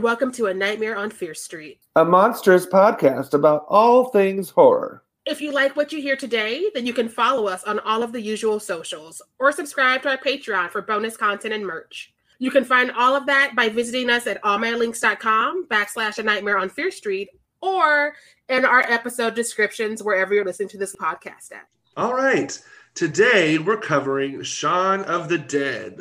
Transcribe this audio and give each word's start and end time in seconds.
everyone, 0.00 0.12
and 0.12 0.20
welcome 0.20 0.32
to 0.32 0.46
A 0.46 0.54
Nightmare 0.54 0.96
on 0.96 1.10
Fierce 1.10 1.42
Street, 1.42 1.80
a 1.94 2.04
monstrous 2.04 2.64
podcast 2.64 3.34
about 3.34 3.66
all 3.68 4.06
things 4.06 4.48
horror. 4.48 5.04
If 5.26 5.42
you 5.42 5.52
like 5.52 5.76
what 5.76 5.92
you 5.92 6.00
hear 6.00 6.16
today, 6.16 6.70
then 6.74 6.86
you 6.86 6.94
can 6.94 7.08
follow 7.08 7.46
us 7.46 7.64
on 7.64 7.80
all 7.80 8.02
of 8.02 8.12
the 8.12 8.20
usual 8.20 8.60
socials 8.60 9.20
or 9.38 9.52
subscribe 9.52 10.02
to 10.02 10.10
our 10.10 10.16
Patreon 10.16 10.70
for 10.70 10.80
bonus 10.80 11.18
content 11.18 11.52
and 11.52 11.66
merch. 11.66 12.14
You 12.38 12.50
can 12.50 12.64
find 12.64 12.90
all 12.92 13.14
of 13.14 13.26
that 13.26 13.52
by 13.54 13.68
visiting 13.68 14.08
us 14.08 14.26
at 14.26 14.42
allmylinks.com 14.42 15.66
backslash 15.66 16.18
a 16.18 16.22
nightmare 16.22 16.56
on 16.56 16.70
Fierce 16.70 16.96
Street 16.96 17.28
or 17.60 18.14
in 18.48 18.64
our 18.64 18.80
episode 18.80 19.34
descriptions 19.34 20.02
wherever 20.02 20.32
you're 20.32 20.46
listening 20.46 20.70
to 20.70 20.78
this 20.78 20.96
podcast 20.96 21.52
at. 21.52 21.68
All 21.98 22.14
right. 22.14 22.58
Today 22.94 23.58
we're 23.58 23.76
covering 23.76 24.42
Shaun 24.42 25.02
of 25.02 25.28
the 25.28 25.38
Dead. 25.38 25.98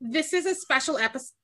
This 0.00 0.32
is 0.32 0.46
a 0.46 0.54
special 0.54 0.96
episode 0.96 1.34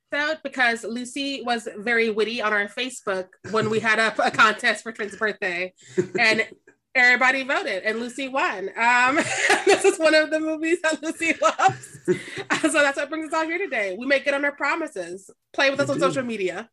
because 0.42 0.82
Luci 0.82 1.44
was 1.44 1.68
very 1.76 2.10
witty 2.10 2.40
on 2.40 2.52
our 2.52 2.68
Facebook 2.68 3.26
when 3.50 3.70
we 3.70 3.80
had 3.80 3.98
up 3.98 4.18
a 4.18 4.30
contest 4.30 4.82
for 4.82 4.92
Trent's 4.92 5.16
birthday. 5.16 5.72
And 6.18 6.46
everybody 6.94 7.42
voted 7.44 7.82
and 7.84 7.98
Luci 7.98 8.30
won. 8.30 8.70
Um, 8.76 9.16
this 9.66 9.84
is 9.84 9.98
one 9.98 10.14
of 10.14 10.30
the 10.30 10.40
movies 10.40 10.80
that 10.82 11.00
Luci 11.02 11.40
loves. 11.40 11.98
so 12.72 12.72
that's 12.72 12.96
what 12.96 13.10
brings 13.10 13.28
us 13.28 13.34
all 13.34 13.44
here 13.44 13.58
today. 13.58 13.96
We 13.98 14.06
make 14.06 14.24
good 14.24 14.34
on 14.34 14.44
our 14.44 14.52
promises. 14.52 15.30
Play 15.52 15.70
with 15.70 15.80
us 15.80 15.90
on 15.90 16.00
social 16.00 16.22
media. 16.22 16.68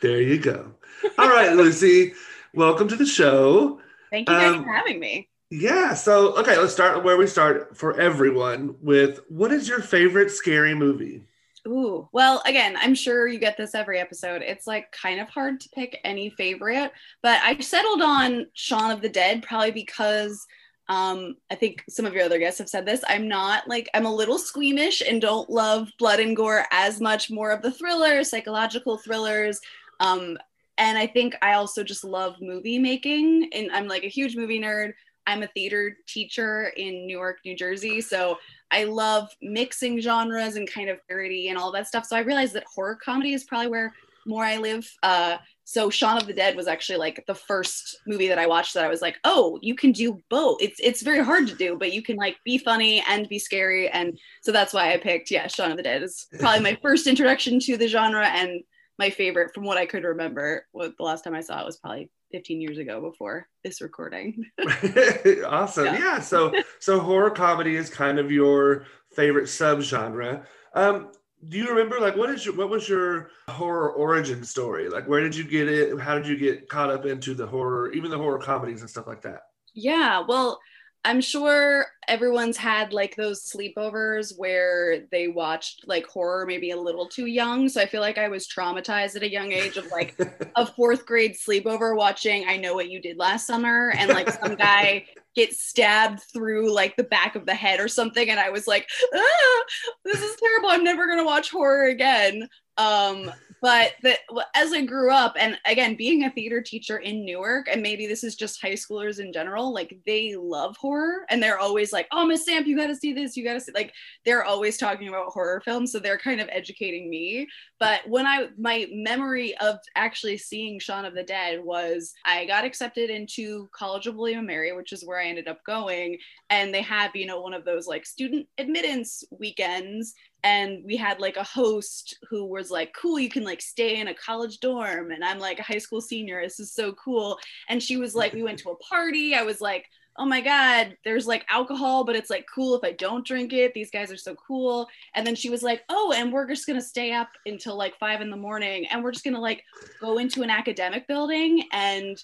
there 0.00 0.20
you 0.20 0.38
go. 0.38 0.74
All 1.18 1.28
right, 1.28 1.50
Luci, 1.50 2.14
welcome 2.52 2.88
to 2.88 2.96
the 2.96 3.06
show. 3.06 3.80
Thank 4.10 4.28
you 4.28 4.34
guys 4.34 4.56
um, 4.56 4.64
for 4.64 4.72
having 4.72 5.00
me. 5.00 5.28
Yeah. 5.50 5.94
So, 5.94 6.36
okay, 6.36 6.56
let's 6.56 6.72
start 6.72 7.02
where 7.02 7.16
we 7.16 7.26
start 7.26 7.76
for 7.76 8.00
everyone 8.00 8.76
with 8.80 9.20
what 9.28 9.52
is 9.52 9.68
your 9.68 9.80
favorite 9.80 10.30
scary 10.30 10.74
movie? 10.74 11.24
Ooh, 11.66 12.08
well, 12.12 12.40
again, 12.46 12.76
I'm 12.78 12.94
sure 12.94 13.28
you 13.28 13.38
get 13.38 13.56
this 13.56 13.74
every 13.74 13.98
episode. 13.98 14.42
It's 14.42 14.66
like 14.66 14.90
kind 14.92 15.20
of 15.20 15.28
hard 15.28 15.60
to 15.60 15.68
pick 15.70 16.00
any 16.04 16.30
favorite, 16.30 16.92
but 17.22 17.40
I 17.42 17.58
settled 17.60 18.00
on 18.00 18.46
Shaun 18.54 18.90
of 18.90 19.02
the 19.02 19.08
Dead 19.10 19.42
probably 19.42 19.72
because 19.72 20.46
um, 20.88 21.36
I 21.50 21.54
think 21.56 21.84
some 21.88 22.06
of 22.06 22.14
your 22.14 22.24
other 22.24 22.38
guests 22.38 22.58
have 22.58 22.68
said 22.68 22.86
this. 22.86 23.04
I'm 23.06 23.28
not 23.28 23.68
like, 23.68 23.90
I'm 23.92 24.06
a 24.06 24.14
little 24.14 24.38
squeamish 24.38 25.02
and 25.02 25.20
don't 25.20 25.50
love 25.50 25.90
blood 25.98 26.18
and 26.18 26.34
gore 26.34 26.64
as 26.72 27.00
much, 27.00 27.30
more 27.30 27.50
of 27.50 27.62
the 27.62 27.70
thrillers, 27.70 28.30
psychological 28.30 28.96
thrillers. 28.98 29.60
Um, 30.00 30.38
and 30.78 30.96
I 30.96 31.06
think 31.06 31.36
I 31.42 31.52
also 31.52 31.84
just 31.84 32.04
love 32.04 32.36
movie 32.40 32.78
making, 32.78 33.50
and 33.52 33.70
I'm 33.70 33.86
like 33.86 34.02
a 34.02 34.08
huge 34.08 34.34
movie 34.34 34.58
nerd. 34.58 34.94
I'm 35.26 35.42
a 35.42 35.48
theater 35.48 35.96
teacher 36.06 36.72
in 36.76 37.06
Newark, 37.06 37.38
New 37.44 37.56
Jersey. 37.56 38.00
So 38.00 38.38
I 38.70 38.84
love 38.84 39.28
mixing 39.42 40.00
genres 40.00 40.56
and 40.56 40.70
kind 40.70 40.88
of 40.88 40.98
parody 41.08 41.48
and 41.48 41.58
all 41.58 41.72
that 41.72 41.86
stuff. 41.86 42.06
So 42.06 42.16
I 42.16 42.20
realized 42.20 42.54
that 42.54 42.64
horror 42.72 42.98
comedy 43.02 43.32
is 43.32 43.44
probably 43.44 43.68
where 43.68 43.92
more 44.26 44.44
I 44.44 44.58
live. 44.58 44.90
Uh, 45.02 45.38
so 45.64 45.88
Shaun 45.88 46.16
of 46.16 46.26
the 46.26 46.32
Dead 46.32 46.56
was 46.56 46.66
actually 46.66 46.98
like 46.98 47.24
the 47.26 47.34
first 47.34 48.00
movie 48.06 48.28
that 48.28 48.38
I 48.38 48.46
watched 48.46 48.74
that 48.74 48.84
I 48.84 48.88
was 48.88 49.02
like, 49.02 49.18
oh, 49.24 49.58
you 49.62 49.74
can 49.74 49.92
do 49.92 50.20
both. 50.28 50.58
It's 50.60 50.80
it's 50.80 51.02
very 51.02 51.24
hard 51.24 51.46
to 51.48 51.54
do, 51.54 51.76
but 51.78 51.92
you 51.92 52.02
can 52.02 52.16
like 52.16 52.36
be 52.44 52.58
funny 52.58 53.02
and 53.08 53.28
be 53.28 53.38
scary. 53.38 53.88
And 53.88 54.18
so 54.42 54.52
that's 54.52 54.74
why 54.74 54.92
I 54.92 54.96
picked, 54.96 55.30
yeah, 55.30 55.46
Shaun 55.46 55.70
of 55.70 55.76
the 55.76 55.82
Dead 55.82 56.02
is 56.02 56.26
probably 56.38 56.60
my 56.60 56.78
first 56.82 57.06
introduction 57.06 57.60
to 57.60 57.76
the 57.76 57.86
genre 57.86 58.26
and 58.26 58.62
my 59.00 59.10
favorite 59.10 59.52
from 59.54 59.64
what 59.64 59.78
I 59.78 59.86
could 59.86 60.04
remember. 60.04 60.66
What 60.72 60.92
the 60.96 61.02
last 61.02 61.24
time 61.24 61.34
I 61.34 61.40
saw 61.40 61.60
it 61.60 61.66
was 61.66 61.78
probably 61.78 62.10
15 62.32 62.60
years 62.60 62.78
ago 62.78 63.00
before 63.00 63.48
this 63.64 63.80
recording. 63.80 64.44
awesome. 65.46 65.86
Yeah. 65.86 65.98
yeah. 65.98 66.20
So 66.20 66.52
so 66.78 67.00
horror 67.00 67.30
comedy 67.30 67.74
is 67.74 67.90
kind 67.90 68.18
of 68.18 68.30
your 68.30 68.84
favorite 69.16 69.46
subgenre. 69.46 70.44
Um, 70.74 71.10
do 71.48 71.56
you 71.56 71.68
remember 71.70 71.98
like 71.98 72.14
what 72.14 72.28
is 72.28 72.44
your 72.44 72.54
what 72.54 72.68
was 72.68 72.88
your 72.88 73.30
horror 73.48 73.90
origin 73.90 74.44
story? 74.44 74.90
Like 74.90 75.08
where 75.08 75.22
did 75.22 75.34
you 75.34 75.44
get 75.44 75.66
it? 75.66 75.98
How 75.98 76.14
did 76.14 76.26
you 76.26 76.36
get 76.36 76.68
caught 76.68 76.90
up 76.90 77.06
into 77.06 77.34
the 77.34 77.46
horror, 77.46 77.90
even 77.92 78.10
the 78.10 78.18
horror 78.18 78.38
comedies 78.38 78.82
and 78.82 78.90
stuff 78.90 79.06
like 79.06 79.22
that? 79.22 79.40
Yeah, 79.74 80.22
well, 80.28 80.60
I'm 81.04 81.22
sure 81.22 81.86
everyone's 82.08 82.58
had 82.58 82.92
like 82.92 83.16
those 83.16 83.50
sleepovers 83.50 84.34
where 84.36 85.06
they 85.10 85.28
watched 85.28 85.86
like 85.86 86.06
horror 86.06 86.44
maybe 86.44 86.72
a 86.72 86.80
little 86.80 87.08
too 87.08 87.26
young. 87.26 87.70
So 87.70 87.80
I 87.80 87.86
feel 87.86 88.02
like 88.02 88.18
I 88.18 88.28
was 88.28 88.46
traumatized 88.46 89.16
at 89.16 89.22
a 89.22 89.30
young 89.30 89.52
age 89.52 89.78
of 89.78 89.90
like 89.90 90.14
a 90.56 90.66
fourth 90.66 91.06
grade 91.06 91.36
sleepover 91.36 91.96
watching 91.96 92.44
I 92.46 92.58
Know 92.58 92.74
What 92.74 92.90
You 92.90 93.00
Did 93.00 93.16
Last 93.16 93.46
Summer 93.46 93.94
and 93.96 94.10
like 94.10 94.28
some 94.28 94.56
guy 94.56 95.06
get 95.34 95.54
stabbed 95.54 96.20
through 96.34 96.74
like 96.74 96.96
the 96.96 97.04
back 97.04 97.34
of 97.34 97.46
the 97.46 97.54
head 97.54 97.80
or 97.80 97.88
something. 97.88 98.28
And 98.28 98.38
I 98.38 98.50
was 98.50 98.66
like, 98.66 98.86
ah, 99.14 99.62
this 100.04 100.20
is 100.20 100.36
terrible. 100.36 100.68
I'm 100.68 100.84
never 100.84 101.06
going 101.06 101.20
to 101.20 101.24
watch 101.24 101.50
horror 101.50 101.86
again. 101.86 102.46
Um, 102.76 103.30
but 103.62 103.92
the, 104.02 104.16
as 104.54 104.72
I 104.72 104.84
grew 104.84 105.12
up, 105.12 105.34
and 105.38 105.58
again, 105.66 105.94
being 105.94 106.24
a 106.24 106.30
theater 106.30 106.60
teacher 106.60 106.98
in 106.98 107.24
Newark, 107.24 107.68
and 107.70 107.82
maybe 107.82 108.06
this 108.06 108.24
is 108.24 108.34
just 108.34 108.60
high 108.60 108.72
schoolers 108.72 109.20
in 109.20 109.32
general, 109.32 109.72
like 109.72 109.98
they 110.06 110.34
love 110.36 110.76
horror 110.76 111.26
and 111.30 111.42
they're 111.42 111.58
always 111.58 111.92
like, 111.92 112.08
oh, 112.12 112.26
Miss 112.26 112.44
Samp, 112.44 112.66
you 112.66 112.76
got 112.76 112.88
to 112.88 112.96
see 112.96 113.12
this, 113.12 113.36
you 113.36 113.44
got 113.44 113.54
to 113.54 113.60
see, 113.60 113.72
like, 113.72 113.92
they're 114.24 114.44
always 114.44 114.76
talking 114.76 115.08
about 115.08 115.32
horror 115.32 115.60
films. 115.64 115.92
So 115.92 115.98
they're 115.98 116.18
kind 116.18 116.40
of 116.40 116.48
educating 116.50 117.08
me. 117.08 117.46
But 117.78 118.00
when 118.08 118.26
I, 118.26 118.48
my 118.58 118.86
memory 118.90 119.56
of 119.58 119.76
actually 119.94 120.38
seeing 120.38 120.78
Shaun 120.78 121.04
of 121.04 121.14
the 121.14 121.22
Dead 121.22 121.62
was 121.62 122.12
I 122.24 122.46
got 122.46 122.64
accepted 122.64 123.10
into 123.10 123.68
College 123.72 124.06
of 124.06 124.16
William 124.16 124.40
and 124.40 124.46
Mary, 124.46 124.72
which 124.72 124.92
is 124.92 125.04
where 125.04 125.20
I 125.20 125.26
ended 125.26 125.48
up 125.48 125.62
going. 125.64 126.18
And 126.48 126.72
they 126.74 126.82
had, 126.82 127.10
you 127.14 127.26
know, 127.26 127.40
one 127.40 127.54
of 127.54 127.64
those 127.64 127.86
like 127.86 128.06
student 128.06 128.46
admittance 128.58 129.22
weekends 129.30 130.14
and 130.44 130.82
we 130.84 130.96
had 130.96 131.20
like 131.20 131.36
a 131.36 131.44
host 131.44 132.16
who 132.28 132.44
was 132.44 132.70
like 132.70 132.92
cool 132.94 133.18
you 133.18 133.28
can 133.28 133.44
like 133.44 133.60
stay 133.60 134.00
in 134.00 134.08
a 134.08 134.14
college 134.14 134.58
dorm 134.60 135.10
and 135.10 135.24
i'm 135.24 135.38
like 135.38 135.58
a 135.58 135.62
high 135.62 135.78
school 135.78 136.00
senior 136.00 136.40
this 136.42 136.58
is 136.58 136.72
so 136.72 136.92
cool. 136.92 137.38
And 137.68 137.82
she 137.82 137.96
was 137.96 138.14
like 138.14 138.32
we 138.32 138.42
went 138.42 138.58
to 138.60 138.70
a 138.70 138.76
party. 138.76 139.34
I 139.34 139.42
was 139.42 139.60
like 139.60 139.86
oh 140.16 140.24
my 140.24 140.40
god 140.40 140.96
there's 141.04 141.28
like 141.28 141.46
alcohol 141.48 142.04
but 142.04 142.16
it's 142.16 142.28
like 142.28 142.44
cool 142.52 142.74
if 142.74 142.82
i 142.82 142.90
don't 142.92 143.24
drink 143.24 143.52
it. 143.52 143.72
These 143.72 143.92
guys 143.92 144.10
are 144.10 144.16
so 144.16 144.34
cool. 144.34 144.88
And 145.14 145.24
then 145.26 145.36
she 145.36 145.48
was 145.48 145.62
like 145.62 145.82
oh 145.88 146.12
and 146.16 146.32
we're 146.32 146.48
just 146.48 146.66
gonna 146.66 146.80
stay 146.80 147.12
up 147.12 147.28
until 147.46 147.76
like 147.76 147.96
five 147.98 148.20
in 148.20 148.30
the 148.30 148.36
morning 148.36 148.86
and 148.90 149.02
we're 149.02 149.12
just 149.12 149.24
gonna 149.24 149.40
like 149.40 149.62
go 150.00 150.18
into 150.18 150.42
an 150.42 150.50
academic 150.50 151.06
building 151.06 151.64
and 151.72 152.22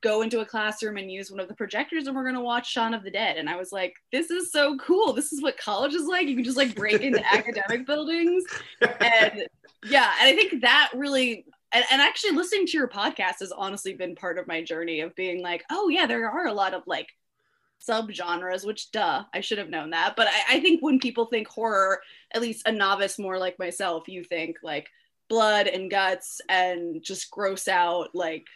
go 0.00 0.22
into 0.22 0.40
a 0.40 0.46
classroom 0.46 0.96
and 0.96 1.10
use 1.10 1.30
one 1.30 1.40
of 1.40 1.48
the 1.48 1.54
projectors 1.54 2.06
and 2.06 2.16
we're 2.16 2.22
going 2.22 2.34
to 2.34 2.40
watch 2.40 2.70
Shaun 2.70 2.94
of 2.94 3.02
the 3.02 3.10
Dead. 3.10 3.36
And 3.36 3.48
I 3.48 3.56
was 3.56 3.72
like, 3.72 3.94
this 4.12 4.30
is 4.30 4.52
so 4.52 4.76
cool. 4.78 5.12
This 5.12 5.32
is 5.32 5.42
what 5.42 5.58
college 5.58 5.94
is 5.94 6.06
like. 6.06 6.28
You 6.28 6.36
can 6.36 6.44
just 6.44 6.56
like 6.56 6.74
break 6.74 7.00
into 7.00 7.24
academic 7.32 7.86
buildings. 7.86 8.44
And 8.80 9.46
yeah, 9.84 10.10
and 10.20 10.28
I 10.28 10.32
think 10.34 10.62
that 10.62 10.90
really, 10.94 11.44
and, 11.72 11.84
and 11.90 12.00
actually 12.00 12.32
listening 12.32 12.66
to 12.66 12.78
your 12.78 12.88
podcast 12.88 13.40
has 13.40 13.52
honestly 13.52 13.94
been 13.94 14.14
part 14.14 14.38
of 14.38 14.46
my 14.46 14.62
journey 14.62 15.00
of 15.00 15.14
being 15.14 15.42
like, 15.42 15.64
oh 15.70 15.88
yeah, 15.88 16.06
there 16.06 16.30
are 16.30 16.46
a 16.46 16.52
lot 16.52 16.74
of 16.74 16.82
like 16.86 17.08
subgenres, 17.86 18.66
which 18.66 18.90
duh, 18.92 19.24
I 19.32 19.40
should 19.40 19.58
have 19.58 19.70
known 19.70 19.90
that. 19.90 20.14
But 20.16 20.28
I, 20.28 20.56
I 20.56 20.60
think 20.60 20.82
when 20.82 20.98
people 20.98 21.26
think 21.26 21.48
horror, 21.48 22.00
at 22.32 22.42
least 22.42 22.66
a 22.66 22.72
novice 22.72 23.18
more 23.18 23.38
like 23.38 23.58
myself, 23.58 24.08
you 24.08 24.24
think 24.24 24.58
like 24.62 24.88
blood 25.28 25.66
and 25.66 25.90
guts 25.90 26.40
and 26.48 27.02
just 27.02 27.30
gross 27.30 27.68
out 27.68 28.08
like 28.14 28.46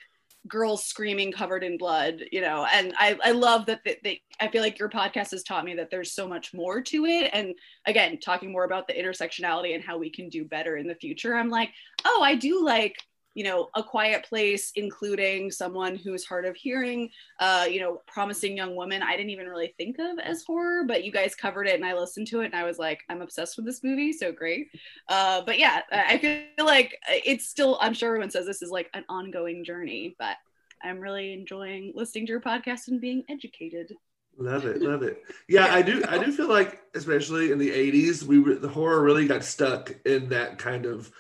girls 0.47 0.85
screaming 0.85 1.33
covered 1.33 1.65
in 1.65 1.77
blood 1.77 2.23
you 2.31 2.41
know 2.41 2.67
and 2.73 2.95
i, 2.97 3.19
I 3.25 3.33
love 3.33 3.67
that 3.67 3.81
they, 3.85 3.97
they, 4.05 4.23
i 4.41 4.49
feel 4.49 4.63
like 4.63 4.79
your 4.79 4.89
podcast 4.89 5.33
has 5.33 5.43
taught 5.43 5.65
me 5.65 5.75
that 5.75 5.91
there's 5.91 6.13
so 6.13 6.29
much 6.29 6.55
more 6.55 6.81
to 6.81 7.07
it. 7.07 7.31
And 7.33 7.55
again 7.87 8.19
talking 8.21 8.53
more 8.53 8.65
about 8.65 8.87
the 8.87 8.95
intersectionality 8.95 9.75
and 9.75 9.85
how 9.85 9.99
we 9.99 10.11
can 10.11 10.29
do 10.29 10.45
better 10.45 10.77
in 10.77 10.87
the 10.87 10.95
future 10.95 11.35
i'm 11.35 11.51
like 11.51 11.71
oh 12.05 12.23
i 12.23 12.35
do 12.35 12.65
like 12.65 12.97
you 13.39 13.45
know 13.45 13.71
a 13.77 13.83
quiet 13.85 14.25
place 14.25 14.73
including 14.75 15.49
someone 15.49 15.95
who's 15.95 16.25
hard 16.25 16.45
of 16.45 16.57
hearing 16.57 17.09
uh 17.39 17.65
you 17.71 17.79
know 17.79 18.03
promising 18.09 18.57
young 18.57 18.75
woman 18.75 19.01
i 19.01 19.17
didn't 19.17 19.31
even 19.31 19.47
really 19.47 19.73
think 19.79 19.97
of 20.01 20.19
as 20.19 20.43
horror 20.43 20.83
but 20.83 21.05
you 21.05 21.13
guys 21.13 21.37
covered 21.37 21.69
it 21.69 21.77
and 21.77 21.85
i 21.85 21.95
listened 21.95 22.27
to 22.27 22.41
it 22.41 22.47
and 22.47 22.57
i 22.57 22.65
was 22.65 22.81
like 22.81 23.05
i'm 23.09 23.23
obsessed 23.23 23.57
with 23.57 23.65
this 23.65 23.85
movie 23.85 24.13
so 24.13 24.33
great 24.33 24.67
uh 25.09 25.41
but 25.47 25.57
yeah 25.57 25.83
i 25.93 26.19
feel 26.19 26.67
like 26.67 26.99
it's 27.09 27.49
still 27.49 27.79
i'm 27.81 27.95
sure 27.95 28.09
everyone 28.09 28.29
says 28.29 28.45
this 28.45 28.61
is 28.61 28.73
like 28.73 28.91
an 28.93 29.05
ongoing 29.09 29.65
journey 29.65 30.17
but 30.19 30.37
i'm 30.83 30.99
really 30.99 31.33
enjoying 31.33 31.93
listening 31.95 32.27
to 32.27 32.33
your 32.33 32.41
podcast 32.41 32.89
and 32.89 33.01
being 33.01 33.23
educated 33.29 33.93
Love 34.41 34.67
it, 34.67 34.81
love 34.81 35.03
it. 35.03 35.25
Yeah, 35.49 35.67
I 35.75 35.83
do. 35.83 36.01
I 36.09 36.23
do 36.23 36.31
feel 36.31 36.49
like, 36.49 36.81
especially 36.95 37.51
in 37.51 37.59
the 37.59 37.71
'80s, 37.71 38.23
we 38.23 38.39
were, 38.39 38.55
the 38.55 38.69
horror 38.69 39.03
really 39.03 39.27
got 39.27 39.43
stuck 39.43 39.93
in 40.07 40.29
that 40.29 40.59
kind 40.59 40.87
of 40.87 41.11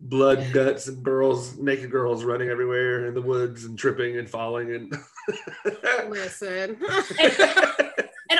blood 0.00 0.52
guts 0.52 0.86
and 0.86 1.02
girls 1.02 1.58
naked 1.58 1.90
girls 1.90 2.24
running 2.24 2.48
everywhere 2.48 3.06
in 3.06 3.14
the 3.14 3.22
woods 3.22 3.64
and 3.64 3.78
tripping 3.78 4.16
and 4.18 4.30
falling 4.30 4.72
and 4.72 4.96
listen 6.08 6.76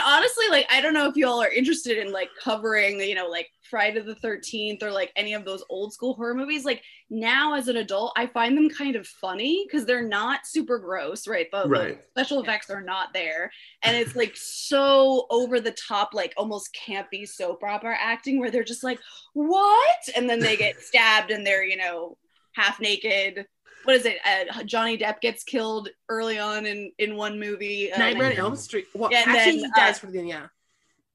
honestly, 0.08 0.46
like 0.50 0.66
I 0.70 0.81
don't 0.81 0.94
know 0.94 1.06
if 1.08 1.16
y'all 1.16 1.43
are 1.43 1.50
interested 1.50 1.99
in 1.99 2.12
like 2.12 2.31
covering, 2.43 3.00
you 3.00 3.14
know, 3.14 3.28
like 3.28 3.49
Friday 3.70 4.00
the 4.00 4.14
13th 4.14 4.82
or 4.82 4.90
like 4.90 5.12
any 5.16 5.34
of 5.34 5.44
those 5.44 5.62
old 5.69 5.93
school 5.93 6.14
horror 6.14 6.34
movies. 6.34 6.64
Like 6.64 6.82
now 7.10 7.55
as 7.55 7.69
an 7.69 7.76
adult, 7.76 8.12
I 8.16 8.26
find 8.26 8.56
them 8.56 8.70
kind 8.70 8.96
of 8.96 9.06
funny 9.06 9.66
because 9.66 9.84
they're 9.87 10.06
not 10.08 10.46
super 10.46 10.78
gross, 10.78 11.28
right? 11.28 11.49
The, 11.52 11.69
Right. 11.69 11.99
the 12.00 12.08
special 12.10 12.40
effects 12.43 12.70
are 12.70 12.81
not 12.81 13.12
there. 13.12 13.50
And 13.82 13.96
it's 13.96 14.16
like 14.16 14.32
so 14.37 15.26
over 15.31 15.60
the 15.60 15.72
top, 15.72 16.14
like 16.14 16.32
almost 16.37 16.75
campy 16.75 17.28
soap 17.28 17.62
opera 17.62 17.96
acting 18.00 18.40
where 18.40 18.50
they're 18.50 18.64
just 18.64 18.84
like, 18.84 19.00
what? 19.34 19.99
And 20.16 20.28
then 20.28 20.40
they 20.40 20.56
get 20.56 20.81
stabbed 20.81 21.31
and 21.31 21.46
they're, 21.46 21.64
you 21.64 21.76
know, 21.76 22.16
half 22.54 22.81
naked. 22.81 23.46
What 23.84 23.96
is 23.96 24.04
it? 24.06 24.19
Uh, 24.26 24.62
Johnny 24.64 24.98
Depp 24.98 25.20
gets 25.20 25.44
killed 25.44 25.88
early 26.08 26.38
on 26.38 26.66
in 26.66 26.92
in 26.98 27.16
one 27.16 27.38
movie. 27.40 27.92
uh, 27.92 27.98
Nightmare 27.98 28.32
on 28.32 28.36
Elm 28.38 28.56
Street. 28.56 28.86
Well, 28.94 29.10
Yeah, 29.10 29.25
actually, 29.26 29.34
then, 29.34 29.54
he 29.54 29.70
dies 29.75 29.96
uh, 29.96 30.00
for 30.00 30.06
the 30.08 30.22
yeah. 30.22 30.46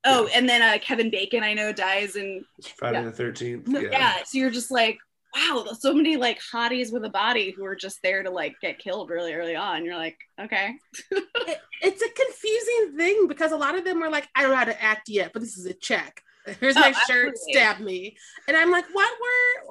Oh, 0.05 0.27
and 0.33 0.49
then 0.49 0.61
uh, 0.61 0.79
Kevin 0.81 1.09
Bacon, 1.09 1.43
I 1.43 1.53
know, 1.53 1.71
dies, 1.71 2.15
in 2.17 2.43
Friday 2.77 2.97
Yeah. 2.99 3.03
the 3.05 3.11
Thirteenth. 3.11 3.67
Yeah. 3.69 3.81
yeah. 3.91 4.17
so 4.25 4.37
you're 4.37 4.49
just 4.49 4.69
like, 4.71 4.97
wow, 5.35 5.65
so 5.79 5.93
many 5.93 6.17
like 6.17 6.39
hotties 6.53 6.91
with 6.91 7.05
a 7.05 7.09
body 7.09 7.51
who 7.51 7.63
are 7.63 7.75
just 7.75 8.01
there 8.03 8.21
to 8.23 8.29
like 8.29 8.55
get 8.61 8.79
killed 8.79 9.09
really 9.09 9.33
early 9.33 9.55
on. 9.55 9.85
You're 9.85 9.95
like, 9.95 10.17
okay, 10.41 10.73
It- 11.11 11.59
it's 11.81 12.01
a 12.01 12.09
confusing 12.09 12.97
thing 12.97 13.27
because 13.27 13.51
a 13.51 13.57
lot 13.57 13.75
of 13.77 13.83
them 13.85 14.01
are 14.01 14.09
like, 14.09 14.27
I 14.35 14.41
don't 14.41 14.51
know 14.51 14.57
how 14.57 14.63
to 14.65 14.81
act 14.83 15.09
yet, 15.09 15.31
but 15.33 15.41
this 15.41 15.57
is 15.57 15.65
a 15.65 15.73
check. 15.73 16.21
Here's 16.59 16.75
Oh, 16.77 16.79
my 16.81 16.91
shirt, 16.91 17.29
absolutely. 17.33 17.53
stab 17.53 17.79
me. 17.81 18.17
And 18.47 18.55
I'm 18.57 18.71
like, 18.71 18.85
what 18.93 19.09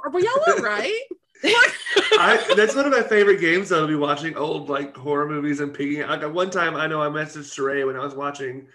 were, 0.05 0.11
were 0.11 0.21
y'all 0.21 0.33
all 0.49 0.57
right? 0.59 1.01
I, 1.45 2.55
that's 2.57 2.77
one 2.77 2.87
of 2.87 2.93
my 2.93 3.03
favorite 3.03 3.41
games 3.41 3.71
though 3.71 3.83
to 3.83 3.87
be 3.87 3.97
watching 3.97 4.37
old 4.37 4.69
like 4.69 4.97
horror 4.97 5.29
movies 5.29 5.61
and 5.61 5.75
picking 5.75 6.03
like 6.03 6.23
at 6.23 6.33
one 6.33 6.51
time 6.51 6.77
I 6.77 6.87
know 6.87 7.03
I 7.03 7.09
messaged 7.09 7.53
Sharai 7.55 7.87
when 7.87 7.97
I 7.97 8.05
was 8.05 8.15
watching 8.15 8.69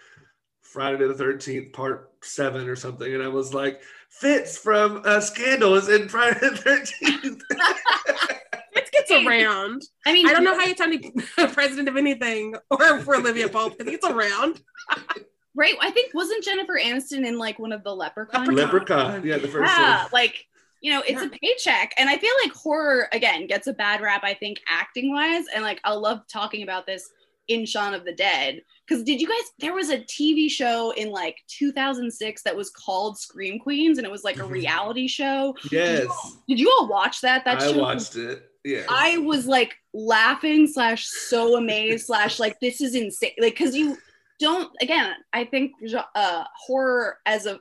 Friday 0.61 1.07
the 1.07 1.13
thirteenth 1.13 1.71
part 1.71 2.11
seven 2.21 2.67
or 2.67 2.75
something 2.75 3.13
and 3.13 3.23
I 3.23 3.29
was 3.29 3.53
like 3.53 3.81
Fitz 4.09 4.57
from 4.57 5.01
uh, 5.05 5.21
Scandal 5.21 5.75
is 5.75 5.87
in 5.87 6.09
Friday 6.09 6.39
the 6.41 6.57
thirteenth 6.57 7.41
it 8.73 8.91
gets 8.91 9.11
around. 9.11 9.83
I 10.05 10.13
mean, 10.13 10.27
I 10.27 10.33
don't 10.33 10.43
know 10.43 10.57
how 10.57 10.65
you 10.65 10.75
tell 10.75 10.87
me 10.87 11.11
president 11.53 11.87
of 11.87 11.97
anything 11.97 12.55
or 12.69 12.99
for 12.99 13.15
Olivia 13.15 13.49
Pope 13.49 13.77
because 13.77 13.93
it's 13.93 14.05
around. 14.05 14.61
right? 15.55 15.75
I 15.81 15.91
think 15.91 16.13
wasn't 16.13 16.43
Jennifer 16.43 16.79
Aniston 16.83 17.25
in 17.25 17.37
like 17.37 17.59
one 17.59 17.71
of 17.71 17.83
the 17.83 17.95
Leprechaun? 17.95 18.53
Leprechaun 18.53 19.25
yeah 19.25 19.37
the 19.37 19.47
first 19.47 19.71
yeah, 19.71 20.03
one 20.03 20.09
like 20.11 20.45
you 20.87 20.93
know, 20.93 21.03
it's 21.05 21.21
a 21.21 21.27
paycheck, 21.27 21.93
and 21.97 22.09
I 22.09 22.17
feel 22.17 22.31
like 22.41 22.53
horror 22.53 23.09
again 23.11 23.45
gets 23.45 23.67
a 23.67 23.73
bad 23.73 23.99
rap. 23.99 24.21
I 24.23 24.33
think 24.33 24.61
acting 24.69 25.11
wise, 25.11 25.43
and 25.53 25.61
like 25.61 25.81
I 25.83 25.91
love 25.91 26.21
talking 26.31 26.63
about 26.63 26.85
this 26.85 27.09
in 27.49 27.65
Shaun 27.65 27.93
of 27.93 28.05
the 28.05 28.13
Dead 28.13 28.61
because 28.87 29.03
did 29.03 29.19
you 29.19 29.27
guys? 29.27 29.51
There 29.59 29.73
was 29.73 29.89
a 29.89 29.97
TV 29.99 30.49
show 30.49 30.91
in 30.91 31.09
like 31.11 31.35
2006 31.49 32.41
that 32.43 32.55
was 32.55 32.69
called 32.69 33.19
Scream 33.19 33.59
Queens, 33.59 33.97
and 33.97 34.07
it 34.07 34.11
was 34.11 34.23
like 34.23 34.37
a 34.37 34.43
Mhm. 34.43 34.49
reality 34.51 35.09
show. 35.09 35.53
yes 35.73 36.07
Did 36.47 36.57
you 36.57 36.69
all 36.71 36.87
watch 36.87 37.19
that? 37.19 37.43
That 37.43 37.61
I 37.61 37.71
show 37.73 37.79
watched 37.79 38.15
it 38.15 38.49
yeah 38.63 38.83
I 38.87 39.17
was 39.17 39.45
like 39.45 39.75
laughing 39.93 40.67
slash 40.67 41.05
so 41.05 41.57
amazed 41.57 42.05
slash 42.05 42.39
like 42.39 42.61
this 42.61 42.79
is 42.79 42.95
insane 42.95 43.31
like 43.39 43.55
because 43.57 43.75
you 43.75 43.97
don't 44.39 44.71
again 44.81 45.13
I 45.33 45.43
think 45.43 45.73
uh 46.15 46.45
horror 46.55 47.17
as 47.25 47.45
a 47.45 47.59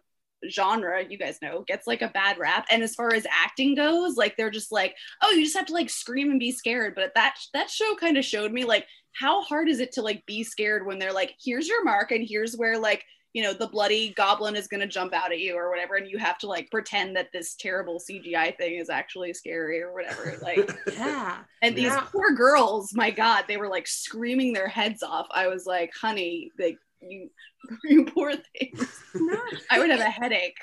genre 0.50 1.02
you 1.08 1.18
guys 1.18 1.38
know 1.42 1.64
gets 1.66 1.86
like 1.86 2.02
a 2.02 2.08
bad 2.08 2.38
rap 2.38 2.66
and 2.70 2.82
as 2.82 2.94
far 2.94 3.12
as 3.14 3.26
acting 3.30 3.74
goes 3.74 4.16
like 4.16 4.36
they're 4.36 4.50
just 4.50 4.72
like 4.72 4.94
oh 5.22 5.30
you 5.32 5.42
just 5.44 5.56
have 5.56 5.66
to 5.66 5.72
like 5.74 5.90
scream 5.90 6.30
and 6.30 6.40
be 6.40 6.52
scared 6.52 6.94
but 6.94 7.12
that 7.14 7.34
that 7.54 7.70
show 7.70 7.94
kind 7.96 8.16
of 8.16 8.24
showed 8.24 8.52
me 8.52 8.64
like 8.64 8.86
how 9.12 9.42
hard 9.42 9.68
is 9.68 9.80
it 9.80 9.92
to 9.92 10.02
like 10.02 10.24
be 10.26 10.42
scared 10.44 10.84
when 10.86 10.98
they're 10.98 11.12
like 11.12 11.34
here's 11.42 11.68
your 11.68 11.82
mark 11.84 12.10
and 12.10 12.26
here's 12.28 12.56
where 12.56 12.78
like 12.78 13.04
you 13.32 13.42
know 13.42 13.52
the 13.52 13.66
bloody 13.68 14.14
goblin 14.14 14.56
is 14.56 14.66
going 14.66 14.80
to 14.80 14.86
jump 14.86 15.12
out 15.12 15.30
at 15.30 15.38
you 15.40 15.54
or 15.54 15.68
whatever 15.68 15.96
and 15.96 16.08
you 16.10 16.16
have 16.16 16.38
to 16.38 16.46
like 16.46 16.70
pretend 16.70 17.14
that 17.14 17.28
this 17.34 17.54
terrible 17.54 18.00
cgi 18.00 18.56
thing 18.56 18.76
is 18.76 18.88
actually 18.88 19.34
scary 19.34 19.82
or 19.82 19.92
whatever 19.92 20.38
like 20.42 20.70
Yeah. 20.92 21.38
and 21.60 21.76
these 21.76 21.84
Yeah. 21.92 22.06
poor 22.10 22.32
girls, 22.34 22.92
my 22.94 23.10
God, 23.10 23.44
they 23.46 23.58
were 23.58 23.68
like 23.68 23.86
screaming 23.86 24.52
their 24.54 24.68
heads 24.68 25.02
off. 25.02 25.26
I 25.30 25.48
was 25.48 25.66
like, 25.66 25.92
honey, 26.00 26.50
like 26.58 26.78
you, 27.00 27.30
you 27.84 28.04
poor 28.06 28.32
things. 28.58 29.02
I 29.70 29.78
would 29.78 29.90
have 29.90 30.00
a 30.00 30.04
headache. 30.04 30.58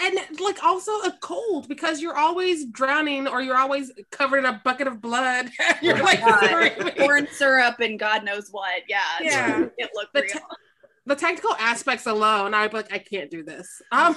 And 0.00 0.16
like 0.38 0.62
also 0.62 0.92
a 0.92 1.12
cold 1.20 1.68
because 1.68 2.00
you're 2.00 2.16
always 2.16 2.66
drowning 2.66 3.26
or 3.26 3.42
you're 3.42 3.56
always 3.56 3.90
covered 4.12 4.38
in 4.38 4.44
a 4.46 4.60
bucket 4.64 4.86
of 4.86 5.00
blood. 5.00 5.50
you're 5.82 5.98
Oh 5.98 6.04
like 6.04 6.20
God. 6.20 6.96
Corn 6.98 7.26
syrup 7.32 7.80
and 7.80 7.98
God 7.98 8.24
knows 8.24 8.48
what. 8.52 8.82
Yeah. 8.88 9.02
Yeah. 9.20 9.66
It 9.76 9.90
looked 9.94 10.14
The 10.14 10.22
real. 10.22 10.32
te- 10.34 10.38
the 11.06 11.16
technical 11.16 11.54
aspects 11.58 12.06
alone, 12.06 12.52
I'd 12.54 12.70
be 12.70 12.76
like, 12.76 12.92
I 12.92 12.98
can't 12.98 13.28
do 13.30 13.42
this. 13.42 13.80
Um, 13.90 14.14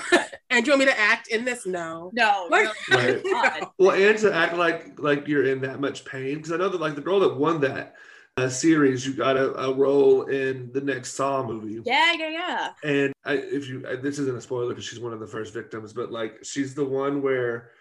and 0.52 0.64
do 0.66 0.72
you 0.72 0.78
want 0.78 0.88
me 0.88 0.94
to 0.94 1.00
act 1.00 1.30
in 1.30 1.46
this? 1.46 1.66
No. 1.66 2.12
no, 2.14 2.48
Like- 2.52 2.70
no, 2.90 2.98
Right. 2.98 3.24
God. 3.24 3.68
Well, 3.80 3.92
and 3.92 4.18
to 4.20 4.32
act 4.36 4.56
like 4.58 5.00
like 5.00 5.28
you're 5.28 5.46
in 5.48 5.62
that 5.62 5.80
much 5.80 6.06
pain, 6.06 6.36
because 6.36 6.52
I 6.52 6.58
know 6.58 6.70
that 6.70 6.80
like 6.82 6.94
the 6.96 7.02
girl 7.02 7.22
that 7.22 7.36
won 7.38 7.62
that 7.62 7.96
uh, 8.38 8.50
series, 8.50 9.06
you 9.06 9.14
got 9.14 9.38
a, 9.38 9.54
a 9.60 9.74
role 9.74 10.24
in 10.24 10.72
the 10.74 10.82
next 10.82 11.14
Saw 11.14 11.44
movie. 11.46 11.82
Yeah, 11.86 12.14
yeah, 12.14 12.30
yeah. 12.30 12.70
And 12.84 13.14
I, 13.26 13.34
if 13.34 13.68
you, 13.68 13.86
I, 13.88 13.96
this 13.98 14.20
isn't 14.20 14.38
a 14.38 14.42
spoiler 14.42 14.70
because 14.70 14.86
she's 14.86 15.00
one 15.00 15.14
of 15.14 15.20
the 15.20 15.28
first 15.28 15.54
victims, 15.54 15.94
but 15.94 16.12
like 16.12 16.40
she's 16.44 16.74
the 16.74 16.86
one 16.86 17.22
where 17.22 17.72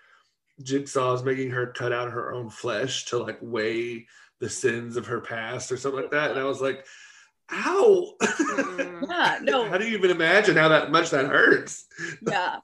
Jigsaw 0.62 1.14
is 1.14 1.22
making 1.22 1.50
her 1.50 1.68
cut 1.68 1.92
out 1.92 2.10
her 2.10 2.32
own 2.32 2.50
flesh 2.50 3.06
to 3.06 3.18
like 3.18 3.38
weigh 3.40 4.06
the 4.40 4.50
sins 4.50 4.96
of 4.96 5.06
her 5.06 5.20
past 5.20 5.70
or 5.70 5.76
something 5.76 6.00
like 6.02 6.10
that. 6.10 6.30
And 6.32 6.40
I 6.40 6.44
was 6.44 6.60
like, 6.60 6.84
ow. 7.52 8.14
Mm. 8.20 8.86
Yeah, 9.10 9.38
no, 9.42 9.68
How 9.68 9.76
do 9.76 9.86
you 9.88 9.96
even 9.96 10.10
imagine 10.10 10.56
how 10.56 10.68
that 10.68 10.92
much 10.92 11.10
that 11.10 11.26
hurts? 11.26 11.86
yeah. 12.26 12.58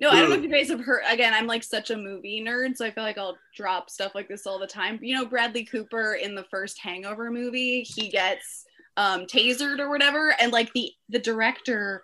No, 0.00 0.10
I 0.10 0.20
don't 0.20 0.30
know 0.30 0.36
if 0.36 0.42
you 0.42 0.48
guys 0.48 0.68
have 0.68 0.80
heard. 0.80 1.02
Again, 1.08 1.34
I'm 1.34 1.48
like 1.48 1.64
such 1.64 1.90
a 1.90 1.96
movie 1.96 2.40
nerd, 2.40 2.76
so 2.76 2.86
I 2.86 2.92
feel 2.92 3.02
like 3.02 3.18
I'll 3.18 3.36
drop 3.56 3.90
stuff 3.90 4.14
like 4.14 4.28
this 4.28 4.46
all 4.46 4.60
the 4.60 4.66
time. 4.66 5.00
You 5.02 5.16
know, 5.16 5.26
Bradley 5.26 5.64
Cooper 5.64 6.14
in 6.14 6.36
the 6.36 6.44
first 6.52 6.78
Hangover 6.80 7.32
movie, 7.32 7.82
he 7.82 8.08
gets 8.08 8.64
um, 8.96 9.26
tasered 9.26 9.80
or 9.80 9.88
whatever, 9.88 10.34
and 10.40 10.52
like 10.52 10.72
the 10.72 10.92
the 11.08 11.18
director 11.18 12.02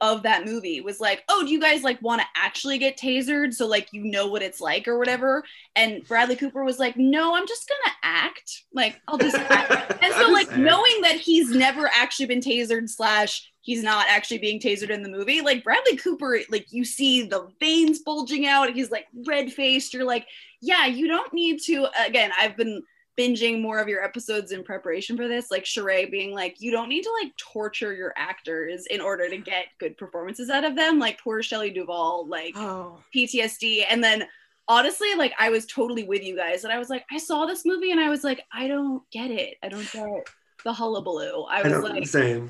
of 0.00 0.24
that 0.24 0.44
movie 0.44 0.80
was 0.80 0.98
like, 0.98 1.22
"Oh, 1.28 1.44
do 1.44 1.52
you 1.52 1.60
guys 1.60 1.84
like 1.84 2.02
want 2.02 2.20
to 2.20 2.26
actually 2.34 2.76
get 2.78 2.98
tasered 2.98 3.54
so 3.54 3.68
like 3.68 3.88
you 3.92 4.02
know 4.02 4.26
what 4.26 4.42
it's 4.42 4.60
like 4.60 4.88
or 4.88 4.98
whatever?" 4.98 5.44
And 5.76 6.02
Bradley 6.08 6.34
Cooper 6.34 6.64
was 6.64 6.80
like, 6.80 6.96
"No, 6.96 7.36
I'm 7.36 7.46
just 7.46 7.68
gonna 7.68 7.96
act. 8.02 8.64
Like 8.74 9.00
I'll 9.06 9.18
just 9.18 9.36
act." 9.36 9.90
And 10.02 10.12
so, 10.14 10.30
like, 10.30 10.56
knowing 10.56 11.02
that 11.02 11.16
he's 11.20 11.50
never 11.50 11.88
actually 11.94 12.26
been 12.26 12.40
tasered, 12.40 12.88
slash, 12.90 13.51
he's 13.62 13.82
not 13.82 14.06
actually 14.08 14.38
being 14.38 14.60
tasered 14.60 14.90
in 14.90 15.02
the 15.02 15.08
movie, 15.08 15.40
like, 15.40 15.64
Bradley 15.64 15.96
Cooper, 15.96 16.38
like, 16.50 16.72
you 16.72 16.84
see 16.84 17.22
the 17.22 17.48
veins 17.60 18.00
bulging 18.00 18.46
out. 18.46 18.72
He's 18.72 18.90
like 18.90 19.06
red 19.24 19.52
faced. 19.52 19.94
You're 19.94 20.04
like, 20.04 20.26
yeah, 20.60 20.86
you 20.86 21.08
don't 21.08 21.32
need 21.32 21.60
to. 21.62 21.86
Again, 22.04 22.30
I've 22.38 22.56
been 22.56 22.82
binging 23.18 23.60
more 23.60 23.78
of 23.78 23.88
your 23.88 24.02
episodes 24.02 24.52
in 24.52 24.64
preparation 24.64 25.16
for 25.16 25.28
this, 25.28 25.50
like 25.50 25.64
Sharai 25.64 26.10
being 26.10 26.32
like, 26.34 26.60
you 26.60 26.70
don't 26.70 26.88
need 26.88 27.02
to 27.02 27.12
like 27.22 27.36
torture 27.36 27.92
your 27.94 28.12
actors 28.16 28.86
in 28.86 29.00
order 29.00 29.28
to 29.28 29.36
get 29.36 29.66
good 29.78 29.96
performances 29.98 30.48
out 30.50 30.64
of 30.64 30.74
them. 30.76 30.98
Like, 30.98 31.20
poor 31.20 31.42
Shelley 31.42 31.70
Duvall, 31.70 32.26
like, 32.26 32.54
Oh. 32.56 32.98
PTSD. 33.14 33.84
And 33.88 34.02
then 34.02 34.24
honestly, 34.66 35.14
like 35.16 35.34
I 35.38 35.50
was 35.50 35.66
totally 35.66 36.04
with 36.04 36.22
you 36.22 36.34
guys. 36.36 36.64
And 36.64 36.72
I 36.72 36.78
was 36.78 36.88
like, 36.88 37.04
I 37.12 37.18
saw 37.18 37.44
this 37.44 37.66
movie 37.66 37.90
and 37.90 38.00
I 38.00 38.08
was 38.08 38.24
like, 38.24 38.44
I 38.52 38.66
don't 38.66 39.02
get 39.10 39.30
it. 39.30 39.56
I 39.62 39.68
don't 39.68 39.92
get 39.92 40.26
the 40.64 40.72
hullabaloo. 40.72 41.42
I 41.44 41.58
I 41.60 41.62
was 41.64 41.72
don't, 41.72 41.82
like, 41.82 42.06
same. 42.06 42.48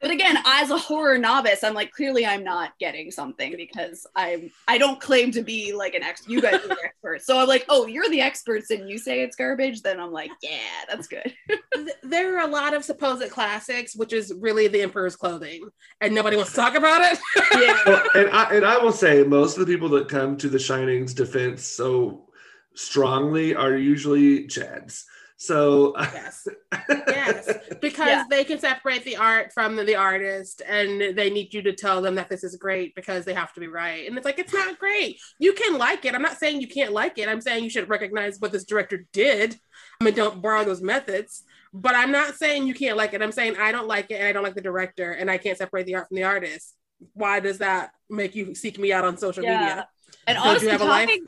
But 0.00 0.10
again, 0.10 0.38
as 0.46 0.70
a 0.70 0.78
horror 0.78 1.18
novice, 1.18 1.62
I'm 1.62 1.74
like, 1.74 1.92
clearly 1.92 2.24
I'm 2.24 2.42
not 2.42 2.72
getting 2.78 3.10
something 3.10 3.54
because 3.56 4.06
I'm 4.16 4.50
I 4.66 4.78
don't 4.78 5.00
claim 5.00 5.30
to 5.32 5.42
be 5.42 5.74
like 5.74 5.94
an 5.94 6.02
ex 6.02 6.22
you 6.26 6.40
guys 6.40 6.54
are 6.54 6.68
the 6.68 6.78
experts. 6.84 7.26
So 7.26 7.38
I'm 7.38 7.48
like, 7.48 7.66
oh, 7.68 7.86
you're 7.86 8.08
the 8.08 8.20
experts 8.20 8.70
and 8.70 8.88
you 8.88 8.98
say 8.98 9.22
it's 9.22 9.36
garbage, 9.36 9.82
then 9.82 10.00
I'm 10.00 10.12
like, 10.12 10.30
yeah, 10.42 10.58
that's 10.88 11.06
good. 11.06 11.34
There 12.02 12.36
are 12.36 12.46
a 12.46 12.50
lot 12.50 12.74
of 12.74 12.84
supposed 12.84 13.30
classics, 13.30 13.94
which 13.94 14.12
is 14.12 14.34
really 14.38 14.66
the 14.68 14.82
Emperor's 14.82 15.16
Clothing, 15.16 15.68
and 16.00 16.14
nobody 16.14 16.36
wants 16.36 16.50
to 16.50 16.56
talk 16.56 16.74
about 16.74 17.00
it. 17.02 17.18
Yeah. 17.54 17.76
Well, 17.86 18.02
and 18.14 18.30
I 18.30 18.54
and 18.54 18.64
I 18.64 18.78
will 18.78 18.92
say 18.92 19.22
most 19.22 19.56
of 19.56 19.66
the 19.66 19.72
people 19.72 19.88
that 19.90 20.08
come 20.08 20.36
to 20.38 20.48
The 20.48 20.58
Shining's 20.58 21.14
defense 21.14 21.64
so 21.64 22.28
strongly 22.74 23.54
are 23.54 23.76
usually 23.76 24.46
Chads. 24.46 25.04
So 25.42 25.94
yes, 25.96 26.46
yes, 26.90 27.50
because 27.80 28.08
Yeah. 28.08 28.24
they 28.28 28.44
can 28.44 28.58
separate 28.58 29.04
the 29.04 29.16
art 29.16 29.52
from 29.54 29.74
the, 29.74 29.84
the 29.84 29.94
artist, 29.96 30.60
and 30.68 31.16
they 31.16 31.30
need 31.30 31.54
you 31.54 31.62
to 31.62 31.72
tell 31.72 32.02
them 32.02 32.16
that 32.16 32.28
this 32.28 32.44
is 32.44 32.56
great 32.56 32.94
because 32.94 33.24
they 33.24 33.32
have 33.32 33.50
to 33.54 33.60
be 33.60 33.66
right. 33.66 34.06
And 34.06 34.18
it's 34.18 34.26
like 34.26 34.38
it's 34.38 34.52
not 34.52 34.78
great. 34.78 35.18
You 35.38 35.54
can 35.54 35.78
like 35.78 36.04
it. 36.04 36.14
I'm 36.14 36.20
not 36.20 36.36
saying 36.36 36.60
you 36.60 36.68
can't 36.68 36.92
like 36.92 37.16
it. 37.16 37.26
I'm 37.26 37.40
saying 37.40 37.64
you 37.64 37.70
should 37.70 37.88
recognize 37.88 38.38
what 38.38 38.52
this 38.52 38.64
director 38.66 39.06
did. 39.14 39.56
I 39.98 40.04
mean, 40.04 40.12
don't 40.12 40.42
borrow 40.42 40.62
those 40.62 40.82
methods. 40.82 41.42
But 41.72 41.94
I'm 41.94 42.12
not 42.12 42.34
saying 42.34 42.66
you 42.66 42.74
can't 42.74 42.98
like 42.98 43.14
it. 43.14 43.22
I'm 43.22 43.32
saying 43.32 43.56
I 43.58 43.72
don't 43.72 43.88
like 43.88 44.10
it, 44.10 44.16
and 44.16 44.28
I 44.28 44.32
don't 44.32 44.42
like 44.42 44.56
the 44.56 44.60
director, 44.60 45.12
and 45.12 45.30
I 45.30 45.38
can't 45.38 45.56
separate 45.56 45.86
the 45.86 45.94
art 45.94 46.08
from 46.08 46.16
the 46.16 46.24
artist. 46.24 46.74
Why 47.14 47.40
does 47.40 47.58
that 47.58 47.92
make 48.10 48.34
you 48.34 48.54
seek 48.54 48.78
me 48.78 48.92
out 48.92 49.06
on 49.06 49.16
social 49.16 49.42
Yeah. 49.44 49.58
media? 49.58 49.88
And 50.26 50.36
Don't 50.36 50.44
you 50.44 50.50
honestly, 50.50 50.68
have 50.68 50.82
a 50.82 50.84
life? 50.84 51.08
talking, 51.08 51.24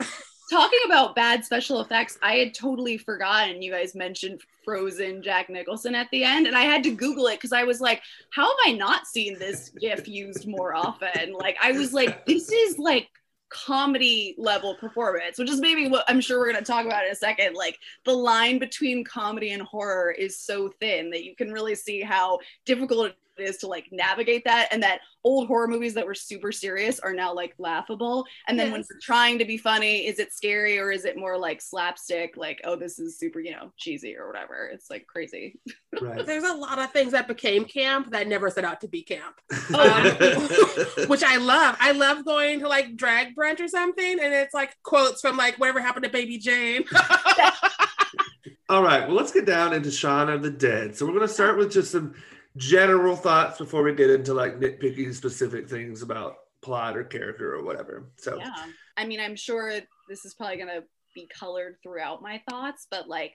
talking 0.49 0.79
about 0.85 1.15
bad 1.15 1.43
special 1.45 1.81
effects, 1.81 2.17
I 2.21 2.35
had 2.35 2.53
totally 2.53 2.97
forgotten 2.97 3.61
you 3.61 3.71
guys 3.71 3.95
mentioned 3.95 4.41
Frozen 4.63 5.23
Jack 5.23 5.49
Nicholson 5.49 5.95
at 5.95 6.09
the 6.11 6.23
end, 6.23 6.47
and 6.47 6.55
I 6.55 6.61
had 6.61 6.83
to 6.83 6.95
Google 6.95 7.27
it 7.27 7.35
because 7.35 7.53
I 7.53 7.63
was 7.63 7.81
like, 7.81 8.01
how 8.31 8.43
have 8.43 8.57
I 8.65 8.71
not 8.73 9.07
seen 9.07 9.37
this 9.39 9.69
GIF 9.69 10.07
used 10.07 10.47
more 10.47 10.75
often? 10.75 11.33
Like, 11.33 11.57
I 11.61 11.71
was 11.71 11.93
like, 11.93 12.25
this 12.25 12.51
is 12.51 12.77
like 12.77 13.09
comedy 13.53 14.35
level 14.37 14.75
performance, 14.75 15.37
which 15.37 15.49
is 15.49 15.61
maybe 15.61 15.87
what 15.87 16.03
I'm 16.07 16.19
sure 16.19 16.39
we're 16.39 16.51
going 16.51 16.63
to 16.63 16.71
talk 16.71 16.85
about 16.85 17.05
in 17.05 17.11
a 17.11 17.15
second. 17.15 17.53
Like 17.53 17.77
the 18.03 18.13
line 18.13 18.57
between 18.57 19.03
comedy 19.03 19.51
and 19.51 19.61
horror 19.61 20.11
is 20.11 20.39
so 20.39 20.69
thin 20.79 21.11
that 21.11 21.23
you 21.23 21.35
can 21.35 21.51
really 21.51 21.75
see 21.75 22.01
how 22.01 22.39
difficult 22.65 23.13
it 23.37 23.43
is 23.43 23.57
to 23.57 23.67
like 23.67 23.87
navigate 23.91 24.43
that 24.45 24.69
and 24.71 24.83
that 24.83 24.99
old 25.23 25.47
horror 25.47 25.67
movies 25.67 25.93
that 25.93 26.05
were 26.05 26.13
super 26.13 26.51
serious 26.51 26.99
are 26.99 27.13
now 27.13 27.33
like 27.33 27.53
laughable. 27.57 28.25
And 28.47 28.59
then 28.59 28.67
yes. 28.67 28.73
when 28.73 28.83
you're 28.89 28.99
trying 29.01 29.39
to 29.39 29.45
be 29.45 29.57
funny 29.57 30.05
is 30.05 30.19
it 30.19 30.33
scary 30.33 30.77
or 30.77 30.91
is 30.91 31.05
it 31.05 31.17
more 31.17 31.37
like 31.37 31.61
slapstick 31.61 32.35
like 32.35 32.59
oh 32.65 32.75
this 32.75 32.99
is 32.99 33.17
super 33.17 33.39
you 33.39 33.51
know 33.51 33.71
cheesy 33.77 34.17
or 34.17 34.27
whatever? 34.27 34.69
It's 34.71 34.89
like 34.89 35.07
crazy. 35.07 35.59
Right. 35.99 36.25
There's 36.25 36.43
a 36.43 36.53
lot 36.53 36.79
of 36.79 36.91
things 36.91 37.11
that 37.13 37.27
became 37.27 37.65
camp 37.65 38.11
that 38.11 38.27
never 38.27 38.49
set 38.49 38.65
out 38.65 38.81
to 38.81 38.87
be 38.87 39.03
camp. 39.03 39.35
Um, 39.73 40.05
which 41.07 41.23
i 41.23 41.37
love. 41.37 41.75
I 41.79 41.93
love 41.93 42.25
going 42.25 42.59
to 42.59 42.67
like 42.67 42.95
drag 42.95 43.35
brunch 43.35 43.59
or 43.59 43.67
something 43.67 44.19
and 44.19 44.33
it's 44.33 44.53
like 44.53 44.75
quotes 44.83 45.21
from 45.21 45.35
like 45.35 45.57
whatever 45.57 45.81
happened 45.81 46.03
to 46.03 46.09
baby 46.09 46.37
jane. 46.37 46.83
All 48.69 48.83
right. 48.83 49.07
Well 49.07 49.15
let's 49.15 49.31
get 49.31 49.45
down 49.45 49.73
into 49.73 49.89
shaun 49.89 50.29
of 50.29 50.43
the 50.43 50.51
dead. 50.51 50.95
So 50.95 51.05
we're 51.05 51.13
going 51.13 51.27
to 51.27 51.33
start 51.33 51.57
with 51.57 51.71
just 51.71 51.91
some 51.91 52.13
general 52.57 53.15
thoughts 53.15 53.57
before 53.57 53.83
we 53.83 53.93
get 53.93 54.09
into 54.09 54.33
like 54.33 54.59
nitpicking 54.59 55.13
specific 55.13 55.69
things 55.69 56.01
about 56.01 56.37
plot 56.61 56.95
or 56.95 57.03
character 57.03 57.55
or 57.55 57.63
whatever. 57.63 58.09
So 58.17 58.37
yeah, 58.37 58.51
I 58.97 59.05
mean, 59.05 59.19
I'm 59.19 59.35
sure 59.35 59.79
this 60.09 60.25
is 60.25 60.33
probably 60.33 60.57
gonna 60.57 60.83
be 61.15 61.27
colored 61.27 61.77
throughout 61.83 62.21
my 62.21 62.41
thoughts, 62.49 62.87
but 62.89 63.07
like 63.07 63.33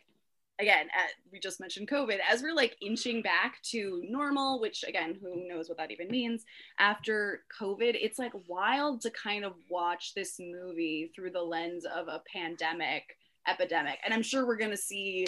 again, 0.60 0.86
at, 0.86 1.10
we 1.32 1.38
just 1.38 1.60
mentioned 1.60 1.88
COVID, 1.88 2.18
as 2.28 2.42
we're 2.42 2.54
like 2.54 2.76
inching 2.82 3.22
back 3.22 3.62
to 3.62 4.02
normal, 4.08 4.60
which 4.60 4.84
again, 4.86 5.16
who 5.20 5.46
knows 5.48 5.68
what 5.68 5.78
that 5.78 5.90
even 5.90 6.08
means 6.08 6.44
after 6.78 7.44
COVID, 7.60 7.96
it's 8.00 8.18
like 8.18 8.32
wild 8.48 9.00
to 9.02 9.10
kind 9.10 9.44
of 9.44 9.52
watch 9.70 10.14
this 10.14 10.40
movie 10.40 11.12
through 11.14 11.30
the 11.30 11.42
lens 11.42 11.84
of 11.84 12.08
a 12.08 12.22
pandemic 12.32 13.16
epidemic. 13.46 13.98
And 14.04 14.12
I'm 14.12 14.22
sure 14.22 14.46
we're 14.46 14.56
going 14.56 14.70
to 14.70 14.76
see 14.76 15.26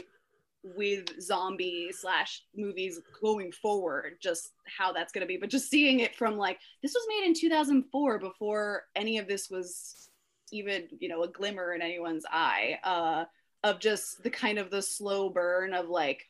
with 0.63 1.21
zombie 1.21 1.91
slash 1.93 2.43
movies 2.55 3.01
going 3.21 3.51
forward 3.51 4.19
just 4.21 4.53
how 4.65 4.93
that's 4.93 5.13
going 5.13 5.23
to 5.23 5.27
be. 5.27 5.37
But 5.37 5.51
just 5.51 5.71
seeing 5.71 6.01
it 6.01 6.15
from 6.15 6.37
like 6.37 6.59
this 6.83 6.95
was 6.95 7.07
made 7.09 7.27
in 7.27 7.35
2004 7.35 8.19
before 8.19 8.85
any 8.95 9.19
of 9.19 9.27
this 9.27 9.49
was 9.51 10.11
even 10.53 10.89
you 10.99 11.09
know 11.09 11.23
a 11.23 11.29
glimmer 11.29 11.73
in 11.75 11.81
anyone's 11.81 12.25
eye 12.29 12.77
uh 12.83 13.25
of 13.63 13.79
just 13.79 14.21
the 14.25 14.31
kind 14.31 14.59
of 14.59 14.69
the 14.69 14.83
slow 14.83 15.31
burn 15.31 15.73
of 15.73 15.89
like 15.89 16.27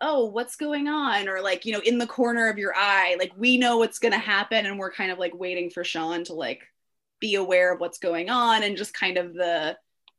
oh 0.00 0.26
what's 0.26 0.56
going 0.56 0.88
on? 0.88 1.28
Or 1.28 1.40
like 1.40 1.64
you 1.64 1.72
know 1.72 1.80
in 1.80 1.98
the 1.98 2.06
corner 2.06 2.48
of 2.48 2.58
your 2.58 2.74
eye 2.74 3.16
like 3.18 3.32
we 3.36 3.58
know 3.58 3.78
what's 3.78 3.98
going 3.98 4.12
to 4.12 4.18
happen 4.18 4.66
and 4.66 4.78
we're 4.78 4.92
kind 4.92 5.10
of 5.10 5.18
like 5.18 5.38
waiting 5.38 5.70
for 5.70 5.84
shaun 5.84 6.24
to 6.24 6.34
like 6.34 6.62
be 7.20 7.34
aware 7.34 7.72
of 7.72 7.80
what's 7.80 7.98
going 7.98 8.30
on 8.30 8.62
and 8.62 8.76
just 8.76 8.94
kind 8.94 9.18
of 9.18 9.34
the 9.34 9.76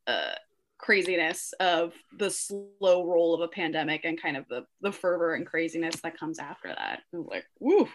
uh 0.08 0.32
craziness 0.80 1.54
of 1.60 1.94
the 2.18 2.32
slow 2.32 3.06
roll 3.06 3.36
of 3.36 3.42
a 3.42 3.48
pandemic 3.48 4.06
and 4.06 4.20
kind 4.20 4.36
of 4.36 4.48
the 4.50 4.66
the 4.82 4.92
fervor 4.92 5.36
and 5.36 5.46
craziness 5.46 5.98
that 6.02 6.18
comes 6.18 6.40
after 6.40 6.70
that. 6.70 7.02
like, 7.14 7.46
woo. 7.60 7.88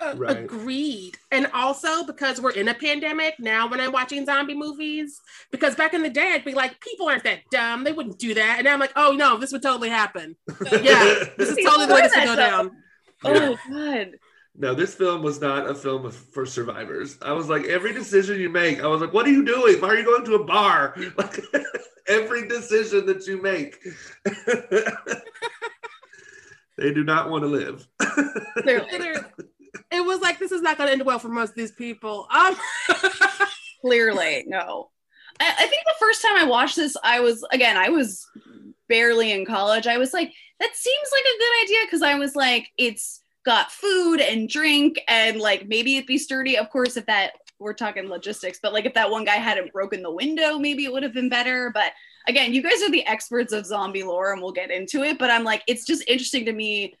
Uh, 0.00 0.14
right. 0.16 0.44
Agreed. 0.44 1.18
And 1.30 1.46
also 1.52 2.04
because 2.04 2.40
we're 2.40 2.52
in 2.52 2.68
a 2.68 2.74
pandemic 2.74 3.34
now 3.38 3.68
when 3.68 3.80
I'm 3.80 3.92
watching 3.92 4.24
zombie 4.24 4.54
movies, 4.54 5.20
because 5.50 5.74
back 5.74 5.92
in 5.92 6.02
the 6.02 6.08
day 6.08 6.32
I'd 6.32 6.44
be 6.44 6.54
like, 6.54 6.80
people 6.80 7.06
aren't 7.06 7.24
that 7.24 7.40
dumb. 7.50 7.84
They 7.84 7.92
wouldn't 7.92 8.18
do 8.18 8.32
that. 8.32 8.54
And 8.58 8.64
now 8.64 8.72
I'm 8.72 8.80
like, 8.80 8.94
oh 8.96 9.12
no, 9.12 9.36
this 9.36 9.52
would 9.52 9.60
totally 9.60 9.90
happen. 9.90 10.36
yeah, 10.72 11.24
this 11.36 11.50
is 11.50 11.58
totally 11.62 11.84
the 11.84 11.94
way 11.94 12.00
this 12.00 12.16
would 12.16 12.24
go 12.24 12.36
down. 12.36 12.70
Oh 13.24 13.58
god. 13.68 14.12
No, 14.56 14.74
this 14.74 14.94
film 14.94 15.22
was 15.22 15.40
not 15.40 15.68
a 15.68 15.74
film 15.74 16.10
for 16.10 16.44
survivors. 16.44 17.18
I 17.22 17.32
was 17.32 17.48
like, 17.48 17.64
every 17.64 17.92
decision 17.92 18.40
you 18.40 18.48
make, 18.48 18.82
I 18.82 18.86
was 18.88 19.00
like, 19.00 19.12
what 19.12 19.26
are 19.26 19.30
you 19.30 19.44
doing? 19.44 19.80
Why 19.80 19.88
are 19.88 19.96
you 19.96 20.04
going 20.04 20.24
to 20.24 20.34
a 20.34 20.44
bar? 20.44 20.94
Like, 21.16 21.40
every 22.10 22.48
decision 22.48 23.06
that 23.06 23.26
you 23.26 23.40
make. 23.40 23.78
they 26.76 26.92
do 26.92 27.04
not 27.04 27.30
want 27.30 27.44
to 27.44 27.48
live. 27.48 27.86
it 28.66 30.04
was 30.04 30.20
like 30.20 30.38
this 30.38 30.52
is 30.52 30.62
not 30.62 30.76
going 30.76 30.88
to 30.88 30.92
end 30.92 31.04
well 31.04 31.18
for 31.18 31.28
most 31.28 31.50
of 31.50 31.56
these 31.56 31.72
people. 31.72 32.26
Um. 32.30 32.56
Clearly, 33.80 34.44
no. 34.46 34.90
I, 35.40 35.54
I 35.58 35.66
think 35.66 35.84
the 35.84 35.94
first 35.98 36.22
time 36.22 36.36
I 36.36 36.44
watched 36.44 36.76
this, 36.76 36.96
I 37.02 37.20
was 37.20 37.44
again, 37.52 37.76
I 37.76 37.88
was 37.88 38.26
barely 38.88 39.32
in 39.32 39.46
college. 39.46 39.86
I 39.86 39.96
was 39.96 40.12
like, 40.12 40.32
that 40.58 40.74
seems 40.74 41.08
like 41.12 41.22
a 41.22 41.38
good 41.38 41.64
idea 41.64 41.86
because 41.86 42.02
I 42.02 42.16
was 42.16 42.36
like, 42.36 42.68
it's 42.76 43.22
got 43.44 43.72
food 43.72 44.20
and 44.20 44.48
drink 44.48 45.00
and 45.08 45.40
like 45.40 45.66
maybe 45.66 45.96
it'd 45.96 46.06
be 46.06 46.18
sturdy. 46.18 46.58
Of 46.58 46.68
course, 46.68 46.96
if 46.96 47.06
that 47.06 47.32
we're 47.60 47.74
talking 47.74 48.08
logistics, 48.08 48.58
but 48.62 48.72
like 48.72 48.86
if 48.86 48.94
that 48.94 49.10
one 49.10 49.24
guy 49.24 49.36
hadn't 49.36 49.72
broken 49.72 50.02
the 50.02 50.10
window, 50.10 50.58
maybe 50.58 50.84
it 50.84 50.92
would 50.92 51.02
have 51.02 51.12
been 51.12 51.28
better. 51.28 51.70
But 51.72 51.92
again, 52.26 52.52
you 52.54 52.62
guys 52.62 52.82
are 52.82 52.90
the 52.90 53.06
experts 53.06 53.52
of 53.52 53.66
zombie 53.66 54.02
lore 54.02 54.32
and 54.32 54.42
we'll 54.42 54.52
get 54.52 54.70
into 54.70 55.02
it. 55.02 55.18
But 55.18 55.30
I'm 55.30 55.44
like, 55.44 55.62
it's 55.66 55.84
just 55.84 56.02
interesting 56.08 56.46
to 56.46 56.52
me. 56.52 56.94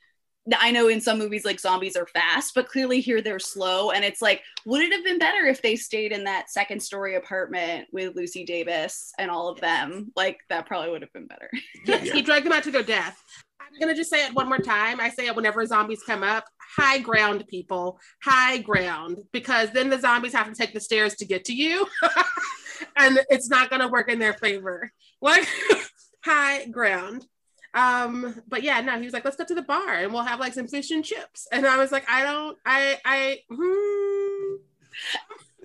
I 0.58 0.70
know 0.70 0.88
in 0.88 1.00
some 1.00 1.18
movies 1.18 1.44
like 1.44 1.60
zombies 1.60 1.96
are 1.96 2.06
fast, 2.06 2.54
but 2.54 2.68
clearly 2.68 3.00
here 3.00 3.20
they're 3.20 3.38
slow. 3.38 3.90
And 3.90 4.04
it's 4.04 4.22
like, 4.22 4.42
would 4.64 4.82
it 4.82 4.92
have 4.92 5.04
been 5.04 5.18
better 5.18 5.46
if 5.46 5.62
they 5.62 5.76
stayed 5.76 6.12
in 6.12 6.24
that 6.24 6.50
second 6.50 6.80
story 6.80 7.16
apartment 7.16 7.88
with 7.92 8.16
Lucy 8.16 8.44
Davis 8.44 9.12
and 9.18 9.30
all 9.30 9.48
of 9.48 9.60
them? 9.60 10.12
Like 10.16 10.40
that 10.48 10.66
probably 10.66 10.90
would 10.90 11.02
have 11.02 11.12
been 11.12 11.26
better. 11.26 11.50
yes, 11.86 12.06
yeah. 12.06 12.12
he 12.12 12.22
dragged 12.22 12.46
them 12.46 12.52
out 12.52 12.62
to 12.64 12.70
their 12.70 12.82
death. 12.82 13.22
I'm 13.60 13.78
gonna 13.78 13.94
just 13.94 14.10
say 14.10 14.26
it 14.26 14.34
one 14.34 14.48
more 14.48 14.58
time. 14.58 15.00
I 15.00 15.10
say 15.10 15.26
it 15.26 15.36
whenever 15.36 15.64
zombies 15.66 16.02
come 16.04 16.22
up. 16.22 16.44
High 16.76 16.98
ground, 16.98 17.44
people. 17.48 17.98
High 18.22 18.58
ground, 18.58 19.18
because 19.32 19.70
then 19.72 19.90
the 19.90 19.98
zombies 19.98 20.34
have 20.34 20.48
to 20.48 20.54
take 20.54 20.72
the 20.72 20.80
stairs 20.80 21.14
to 21.16 21.24
get 21.24 21.44
to 21.46 21.54
you, 21.54 21.86
and 22.96 23.20
it's 23.28 23.48
not 23.48 23.70
gonna 23.70 23.88
work 23.88 24.10
in 24.10 24.18
their 24.18 24.34
favor. 24.34 24.90
Like 25.20 25.46
high 26.24 26.66
ground. 26.66 27.26
Um, 27.72 28.42
but 28.48 28.62
yeah, 28.62 28.80
no, 28.80 28.98
he 28.98 29.04
was 29.04 29.12
like, 29.12 29.24
let's 29.24 29.36
go 29.36 29.44
to 29.44 29.54
the 29.54 29.62
bar 29.62 29.94
and 29.94 30.12
we'll 30.12 30.24
have 30.24 30.40
like 30.40 30.54
some 30.54 30.66
fish 30.66 30.90
and 30.90 31.04
chips. 31.04 31.46
And 31.52 31.64
I 31.64 31.76
was 31.76 31.92
like, 31.92 32.04
I 32.10 32.24
don't, 32.24 32.58
I, 32.66 32.98
I. 33.04 33.38
Hmm 33.48 34.56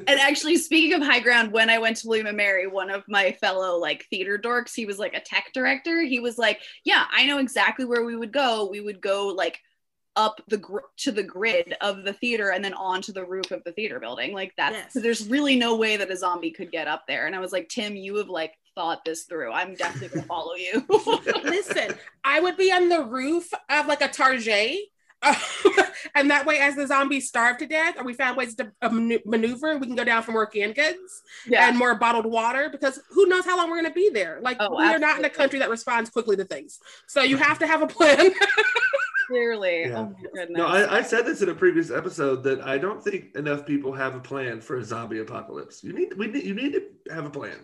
and 0.08 0.20
actually 0.20 0.58
speaking 0.58 0.94
of 0.94 1.02
high 1.02 1.20
ground 1.20 1.52
when 1.52 1.70
i 1.70 1.78
went 1.78 1.98
to 1.98 2.12
and 2.12 2.38
mary 2.38 2.68
one 2.68 2.90
of 2.90 3.04
my 3.08 3.32
fellow 3.34 3.78
like 3.78 4.06
theater 4.10 4.38
dorks 4.38 4.74
he 4.76 4.86
was 4.86 5.00
like 5.00 5.16
a 5.16 5.20
tech 5.20 5.52
director 5.54 6.02
he 6.02 6.20
was 6.20 6.38
like 6.38 6.62
yeah 6.84 7.06
i 7.12 7.26
know 7.26 7.38
exactly 7.38 7.86
where 7.86 8.04
we 8.04 8.16
would 8.16 8.32
go 8.32 8.68
we 8.70 8.82
would 8.82 9.02
go 9.02 9.28
like 9.28 9.60
up 10.16 10.42
the 10.48 10.58
gr- 10.58 10.80
to 10.98 11.12
the 11.12 11.24
grid 11.24 11.76
of 11.82 12.04
the 12.04 12.14
theater 12.14 12.52
and 12.52 12.64
then 12.64 12.74
onto 12.74 13.12
the 13.12 13.26
roof 13.26 13.52
of 13.52 13.64
the 13.64 13.72
theater 13.72 14.00
building 14.00 14.34
like 14.34 14.54
that 14.58 14.74
yes. 14.74 14.94
there's 14.94 15.28
really 15.28 15.56
no 15.56 15.76
way 15.76 15.98
that 15.98 16.12
a 16.12 16.18
zombie 16.18 16.52
could 16.52 16.72
get 16.72 16.88
up 16.88 17.06
there 17.08 17.28
and 17.28 17.36
i 17.36 17.40
was 17.40 17.52
like 17.52 17.68
tim 17.70 17.96
you 17.96 18.16
have 18.16 18.30
like 18.30 18.54
thought 18.76 19.04
this 19.06 19.24
through 19.24 19.52
i'm 19.52 19.76
definitely 19.76 20.10
gonna 20.10 20.26
follow 20.26 20.56
you 20.56 20.84
listen 21.44 21.94
i 22.24 22.40
would 22.40 22.58
be 22.58 22.72
on 22.72 22.90
the 22.90 23.04
roof 23.04 23.50
of 23.70 23.88
like 23.88 24.02
a 24.02 24.08
target 24.08 24.80
and 26.16 26.30
that 26.30 26.46
way, 26.46 26.60
as 26.60 26.76
the 26.76 26.86
zombies 26.86 27.28
starve 27.28 27.58
to 27.58 27.66
death, 27.66 27.96
or 27.98 28.04
we 28.04 28.14
found 28.14 28.38
ways 28.38 28.56
to 28.56 28.72
uh, 28.82 28.90
maneuver, 28.90 29.78
we 29.78 29.88
can 29.88 29.96
go 29.96 30.04
down 30.04 30.24
for 30.24 30.32
more 30.32 30.46
canned 30.46 30.76
goods 30.76 31.24
yeah. 31.48 31.68
and 31.68 31.78
more 31.78 31.96
bottled 31.96 32.26
water 32.26 32.70
because 32.70 33.00
who 33.10 33.26
knows 33.26 33.46
how 33.46 33.58
long 33.58 33.70
we're 33.70 33.82
going 33.82 33.92
to 33.92 33.96
be 33.96 34.10
there. 34.10 34.40
Like, 34.42 34.58
oh, 34.60 34.76
we 34.76 34.84
absolutely. 34.84 34.96
are 34.96 35.00
not 35.00 35.20
in 35.20 35.26
a 35.26 35.30
country 35.30 35.60
that 35.60 35.70
responds 35.70 36.10
quickly 36.10 36.36
to 36.36 36.46
things. 36.46 36.80
So 37.08 37.22
you 37.24 37.38
have 37.38 37.60
to 37.60 37.68
have 37.68 37.82
a 37.82 37.88
plan. 37.88 38.32
Clearly. 39.28 39.82
Yeah. 39.82 40.08
Oh 40.08 40.16
no, 40.50 40.68
I, 40.68 40.98
I, 40.98 41.02
said 41.02 41.26
this 41.26 41.42
in 41.42 41.50
a 41.50 41.54
previous 41.54 41.92
episode 41.92 42.44
that 42.44 42.62
I 42.62 42.78
don't 42.78 43.04
think 43.04 43.36
enough 43.36 43.66
people 43.66 43.92
have 43.94 44.16
a 44.16 44.20
plan 44.20 44.62
for 44.62 44.78
a 44.78 44.84
zombie 44.84 45.20
apocalypse. 45.20 45.84
You 45.84 45.94
need, 45.94 46.18
we 46.18 46.28
need, 46.28 46.44
you 46.44 46.54
need 46.54 46.74
to 46.74 47.14
have 47.14 47.26
a 47.26 47.30
plan. 47.30 47.58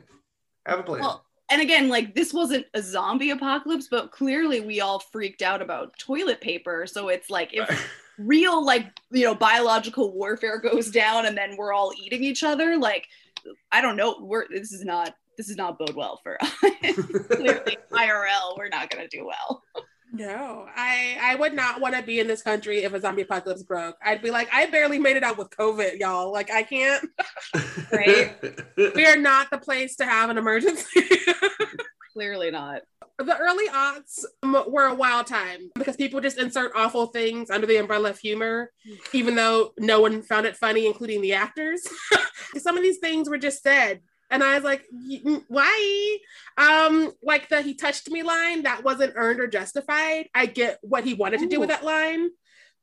Have 0.66 0.80
a 0.80 0.84
plan. 0.84 1.02
Well, 1.02 1.26
and 1.52 1.62
again, 1.62 1.90
like 1.90 2.16
this 2.16 2.34
wasn't 2.34 2.66
a 2.74 2.82
zombie 2.82 3.32
apocalypse, 3.32 3.88
but 3.92 4.12
clearly 4.12 4.62
we 4.62 4.82
all 4.82 5.00
freaked 5.00 5.42
out 5.42 5.62
about 5.62 5.98
toilet 6.00 6.42
paper. 6.42 6.88
So 6.88 7.10
it's 7.10 7.30
like 7.30 7.50
if 7.54 7.92
real, 8.18 8.66
like, 8.66 8.88
you 9.12 9.26
know, 9.26 9.36
biological 9.36 10.14
warfare 10.14 10.60
goes 10.60 10.90
down 10.90 11.26
and 11.26 11.38
then 11.38 11.56
we're 11.58 11.74
all 11.74 11.92
eating 12.02 12.24
each 12.24 12.44
other, 12.44 12.78
like, 12.78 13.08
I 13.72 13.82
don't 13.82 13.98
know, 13.98 14.18
we're 14.22 14.48
this 14.50 14.72
is 14.72 14.86
not 14.86 15.16
this 15.38 15.50
is 15.50 15.58
not 15.58 15.80
bode 15.80 15.96
well 15.96 16.20
for 16.24 16.42
us. 16.42 16.52
clearly, 16.62 17.78
IRL, 17.92 18.58
we're 18.58 18.70
not 18.70 18.90
gonna 18.90 19.08
do 19.08 19.26
well. 19.26 19.64
No, 20.14 20.68
I 20.76 21.18
I 21.22 21.36
would 21.36 21.54
not 21.54 21.80
want 21.80 21.96
to 21.96 22.02
be 22.02 22.20
in 22.20 22.28
this 22.28 22.42
country 22.42 22.84
if 22.84 22.94
a 22.94 23.00
zombie 23.00 23.22
apocalypse 23.22 23.64
broke. 23.64 23.96
I'd 24.04 24.22
be 24.22 24.30
like, 24.30 24.50
I 24.54 24.66
barely 24.66 25.00
made 25.00 25.16
it 25.16 25.24
out 25.24 25.38
with 25.38 25.50
COVID, 25.52 26.00
y'all. 26.00 26.32
Like, 26.32 26.52
I 26.52 26.64
can't. 26.64 27.10
right? 27.94 28.36
we 28.76 29.06
are 29.06 29.18
not 29.18 29.50
the 29.50 29.58
place 29.58 29.96
to 29.98 30.06
have 30.06 30.30
an 30.30 30.38
emergency. 30.38 31.02
Clearly 32.14 32.52
not. 32.52 32.82
The 33.20 33.38
early 33.38 33.68
aughts 33.70 34.26
um, 34.44 34.66
were 34.68 34.88
a 34.88 34.96
wild 34.96 35.28
time 35.28 35.72
because 35.76 35.96
people 35.96 36.20
just 36.20 36.38
insert 36.40 36.74
awful 36.76 37.08
things 37.08 37.50
under 37.50 37.68
the 37.68 37.78
umbrella 37.78 38.10
of 38.10 38.20
humor, 38.20 38.72
even 39.14 39.36
though 39.36 39.74
no 39.78 40.02
one 40.02 40.22
found 40.24 40.46
it 40.46 40.58
funny, 40.58 40.88
including 40.88 41.22
the 41.22 41.34
actors. 41.34 41.88
Some 42.58 42.76
of 42.76 42.84
these 42.84 42.98
things 42.98 43.30
were 43.30 43.38
just 43.38 43.64
said 43.64 44.02
And 44.32 44.44
I 44.44 44.56
was 44.56 44.64
like, 44.64 44.86
mm, 44.94 45.44
why? 45.50 46.18
Um, 46.58 47.12
like 47.22 47.50
the 47.50 47.62
he 47.62 47.76
touched 47.76 48.10
me 48.10 48.24
line, 48.24 48.64
that 48.64 48.84
wasn't 48.84 49.14
earned 49.16 49.42
or 49.42 49.48
justified. 49.48 50.30
I 50.34 50.46
get 50.46 50.80
what 50.82 51.04
he 51.04 51.14
wanted 51.14 51.42
Ooh. 51.42 51.44
to 51.44 51.50
do 51.50 51.60
with 51.60 51.70
that 51.70 51.84
line, 51.84 52.30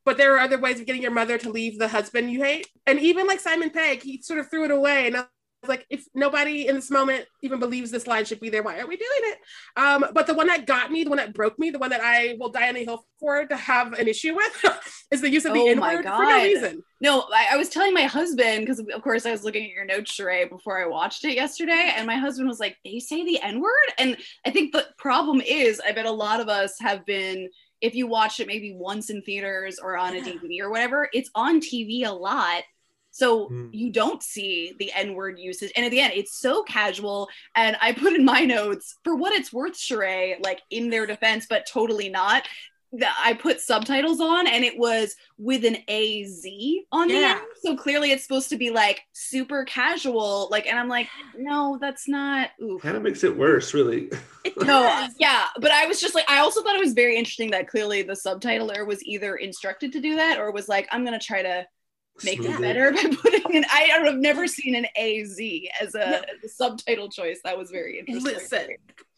but 0.05 0.19
there 0.19 0.37
are 0.37 0.40
other 0.40 0.59
ways 0.59 0.78
of 0.78 0.87
getting 0.87 1.02
your 1.02 1.11
mother 1.11 1.38
to 1.38 1.50
leave 1.50 1.78
the 1.78 1.88
husband 1.88 2.31
you 2.31 2.43
hate. 2.43 2.69
And 2.87 3.00
even 3.00 3.26
like 3.26 3.40
Simon 3.40 3.71
Pegg, 3.71 4.02
he 4.02 4.21
sort 4.23 4.38
of 4.38 4.50
threw 4.50 4.67
it 4.67 4.71
away. 4.71 5.07
And 5.07 5.17
I 5.17 5.25
like, 5.69 5.87
if 5.91 6.07
nobody 6.15 6.67
in 6.67 6.75
this 6.75 6.91
moment 6.91 7.27
even 7.43 7.59
believes 7.59 7.91
this 7.91 8.07
line 8.07 8.25
should 8.25 8.41
be 8.41 8.51
there, 8.51 8.63
why 8.63 8.79
are 8.79 8.87
we 8.87 8.97
doing 8.97 9.11
it? 9.11 9.39
Um, 9.77 10.07
but 10.13 10.27
the 10.27 10.35
one 10.35 10.47
that 10.49 10.67
got 10.67 10.91
me, 10.91 11.05
the 11.05 11.11
one 11.11 11.19
that 11.19 11.35
broke 11.35 11.59
me, 11.59 11.71
the 11.71 11.79
one 11.79 11.91
that 11.91 12.01
I 12.01 12.37
will 12.39 12.51
die 12.51 12.69
on 12.69 12.77
a 12.77 12.85
hill 12.85 13.07
for 13.21 13.47
to 13.47 13.57
have 13.57 13.93
an 13.95 14.09
issue 14.09 14.35
with 14.35 14.65
is 15.11 15.21
the 15.21 15.31
use 15.31 15.45
of 15.45 15.55
the 15.55 15.61
oh 15.61 15.69
N 15.69 15.81
word 15.81 16.05
for 16.05 16.25
no 16.25 16.43
reason. 16.43 16.83
No, 17.01 17.27
I, 17.33 17.49
I 17.53 17.57
was 17.57 17.69
telling 17.69 17.95
my 17.95 18.03
husband, 18.03 18.61
because 18.61 18.81
of 18.81 19.03
course 19.03 19.27
I 19.27 19.31
was 19.31 19.45
looking 19.45 19.65
at 19.65 19.71
your 19.71 19.85
notes, 19.85 20.17
Sharai, 20.17 20.49
before 20.49 20.83
I 20.83 20.87
watched 20.87 21.25
it 21.25 21.35
yesterday. 21.35 21.93
And 21.95 22.07
my 22.07 22.17
husband 22.17 22.49
was 22.49 22.61
like, 22.61 22.77
they 22.85 22.99
say 22.99 23.25
the 23.25 23.41
N 23.41 23.61
word? 23.61 23.73
And 23.99 24.17
I 24.45 24.51
think 24.51 24.73
the 24.73 24.87
problem 24.99 25.41
is, 25.41 25.81
I 25.87 25.93
bet 25.93 26.07
a 26.07 26.11
lot 26.11 26.41
of 26.41 26.49
us 26.49 26.75
have 26.81 27.05
been 27.07 27.49
if 27.81 27.95
you 27.95 28.07
watch 28.07 28.41
it 28.41 28.47
maybe 28.47 28.75
once 28.75 29.11
in 29.11 29.23
theaters 29.23 29.79
or 29.79 29.97
on 29.97 30.17
a 30.17 30.21
DVD 30.21 30.61
or 30.61 30.71
whatever, 30.71 31.09
it's 31.13 31.31
on 31.35 31.61
TV 31.61 32.05
a 32.05 32.11
lot. 32.11 32.63
So 33.19 33.49
mm. 33.49 33.71
you 33.73 33.91
don't 33.91 34.23
see 34.23 34.77
the 34.79 34.93
N 34.93 35.15
word 35.15 35.41
usage. 35.41 35.73
And 35.75 35.85
at 35.85 35.91
the 35.91 35.99
end, 35.99 36.13
it's 36.15 36.39
so 36.39 36.63
casual. 36.63 37.29
And 37.57 37.77
I 37.81 37.93
put 37.93 38.13
in 38.13 38.25
my 38.25 38.45
notes, 38.45 38.95
for 39.03 39.17
what 39.17 39.33
it's 39.33 39.53
worth, 39.53 39.75
Sharai, 39.75 40.37
like 40.41 40.61
in 40.71 40.89
their 40.89 41.05
defense, 41.05 41.45
but 41.51 41.67
totally 41.67 42.09
not. 42.11 42.45
I 43.03 43.35
put 43.35 43.61
subtitles 43.61 44.21
on 44.21 44.47
and 44.47 44.65
it 44.65 44.79
was 44.79 45.15
with 45.37 45.65
an 45.65 45.79
A 45.89 46.25
Z 46.25 46.85
on 46.93 47.11
yeah. 47.11 47.17
the 47.17 47.27
end. 47.27 47.41
So 47.61 47.77
clearly 47.77 48.13
it's 48.13 48.23
supposed 48.23 48.51
to 48.51 48.57
be 48.57 48.71
like 48.71 49.03
super 49.13 49.65
casual. 49.65 50.49
Like, 50.51 50.67
and 50.67 50.79
I'm 50.79 50.89
like, 50.89 51.09
no, 51.37 51.77
that's 51.81 52.09
not. 52.09 52.51
Kind 52.81 52.97
of 52.97 53.03
makes 53.03 53.25
it 53.25 53.37
worse, 53.37 53.75
really. 53.75 54.11
no, 54.59 55.09
yeah. 55.19 55.47
But 55.61 55.73
I 55.73 55.87
was 55.87 56.01
just 56.01 56.15
like, 56.15 56.31
I 56.31 56.39
also 56.39 56.63
thought 56.63 56.77
it 56.77 56.81
was 56.81 56.95
very 56.95 57.17
interesting 57.17 57.51
that 57.51 57.67
clearly 57.67 58.03
the 58.03 58.15
subtitler 58.15 58.87
was 58.87 59.03
either 59.03 59.35
instructed 59.37 59.93
to 59.93 60.01
do 60.01 60.15
that 60.15 60.39
or 60.39 60.53
was 60.53 60.69
like, 60.69 60.89
I'm 60.93 61.05
going 61.05 61.19
to 61.19 61.27
try 61.27 61.43
to 61.43 61.67
make 62.25 62.41
it 62.41 62.61
better 62.61 62.93
by 62.93 63.03
putting 63.23 63.57
an 63.57 63.65
I 63.71 63.91
I've 63.95 64.17
never 64.17 64.47
seen 64.47 64.75
an 64.75 64.87
AZ 64.97 65.39
as 65.81 65.95
a, 65.95 65.99
no. 65.99 66.05
as 66.05 66.45
a 66.45 66.49
subtitle 66.49 67.09
choice. 67.09 67.41
That 67.45 67.57
was 67.57 67.71
very 67.71 68.01
interesting. 68.01 68.35
Listen, 68.35 68.67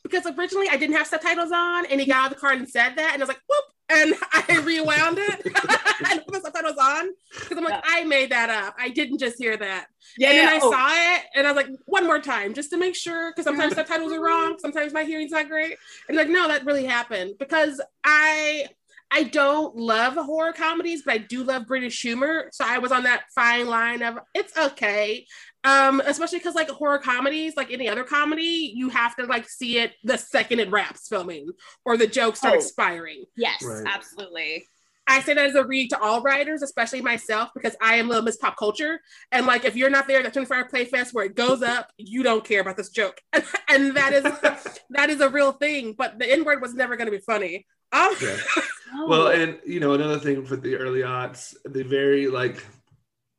because 0.03 0.27
originally 0.27 0.69
I 0.69 0.77
didn't 0.77 0.97
have 0.97 1.07
subtitles 1.07 1.53
on, 1.53 1.87
and 1.87 2.01
he 2.01 2.07
got 2.07 2.17
out 2.17 2.27
of 2.27 2.35
the 2.35 2.41
car 2.41 2.53
and 2.53 2.69
said 2.69 2.97
that, 2.97 3.11
and 3.13 3.23
I 3.23 3.25
was 3.25 3.29
like, 3.29 3.41
whoop, 3.49 3.65
and 3.91 4.15
I 4.33 4.61
rewound 4.65 5.19
it 5.19 5.45
and 6.11 6.25
put 6.27 6.35
the 6.35 6.41
subtitles 6.43 6.77
on 6.81 7.11
because 7.39 7.59
I'm 7.59 7.65
like, 7.65 7.75
yeah. 7.75 7.81
I 7.85 8.05
made 8.05 8.31
that 8.31 8.51
up. 8.51 8.75
I 8.79 8.89
didn't 8.89 9.19
just 9.19 9.39
hear 9.39 9.57
that. 9.57 9.87
Yeah, 10.19 10.31
and 10.31 10.39
then 10.39 10.49
I 10.49 10.61
oh. 10.63 10.71
saw 10.71 10.89
it, 10.91 11.23
and 11.35 11.47
I 11.47 11.53
was 11.53 11.65
like, 11.65 11.75
one 11.87 12.07
more 12.07 12.21
time, 12.21 12.55
just 12.55 12.71
to 12.71 12.77
make 12.77 12.95
sure, 12.95 13.31
because 13.31 13.45
sometimes 13.45 13.73
mm-hmm. 13.75 13.81
subtitles 13.81 14.13
are 14.13 14.23
wrong, 14.23 14.57
sometimes 14.59 14.93
my 14.93 15.05
hearing's 15.05 15.33
not 15.33 15.49
great, 15.49 15.77
and 16.09 16.17
like, 16.17 16.29
no, 16.29 16.49
that 16.49 16.65
really 16.65 16.85
happened 16.85 17.35
because 17.39 17.81
I 18.05 18.67
I 19.11 19.25
don't 19.25 19.77
love 19.77 20.15
horror 20.15 20.53
comedies, 20.53 21.03
but 21.05 21.15
I 21.15 21.19
do 21.19 21.43
love 21.43 21.67
British 21.67 22.01
humor. 22.01 22.49
So 22.53 22.65
I 22.67 22.79
was 22.79 22.93
on 22.93 23.03
that 23.05 23.25
fine 23.35 23.67
line 23.67 24.03
of 24.03 24.19
it's 24.35 24.57
okay. 24.57 25.27
Um, 25.65 26.01
especially 26.05 26.39
because 26.39 26.55
like 26.55 26.71
horror 26.71 26.99
comedies, 26.99 27.57
like 27.57 27.71
any 27.71 27.89
other 27.89 28.05
comedy, 28.05 28.73
you 28.75 28.89
have 28.89 29.17
to 29.17 29.27
like 29.27 29.49
see 29.49 29.79
it 29.79 29.93
the 30.05 30.17
second 30.17 30.61
it 30.61 30.71
wraps 30.71 31.09
filming 31.09 31.51
or 31.85 31.97
the 31.97 32.07
jokes 32.07 32.39
start 32.39 32.55
oh, 32.55 32.59
expiring. 32.59 33.25
Yes, 33.37 33.63
right. 33.63 33.85
absolutely. 33.87 34.65
I 35.11 35.21
say 35.23 35.35
that 35.35 35.45
as 35.45 35.57
a 35.57 35.65
read 35.65 35.91
to 35.91 35.99
all 35.99 36.23
writers, 36.23 36.63
especially 36.63 37.03
myself, 37.03 37.51
because 37.53 37.75
I 37.83 37.97
am 37.97 38.09
Little 38.09 38.23
Miss 38.23 38.37
Pop 38.37 38.57
Culture. 38.57 39.01
And 39.33 39.45
like, 39.45 39.65
if 39.65 39.75
you're 39.75 39.91
not 39.91 40.07
there 40.07 40.19
at 40.19 40.25
the 40.25 40.31
24 40.31 40.57
Hour 40.57 40.69
Playfest 40.69 41.13
where 41.13 41.25
it 41.25 41.35
goes 41.35 41.63
up, 41.63 41.91
you 41.97 42.23
don't 42.23 42.45
care 42.45 42.61
about 42.61 42.77
this 42.77 42.91
joke, 42.91 43.21
and 43.69 43.97
that 43.97 44.13
is 44.13 44.23
that 44.91 45.11
is 45.11 45.21
a 45.21 45.29
real 45.29 45.51
thing. 45.51 45.95
But 45.99 46.21
the 46.21 46.31
N 46.31 46.45
word 46.45 46.63
was 46.63 46.75
never 46.75 46.97
going 46.97 47.11
to 47.11 47.17
be 47.17 47.23
funny. 47.23 47.67
Um, 47.93 48.15
yeah. 48.23 48.37
Well, 49.07 49.29
and 49.29 49.59
you 49.67 49.81
know 49.81 49.93
another 49.93 50.19
thing 50.19 50.45
for 50.45 50.57
the 50.57 50.77
early 50.77 51.01
aughts, 51.01 51.55
the 51.65 51.83
very 51.83 52.29
like 52.29 52.65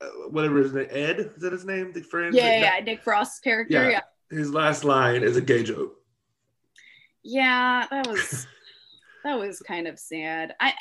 uh, 0.01 0.07
whatever 0.29 0.57
his 0.57 0.73
name, 0.73 0.87
Ed 0.89 1.19
is 1.19 1.41
that 1.41 1.51
his 1.51 1.65
name? 1.65 1.91
The 1.93 2.01
friend. 2.01 2.33
Yeah, 2.33 2.59
yeah, 2.59 2.77
yeah. 2.77 2.83
Nick 2.83 3.03
Frost's 3.03 3.39
character. 3.39 3.73
Yeah. 3.73 3.89
yeah. 3.89 4.37
His 4.37 4.51
last 4.51 4.83
line 4.83 5.23
is 5.23 5.37
a 5.37 5.41
gay 5.41 5.63
joke. 5.63 5.95
Yeah, 7.23 7.85
that 7.89 8.07
was 8.07 8.47
that 9.23 9.37
was 9.37 9.59
kind 9.59 9.87
of 9.87 9.99
sad. 9.99 10.55
I 10.59 10.73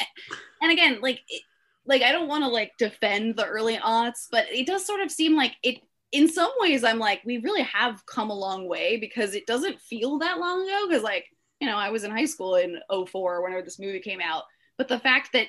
and 0.62 0.72
again, 0.72 1.00
like 1.00 1.20
it, 1.28 1.42
like 1.86 2.02
I 2.02 2.12
don't 2.12 2.28
want 2.28 2.44
to 2.44 2.48
like 2.48 2.72
defend 2.78 3.36
the 3.36 3.46
early 3.46 3.76
aughts, 3.76 4.26
but 4.30 4.46
it 4.50 4.66
does 4.66 4.86
sort 4.86 5.00
of 5.00 5.10
seem 5.10 5.36
like 5.36 5.56
it 5.62 5.78
in 6.12 6.28
some 6.28 6.50
ways 6.58 6.82
I'm 6.82 6.98
like 6.98 7.22
we 7.24 7.38
really 7.38 7.62
have 7.62 8.04
come 8.06 8.30
a 8.30 8.38
long 8.38 8.68
way 8.68 8.96
because 8.96 9.34
it 9.34 9.46
doesn't 9.46 9.80
feel 9.80 10.18
that 10.18 10.38
long 10.38 10.62
ago 10.62 10.86
because 10.88 11.02
like 11.02 11.26
you 11.60 11.68
know, 11.68 11.76
I 11.76 11.90
was 11.90 12.04
in 12.04 12.10
high 12.10 12.24
school 12.24 12.56
in 12.56 12.78
04 12.90 13.42
whenever 13.42 13.62
this 13.62 13.78
movie 13.78 14.00
came 14.00 14.20
out. 14.20 14.44
But 14.80 14.88
the 14.88 14.98
fact 14.98 15.34
that 15.34 15.48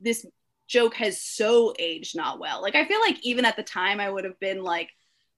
this 0.00 0.26
joke 0.66 0.94
has 0.94 1.20
so 1.20 1.72
aged 1.78 2.16
not 2.16 2.40
well. 2.40 2.60
Like 2.60 2.74
I 2.74 2.84
feel 2.86 2.98
like 2.98 3.24
even 3.24 3.44
at 3.44 3.56
the 3.56 3.62
time 3.62 4.00
I 4.00 4.10
would 4.10 4.24
have 4.24 4.40
been 4.40 4.64
like 4.64 4.90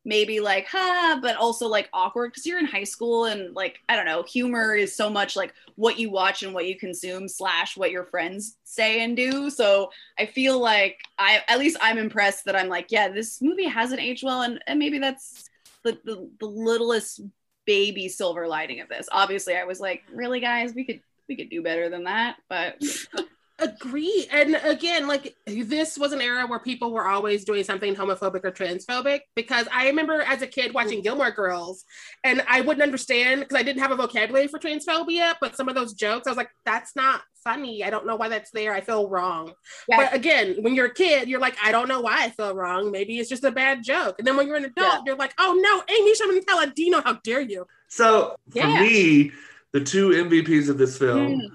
maybe 0.06 0.40
like 0.40 0.66
ha 0.68 1.18
but 1.20 1.36
also 1.36 1.66
like 1.66 1.90
awkward 1.92 2.30
because 2.30 2.46
you're 2.46 2.58
in 2.58 2.64
high 2.64 2.84
school 2.84 3.24
and 3.24 3.56
like 3.56 3.80
i 3.88 3.96
don't 3.96 4.04
know 4.04 4.22
humor 4.22 4.72
is 4.72 4.94
so 4.94 5.10
much 5.10 5.34
like 5.34 5.52
what 5.74 5.98
you 5.98 6.08
watch 6.08 6.44
and 6.44 6.54
what 6.54 6.64
you 6.64 6.78
consume 6.78 7.26
slash 7.26 7.76
what 7.76 7.90
your 7.90 8.04
friends 8.04 8.56
say 8.62 9.02
and 9.02 9.16
do 9.16 9.50
so 9.50 9.90
i 10.16 10.24
feel 10.24 10.60
like 10.60 10.96
i 11.18 11.42
at 11.48 11.58
least 11.58 11.76
i'm 11.80 11.98
impressed 11.98 12.44
that 12.44 12.54
i'm 12.54 12.68
like 12.68 12.86
yeah 12.90 13.08
this 13.08 13.42
movie 13.42 13.64
hasn't 13.64 14.00
aged 14.00 14.22
well 14.22 14.42
and, 14.42 14.62
and 14.68 14.78
maybe 14.78 15.00
that's 15.00 15.50
the, 15.82 15.98
the, 16.04 16.30
the 16.38 16.46
littlest 16.46 17.20
baby 17.66 18.08
silver 18.08 18.48
lining 18.48 18.80
of 18.80 18.88
this. 18.88 19.08
Obviously, 19.12 19.56
I 19.56 19.64
was 19.64 19.80
like, 19.80 20.04
really, 20.10 20.40
guys, 20.40 20.72
we 20.74 20.84
could 20.84 21.00
we 21.28 21.36
could 21.36 21.50
do 21.50 21.62
better 21.62 21.90
than 21.90 22.04
that, 22.04 22.36
but. 22.48 22.82
agree. 23.58 24.28
And 24.30 24.56
again 24.62 25.08
like 25.08 25.34
this 25.46 25.96
was 25.96 26.12
an 26.12 26.20
era 26.20 26.46
where 26.46 26.58
people 26.58 26.92
were 26.92 27.06
always 27.06 27.44
doing 27.44 27.64
something 27.64 27.94
homophobic 27.94 28.44
or 28.44 28.50
transphobic 28.50 29.20
because 29.34 29.66
i 29.72 29.86
remember 29.86 30.20
as 30.22 30.42
a 30.42 30.46
kid 30.46 30.74
watching 30.74 31.02
gilmore 31.02 31.30
girls 31.30 31.84
and 32.24 32.42
i 32.48 32.60
wouldn't 32.60 32.82
understand 32.82 33.40
because 33.40 33.56
i 33.56 33.62
didn't 33.62 33.80
have 33.80 33.90
a 33.90 33.96
vocabulary 33.96 34.46
for 34.46 34.58
transphobia 34.58 35.34
but 35.40 35.56
some 35.56 35.68
of 35.68 35.74
those 35.74 35.94
jokes 35.94 36.26
i 36.26 36.30
was 36.30 36.36
like 36.36 36.50
that's 36.64 36.94
not 36.96 37.22
funny. 37.44 37.84
I 37.84 37.90
don't 37.90 38.06
know 38.06 38.16
why 38.16 38.28
that's 38.28 38.50
there. 38.50 38.74
I 38.74 38.80
feel 38.80 39.08
wrong. 39.08 39.52
Yeah. 39.88 39.98
but 39.98 40.14
again 40.14 40.56
when 40.62 40.74
you're 40.74 40.86
a 40.86 40.94
kid 40.94 41.28
you're 41.28 41.38
like 41.38 41.56
i 41.62 41.70
don't 41.70 41.86
know 41.86 42.00
why 42.00 42.24
i 42.24 42.30
feel 42.30 42.54
wrong. 42.54 42.90
Maybe 42.90 43.18
it's 43.18 43.28
just 43.28 43.44
a 43.44 43.52
bad 43.52 43.84
joke. 43.84 44.16
And 44.18 44.26
then 44.26 44.36
when 44.36 44.48
you're 44.48 44.56
an 44.56 44.64
adult 44.64 44.94
yeah. 44.94 45.02
you're 45.06 45.16
like 45.16 45.32
oh 45.38 45.56
no 45.62 45.94
amy 45.94 46.14
sherman 46.16 46.42
palladino 46.44 47.02
how 47.02 47.14
dare 47.22 47.40
you. 47.40 47.66
So 47.88 48.36
for 48.50 48.66
me 48.66 49.30
the 49.72 49.80
two 49.80 50.10
mvps 50.10 50.68
of 50.68 50.78
this 50.78 50.98
film 50.98 51.40
mm 51.40 51.50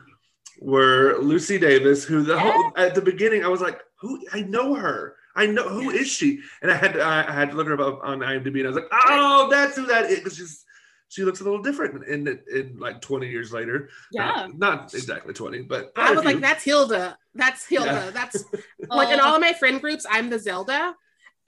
were 0.61 1.17
Lucy 1.19 1.57
Davis, 1.59 2.05
who 2.05 2.23
the 2.23 2.35
yeah. 2.35 2.51
whole 2.51 2.71
at 2.77 2.95
the 2.95 3.01
beginning 3.01 3.43
I 3.43 3.49
was 3.49 3.61
like, 3.61 3.81
who 3.99 4.21
I 4.31 4.41
know 4.41 4.73
her. 4.75 5.15
I 5.35 5.45
know 5.45 5.67
who 5.67 5.89
is 5.89 6.07
she? 6.07 6.41
And 6.61 6.69
I 6.69 6.75
had 6.75 6.93
to, 6.93 7.05
I 7.05 7.31
had 7.31 7.51
to 7.51 7.55
look 7.55 7.67
her 7.67 7.81
up 7.81 8.01
on 8.03 8.19
IMDb, 8.19 8.59
and 8.59 8.65
I 8.65 8.67
was 8.67 8.75
like, 8.75 8.89
oh, 8.91 9.47
that's 9.49 9.77
who 9.77 9.85
that 9.87 10.05
is. 10.05 10.19
Because 10.19 10.35
she's 10.35 10.65
she 11.11 11.23
looks 11.25 11.41
a 11.41 11.43
little 11.43 11.61
different 11.61 12.05
in, 12.05 12.25
in, 12.25 12.39
in 12.53 12.79
like 12.79 13.01
20 13.01 13.27
years 13.27 13.51
later. 13.51 13.89
Yeah, 14.13 14.47
not, 14.53 14.57
not 14.57 14.93
exactly 14.93 15.33
20, 15.33 15.63
but 15.63 15.91
I 15.97 16.13
was 16.13 16.23
like, 16.23 16.39
that's 16.39 16.63
Hilda. 16.63 17.17
That's 17.35 17.67
Hilda. 17.67 17.85
Yeah. 17.85 18.11
That's 18.11 18.45
like 18.89 19.09
in 19.09 19.19
uh, 19.19 19.23
all 19.23 19.35
of 19.35 19.41
my 19.41 19.51
friend 19.53 19.81
groups, 19.81 20.05
I'm 20.09 20.29
the 20.29 20.39
Zelda. 20.39 20.95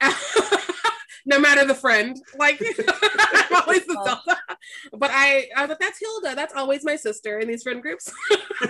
no 1.26 1.38
matter 1.38 1.64
the 1.64 1.74
friend. 1.74 2.20
Like 2.38 2.60
I'm 2.88 3.62
always 3.62 3.86
the 3.86 3.94
Zelda. 4.04 4.38
But 4.92 5.10
I, 5.12 5.48
I 5.56 5.62
was 5.62 5.70
like, 5.70 5.78
that's 5.80 5.98
Hilda. 5.98 6.34
That's 6.34 6.54
always 6.54 6.84
my 6.84 6.96
sister 6.96 7.38
in 7.38 7.48
these 7.48 7.62
friend 7.62 7.82
groups. 7.82 8.12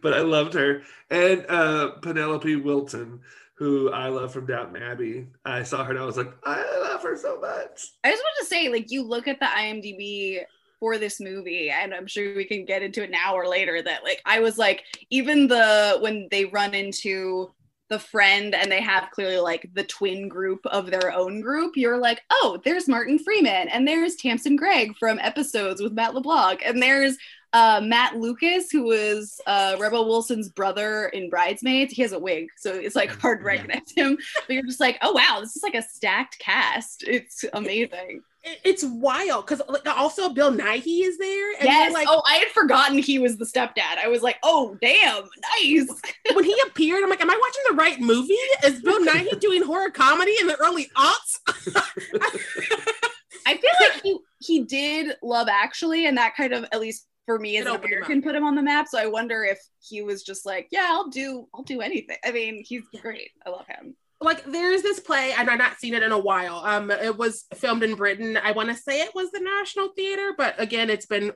but 0.00 0.14
I 0.14 0.20
loved 0.20 0.54
her. 0.54 0.82
And 1.10 1.44
uh, 1.48 1.92
Penelope 2.02 2.56
Wilton, 2.56 3.20
who 3.54 3.90
I 3.90 4.08
love 4.08 4.32
from 4.32 4.46
Downton 4.46 4.82
Abbey. 4.82 5.26
I 5.44 5.62
saw 5.62 5.84
her 5.84 5.90
and 5.90 6.00
I 6.00 6.04
was 6.04 6.16
like, 6.16 6.32
I 6.44 6.62
love 6.80 7.02
her 7.02 7.16
so 7.16 7.40
much. 7.40 7.92
I 8.02 8.10
just 8.10 8.22
want 8.22 8.36
to 8.40 8.46
say, 8.46 8.68
like, 8.68 8.90
you 8.90 9.02
look 9.02 9.28
at 9.28 9.38
the 9.40 9.46
IMDb 9.46 10.44
for 10.80 10.98
this 10.98 11.20
movie 11.20 11.70
and 11.70 11.94
i'm 11.94 12.06
sure 12.06 12.34
we 12.34 12.44
can 12.44 12.64
get 12.64 12.82
into 12.82 13.02
it 13.02 13.10
now 13.10 13.32
or 13.32 13.46
later 13.46 13.80
that 13.80 14.02
like 14.02 14.20
i 14.26 14.40
was 14.40 14.58
like 14.58 14.82
even 15.08 15.46
the 15.46 15.96
when 16.00 16.26
they 16.32 16.44
run 16.46 16.74
into 16.74 17.48
the 17.94 18.00
friend 18.00 18.56
and 18.56 18.70
they 18.70 18.80
have 18.80 19.10
clearly 19.12 19.38
like 19.38 19.70
the 19.74 19.84
twin 19.84 20.28
group 20.28 20.66
of 20.66 20.90
their 20.90 21.12
own 21.12 21.40
group, 21.40 21.76
you're 21.76 21.98
like, 21.98 22.20
oh, 22.30 22.60
there's 22.64 22.88
Martin 22.88 23.20
Freeman 23.20 23.68
and 23.68 23.86
there's 23.86 24.16
Tamsin 24.16 24.56
Greig 24.56 24.96
from 24.98 25.20
episodes 25.20 25.80
with 25.80 25.92
Matt 25.92 26.12
LeBlanc 26.12 26.60
and 26.66 26.82
there's 26.82 27.16
uh, 27.52 27.80
Matt 27.80 28.16
Lucas, 28.16 28.68
who 28.72 28.82
was 28.82 29.40
uh, 29.46 29.76
Rebel 29.78 30.08
Wilson's 30.08 30.48
brother 30.48 31.06
in 31.06 31.30
Bridesmaids. 31.30 31.92
He 31.92 32.02
has 32.02 32.10
a 32.10 32.18
wig, 32.18 32.48
so 32.56 32.74
it's 32.74 32.96
like 32.96 33.10
hard 33.20 33.38
to 33.40 33.44
recognize 33.44 33.92
him. 33.94 34.18
But 34.34 34.54
you're 34.54 34.66
just 34.66 34.80
like, 34.80 34.98
oh 35.02 35.12
wow, 35.12 35.38
this 35.38 35.54
is 35.54 35.62
like 35.62 35.76
a 35.76 35.82
stacked 35.82 36.40
cast. 36.40 37.04
It's 37.06 37.44
amazing 37.52 38.22
it's 38.44 38.84
wild 38.84 39.46
because 39.46 39.62
also 39.86 40.28
Bill 40.28 40.52
Nighy 40.52 41.02
is 41.02 41.18
there. 41.18 41.52
And 41.58 41.64
yes. 41.64 41.92
Like, 41.92 42.06
oh, 42.10 42.22
I 42.26 42.34
had 42.36 42.48
forgotten 42.48 42.98
he 42.98 43.18
was 43.18 43.38
the 43.38 43.44
stepdad. 43.44 43.98
I 44.02 44.08
was 44.08 44.22
like, 44.22 44.36
oh, 44.42 44.76
damn, 44.80 45.24
nice. 45.58 45.88
when 46.34 46.44
he 46.44 46.54
appeared, 46.66 47.02
I'm 47.02 47.10
like, 47.10 47.20
am 47.20 47.30
I 47.30 47.40
watching 47.40 47.62
the 47.70 47.76
right 47.76 48.00
movie? 48.00 48.34
Is 48.64 48.82
Bill 48.82 49.00
Nighy 49.00 49.38
doing 49.40 49.62
horror 49.62 49.90
comedy 49.90 50.34
in 50.40 50.46
the 50.46 50.56
early 50.56 50.88
aughts? 50.96 51.38
I 53.46 53.56
feel 53.58 53.70
like 53.80 54.02
he 54.02 54.18
he 54.40 54.64
did 54.64 55.16
Love 55.22 55.48
Actually, 55.50 56.06
and 56.06 56.16
that 56.16 56.34
kind 56.36 56.52
of 56.52 56.64
at 56.72 56.80
least 56.80 57.06
for 57.26 57.38
me 57.38 57.56
as 57.58 57.66
an 57.66 57.74
him 57.74 57.84
American 57.84 58.22
put 58.22 58.34
him 58.34 58.44
on 58.44 58.54
the 58.54 58.62
map. 58.62 58.88
So 58.88 58.98
I 58.98 59.06
wonder 59.06 59.44
if 59.44 59.58
he 59.80 60.02
was 60.02 60.22
just 60.22 60.44
like, 60.46 60.68
yeah, 60.70 60.88
I'll 60.90 61.08
do, 61.08 61.48
I'll 61.54 61.62
do 61.62 61.80
anything. 61.80 62.16
I 62.24 62.32
mean, 62.32 62.62
he's 62.66 62.84
great. 63.00 63.30
I 63.46 63.50
love 63.50 63.66
him. 63.66 63.96
Like 64.24 64.44
there's 64.44 64.82
this 64.82 65.00
play 65.00 65.32
and 65.36 65.48
i've 65.48 65.58
not 65.58 65.78
seen 65.78 65.94
it 65.94 66.02
in 66.02 66.12
a 66.12 66.18
while. 66.18 66.62
Um 66.64 66.90
it 66.90 67.16
was 67.16 67.44
filmed 67.54 67.82
in 67.82 67.94
britain. 67.94 68.36
I 68.36 68.52
want 68.52 68.68
to 68.70 68.74
say 68.74 69.00
it 69.00 69.14
was 69.14 69.30
the 69.30 69.40
national 69.40 69.88
theater 69.96 70.32
but 70.36 70.60
again 70.60 70.90
it's 70.90 71.06
been 71.06 71.32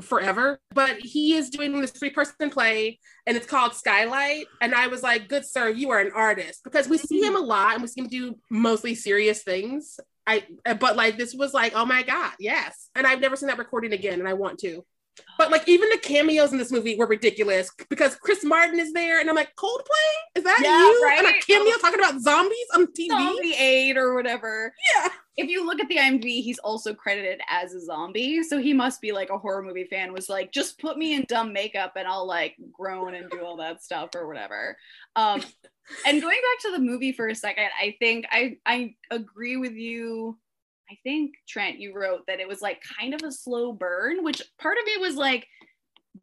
forever. 0.00 0.60
But 0.72 0.98
he 1.00 1.34
is 1.34 1.50
doing 1.50 1.80
this 1.80 1.90
three 1.90 2.10
person 2.10 2.50
play 2.50 3.00
and 3.26 3.36
it's 3.36 3.46
called 3.46 3.74
skylight. 3.74 4.46
And 4.60 4.74
i 4.74 4.86
was 4.86 5.02
like 5.02 5.28
good 5.28 5.44
sir 5.44 5.68
you 5.68 5.90
are 5.90 6.00
an 6.00 6.12
artist. 6.14 6.62
Because 6.64 6.88
we 6.88 6.98
see 6.98 7.20
him 7.20 7.36
a 7.36 7.40
lot 7.40 7.74
and 7.74 7.82
we 7.82 7.88
see 7.88 8.00
him 8.02 8.08
do 8.08 8.38
mostly 8.50 8.94
serious 8.94 9.42
things. 9.42 9.98
I 10.26 10.44
but 10.78 10.96
like 10.96 11.16
this 11.16 11.34
was 11.34 11.54
like 11.54 11.72
oh 11.74 11.86
my 11.86 12.02
god 12.02 12.32
yes. 12.38 12.90
And 12.94 13.06
i've 13.06 13.20
never 13.20 13.36
seen 13.36 13.48
that 13.48 13.58
recording 13.58 13.92
again 13.92 14.20
and 14.20 14.28
i 14.28 14.34
want 14.34 14.58
to 14.60 14.84
but 15.36 15.50
like 15.50 15.68
even 15.68 15.88
the 15.90 15.98
cameos 15.98 16.52
in 16.52 16.58
this 16.58 16.70
movie 16.72 16.96
were 16.96 17.06
ridiculous 17.06 17.70
because 17.88 18.16
Chris 18.16 18.44
Martin 18.44 18.78
is 18.78 18.92
there, 18.92 19.20
and 19.20 19.28
I'm 19.28 19.36
like, 19.36 19.54
Coldplay, 19.56 20.36
is 20.36 20.44
that 20.44 20.60
Yeah, 20.62 20.78
you? 20.80 21.02
right? 21.04 21.18
And 21.18 21.26
a 21.28 21.40
cameo 21.40 21.76
talking 21.80 22.00
about 22.00 22.20
zombies 22.20 22.66
on 22.74 22.86
TV. 22.88 23.08
Zombie 23.08 23.54
Aid 23.54 23.96
or 23.96 24.14
whatever. 24.14 24.72
Yeah. 24.96 25.08
If 25.36 25.48
you 25.48 25.64
look 25.64 25.78
at 25.80 25.88
the 25.88 25.96
IMDb, 25.96 26.42
he's 26.42 26.58
also 26.58 26.92
credited 26.92 27.40
as 27.48 27.72
a 27.72 27.80
zombie. 27.80 28.42
So 28.42 28.58
he 28.58 28.72
must 28.72 29.00
be 29.00 29.12
like 29.12 29.30
a 29.30 29.38
horror 29.38 29.62
movie 29.62 29.84
fan, 29.84 30.12
was 30.12 30.28
like, 30.28 30.50
just 30.50 30.80
put 30.80 30.98
me 30.98 31.14
in 31.14 31.24
dumb 31.28 31.52
makeup 31.52 31.92
and 31.94 32.08
I'll 32.08 32.26
like 32.26 32.56
groan 32.72 33.14
and 33.14 33.30
do 33.30 33.44
all 33.44 33.56
that 33.58 33.80
stuff 33.82 34.10
or 34.16 34.26
whatever. 34.26 34.76
Um, 35.14 35.40
and 36.06 36.20
going 36.20 36.36
back 36.36 36.62
to 36.62 36.72
the 36.72 36.80
movie 36.80 37.12
for 37.12 37.28
a 37.28 37.36
second, 37.36 37.68
I 37.80 37.94
think 38.00 38.26
I, 38.32 38.56
I 38.66 38.96
agree 39.12 39.56
with 39.56 39.74
you. 39.74 40.36
I 40.90 40.96
think 41.02 41.34
Trent, 41.46 41.78
you 41.78 41.94
wrote 41.94 42.26
that 42.26 42.40
it 42.40 42.48
was 42.48 42.62
like 42.62 42.82
kind 42.98 43.14
of 43.14 43.20
a 43.22 43.32
slow 43.32 43.72
burn, 43.72 44.24
which 44.24 44.42
part 44.58 44.78
of 44.78 44.84
me 44.86 44.96
was 44.98 45.16
like, 45.16 45.46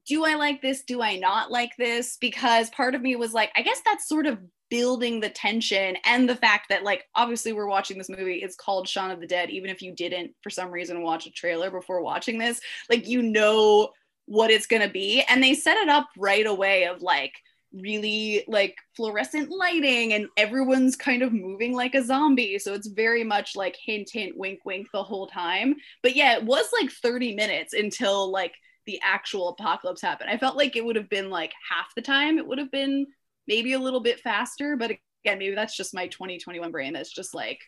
do 0.07 0.25
I 0.25 0.35
like 0.35 0.61
this? 0.61 0.83
Do 0.83 1.01
I 1.01 1.17
not 1.17 1.51
like 1.51 1.71
this? 1.77 2.17
Because 2.19 2.69
part 2.71 2.95
of 2.95 3.01
me 3.01 3.15
was 3.15 3.33
like, 3.33 3.51
I 3.55 3.61
guess 3.61 3.81
that's 3.85 4.07
sort 4.07 4.25
of 4.25 4.39
building 4.69 5.19
the 5.19 5.29
tension 5.29 5.95
and 6.05 6.27
the 6.27 6.35
fact 6.35 6.69
that, 6.69 6.83
like, 6.83 7.05
obviously 7.15 7.53
we're 7.53 7.67
watching 7.67 7.97
this 7.97 8.09
movie. 8.09 8.41
It's 8.43 8.55
called 8.55 8.87
Shaun 8.87 9.11
of 9.11 9.19
the 9.19 9.27
Dead. 9.27 9.49
Even 9.51 9.69
if 9.69 9.81
you 9.81 9.93
didn't, 9.93 10.31
for 10.41 10.49
some 10.49 10.71
reason, 10.71 11.03
watch 11.03 11.27
a 11.27 11.31
trailer 11.31 11.69
before 11.71 12.01
watching 12.01 12.37
this, 12.37 12.59
like, 12.89 13.07
you 13.07 13.21
know 13.21 13.89
what 14.25 14.49
it's 14.49 14.67
going 14.67 14.81
to 14.81 14.89
be. 14.89 15.23
And 15.29 15.41
they 15.41 15.53
set 15.53 15.77
it 15.77 15.89
up 15.89 16.07
right 16.17 16.45
away 16.45 16.87
of 16.87 17.01
like, 17.01 17.33
really 17.81 18.43
like 18.47 18.75
fluorescent 18.95 19.49
lighting 19.49 20.13
and 20.13 20.27
everyone's 20.37 20.95
kind 20.95 21.21
of 21.21 21.33
moving 21.33 21.73
like 21.73 21.95
a 21.95 22.03
zombie. 22.03 22.59
So 22.59 22.73
it's 22.73 22.87
very 22.87 23.23
much 23.23 23.55
like 23.55 23.77
hint 23.83 24.09
hint 24.11 24.37
wink 24.37 24.59
wink 24.65 24.87
the 24.91 25.03
whole 25.03 25.27
time. 25.27 25.75
But 26.03 26.15
yeah 26.15 26.35
it 26.35 26.43
was 26.43 26.67
like 26.79 26.91
30 26.91 27.35
minutes 27.35 27.73
until 27.73 28.31
like 28.31 28.53
the 28.85 28.99
actual 29.03 29.49
apocalypse 29.49 30.01
happened. 30.01 30.29
I 30.29 30.37
felt 30.37 30.57
like 30.57 30.75
it 30.75 30.85
would 30.85 30.95
have 30.95 31.09
been 31.09 31.29
like 31.29 31.53
half 31.69 31.87
the 31.95 32.01
time. 32.01 32.37
It 32.37 32.47
would 32.47 32.59
have 32.59 32.71
been 32.71 33.07
maybe 33.47 33.73
a 33.73 33.79
little 33.79 34.01
bit 34.01 34.19
faster. 34.19 34.75
But 34.77 34.91
again 35.25 35.39
maybe 35.39 35.55
that's 35.55 35.75
just 35.75 35.93
my 35.93 36.07
2021 36.07 36.71
brain 36.71 36.93
that's 36.93 37.11
just 37.11 37.33
like 37.33 37.59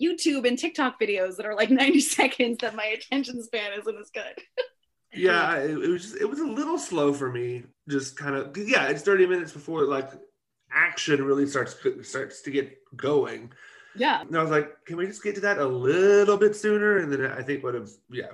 youtube 0.00 0.46
and 0.46 0.58
tiktok 0.58 1.00
videos 1.00 1.36
that 1.36 1.46
are 1.46 1.54
like 1.54 1.70
90 1.70 2.00
seconds 2.00 2.58
that 2.60 2.74
my 2.74 2.86
attention 2.86 3.42
span 3.42 3.72
isn't 3.78 3.96
as 3.98 4.10
good 4.10 4.44
Yeah, 5.12 5.56
it, 5.56 5.70
it 5.70 5.88
was 5.88 6.02
just, 6.02 6.16
it 6.16 6.28
was 6.28 6.40
a 6.40 6.46
little 6.46 6.78
slow 6.78 7.12
for 7.12 7.30
me. 7.30 7.64
Just 7.88 8.16
kind 8.16 8.34
of 8.34 8.56
yeah, 8.56 8.88
it's 8.88 9.02
30 9.02 9.26
minutes 9.26 9.52
before 9.52 9.84
like 9.84 10.10
action 10.72 11.22
really 11.24 11.46
starts 11.46 11.76
starts 12.02 12.42
to 12.42 12.50
get 12.50 12.76
going. 12.96 13.52
yeah 13.94 14.22
And 14.22 14.36
I 14.36 14.42
was 14.42 14.50
like, 14.50 14.84
can 14.86 14.96
we 14.96 15.06
just 15.06 15.22
get 15.22 15.34
to 15.36 15.40
that 15.42 15.58
a 15.58 15.66
little 15.66 16.36
bit 16.36 16.56
sooner? 16.56 16.98
And 16.98 17.12
then 17.12 17.26
I 17.26 17.42
think 17.42 17.62
would 17.62 17.74
have 17.74 17.90
yeah. 18.10 18.32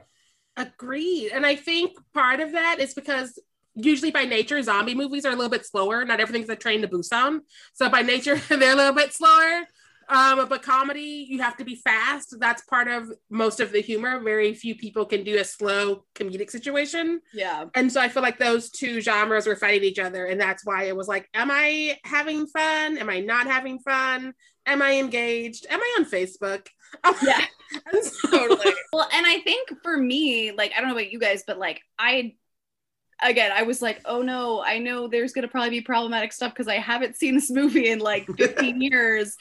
Agreed. 0.57 1.31
And 1.33 1.47
I 1.47 1.57
think 1.57 1.97
part 2.13 2.41
of 2.41 2.53
that 2.53 2.81
is 2.81 2.93
because 2.95 3.39
usually 3.75 4.11
by 4.11 4.25
nature, 4.25 4.61
zombie 4.63 4.95
movies 4.95 5.25
are 5.25 5.33
a 5.33 5.37
little 5.37 5.51
bit 5.51 5.65
slower. 5.65 6.05
Not 6.05 6.21
everything's 6.21 6.49
a 6.49 6.57
train 6.57 6.83
to 6.83 6.89
Busan. 6.89 7.41
So 7.75 7.89
by 7.89 8.03
nature, 8.03 8.37
they're 8.49 8.73
a 8.73 8.77
little 8.77 8.95
bit 8.95 9.13
slower. 9.13 9.63
Um, 10.09 10.49
but 10.49 10.63
comedy, 10.63 11.27
you 11.29 11.41
have 11.43 11.57
to 11.59 11.65
be 11.65 11.77
fast. 11.77 12.35
That's 12.41 12.63
part 12.63 12.89
of 12.89 13.13
most 13.29 13.61
of 13.61 13.73
the 13.73 13.81
humor. 13.81 14.21
Very 14.21 14.55
few 14.55 14.75
people 14.75 15.05
can 15.05 15.23
do 15.23 15.39
a 15.39 15.45
slow 15.45 16.05
comedic 16.15 16.51
situation. 16.51 17.21
yeah 17.35 17.67
And 17.75 17.93
so 17.93 18.01
I 18.01 18.09
feel 18.09 18.23
like 18.23 18.39
those 18.39 18.71
two 18.71 19.01
genres 19.03 19.47
were 19.47 19.57
fighting 19.57 19.85
each 19.85 19.99
other. 19.99 20.25
And 20.27 20.41
that's 20.41 20.65
why 20.65 20.85
it 20.85 20.97
was 20.97 21.09
like, 21.09 21.29
am 21.35 21.51
I 21.51 21.99
having 22.05 22.47
fun? 22.47 22.97
Am 22.97 23.11
I 23.11 23.21
not 23.21 23.47
having 23.47 23.79
fun? 23.81 24.33
Am 24.65 24.81
I 24.83 24.95
engaged? 24.95 25.67
Am 25.69 25.81
I 25.81 25.97
on 25.99 26.05
Facebook? 26.07 26.67
Yeah. 27.23 27.45
Totally. 28.31 28.73
Well, 28.95 29.07
and 29.13 29.27
I 29.27 29.41
think 29.41 29.69
for 29.83 29.95
me, 29.95 30.53
like, 30.53 30.73
I 30.75 30.81
don't 30.81 30.89
know 30.89 30.95
about 30.97 31.13
you 31.13 31.19
guys, 31.19 31.45
but 31.47 31.59
like, 31.59 31.83
I, 31.99 32.35
again, 33.23 33.53
I 33.55 33.65
was 33.65 33.83
like, 33.83 34.01
oh 34.07 34.23
no, 34.23 34.63
I 34.63 34.79
know 34.79 35.07
there's 35.07 35.33
going 35.33 35.43
to 35.43 35.49
probably 35.49 35.69
be 35.71 35.81
problematic 35.83 36.33
stuff 36.33 36.55
because 36.55 36.69
I 36.69 36.77
haven't 36.77 37.17
seen 37.17 37.35
this 37.35 37.51
movie 37.51 37.91
in 37.91 37.99
like 37.99 38.27
15 38.39 38.81
years. 38.81 39.37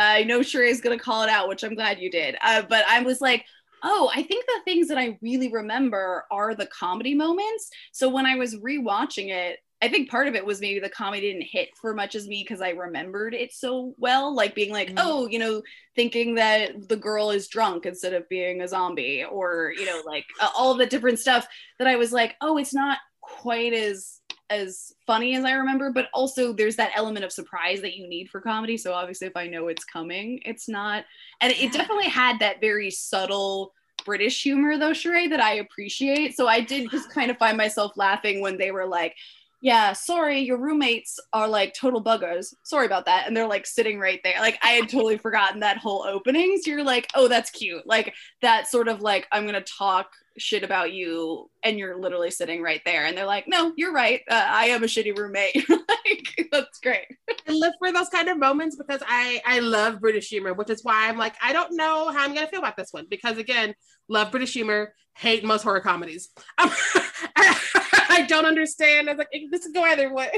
I 0.00 0.24
know 0.24 0.40
Sharai 0.40 0.68
is 0.70 0.80
going 0.80 0.98
to 0.98 1.04
call 1.04 1.22
it 1.22 1.28
out, 1.30 1.48
which 1.48 1.62
I'm 1.62 1.74
glad 1.74 2.00
you 2.00 2.10
did. 2.10 2.36
Uh, 2.42 2.62
but 2.68 2.84
I 2.88 3.02
was 3.02 3.20
like, 3.20 3.44
oh, 3.82 4.10
I 4.14 4.22
think 4.22 4.44
the 4.46 4.60
things 4.64 4.88
that 4.88 4.98
I 4.98 5.18
really 5.22 5.50
remember 5.50 6.24
are 6.30 6.54
the 6.54 6.66
comedy 6.66 7.14
moments. 7.14 7.70
So 7.92 8.08
when 8.08 8.26
I 8.26 8.36
was 8.36 8.54
rewatching 8.56 9.30
it, 9.30 9.58
I 9.82 9.88
think 9.88 10.10
part 10.10 10.28
of 10.28 10.34
it 10.34 10.44
was 10.44 10.60
maybe 10.60 10.78
the 10.78 10.90
comedy 10.90 11.22
didn't 11.22 11.48
hit 11.50 11.70
for 11.80 11.94
much 11.94 12.14
as 12.14 12.28
me 12.28 12.44
because 12.46 12.60
I 12.60 12.70
remembered 12.70 13.32
it 13.32 13.52
so 13.54 13.94
well, 13.96 14.34
like 14.34 14.54
being 14.54 14.70
like, 14.70 14.90
Mhm. 14.90 14.98
oh, 14.98 15.26
you 15.26 15.38
know, 15.38 15.62
thinking 15.96 16.34
that 16.34 16.88
the 16.90 16.96
girl 16.96 17.30
is 17.30 17.48
drunk 17.48 17.86
instead 17.86 18.12
of 18.12 18.28
being 18.28 18.60
a 18.60 18.68
zombie, 18.68 19.24
or 19.24 19.72
you 19.78 19.86
know, 19.86 20.02
like 20.04 20.26
uh, 20.38 20.50
all 20.54 20.74
the 20.74 20.84
different 20.84 21.18
stuff 21.18 21.48
that 21.78 21.88
I 21.88 21.96
was 21.96 22.12
like, 22.12 22.36
oh, 22.42 22.58
it's 22.58 22.74
not 22.74 22.98
quite 23.22 23.72
as 23.72 24.19
as 24.50 24.92
funny 25.06 25.36
as 25.36 25.44
I 25.44 25.52
remember, 25.52 25.92
but 25.92 26.08
also 26.12 26.52
there's 26.52 26.76
that 26.76 26.92
element 26.94 27.24
of 27.24 27.32
surprise 27.32 27.80
that 27.80 27.96
you 27.96 28.08
need 28.08 28.28
for 28.28 28.40
comedy. 28.40 28.76
So 28.76 28.92
obviously, 28.92 29.28
if 29.28 29.36
I 29.36 29.46
know 29.46 29.68
it's 29.68 29.84
coming, 29.84 30.40
it's 30.44 30.68
not, 30.68 31.04
and 31.40 31.52
it 31.52 31.72
definitely 31.72 32.08
had 32.08 32.40
that 32.40 32.60
very 32.60 32.90
subtle. 32.90 33.72
British 34.06 34.42
humor 34.42 34.78
though, 34.78 34.92
Sharai, 34.92 35.28
that 35.28 35.40
I 35.40 35.56
appreciate. 35.56 36.34
So 36.34 36.48
I 36.48 36.60
did 36.62 36.90
just 36.90 37.10
kind 37.10 37.30
of 37.30 37.36
find 37.36 37.56
myself 37.56 37.92
laughing 37.96 38.40
when 38.40 38.56
they 38.56 38.70
were 38.70 38.86
like, 38.86 39.14
yeah, 39.62 39.92
sorry, 39.92 40.40
your 40.40 40.56
roommates 40.56 41.18
are 41.34 41.46
like 41.46 41.74
total 41.74 42.02
buggers. 42.02 42.54
Sorry 42.62 42.86
about 42.86 43.04
that. 43.04 43.26
And 43.26 43.36
they're 43.36 43.46
like 43.46 43.66
sitting 43.66 44.00
right 44.00 44.20
there. 44.24 44.40
Like 44.40 44.58
I 44.62 44.70
had 44.70 44.88
totally 44.88 45.18
forgotten 45.18 45.60
that 45.60 45.76
whole 45.76 46.02
opening. 46.04 46.58
So 46.62 46.70
you're 46.70 46.84
like, 46.84 47.08
oh, 47.14 47.28
that's 47.28 47.50
cute. 47.50 47.86
Like 47.86 48.14
that 48.40 48.68
sort 48.68 48.88
of 48.88 49.02
like, 49.02 49.28
I'm 49.30 49.42
going 49.42 49.54
to 49.54 49.60
talk 49.60 50.12
shit 50.38 50.62
about 50.62 50.92
you. 50.92 51.50
And 51.62 51.78
you're 51.78 52.00
literally 52.00 52.30
sitting 52.30 52.62
right 52.62 52.80
there. 52.86 53.04
And 53.04 53.16
they're 53.16 53.26
like, 53.26 53.46
no, 53.48 53.74
you're 53.76 53.92
right. 53.92 54.22
Uh, 54.30 54.46
I 54.48 54.66
am 54.66 54.82
a 54.82 54.86
shitty 54.86 55.16
roommate. 55.16 55.68
like, 55.68 56.48
that's 56.50 56.78
great. 56.80 57.06
I 57.46 57.52
live 57.52 57.74
for 57.78 57.92
those 57.92 58.08
kind 58.08 58.28
of 58.28 58.38
moments 58.38 58.76
because 58.76 59.02
I 59.06 59.40
I 59.44 59.60
love 59.60 60.00
British 60.00 60.28
humor, 60.28 60.54
which 60.54 60.70
is 60.70 60.82
why 60.82 61.08
I'm 61.08 61.18
like 61.18 61.34
I 61.42 61.52
don't 61.52 61.76
know 61.76 62.10
how 62.10 62.24
I'm 62.24 62.34
gonna 62.34 62.48
feel 62.48 62.60
about 62.60 62.76
this 62.76 62.92
one 62.92 63.06
because 63.08 63.38
again, 63.38 63.74
love 64.08 64.30
British 64.30 64.52
humor, 64.52 64.94
hate 65.14 65.44
most 65.44 65.62
horror 65.62 65.80
comedies. 65.80 66.30
I, 68.24 68.26
don't 68.26 68.46
understand. 68.46 69.08
I 69.08 69.12
was 69.12 69.18
like 69.18 69.30
this 69.50 69.64
could 69.64 69.74
go 69.74 69.82
either 69.82 70.12
way. 70.12 70.30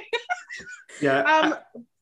Yeah. 1.01 1.23
Um, 1.23 1.55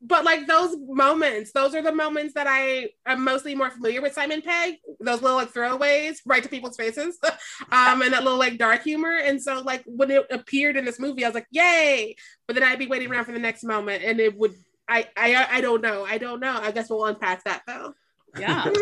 but 0.02 0.24
like 0.24 0.46
those 0.46 0.76
moments, 0.78 1.52
those 1.52 1.74
are 1.74 1.82
the 1.82 1.92
moments 1.92 2.34
that 2.34 2.46
I 2.48 2.88
am 3.06 3.22
mostly 3.22 3.54
more 3.54 3.70
familiar 3.70 4.00
with 4.00 4.14
Simon 4.14 4.40
Pegg. 4.40 4.76
Those 4.98 5.20
little 5.20 5.36
like 5.36 5.52
throwaways 5.52 6.18
right 6.24 6.42
to 6.42 6.48
people's 6.48 6.76
faces, 6.76 7.18
um, 7.70 8.02
and 8.02 8.12
that 8.14 8.24
little 8.24 8.38
like 8.38 8.58
dark 8.58 8.82
humor. 8.82 9.14
And 9.16 9.40
so 9.42 9.60
like 9.60 9.82
when 9.86 10.10
it 10.10 10.26
appeared 10.30 10.76
in 10.76 10.84
this 10.84 10.98
movie, 10.98 11.24
I 11.24 11.28
was 11.28 11.34
like, 11.34 11.48
yay! 11.50 12.16
But 12.46 12.54
then 12.54 12.62
I'd 12.62 12.78
be 12.78 12.86
waiting 12.86 13.10
around 13.10 13.26
for 13.26 13.32
the 13.32 13.38
next 13.38 13.62
moment, 13.64 14.02
and 14.02 14.20
it 14.20 14.36
would. 14.36 14.54
I 14.88 15.06
I 15.16 15.46
I 15.50 15.60
don't 15.60 15.82
know. 15.82 16.04
I 16.04 16.18
don't 16.18 16.40
know. 16.40 16.58
I 16.60 16.70
guess 16.70 16.88
we'll 16.88 17.04
unpack 17.04 17.44
that 17.44 17.62
though. 17.66 17.92
Yeah. 18.38 18.72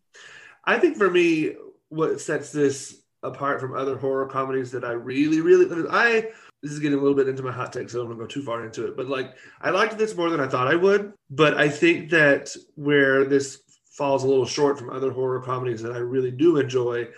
I 0.64 0.78
think 0.78 0.96
for 0.96 1.10
me, 1.10 1.54
what 1.88 2.20
sets 2.20 2.50
this 2.52 3.01
apart 3.22 3.60
from 3.60 3.74
other 3.76 3.96
horror 3.96 4.26
comedies 4.26 4.70
that 4.72 4.84
I 4.84 4.92
really, 4.92 5.40
really, 5.40 5.66
I 5.90 6.28
this 6.62 6.70
is 6.72 6.78
getting 6.78 6.98
a 6.98 7.02
little 7.02 7.16
bit 7.16 7.28
into 7.28 7.42
my 7.42 7.50
hot 7.50 7.72
take, 7.72 7.90
so 7.90 7.98
I 7.98 8.02
don't 8.02 8.10
want 8.16 8.20
to 8.20 8.24
go 8.24 8.40
too 8.40 8.46
far 8.46 8.64
into 8.64 8.86
it. 8.86 8.96
But 8.96 9.08
like, 9.08 9.34
I 9.60 9.70
liked 9.70 9.98
this 9.98 10.16
more 10.16 10.30
than 10.30 10.38
I 10.40 10.46
thought 10.46 10.68
I 10.68 10.76
would. 10.76 11.12
But 11.30 11.56
I 11.56 11.68
think 11.68 12.10
that 12.10 12.54
where 12.76 13.24
this 13.24 13.60
falls 13.90 14.22
a 14.22 14.28
little 14.28 14.46
short 14.46 14.78
from 14.78 14.90
other 14.90 15.10
horror 15.10 15.40
comedies 15.42 15.82
that 15.82 15.92
I 15.92 15.98
really 15.98 16.30
do 16.30 16.58
enjoy 16.58 17.08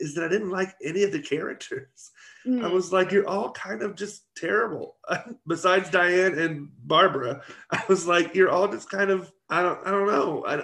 is 0.00 0.14
that 0.14 0.24
I 0.24 0.28
didn't 0.28 0.50
like 0.50 0.74
any 0.82 1.02
of 1.02 1.12
the 1.12 1.20
characters. 1.20 2.10
I 2.46 2.48
Mm. 2.48 2.70
was 2.70 2.92
like, 2.92 3.10
you're 3.10 3.26
all 3.28 3.50
kind 3.50 3.82
of 3.82 3.96
just 3.96 4.22
terrible. 4.36 4.96
Besides 5.48 5.90
Diane 5.90 6.38
and 6.38 6.68
Barbara, 6.84 7.42
I 7.72 7.82
was 7.88 8.06
like, 8.06 8.36
you're 8.36 8.50
all 8.50 8.68
just 8.68 8.88
kind 8.88 9.10
of 9.10 9.32
I 9.50 9.62
don't 9.62 9.84
I 9.84 9.90
don't 9.90 10.06
know. 10.06 10.44
I, 10.46 10.62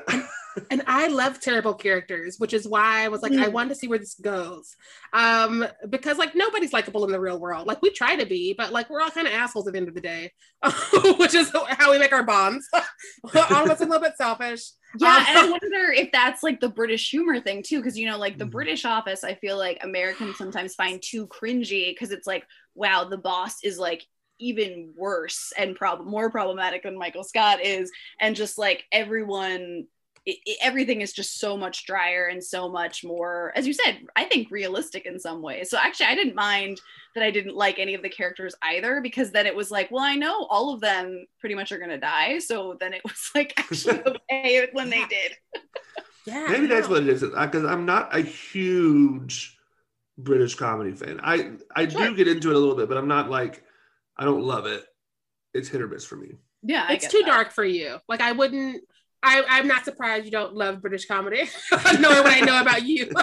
and 0.70 0.82
I 0.86 1.08
love 1.08 1.40
terrible 1.40 1.74
characters, 1.74 2.36
which 2.38 2.52
is 2.52 2.66
why 2.66 3.04
I 3.04 3.08
was 3.08 3.22
like, 3.22 3.32
mm. 3.32 3.42
I 3.42 3.48
wanted 3.48 3.70
to 3.70 3.74
see 3.74 3.88
where 3.88 3.98
this 3.98 4.14
goes. 4.14 4.76
Um, 5.12 5.66
because 5.88 6.18
like 6.18 6.34
nobody's 6.34 6.72
likable 6.72 7.04
in 7.04 7.12
the 7.12 7.20
real 7.20 7.38
world. 7.38 7.66
Like 7.66 7.82
we 7.82 7.90
try 7.90 8.16
to 8.16 8.26
be, 8.26 8.54
but 8.56 8.72
like 8.72 8.90
we're 8.90 9.00
all 9.00 9.10
kind 9.10 9.26
of 9.26 9.32
assholes 9.32 9.66
at 9.66 9.72
the 9.72 9.78
end 9.78 9.88
of 9.88 9.94
the 9.94 10.00
day, 10.00 10.32
which 11.18 11.34
is 11.34 11.52
how 11.68 11.90
we 11.90 11.98
make 11.98 12.12
our 12.12 12.24
bonds. 12.24 12.68
all 12.74 13.64
of 13.64 13.70
us 13.70 13.80
a 13.80 13.84
little 13.84 14.00
bit 14.00 14.16
selfish. 14.16 14.62
Yeah, 14.98 15.16
um, 15.16 15.24
and 15.28 15.38
I 15.38 15.50
wonder 15.50 15.92
if 15.92 16.12
that's 16.12 16.42
like 16.42 16.60
the 16.60 16.68
British 16.68 17.10
humor 17.10 17.40
thing 17.40 17.62
too, 17.62 17.78
because 17.78 17.98
you 17.98 18.06
know, 18.06 18.18
like 18.18 18.38
the 18.38 18.44
mm. 18.44 18.50
British 18.50 18.84
office, 18.84 19.24
I 19.24 19.34
feel 19.34 19.56
like 19.56 19.78
Americans 19.82 20.36
sometimes 20.36 20.74
find 20.74 21.00
too 21.02 21.26
cringy 21.26 21.90
because 21.90 22.10
it's 22.10 22.26
like, 22.26 22.44
wow, 22.74 23.04
the 23.04 23.18
boss 23.18 23.62
is 23.64 23.78
like 23.78 24.04
even 24.38 24.92
worse 24.96 25.52
and 25.56 25.76
prob- 25.76 26.04
more 26.04 26.30
problematic 26.30 26.82
than 26.82 26.98
Michael 26.98 27.24
Scott 27.24 27.64
is, 27.64 27.90
and 28.20 28.36
just 28.36 28.58
like 28.58 28.84
everyone 28.92 29.86
it, 30.24 30.38
it, 30.46 30.58
everything 30.62 31.00
is 31.00 31.12
just 31.12 31.40
so 31.40 31.56
much 31.56 31.84
drier 31.84 32.26
and 32.26 32.42
so 32.42 32.68
much 32.68 33.04
more, 33.04 33.52
as 33.56 33.66
you 33.66 33.72
said, 33.72 33.98
I 34.14 34.24
think 34.24 34.50
realistic 34.50 35.04
in 35.04 35.18
some 35.18 35.42
ways. 35.42 35.68
So 35.70 35.78
actually, 35.78 36.06
I 36.06 36.14
didn't 36.14 36.36
mind 36.36 36.80
that 37.14 37.24
I 37.24 37.30
didn't 37.30 37.56
like 37.56 37.78
any 37.78 37.94
of 37.94 38.02
the 38.02 38.08
characters 38.08 38.54
either, 38.62 39.00
because 39.00 39.32
then 39.32 39.46
it 39.46 39.54
was 39.54 39.70
like, 39.70 39.90
well, 39.90 40.04
I 40.04 40.14
know 40.14 40.46
all 40.46 40.72
of 40.72 40.80
them 40.80 41.26
pretty 41.40 41.54
much 41.54 41.72
are 41.72 41.78
going 41.78 41.90
to 41.90 41.98
die. 41.98 42.38
So 42.38 42.76
then 42.78 42.94
it 42.94 43.02
was 43.04 43.30
like 43.34 43.54
actually 43.58 44.00
okay 44.32 44.68
when 44.72 44.90
they 44.90 45.04
did. 45.06 45.36
yeah. 46.26 46.46
Maybe 46.48 46.66
that's 46.66 46.88
what 46.88 47.02
it 47.02 47.08
is. 47.08 47.22
Because 47.22 47.64
uh, 47.64 47.68
I'm 47.68 47.84
not 47.84 48.16
a 48.16 48.20
huge 48.20 49.58
British 50.18 50.54
comedy 50.54 50.92
fan. 50.92 51.20
I, 51.22 51.52
I 51.74 51.88
sure. 51.88 52.08
do 52.08 52.16
get 52.16 52.28
into 52.28 52.50
it 52.50 52.56
a 52.56 52.58
little 52.58 52.76
bit, 52.76 52.88
but 52.88 52.96
I'm 52.96 53.08
not 53.08 53.28
like, 53.28 53.64
I 54.16 54.24
don't 54.24 54.42
love 54.42 54.66
it. 54.66 54.84
It's 55.52 55.68
hit 55.68 55.82
or 55.82 55.88
miss 55.88 56.04
for 56.04 56.16
me. 56.16 56.36
Yeah, 56.62 56.90
it's 56.92 57.08
too 57.08 57.18
that. 57.18 57.26
dark 57.26 57.52
for 57.52 57.64
you. 57.64 57.98
Like 58.08 58.20
I 58.20 58.32
wouldn't 58.32 58.84
I, 59.22 59.44
I'm 59.48 59.68
not 59.68 59.84
surprised 59.84 60.24
you 60.24 60.30
don't 60.30 60.54
love 60.54 60.80
British 60.80 61.06
comedy, 61.06 61.48
knowing 62.00 62.22
what 62.22 62.32
I 62.32 62.40
know 62.40 62.60
about 62.60 62.84
you. 62.84 63.10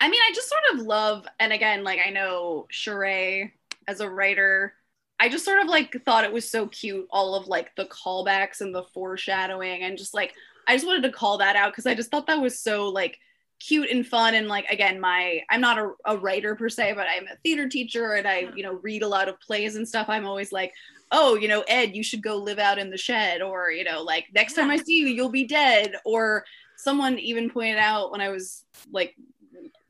I 0.00 0.08
mean, 0.08 0.20
I 0.20 0.32
just 0.34 0.48
sort 0.48 0.62
of 0.72 0.86
love, 0.86 1.26
and 1.38 1.52
again, 1.52 1.84
like 1.84 2.00
I 2.04 2.10
know 2.10 2.66
Sharai 2.72 3.52
as 3.86 4.00
a 4.00 4.08
writer, 4.08 4.74
I 5.20 5.28
just 5.28 5.44
sort 5.44 5.60
of 5.60 5.68
like 5.68 6.02
thought 6.04 6.24
it 6.24 6.32
was 6.32 6.50
so 6.50 6.66
cute, 6.66 7.06
all 7.10 7.34
of 7.34 7.46
like 7.46 7.76
the 7.76 7.84
callbacks 7.84 8.60
and 8.60 8.74
the 8.74 8.84
foreshadowing, 8.94 9.82
and 9.82 9.98
just 9.98 10.14
like 10.14 10.34
I 10.66 10.74
just 10.74 10.86
wanted 10.86 11.02
to 11.04 11.12
call 11.12 11.38
that 11.38 11.56
out 11.56 11.72
because 11.72 11.86
I 11.86 11.94
just 11.94 12.10
thought 12.10 12.26
that 12.26 12.40
was 12.40 12.58
so 12.58 12.88
like 12.88 13.18
cute 13.60 13.90
and 13.90 14.04
fun 14.04 14.34
and 14.34 14.48
like 14.48 14.64
again 14.70 14.98
my 14.98 15.40
i'm 15.48 15.60
not 15.60 15.78
a, 15.78 15.92
a, 16.06 16.16
writer 16.16 16.56
per 16.56 16.68
se 16.68 16.94
but 16.94 17.06
i'm 17.06 17.28
a 17.28 17.36
theater 17.44 17.68
teacher 17.68 18.14
and 18.14 18.26
i 18.26 18.48
you 18.56 18.62
know 18.62 18.72
read 18.82 19.02
a 19.04 19.06
lot 19.06 19.28
of 19.28 19.38
plays 19.38 19.76
and 19.76 19.86
stuff 19.86 20.08
i'm 20.08 20.26
always 20.26 20.50
like 20.50 20.72
oh, 21.12 21.36
you 21.36 21.46
know, 21.46 21.62
Ed, 21.68 21.94
you 21.94 22.02
should 22.02 22.22
go 22.22 22.36
live 22.36 22.58
out 22.58 22.78
in 22.78 22.90
the 22.90 22.96
shed, 22.96 23.42
or, 23.42 23.70
you 23.70 23.84
know, 23.84 24.02
like 24.02 24.26
next 24.34 24.54
time 24.54 24.70
I 24.70 24.78
see 24.78 24.98
you, 24.98 25.06
you'll 25.06 25.28
be 25.28 25.44
dead. 25.44 25.94
Or 26.04 26.44
someone 26.76 27.18
even 27.18 27.50
pointed 27.50 27.78
out 27.78 28.10
when 28.10 28.20
I 28.20 28.30
was 28.30 28.64
like 28.90 29.14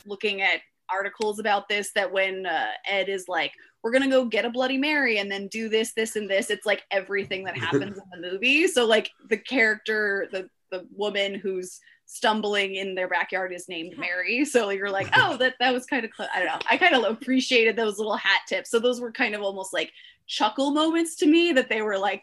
looking 0.05 0.43
at 0.43 0.61
articles 0.91 1.39
about 1.39 1.69
this 1.69 1.93
that 1.93 2.13
when 2.13 2.45
uh, 2.45 2.67
Ed 2.87 3.09
is 3.09 3.29
like, 3.29 3.53
we're 3.83 3.93
gonna 3.93 4.09
go 4.09 4.25
get 4.25 4.45
a 4.45 4.51
Bloody 4.51 4.79
Mary 4.79 5.19
and 5.19 5.31
then 5.31 5.49
do 5.49 5.69
this, 5.69 5.93
this, 5.93 6.17
and 6.17 6.29
this, 6.29 6.51
it's 6.51 6.67
like 6.67 6.85
everything 6.91 7.45
that 7.45 7.57
happens 7.59 7.99
in 7.99 8.21
the 8.21 8.31
movie. 8.31 8.67
So, 8.67 8.87
like, 8.87 9.11
the 9.29 9.37
character, 9.37 10.29
the 10.31 10.49
the 10.71 10.87
woman 10.97 11.35
who's 11.35 11.81
stumbling 12.13 12.75
in 12.75 12.95
their 12.95 13.09
backyard 13.09 13.53
is 13.53 13.69
named 13.69 13.97
Mary. 13.99 14.45
So 14.53 14.71
you're 14.71 14.91
like, 14.91 15.09
oh, 15.17 15.37
that 15.39 15.55
that 15.61 15.73
was 15.73 15.87
kind 15.87 16.05
of 16.05 16.11
cl-. 16.17 16.29
I 16.35 16.39
don't 16.39 16.49
know. 16.49 16.59
I 16.69 16.77
kind 16.77 16.95
of 16.95 17.05
appreciated 17.05 17.77
those 17.77 17.99
little 17.99 18.17
hat 18.17 18.43
tips. 18.47 18.71
So 18.71 18.79
those 18.79 19.01
were 19.01 19.13
kind 19.13 19.35
of 19.35 19.43
almost 19.43 19.73
like 19.73 19.93
chuckle 20.27 20.71
moments 20.73 21.17
to 21.17 21.27
me 21.27 21.53
that 21.53 21.69
they 21.69 21.83
were 21.83 21.99
like 21.99 22.23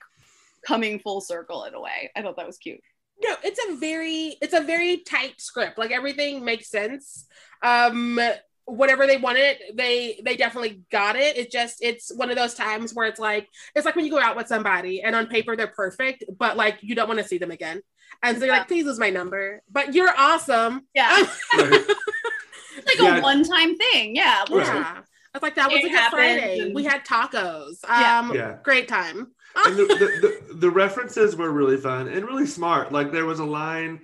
coming 0.66 1.00
full 1.00 1.22
circle 1.22 1.64
in 1.64 1.74
a 1.74 1.82
way. 1.82 2.12
I 2.16 2.22
thought 2.22 2.38
that 2.38 2.48
was 2.48 2.58
cute. 2.58 2.82
No, 3.22 3.36
it's 3.44 3.60
a 3.68 3.76
very 3.78 4.38
it's 4.42 4.54
a 4.54 4.62
very 4.62 4.98
tight 4.98 5.42
script. 5.42 5.78
Like 5.78 5.92
everything 5.92 6.46
makes 6.46 6.70
sense. 6.70 7.26
Um 7.64 8.20
whatever 8.66 9.08
they 9.08 9.18
wanted, 9.18 9.58
they 9.74 10.22
they 10.24 10.36
definitely 10.38 10.84
got 10.92 11.16
it. 11.16 11.38
It 11.38 11.52
just 11.52 11.80
it's 11.82 12.14
one 12.14 12.30
of 12.30 12.38
those 12.38 12.54
times 12.54 12.94
where 12.94 13.08
it's 13.08 13.20
like 13.20 13.48
it's 13.76 13.86
like 13.86 13.96
when 13.96 14.06
you 14.06 14.12
go 14.12 14.20
out 14.20 14.38
with 14.38 14.48
somebody 14.48 15.02
and 15.02 15.16
on 15.16 15.28
paper 15.28 15.56
they're 15.56 15.68
perfect, 15.68 16.24
but 16.38 16.56
like 16.56 16.78
you 16.82 16.96
don't 16.96 17.08
want 17.08 17.20
to 17.20 17.28
see 17.28 17.40
them 17.40 17.52
again. 17.52 17.82
And 18.22 18.38
so 18.38 18.46
you're 18.46 18.54
yeah. 18.54 18.60
like, 18.60 18.68
please 18.68 18.86
lose 18.86 19.00
my 19.00 19.10
number. 19.10 19.62
But 19.72 19.94
you're 19.94 20.14
awesome. 20.18 20.86
Yeah. 20.94 21.26
like 21.58 23.00
yeah. 23.00 23.18
a 23.18 23.22
one-time 23.22 23.78
thing. 23.78 24.16
Yeah. 24.16 24.44
Yeah. 24.50 25.02
I 25.34 25.38
was 25.38 25.42
like, 25.44 25.56
that 25.56 25.72
was 25.72 25.80
it 25.80 25.86
a 25.86 25.90
good 25.90 26.10
Friday. 26.10 26.60
And... 26.60 26.76
We 26.76 26.84
had 26.84 27.06
tacos. 27.06 27.84
Um, 27.90 28.34
yeah. 28.34 28.58
Great 28.64 28.88
time. 28.88 29.32
and 29.66 29.78
the, 29.78 29.86
the, 29.86 29.96
the, 29.96 30.56
the, 30.56 30.70
references 30.70 31.36
were 31.36 31.52
really 31.52 31.78
fun 31.78 32.08
and 32.08 32.26
really 32.26 32.46
smart. 32.46 32.92
Like 32.92 33.12
there 33.12 33.26
was 33.26 33.40
a 33.40 33.46
line 33.46 34.02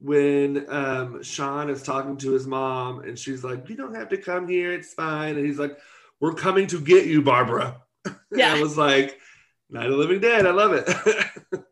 when 0.00 0.66
um, 0.68 1.22
Shaun 1.22 1.70
is 1.70 1.82
talking 1.82 2.16
to 2.18 2.32
his 2.32 2.46
mom 2.46 3.00
and 3.00 3.18
she's 3.18 3.44
like, 3.44 3.68
you 3.68 3.76
don't 3.76 3.94
have 3.94 4.08
to 4.08 4.16
come 4.16 4.48
here. 4.48 4.72
It's 4.72 4.94
fine. 4.94 5.36
And 5.36 5.44
he's 5.44 5.58
like, 5.58 5.78
we're 6.18 6.34
coming 6.34 6.66
to 6.68 6.80
get 6.80 7.06
you, 7.06 7.22
Barbara. 7.22 7.82
Yeah. 8.32 8.54
I 8.54 8.60
was 8.62 8.78
like, 8.78 9.18
Night 9.70 9.90
of 9.90 9.98
Living 9.98 10.20
Dead. 10.20 10.46
I 10.46 10.52
love 10.52 10.72
it. 10.72 10.88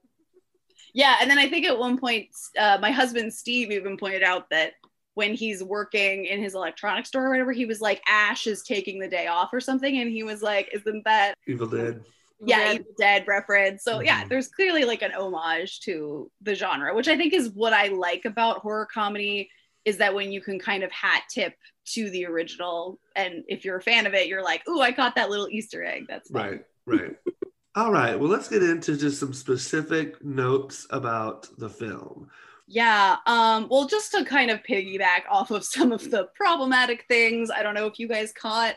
yeah. 0.94 1.16
And 1.20 1.31
then 1.31 1.38
I 1.38 1.48
think 1.48 1.66
at 1.66 1.79
one 1.79 1.98
point, 1.98 2.29
uh, 2.59 2.79
my 2.81 2.90
husband, 2.90 3.33
Steve, 3.33 3.70
even 3.70 3.96
pointed 3.96 4.22
out 4.22 4.51
that 4.51 4.72
when 5.14 5.35
he's 5.35 5.64
working 5.64 6.27
in 6.27 6.40
his 6.40 6.55
electronics 6.55 7.09
store 7.09 7.27
or 7.27 7.31
whatever, 7.31 7.51
he 7.51 7.64
was 7.64 7.81
like, 7.81 8.01
Ash 8.09 8.46
is 8.46 8.62
taking 8.62 9.01
the 9.01 9.09
day 9.09 9.27
off 9.27 9.51
or 9.53 9.61
something. 9.61 9.98
And 9.98 10.11
he 10.11 10.22
was 10.22 10.42
like, 10.42 10.70
Isn't 10.72 11.05
that 11.05 11.35
Evil 11.48 11.66
Dead? 11.66 12.05
Yeah, 12.40 12.74
Evil 12.74 12.92
Dead 12.96 13.24
reference. 13.27 13.83
So, 13.83 13.94
mm-hmm. 13.94 14.05
yeah, 14.05 14.24
there's 14.29 14.46
clearly 14.46 14.85
like 14.85 15.03
an 15.03 15.11
homage 15.12 15.81
to 15.81 16.31
the 16.42 16.55
genre, 16.55 16.94
which 16.94 17.09
I 17.09 17.16
think 17.16 17.33
is 17.33 17.51
what 17.51 17.72
I 17.72 17.88
like 17.88 18.27
about 18.27 18.59
horror 18.59 18.87
comedy 18.87 19.51
is 19.85 19.96
that 19.96 20.14
when 20.14 20.31
you 20.31 20.40
can 20.40 20.59
kind 20.61 20.85
of 20.85 20.92
hat 20.92 21.24
tip 21.29 21.55
to 21.94 22.11
the 22.11 22.27
original. 22.27 23.01
And 23.16 23.42
if 23.48 23.64
you're 23.64 23.79
a 23.79 23.83
fan 23.83 24.07
of 24.07 24.14
it, 24.14 24.29
you're 24.29 24.44
like, 24.44 24.62
Oh, 24.68 24.81
I 24.81 24.92
caught 24.92 25.16
that 25.16 25.31
little 25.31 25.48
Easter 25.48 25.83
egg. 25.83 26.05
That's 26.09 26.31
fun. 26.31 26.42
right, 26.87 27.01
right. 27.01 27.16
All 27.79 27.93
right. 27.93 28.19
Well, 28.19 28.29
let's 28.29 28.49
get 28.49 28.64
into 28.64 28.97
just 28.97 29.21
some 29.21 29.33
specific 29.33 30.25
notes 30.25 30.85
about 30.91 31.47
the 31.59 31.69
film. 31.69 32.29
Yeah. 32.67 33.19
Um, 33.25 33.69
well, 33.71 33.87
just 33.87 34.11
to 34.11 34.25
kind 34.25 34.51
of 34.51 34.64
piggyback 34.64 35.21
off 35.31 35.53
of 35.53 35.64
some 35.64 35.93
of 35.93 36.11
the 36.11 36.27
problematic 36.35 37.05
things, 37.07 37.53
I 37.53 37.62
don't 37.62 37.75
know 37.75 37.87
if 37.87 38.01
you 38.01 38.09
guys 38.09 38.33
caught 38.33 38.75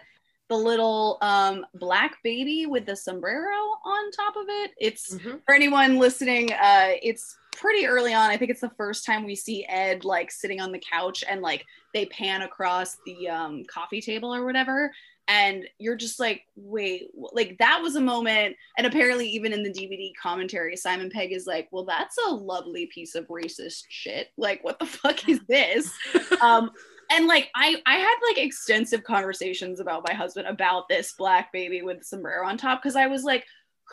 the 0.50 0.56
little 0.56 1.18
um, 1.24 1.66
black 1.74 2.18
baby 2.24 2.68
with 2.68 2.86
the 2.86 2.96
sombrero 2.96 3.56
on 3.84 4.12
top 4.12 4.36
of 4.36 4.46
it. 4.48 4.72
It's 4.80 5.16
mm-hmm. 5.16 5.38
for 5.48 5.56
anyone 5.56 5.98
listening, 5.98 6.52
uh, 6.54 6.90
it's 7.02 7.36
pretty 7.54 7.88
early 7.88 8.14
on. 8.14 8.30
I 8.30 8.38
think 8.38 8.52
it's 8.52 8.62
the 8.62 8.72
first 8.78 9.04
time 9.04 9.26
we 9.26 9.34
see 9.36 9.66
Ed 9.68 10.06
like 10.06 10.30
sitting 10.30 10.62
on 10.62 10.72
the 10.72 10.82
couch 10.92 11.24
and 11.28 11.42
like 11.42 11.66
they 11.96 12.06
pan 12.06 12.44
across 12.44 12.98
the 13.08 13.30
um, 13.30 13.64
coffee 13.66 14.02
table 14.02 14.32
or 14.32 14.46
whatever 14.46 14.92
and 15.32 15.66
you're 15.80 15.96
just 15.96 16.20
like 16.20 16.42
wait 16.58 17.10
like 17.32 17.58
that 17.60 17.82
was 17.82 17.96
a 17.96 18.02
moment. 18.02 18.56
And 18.78 18.86
apparently 18.86 19.28
even 19.30 19.54
in 19.54 19.64
the 19.64 19.72
dvd 19.72 20.12
commentary 20.22 20.76
simon 20.76 21.10
pegg 21.10 21.32
is 21.32 21.48
like 21.48 21.70
well 21.72 21.86
that's 21.86 22.18
a 22.28 22.32
lovely 22.32 22.88
piece 22.94 23.16
of 23.16 23.28
racist 23.28 23.84
shit. 23.88 24.28
Like 24.38 24.64
what 24.64 24.78
the 24.78 24.86
fuck 25.02 25.28
is 25.28 25.40
this? 25.48 25.92
Um 26.42 26.72
and 27.12 27.28
like 27.28 27.50
i 27.56 27.76
i 27.86 27.96
had 27.96 28.16
like 28.30 28.38
extensive 28.40 29.04
conversations 29.04 29.80
about 29.80 30.04
my 30.08 30.14
husband 30.14 30.48
about 30.48 30.90
this 30.90 31.14
black 31.18 31.52
baby 31.52 31.82
with 31.82 32.04
sombrero 32.04 32.48
on 32.48 32.58
top 32.58 32.82
because 32.82 32.96
i 32.96 33.06
was 33.06 33.24
like 33.24 33.46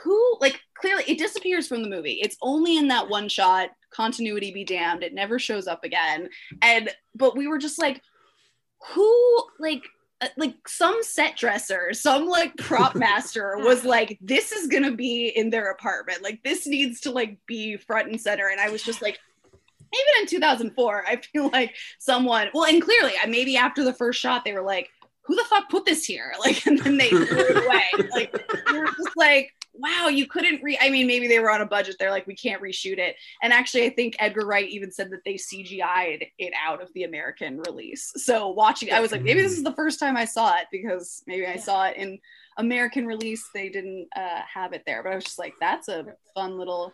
who 0.02 0.38
like 0.40 0.60
clearly 0.74 1.04
it 1.06 1.18
disappears 1.18 1.66
from 1.66 1.82
the 1.82 1.88
movie. 1.88 2.20
It's 2.22 2.36
only 2.40 2.76
in 2.76 2.88
that 2.88 3.08
one 3.08 3.28
shot. 3.28 3.70
Continuity 3.90 4.52
be 4.52 4.64
damned. 4.64 5.02
It 5.02 5.14
never 5.14 5.38
shows 5.38 5.66
up 5.66 5.84
again. 5.84 6.28
And 6.62 6.90
but 7.14 7.36
we 7.36 7.48
were 7.48 7.58
just 7.58 7.80
like 7.80 8.00
who 8.92 9.44
like 9.58 9.82
Uh, 10.20 10.26
like 10.36 10.66
some 10.66 10.98
set 11.02 11.36
dresser, 11.36 11.92
some 11.92 12.26
like 12.26 12.56
prop 12.56 12.94
master 12.96 13.56
was 13.58 13.84
like, 13.84 14.18
this 14.20 14.52
is 14.52 14.66
gonna 14.66 14.92
be 14.92 15.28
in 15.28 15.50
their 15.50 15.70
apartment. 15.70 16.22
Like 16.22 16.42
this 16.42 16.66
needs 16.66 17.00
to 17.02 17.10
like 17.10 17.38
be 17.46 17.76
front 17.76 18.08
and 18.08 18.20
center. 18.20 18.48
And 18.48 18.60
I 18.60 18.68
was 18.68 18.82
just 18.82 19.00
like, 19.00 19.18
even 19.94 20.22
in 20.22 20.26
2004, 20.26 21.04
I 21.06 21.16
feel 21.16 21.48
like 21.50 21.74
someone, 21.98 22.48
well, 22.52 22.64
and 22.64 22.82
clearly, 22.82 23.12
I 23.22 23.26
maybe 23.26 23.56
after 23.56 23.84
the 23.84 23.94
first 23.94 24.20
shot, 24.20 24.44
they 24.44 24.52
were 24.52 24.62
like, 24.62 24.90
who 25.22 25.34
the 25.34 25.44
fuck 25.44 25.68
put 25.68 25.84
this 25.84 26.04
here? 26.04 26.32
Like, 26.40 26.66
and 26.66 26.78
then 26.78 26.96
they 26.96 27.10
threw 27.10 27.26
it 27.26 27.64
away. 27.64 28.08
Like, 28.10 28.32
we 28.70 28.78
were 28.78 28.86
just 28.86 29.16
like, 29.16 29.52
wow, 29.78 30.08
you 30.08 30.26
couldn't 30.26 30.62
re. 30.62 30.78
I 30.80 30.90
mean, 30.90 31.06
maybe 31.06 31.28
they 31.28 31.38
were 31.38 31.50
on 31.50 31.60
a 31.60 31.66
budget. 31.66 31.96
They're 31.98 32.10
like, 32.10 32.26
we 32.26 32.34
can't 32.34 32.62
reshoot 32.62 32.98
it. 32.98 33.16
And 33.42 33.52
actually, 33.52 33.84
I 33.84 33.90
think 33.90 34.16
Edgar 34.18 34.46
Wright 34.46 34.68
even 34.68 34.90
said 34.90 35.10
that 35.10 35.24
they 35.24 35.34
CGI'd 35.34 36.26
it 36.38 36.52
out 36.64 36.82
of 36.82 36.92
the 36.94 37.04
American 37.04 37.58
release. 37.58 38.12
So 38.16 38.48
watching, 38.48 38.92
I 38.92 39.00
was 39.00 39.12
like, 39.12 39.22
maybe 39.22 39.42
this 39.42 39.56
is 39.56 39.64
the 39.64 39.74
first 39.74 40.00
time 40.00 40.16
I 40.16 40.24
saw 40.24 40.56
it 40.56 40.66
because 40.72 41.22
maybe 41.26 41.46
I 41.46 41.56
saw 41.56 41.86
it 41.86 41.96
in 41.96 42.18
American 42.56 43.06
release. 43.06 43.48
They 43.54 43.68
didn't 43.68 44.08
uh, 44.14 44.40
have 44.52 44.72
it 44.72 44.82
there, 44.86 45.02
but 45.02 45.12
I 45.12 45.14
was 45.14 45.24
just 45.24 45.38
like, 45.38 45.54
that's 45.60 45.88
a 45.88 46.06
fun 46.34 46.58
little 46.58 46.92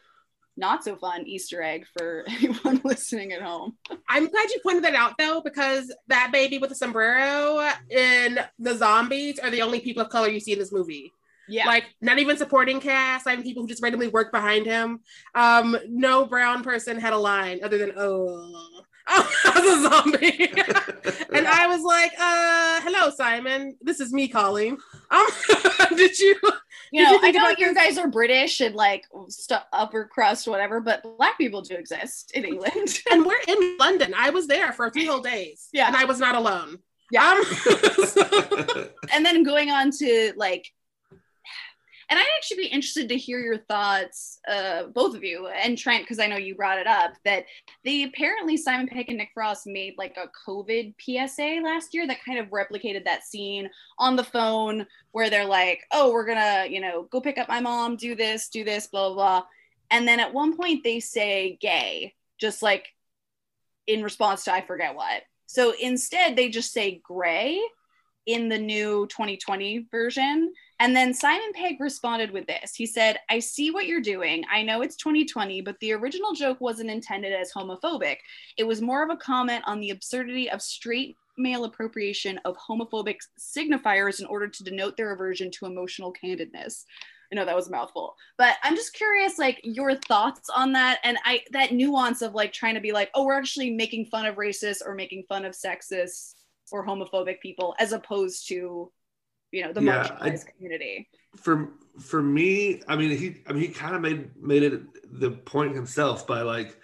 not 0.56 0.84
so 0.84 0.96
fun 0.96 1.26
Easter 1.26 1.62
egg 1.62 1.84
for 1.96 2.24
anyone 2.28 2.80
listening 2.84 3.32
at 3.32 3.42
home. 3.42 3.76
I'm 4.08 4.28
glad 4.28 4.50
you 4.50 4.60
pointed 4.62 4.84
that 4.84 4.94
out 4.94 5.14
though, 5.18 5.40
because 5.40 5.92
that 6.08 6.30
baby 6.32 6.58
with 6.58 6.70
the 6.70 6.76
sombrero 6.76 7.68
and 7.90 8.46
the 8.58 8.76
zombies 8.76 9.38
are 9.38 9.50
the 9.50 9.62
only 9.62 9.80
people 9.80 10.02
of 10.02 10.10
color 10.10 10.28
you 10.28 10.40
see 10.40 10.52
in 10.52 10.58
this 10.58 10.72
movie. 10.72 11.12
Yeah. 11.48 11.66
Like 11.66 11.84
not 12.00 12.18
even 12.18 12.36
supporting 12.36 12.80
cast, 12.80 13.26
not 13.26 13.32
even 13.32 13.44
people 13.44 13.62
who 13.62 13.68
just 13.68 13.82
randomly 13.82 14.08
work 14.08 14.32
behind 14.32 14.66
him. 14.66 15.00
Um, 15.34 15.76
no 15.88 16.24
brown 16.26 16.62
person 16.62 16.98
had 16.98 17.12
a 17.12 17.18
line 17.18 17.60
other 17.62 17.78
than 17.78 17.92
oh 17.96 18.80
as 19.08 19.64
a 19.64 19.82
zombie. 19.82 20.50
and 21.34 21.46
I 21.46 21.66
was 21.66 21.82
like, 21.82 22.12
uh, 22.18 22.80
hello, 22.82 23.10
Simon. 23.10 23.76
This 23.82 24.00
is 24.00 24.12
me 24.12 24.28
calling. 24.28 24.78
Um, 25.10 25.26
did 25.96 26.18
you 26.18 26.40
You 26.90 27.02
know, 27.02 27.12
you 27.12 27.20
I 27.22 27.30
know 27.32 27.54
you 27.58 27.74
guys 27.74 27.98
are 27.98 28.08
British 28.08 28.60
and 28.60 28.74
like 28.74 29.04
stu- 29.28 29.56
upper 29.72 30.06
crust, 30.06 30.48
whatever, 30.48 30.80
but 30.80 31.02
black 31.18 31.36
people 31.36 31.60
do 31.60 31.74
exist 31.74 32.32
in 32.34 32.44
England. 32.46 32.98
and 33.10 33.26
we're 33.26 33.42
in 33.46 33.76
London. 33.78 34.14
I 34.16 34.30
was 34.30 34.46
there 34.46 34.72
for 34.72 34.88
three 34.90 35.04
whole 35.06 35.20
days. 35.20 35.68
Yeah. 35.72 35.88
And 35.88 35.96
I 35.96 36.06
was 36.06 36.18
not 36.18 36.34
alone. 36.34 36.78
Yeah. 37.10 37.30
Um, 37.30 37.44
so- 38.06 38.88
and 39.12 39.26
then 39.26 39.42
going 39.42 39.70
on 39.70 39.90
to 39.98 40.32
like 40.36 40.66
and 42.08 42.18
i'd 42.18 42.26
actually 42.36 42.56
be 42.56 42.66
interested 42.66 43.08
to 43.08 43.16
hear 43.16 43.38
your 43.40 43.58
thoughts 43.58 44.40
uh 44.48 44.84
both 44.94 45.14
of 45.14 45.24
you 45.24 45.46
and 45.48 45.78
trent 45.78 46.02
because 46.02 46.18
i 46.18 46.26
know 46.26 46.36
you 46.36 46.54
brought 46.54 46.78
it 46.78 46.86
up 46.86 47.12
that 47.24 47.44
they 47.84 48.04
apparently 48.04 48.56
simon 48.56 48.86
pegg 48.86 49.08
and 49.08 49.18
nick 49.18 49.30
frost 49.34 49.66
made 49.66 49.94
like 49.98 50.16
a 50.16 50.30
covid 50.48 50.94
psa 50.98 51.60
last 51.62 51.94
year 51.94 52.06
that 52.06 52.24
kind 52.24 52.38
of 52.38 52.48
replicated 52.48 53.04
that 53.04 53.24
scene 53.24 53.68
on 53.98 54.16
the 54.16 54.24
phone 54.24 54.86
where 55.12 55.30
they're 55.30 55.44
like 55.44 55.80
oh 55.92 56.12
we're 56.12 56.26
gonna 56.26 56.66
you 56.68 56.80
know 56.80 57.08
go 57.10 57.20
pick 57.20 57.38
up 57.38 57.48
my 57.48 57.60
mom 57.60 57.96
do 57.96 58.14
this 58.14 58.48
do 58.48 58.64
this 58.64 58.86
blah 58.86 59.08
blah 59.08 59.14
blah 59.14 59.46
and 59.90 60.06
then 60.06 60.20
at 60.20 60.32
one 60.32 60.56
point 60.56 60.82
they 60.84 61.00
say 61.00 61.58
gay 61.60 62.14
just 62.38 62.62
like 62.62 62.88
in 63.86 64.02
response 64.02 64.44
to 64.44 64.52
i 64.52 64.60
forget 64.60 64.94
what 64.94 65.22
so 65.46 65.74
instead 65.80 66.36
they 66.36 66.48
just 66.48 66.72
say 66.72 67.00
gray 67.04 67.60
in 68.26 68.48
the 68.48 68.58
new 68.58 69.06
2020 69.08 69.86
version. 69.90 70.52
And 70.84 70.94
then 70.94 71.14
Simon 71.14 71.50
Pegg 71.54 71.80
responded 71.80 72.30
with 72.30 72.46
this. 72.46 72.74
He 72.74 72.84
said, 72.84 73.18
I 73.30 73.38
see 73.38 73.70
what 73.70 73.86
you're 73.86 74.02
doing. 74.02 74.44
I 74.52 74.62
know 74.62 74.82
it's 74.82 74.96
2020, 74.96 75.62
but 75.62 75.80
the 75.80 75.92
original 75.92 76.34
joke 76.34 76.60
wasn't 76.60 76.90
intended 76.90 77.32
as 77.32 77.50
homophobic. 77.50 78.16
It 78.58 78.64
was 78.64 78.82
more 78.82 79.02
of 79.02 79.08
a 79.08 79.16
comment 79.16 79.64
on 79.66 79.80
the 79.80 79.88
absurdity 79.88 80.50
of 80.50 80.60
straight 80.60 81.16
male 81.38 81.64
appropriation 81.64 82.38
of 82.44 82.58
homophobic 82.58 83.16
signifiers 83.40 84.20
in 84.20 84.26
order 84.26 84.46
to 84.46 84.62
denote 84.62 84.98
their 84.98 85.12
aversion 85.12 85.50
to 85.52 85.64
emotional 85.64 86.12
candidness. 86.12 86.84
I 87.32 87.36
know 87.36 87.46
that 87.46 87.56
was 87.56 87.68
a 87.68 87.70
mouthful, 87.70 88.14
but 88.36 88.56
I'm 88.62 88.76
just 88.76 88.92
curious, 88.92 89.38
like 89.38 89.60
your 89.64 89.94
thoughts 89.94 90.50
on 90.54 90.72
that, 90.72 90.98
and 91.02 91.16
I 91.24 91.44
that 91.52 91.72
nuance 91.72 92.20
of 92.20 92.34
like 92.34 92.52
trying 92.52 92.74
to 92.74 92.82
be 92.82 92.92
like, 92.92 93.08
oh, 93.14 93.24
we're 93.24 93.38
actually 93.38 93.70
making 93.70 94.04
fun 94.04 94.26
of 94.26 94.36
racists 94.36 94.82
or 94.84 94.94
making 94.94 95.24
fun 95.30 95.46
of 95.46 95.54
sexist 95.54 96.34
or 96.70 96.86
homophobic 96.86 97.40
people 97.40 97.74
as 97.78 97.92
opposed 97.92 98.46
to 98.48 98.92
you 99.54 99.62
know 99.62 99.72
the 99.72 99.82
Yeah, 99.82 100.16
I- 100.20 100.36
community 100.56 101.08
for 101.36 101.70
for 102.00 102.22
me, 102.22 102.82
I 102.88 102.96
mean, 102.96 103.16
he 103.16 103.42
I 103.46 103.52
mean 103.52 103.62
he 103.62 103.68
kind 103.68 103.94
of 103.94 104.00
made 104.00 104.30
made 104.40 104.62
it 104.62 104.82
the 105.20 105.30
point 105.30 105.74
himself 105.74 106.26
by 106.26 106.42
like 106.42 106.76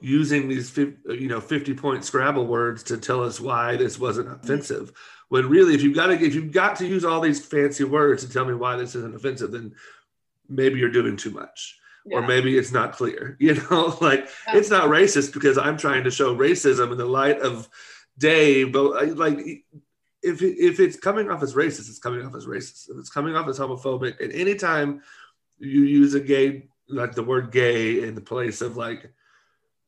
using 0.00 0.48
these 0.48 0.76
you 0.76 1.28
know 1.28 1.40
50 1.40 1.74
point 1.74 2.04
Scrabble 2.04 2.46
words 2.46 2.82
to 2.84 2.98
tell 2.98 3.22
us 3.22 3.40
why 3.40 3.76
this 3.76 3.98
wasn't 3.98 4.28
mm-hmm. 4.28 4.44
offensive. 4.44 4.92
When 5.28 5.48
really, 5.48 5.74
if 5.74 5.82
you've 5.82 5.96
got 5.96 6.08
to 6.08 6.12
if 6.14 6.34
you've 6.34 6.52
got 6.52 6.76
to 6.76 6.86
use 6.86 7.04
all 7.04 7.20
these 7.20 7.44
fancy 7.44 7.84
words 7.84 8.24
to 8.24 8.32
tell 8.32 8.44
me 8.44 8.54
why 8.54 8.76
this 8.76 8.94
isn't 8.94 9.16
offensive, 9.16 9.52
then 9.52 9.74
maybe 10.48 10.78
you're 10.78 10.90
doing 10.90 11.16
too 11.16 11.30
much. 11.30 11.78
Or 12.12 12.20
maybe 12.20 12.58
it's 12.58 12.70
not 12.70 12.92
clear, 12.92 13.34
you 13.40 13.54
know, 13.54 13.96
like 14.02 14.28
Yeah. 14.46 14.58
it's 14.58 14.68
not 14.68 14.90
racist 14.90 15.32
because 15.32 15.56
I'm 15.56 15.78
trying 15.78 16.04
to 16.04 16.10
show 16.10 16.36
racism 16.36 16.92
in 16.92 16.98
the 16.98 17.06
light 17.06 17.40
of 17.40 17.66
day, 18.18 18.64
but 18.64 19.16
like 19.16 19.64
if 20.24 20.42
if 20.42 20.80
it's 20.80 20.96
coming 20.96 21.30
off 21.30 21.42
as 21.42 21.54
racist, 21.54 21.88
it's 21.90 21.98
coming 21.98 22.24
off 22.24 22.34
as 22.34 22.46
racist. 22.46 22.90
If 22.90 22.98
it's 22.98 23.10
coming 23.10 23.36
off 23.36 23.46
as 23.46 23.58
homophobic, 23.58 24.20
and 24.20 24.32
anytime 24.32 25.02
you 25.58 25.82
use 25.82 26.14
a 26.14 26.20
gay, 26.20 26.68
like 26.88 27.14
the 27.14 27.22
word 27.22 27.52
gay 27.52 28.02
in 28.02 28.14
the 28.14 28.20
place 28.20 28.60
of 28.62 28.76
like 28.76 29.12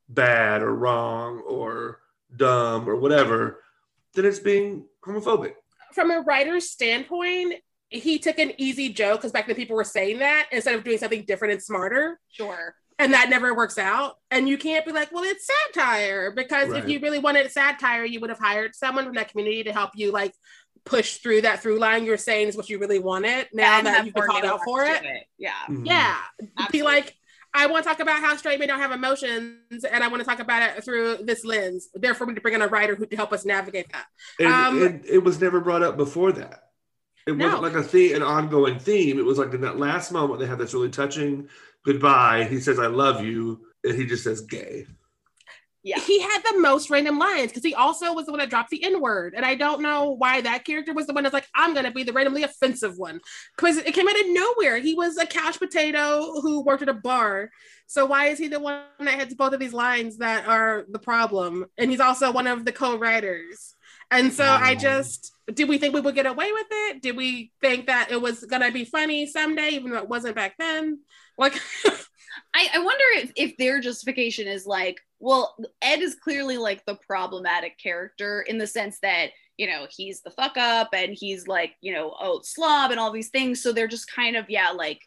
bad 0.09 0.63
or 0.63 0.75
wrong 0.75 1.41
or 1.41 2.01
dumb 2.37 2.89
or 2.89 2.97
whatever, 2.97 3.63
then 4.15 4.27
it's 4.27 4.39
being 4.39 4.85
homophobic. 5.05 5.55
from 5.93 6.11
a 6.11 6.21
writer's 6.21 6.71
standpoint, 6.71 7.55
he 7.89 8.19
took 8.19 8.39
an 8.39 8.53
easy 8.59 8.93
joke 8.93 9.21
because 9.21 9.33
back 9.33 9.47
then 9.47 9.57
people 9.57 9.75
were 9.75 9.85
saying 9.85 10.19
that 10.19 10.49
instead 10.53 10.75
of 10.75 10.85
doing 10.85 10.99
something 10.99 11.25
different 11.27 11.53
and 11.53 11.63
smarter. 11.63 12.21
sure 12.29 12.75
And 12.99 13.13
that 13.13 13.29
never 13.29 13.55
works 13.55 13.77
out. 13.79 14.17
And 14.31 14.49
you 14.49 14.57
can't 14.57 14.87
be 14.87 14.93
like, 14.93 15.13
well, 15.13 15.23
it's 15.25 15.47
satire. 15.47 16.31
Because 16.31 16.71
Right. 16.71 16.83
if 16.83 16.89
you 16.89 16.99
really 17.01 17.19
wanted 17.19 17.51
satire, 17.51 18.05
you 18.05 18.21
would 18.21 18.31
have 18.31 18.39
hired 18.39 18.75
someone 18.75 19.05
from 19.05 19.15
that 19.17 19.31
community 19.31 19.65
to 19.65 19.73
help 19.73 19.91
you 19.95 20.13
like 20.13 20.33
push 20.85 21.17
through 21.17 21.43
that 21.43 21.61
through 21.63 21.79
line 21.79 22.05
you're 22.05 22.17
saying 22.17 22.49
is 22.49 22.57
what 22.57 22.71
you 22.71 22.79
really 22.79 23.01
wanted 23.01 23.49
now 23.53 23.79
And 23.79 23.87
that 23.89 24.05
you've 24.07 24.15
been 24.15 24.25
called 24.25 24.45
out 24.45 24.61
for 24.65 24.85
to 24.85 24.91
it. 24.93 25.25
yeah 25.37 25.51
Mhm. 25.69 25.85
Yeah. 25.87 26.17
Be 26.71 26.83
like, 26.83 27.15
I 27.53 27.67
want 27.67 27.85
to 27.85 27.89
talk 27.91 28.01
about 28.01 28.21
how 28.21 28.37
straight 28.37 28.59
men 28.61 28.69
don't 28.69 28.79
have 28.81 28.93
emotions, 28.93 29.83
and 29.91 30.05
I 30.05 30.09
want 30.09 30.21
to 30.21 30.27
talk 30.29 30.41
about 30.41 30.63
it 30.77 30.85
through 30.85 31.19
this 31.25 31.45
lens. 31.45 31.89
Therefore, 31.95 32.27
we 32.27 32.33
need 32.33 32.37
to 32.37 32.41
bring 32.43 32.55
in 32.55 32.61
a 32.63 32.69
writer 32.69 32.95
who 32.95 33.07
to 33.07 33.17
help 33.17 33.33
us 33.33 33.45
navigate 33.47 33.91
that. 33.93 34.07
And, 34.39 34.49
Um, 34.53 34.83
and 34.83 35.07
it 35.07 35.25
was 35.25 35.41
never 35.41 35.59
brought 35.61 35.83
up 35.83 35.97
before 35.97 36.33
that. 36.33 36.65
It 37.27 37.35
No. 37.37 37.47
wasn't 37.47 37.63
like 37.63 37.75
a 37.75 37.83
theme, 37.83 38.15
an 38.15 38.23
ongoing 38.23 38.79
theme. 38.79 39.19
It 39.19 39.25
was 39.25 39.39
like 39.39 39.53
in 39.55 39.63
that 39.63 39.79
last 39.79 40.13
moment 40.13 40.39
they 40.39 40.47
had 40.47 40.59
this 40.59 40.75
really 40.75 40.91
touching 40.91 41.49
goodbye. 41.87 42.45
He 42.45 42.61
says, 42.61 42.79
"I 42.79 42.89
love 42.89 43.25
you," 43.25 43.67
and 43.83 43.95
he 43.95 44.05
just 44.05 44.25
says, 44.25 44.43
"Gay." 44.43 44.87
Yeah. 45.87 46.01
He 46.01 46.21
had 46.21 46.41
the 46.43 46.59
most 46.59 46.91
random 46.91 47.17
lines 47.17 47.53
because 47.53 47.63
he 47.63 47.73
also 47.73 48.13
was 48.13 48.27
the 48.27 48.33
one 48.33 48.41
that 48.41 48.51
dropped 48.51 48.71
the 48.71 48.83
N 48.83 49.01
word. 49.01 49.35
And 49.37 49.47
I 49.47 49.55
don't 49.55 49.81
know 49.81 50.11
why 50.11 50.41
that 50.41 50.65
character 50.65 50.93
was 50.93 51.07
the 51.07 51.13
one 51.13 51.23
that's 51.23 51.33
like, 51.33 51.47
I'm 51.55 51.75
going 51.75 51.85
to 51.85 51.93
be 51.93 52.03
the 52.03 52.13
randomly 52.13 52.43
offensive 52.43 52.99
one. 52.99 53.21
Because 53.57 53.77
it 53.77 53.95
came 53.95 54.09
out 54.09 54.19
of 54.19 54.27
nowhere. 54.27 54.79
He 54.79 54.95
was 54.95 55.17
a 55.17 55.27
couch 55.27 55.61
potato 55.61 56.41
who 56.41 56.65
worked 56.65 56.83
at 56.83 56.89
a 56.89 56.93
bar. 56.93 57.53
So 57.87 58.05
why 58.05 58.27
is 58.27 58.39
he 58.41 58.49
the 58.49 58.59
one 58.59 58.83
that 58.99 59.21
has 59.21 59.33
both 59.35 59.53
of 59.53 59.61
these 59.61 59.73
lines 59.73 60.19
that 60.19 60.49
are 60.49 60.87
the 60.91 60.99
problem? 60.99 61.67
And 61.79 61.89
he's 61.89 62.01
also 62.01 62.33
one 62.33 62.49
of 62.49 62.65
the 62.65 62.73
co 62.73 62.99
writers. 62.99 63.76
And 64.11 64.33
so 64.33 64.45
I 64.45 64.75
Mm. 64.75 64.81
just, 64.81 65.33
did 65.53 65.69
we 65.69 65.79
think 65.79 65.95
we 65.95 66.01
would 66.01 66.15
get 66.15 66.27
away 66.27 66.53
with 66.53 66.67
it? 66.71 67.03
Did 67.03 67.17
we 67.17 67.53
think 67.61 67.87
that 67.87 68.11
it 68.11 68.21
was 68.21 68.45
going 68.45 68.63
to 68.63 68.71
be 68.73 68.85
funny 68.85 69.27
someday, 69.27 69.71
even 69.71 69.91
though 69.91 69.99
it 69.99 70.09
wasn't 70.09 70.37
back 70.37 70.57
then? 70.59 71.01
Like, 71.39 71.55
I, 72.55 72.69
I 72.75 72.79
wonder 72.79 73.05
if, 73.17 73.33
if 73.37 73.57
their 73.57 73.81
justification 73.81 74.47
is 74.47 74.67
like, 74.67 75.01
well, 75.19 75.57
Ed 75.83 76.01
is 76.01 76.15
clearly 76.15 76.57
like 76.59 76.85
the 76.87 76.95
problematic 77.07 77.79
character 77.79 78.43
in 78.43 78.59
the 78.59 78.67
sense 78.67 78.99
that, 79.01 79.31
you 79.57 79.67
know, 79.67 79.87
he's 79.91 80.23
the 80.23 80.31
fuck 80.31 80.57
up 80.57 80.91
and 80.93 81.17
he's 81.19 81.49
like, 81.49 81.75
you 81.81 81.93
know, 81.93 82.15
oh, 82.21 82.41
slob 82.45 82.91
and 82.91 83.01
all 83.01 83.11
these 83.11 83.31
things. 83.31 83.63
So 83.63 83.73
they're 83.73 83.89
just 83.89 84.11
kind 84.13 84.37
of, 84.37 84.51
yeah, 84.51 84.71
like 84.71 85.01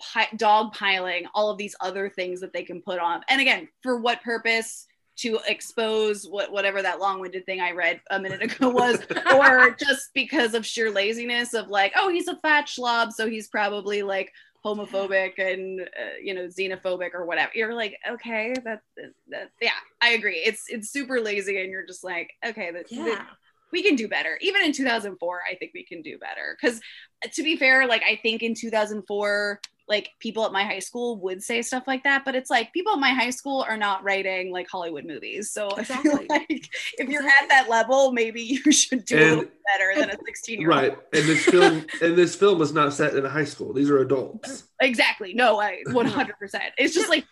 pi- 0.00 0.28
dog 0.36 0.72
piling 0.72 1.26
all 1.34 1.50
of 1.50 1.58
these 1.58 1.74
other 1.80 2.10
things 2.10 2.40
that 2.40 2.52
they 2.52 2.62
can 2.64 2.82
put 2.82 2.98
on. 2.98 3.22
And 3.28 3.40
again, 3.40 3.68
for 3.82 3.98
what 3.98 4.22
purpose? 4.22 4.86
To 5.18 5.38
expose 5.46 6.26
what 6.26 6.50
whatever 6.50 6.82
that 6.82 6.98
long-winded 6.98 7.46
thing 7.46 7.60
I 7.60 7.70
read 7.70 8.00
a 8.10 8.18
minute 8.18 8.42
ago 8.56 8.68
was, 8.70 8.98
or 9.34 9.70
just 9.70 10.12
because 10.12 10.54
of 10.54 10.66
sheer 10.66 10.90
laziness 10.90 11.54
of 11.54 11.68
like, 11.68 11.92
oh, 11.96 12.08
he's 12.08 12.26
a 12.28 12.36
fat 12.36 12.66
schlob, 12.66 13.12
so 13.12 13.28
he's 13.28 13.46
probably 13.48 14.02
like 14.02 14.32
homophobic 14.64 15.38
and 15.38 15.82
uh, 15.82 16.16
you 16.22 16.32
know 16.34 16.46
xenophobic 16.46 17.14
or 17.14 17.26
whatever. 17.26 17.52
You're 17.54 17.74
like 17.74 17.98
okay 18.12 18.54
that, 18.64 18.80
that 19.28 19.50
yeah 19.60 19.70
i 20.00 20.10
agree. 20.10 20.38
It's 20.38 20.64
it's 20.68 20.90
super 20.90 21.20
lazy 21.20 21.60
and 21.60 21.70
you're 21.70 21.86
just 21.86 22.02
like 22.02 22.32
okay 22.44 22.70
that, 22.72 22.88
that- 22.88 23.26
we 23.74 23.82
can 23.82 23.96
do 23.96 24.08
better 24.08 24.38
even 24.40 24.62
in 24.62 24.72
2004 24.72 25.40
i 25.50 25.54
think 25.56 25.72
we 25.74 25.84
can 25.84 26.00
do 26.00 26.16
better 26.18 26.56
because 26.58 26.80
uh, 27.24 27.28
to 27.32 27.42
be 27.42 27.56
fair 27.56 27.86
like 27.86 28.02
i 28.08 28.18
think 28.22 28.42
in 28.42 28.54
2004 28.54 29.60
like 29.86 30.10
people 30.18 30.46
at 30.46 30.52
my 30.52 30.64
high 30.64 30.78
school 30.78 31.20
would 31.20 31.42
say 31.42 31.60
stuff 31.60 31.82
like 31.86 32.04
that 32.04 32.24
but 32.24 32.34
it's 32.34 32.48
like 32.48 32.72
people 32.72 32.92
at 32.94 32.98
my 32.98 33.10
high 33.10 33.30
school 33.30 33.66
are 33.68 33.76
not 33.76 34.02
writing 34.04 34.50
like 34.52 34.68
hollywood 34.70 35.04
movies 35.04 35.50
so 35.50 35.68
i 35.76 35.82
feel 35.84 35.98
Exactly. 35.98 36.26
like 36.30 36.70
if 36.98 37.08
you're 37.08 37.26
at 37.26 37.48
that 37.48 37.68
level 37.68 38.12
maybe 38.12 38.40
you 38.40 38.72
should 38.72 39.04
do 39.04 39.16
a 39.16 39.18
little 39.18 39.44
better 39.72 40.00
than 40.00 40.10
a 40.10 40.16
16 40.24 40.60
year 40.60 40.70
old 40.72 40.80
Right, 40.80 40.98
and 41.12 41.24
this 41.28 41.44
film 41.44 41.86
and 42.00 42.16
this 42.16 42.34
film 42.36 42.62
is 42.62 42.72
not 42.72 42.92
set 42.94 43.14
in 43.14 43.26
a 43.26 43.28
high 43.28 43.44
school. 43.44 43.72
These 43.72 43.90
are 43.90 43.98
adults. 43.98 44.64
Exactly. 44.80 45.32
No, 45.32 45.58
I 45.60 45.82
100%. 45.88 46.28
It's 46.76 46.94
just 46.94 47.08
like, 47.08 47.24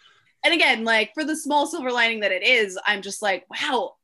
and 0.43 0.55
again, 0.55 0.85
like 0.85 1.13
for 1.13 1.23
the 1.23 1.37
small 1.37 1.67
silver 1.67 1.93
lining 1.93 2.21
that 2.21 2.33
it 2.33 2.43
is, 2.43 2.79
I'm 2.87 3.03
just 3.03 3.21
like, 3.21 3.45
wow, 3.51 3.95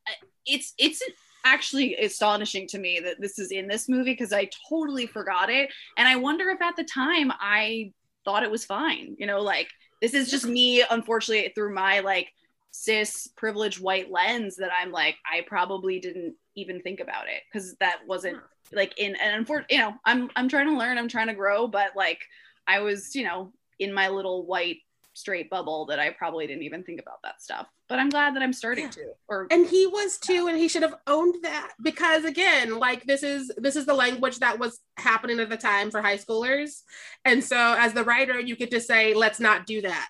it's 0.45 0.75
it's 0.79 1.03
actually 1.53 1.97
astonishing 1.97 2.67
to 2.69 2.79
me 2.79 3.01
that 3.01 3.21
this 3.21 3.39
is 3.39 3.51
in 3.51 3.69
this 3.69 3.89
movie 3.89 4.13
because 4.13 4.33
I 4.33 4.49
totally 4.69 5.07
forgot 5.07 5.51
it, 5.51 5.71
and 5.97 6.07
I 6.09 6.17
wonder 6.17 6.49
if 6.51 6.61
at 6.63 6.77
the 6.77 6.85
time 6.85 7.33
I 7.41 7.93
thought 8.25 8.43
it 8.43 8.51
was 8.51 8.65
fine. 8.65 9.17
You 9.19 9.27
know, 9.27 9.41
like 9.41 9.69
this 10.01 10.15
is 10.15 10.31
just 10.31 10.47
me, 10.47 10.85
unfortunately, 10.91 11.53
through 11.55 11.75
my 11.75 12.01
like 12.01 12.29
cis 12.71 13.29
privileged 13.37 13.81
white 13.81 14.11
lens 14.11 14.57
that 14.57 14.71
I'm 14.73 14.93
like, 14.93 15.17
I 15.31 15.43
probably 15.47 15.99
didn't 15.99 16.35
even 16.55 16.81
think 16.83 17.01
about 17.01 17.29
it 17.29 17.43
because 17.51 17.75
that 17.77 18.01
wasn't 18.07 18.39
like 18.73 18.99
in 18.99 19.17
and 19.17 19.37
unfortunately, 19.37 19.77
you 19.77 19.83
know, 19.83 19.95
I'm 20.05 20.31
I'm 20.37 20.49
trying 20.49 20.69
to 20.69 20.77
learn, 20.77 20.99
I'm 20.99 21.09
trying 21.09 21.29
to 21.29 21.35
grow, 21.35 21.67
but 21.67 21.97
like 21.97 22.21
I 22.67 22.81
was, 22.81 23.15
you 23.15 23.25
know, 23.25 23.53
in 23.79 23.93
my 23.93 24.09
little 24.09 24.45
white 24.45 24.79
straight 25.19 25.51
bubble 25.51 25.87
that 25.87 25.99
I 25.99 26.11
probably 26.11 26.47
didn't 26.47 26.63
even 26.63 26.85
think 26.85 27.01
about 27.01 27.23
that 27.25 27.43
stuff. 27.43 27.67
But 27.89 27.99
I'm 27.99 28.09
glad 28.09 28.37
that 28.37 28.43
I'm 28.43 28.53
starting 28.53 28.85
yeah. 28.85 28.91
to. 28.91 29.13
Or 29.29 29.47
and 29.51 29.67
he 29.67 29.87
was 29.87 30.19
too, 30.19 30.47
and 30.49 30.57
he 30.57 30.69
should 30.69 30.83
have 30.83 30.95
owned 31.07 31.37
that 31.43 31.73
because 31.83 32.25
again, 32.25 32.79
like 32.79 33.05
this 33.05 33.23
is 33.23 33.51
this 33.57 33.77
is 33.77 33.87
the 33.87 33.95
language 33.95 34.39
that 34.39 34.59
was 34.59 34.81
happening 34.97 35.41
at 35.41 35.51
the 35.51 35.57
time 35.57 35.91
for 35.91 36.01
high 36.01 36.17
schoolers, 36.17 36.83
and 37.25 37.43
so 37.43 37.75
as 37.79 37.93
the 37.93 38.05
writer, 38.05 38.39
you 38.39 38.57
get 38.57 38.71
to 38.71 38.81
say, 38.81 39.15
let's 39.15 39.41
not 39.41 39.67
do 39.67 39.83
that. 39.83 40.09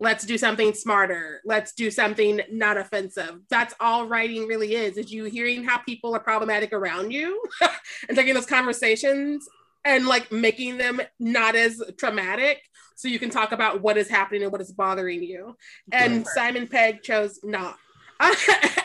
Let's 0.00 0.26
do 0.26 0.36
something 0.36 0.74
smarter. 0.74 1.40
Let's 1.44 1.74
do 1.74 1.88
something 1.88 2.40
not 2.50 2.76
offensive. 2.76 3.38
That's 3.48 3.72
all 3.78 4.08
writing 4.08 4.48
really 4.48 4.74
is. 4.74 4.96
Is 4.96 5.12
you 5.12 5.24
hearing 5.24 5.62
how 5.62 5.78
people 5.78 6.16
are 6.16 6.20
problematic 6.20 6.72
around 6.72 7.12
you 7.12 7.40
and 8.08 8.16
taking 8.16 8.34
those 8.34 8.46
conversations 8.46 9.48
and 9.84 10.06
like 10.06 10.30
making 10.30 10.78
them 10.78 11.00
not 11.18 11.56
as 11.56 11.82
traumatic 11.98 12.62
so 12.96 13.08
you 13.08 13.18
can 13.18 13.30
talk 13.30 13.52
about 13.52 13.82
what 13.82 13.96
is 13.96 14.08
happening 14.08 14.42
and 14.42 14.52
what 14.52 14.60
is 14.60 14.72
bothering 14.72 15.22
you. 15.22 15.56
And. 15.90 16.26
Simon 16.26 16.68
Pegg 16.68 17.02
chose 17.02 17.40
not. 17.42 17.76
and 18.20 18.34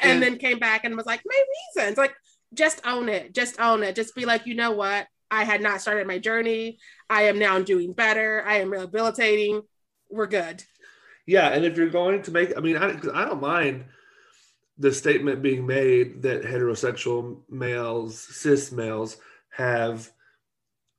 yeah. 0.04 0.20
then 0.20 0.38
came 0.38 0.60
back 0.60 0.84
and 0.84 0.96
was 0.96 1.06
like, 1.06 1.22
my 1.26 1.44
reasons. 1.76 1.98
Like, 1.98 2.16
just 2.54 2.86
own 2.86 3.10
it. 3.10 3.34
Just 3.36 3.60
own 3.60 3.84
it. 3.84 3.96
Just 3.96 4.16
be 4.16 4.26
like, 4.26 4.48
you 4.48 4.56
know 4.56 4.72
what? 4.72 5.08
I 5.30 5.44
had 5.44 5.62
not 5.62 5.82
started 5.82 6.08
my 6.08 6.18
journey. 6.18 6.80
I 7.10 7.24
am 7.24 7.38
now 7.38 7.60
doing 7.60 7.94
better. 7.94 8.44
I 8.46 8.62
am 8.62 8.72
rehabilitating. 8.72 9.62
We're 10.10 10.28
good. 10.28 10.64
Yeah. 11.26 11.50
And 11.50 11.66
if 11.66 11.78
you're 11.78 11.90
going 11.90 12.24
to 12.24 12.32
make, 12.32 12.58
I 12.58 12.62
mean, 12.62 12.78
I, 12.78 12.98
I 13.14 13.26
don't 13.26 13.42
mind 13.42 13.86
the 14.78 14.92
statement 14.94 15.42
being 15.42 15.66
made 15.66 16.24
that 16.24 16.44
heterosexual 16.44 17.42
males, 17.50 18.20
cis 18.20 18.72
males, 18.72 19.18
have 19.50 20.10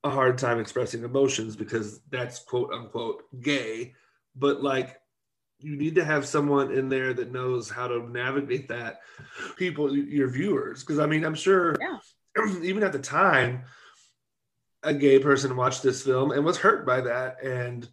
a 0.05 0.11
hard 0.11 0.39
time 0.39 0.61
expressing 0.61 1.03
emotions 1.03 1.57
because 1.57 2.01
that's 2.11 2.39
quote 2.41 2.73
unquote 2.73 3.23
gay. 3.41 3.95
But 4.37 4.63
like, 4.63 4.97
you 5.61 5.77
need 5.77 5.97
to 5.97 6.05
have 6.05 6.27
someone 6.27 6.73
in 6.73 6.89
there 6.89 7.13
that 7.13 7.33
knows 7.33 7.69
how 7.69 7.89
to 7.89 8.09
navigate 8.09 8.69
that. 8.69 9.01
People, 9.57 9.97
your 9.97 10.29
viewers, 10.29 10.85
because 10.85 11.01
I 11.01 11.07
mean, 11.07 11.25
I'm 11.25 11.35
sure 11.35 11.77
yeah. 11.81 11.99
even 12.63 12.85
at 12.85 12.93
the 12.93 13.01
time, 13.01 13.65
a 14.83 14.95
gay 14.95 15.19
person 15.19 15.57
watched 15.57 15.83
this 15.83 16.03
film 16.03 16.31
and 16.31 16.45
was 16.45 16.59
hurt 16.59 16.87
by 16.87 17.01
that 17.01 17.43
and 17.43 17.89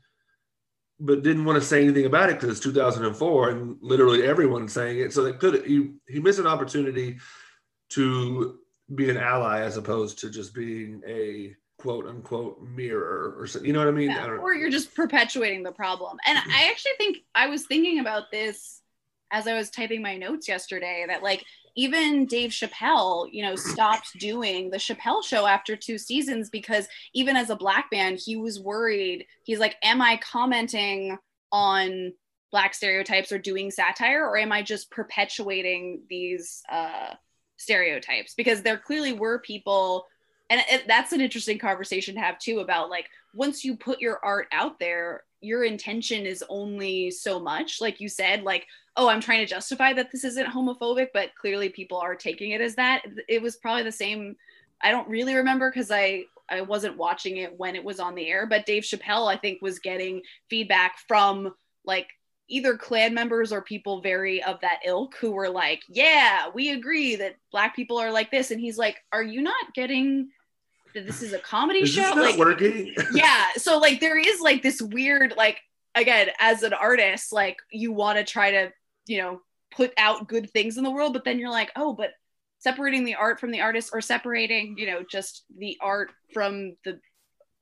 but 0.99 1.23
didn't 1.23 1.43
want 1.43 1.59
to 1.59 1.67
say 1.67 1.83
anything 1.83 2.05
about 2.05 2.29
it 2.29 2.35
because 2.35 2.49
it's 2.49 2.59
2004 2.59 3.49
and 3.49 3.77
literally 3.81 4.23
everyone's 4.23 4.71
saying 4.71 4.99
it 4.99 5.11
so 5.11 5.23
they 5.23 5.33
could 5.33 5.65
he, 5.65 5.91
he 6.07 6.19
missed 6.19 6.39
an 6.39 6.47
opportunity 6.47 7.17
to 7.89 8.59
be 8.93 9.09
an 9.09 9.17
ally 9.17 9.61
as 9.61 9.77
opposed 9.77 10.19
to 10.19 10.29
just 10.29 10.53
being 10.53 11.01
a 11.07 11.53
quote 11.85 12.07
unquote 12.07 12.59
mirror 12.63 13.35
or 13.37 13.45
something. 13.45 13.67
You 13.67 13.73
know 13.73 13.79
what 13.79 13.87
I 13.87 13.91
mean? 13.91 14.09
Yeah, 14.09 14.25
I 14.25 14.29
or 14.29 14.55
you're 14.55 14.71
just 14.71 14.95
perpetuating 14.95 15.61
the 15.61 15.71
problem. 15.71 16.17
And 16.25 16.35
I 16.35 16.67
actually 16.71 16.93
think 16.97 17.17
I 17.35 17.47
was 17.47 17.67
thinking 17.67 17.99
about 17.99 18.31
this 18.31 18.81
as 19.31 19.47
I 19.47 19.53
was 19.53 19.69
typing 19.69 20.01
my 20.01 20.17
notes 20.17 20.47
yesterday 20.47 21.05
that 21.07 21.21
like 21.21 21.45
even 21.75 22.25
Dave 22.25 22.49
Chappelle, 22.49 23.29
you 23.31 23.43
know, 23.43 23.55
stopped 23.55 24.17
doing 24.17 24.71
the 24.71 24.77
Chappelle 24.77 25.23
show 25.23 25.45
after 25.45 25.75
two 25.75 25.99
seasons 25.99 26.49
because 26.49 26.87
even 27.13 27.35
as 27.35 27.51
a 27.51 27.55
black 27.55 27.85
man, 27.91 28.17
he 28.17 28.35
was 28.35 28.59
worried. 28.59 29.27
He's 29.43 29.59
like, 29.59 29.75
Am 29.83 30.01
I 30.01 30.17
commenting 30.17 31.19
on 31.51 32.13
black 32.51 32.73
stereotypes 32.73 33.31
or 33.31 33.37
doing 33.37 33.69
satire, 33.69 34.25
or 34.25 34.37
am 34.37 34.51
I 34.51 34.63
just 34.63 34.89
perpetuating 34.89 36.01
these 36.09 36.63
uh, 36.71 37.13
stereotypes? 37.57 38.33
Because 38.33 38.63
there 38.63 38.79
clearly 38.79 39.13
were 39.13 39.37
people 39.37 40.07
and 40.49 40.61
it, 40.69 40.87
that's 40.87 41.11
an 41.11 41.21
interesting 41.21 41.57
conversation 41.57 42.15
to 42.15 42.21
have 42.21 42.37
too 42.39 42.59
about 42.59 42.89
like 42.89 43.07
once 43.33 43.63
you 43.63 43.75
put 43.75 43.99
your 43.99 44.19
art 44.23 44.47
out 44.51 44.79
there 44.79 45.23
your 45.41 45.63
intention 45.63 46.25
is 46.25 46.43
only 46.49 47.11
so 47.11 47.39
much 47.39 47.81
like 47.81 47.99
you 47.99 48.09
said 48.09 48.43
like 48.43 48.65
oh 48.97 49.07
i'm 49.07 49.21
trying 49.21 49.39
to 49.39 49.45
justify 49.45 49.93
that 49.93 50.11
this 50.11 50.23
isn't 50.23 50.47
homophobic 50.47 51.07
but 51.13 51.35
clearly 51.39 51.69
people 51.69 51.97
are 51.97 52.15
taking 52.15 52.51
it 52.51 52.61
as 52.61 52.75
that 52.75 53.03
it 53.27 53.41
was 53.41 53.57
probably 53.57 53.83
the 53.83 53.91
same 53.91 54.35
i 54.81 54.91
don't 54.91 55.07
really 55.07 55.35
remember 55.35 55.69
because 55.69 55.91
i 55.91 56.23
i 56.49 56.61
wasn't 56.61 56.97
watching 56.97 57.37
it 57.37 57.57
when 57.57 57.75
it 57.75 57.83
was 57.83 57.99
on 57.99 58.15
the 58.15 58.27
air 58.27 58.45
but 58.45 58.65
dave 58.65 58.83
chappelle 58.83 59.31
i 59.31 59.37
think 59.37 59.61
was 59.61 59.79
getting 59.79 60.21
feedback 60.49 60.97
from 61.07 61.53
like 61.85 62.07
either 62.47 62.77
Klan 62.77 63.13
members 63.13 63.51
or 63.51 63.61
people 63.61 64.01
very 64.01 64.43
of 64.43 64.59
that 64.61 64.79
ilk 64.85 65.15
who 65.19 65.31
were 65.31 65.49
like, 65.49 65.81
yeah, 65.89 66.47
we 66.53 66.71
agree 66.71 67.15
that 67.15 67.37
black 67.51 67.75
people 67.75 67.97
are 67.97 68.11
like 68.11 68.29
this. 68.29 68.51
And 68.51 68.59
he's 68.59 68.77
like, 68.77 68.97
are 69.11 69.23
you 69.23 69.41
not 69.41 69.73
getting 69.73 70.29
that 70.95 71.05
this 71.05 71.21
is 71.21 71.33
a 71.33 71.39
comedy 71.39 71.81
is 71.81 71.89
show? 71.89 72.13
like, 72.15 72.37
working? 72.37 72.95
yeah. 73.13 73.47
So 73.57 73.77
like 73.77 73.99
there 73.99 74.17
is 74.17 74.41
like 74.41 74.63
this 74.63 74.81
weird, 74.81 75.35
like, 75.37 75.59
again, 75.93 76.29
as 76.39 76.63
an 76.63 76.73
artist, 76.73 77.31
like 77.31 77.57
you 77.71 77.91
want 77.91 78.17
to 78.17 78.23
try 78.23 78.51
to, 78.51 78.71
you 79.05 79.19
know, 79.21 79.41
put 79.71 79.93
out 79.97 80.27
good 80.27 80.49
things 80.49 80.77
in 80.77 80.83
the 80.83 80.89
world, 80.89 81.13
but 81.13 81.23
then 81.23 81.37
you're 81.37 81.51
like, 81.51 81.71
oh, 81.75 81.93
but 81.93 82.11
separating 82.59 83.03
the 83.03 83.15
art 83.15 83.39
from 83.39 83.51
the 83.51 83.61
artist 83.61 83.91
or 83.93 84.01
separating, 84.01 84.75
you 84.77 84.87
know, 84.87 85.03
just 85.09 85.43
the 85.57 85.77
art 85.81 86.11
from 86.33 86.75
the 86.83 86.99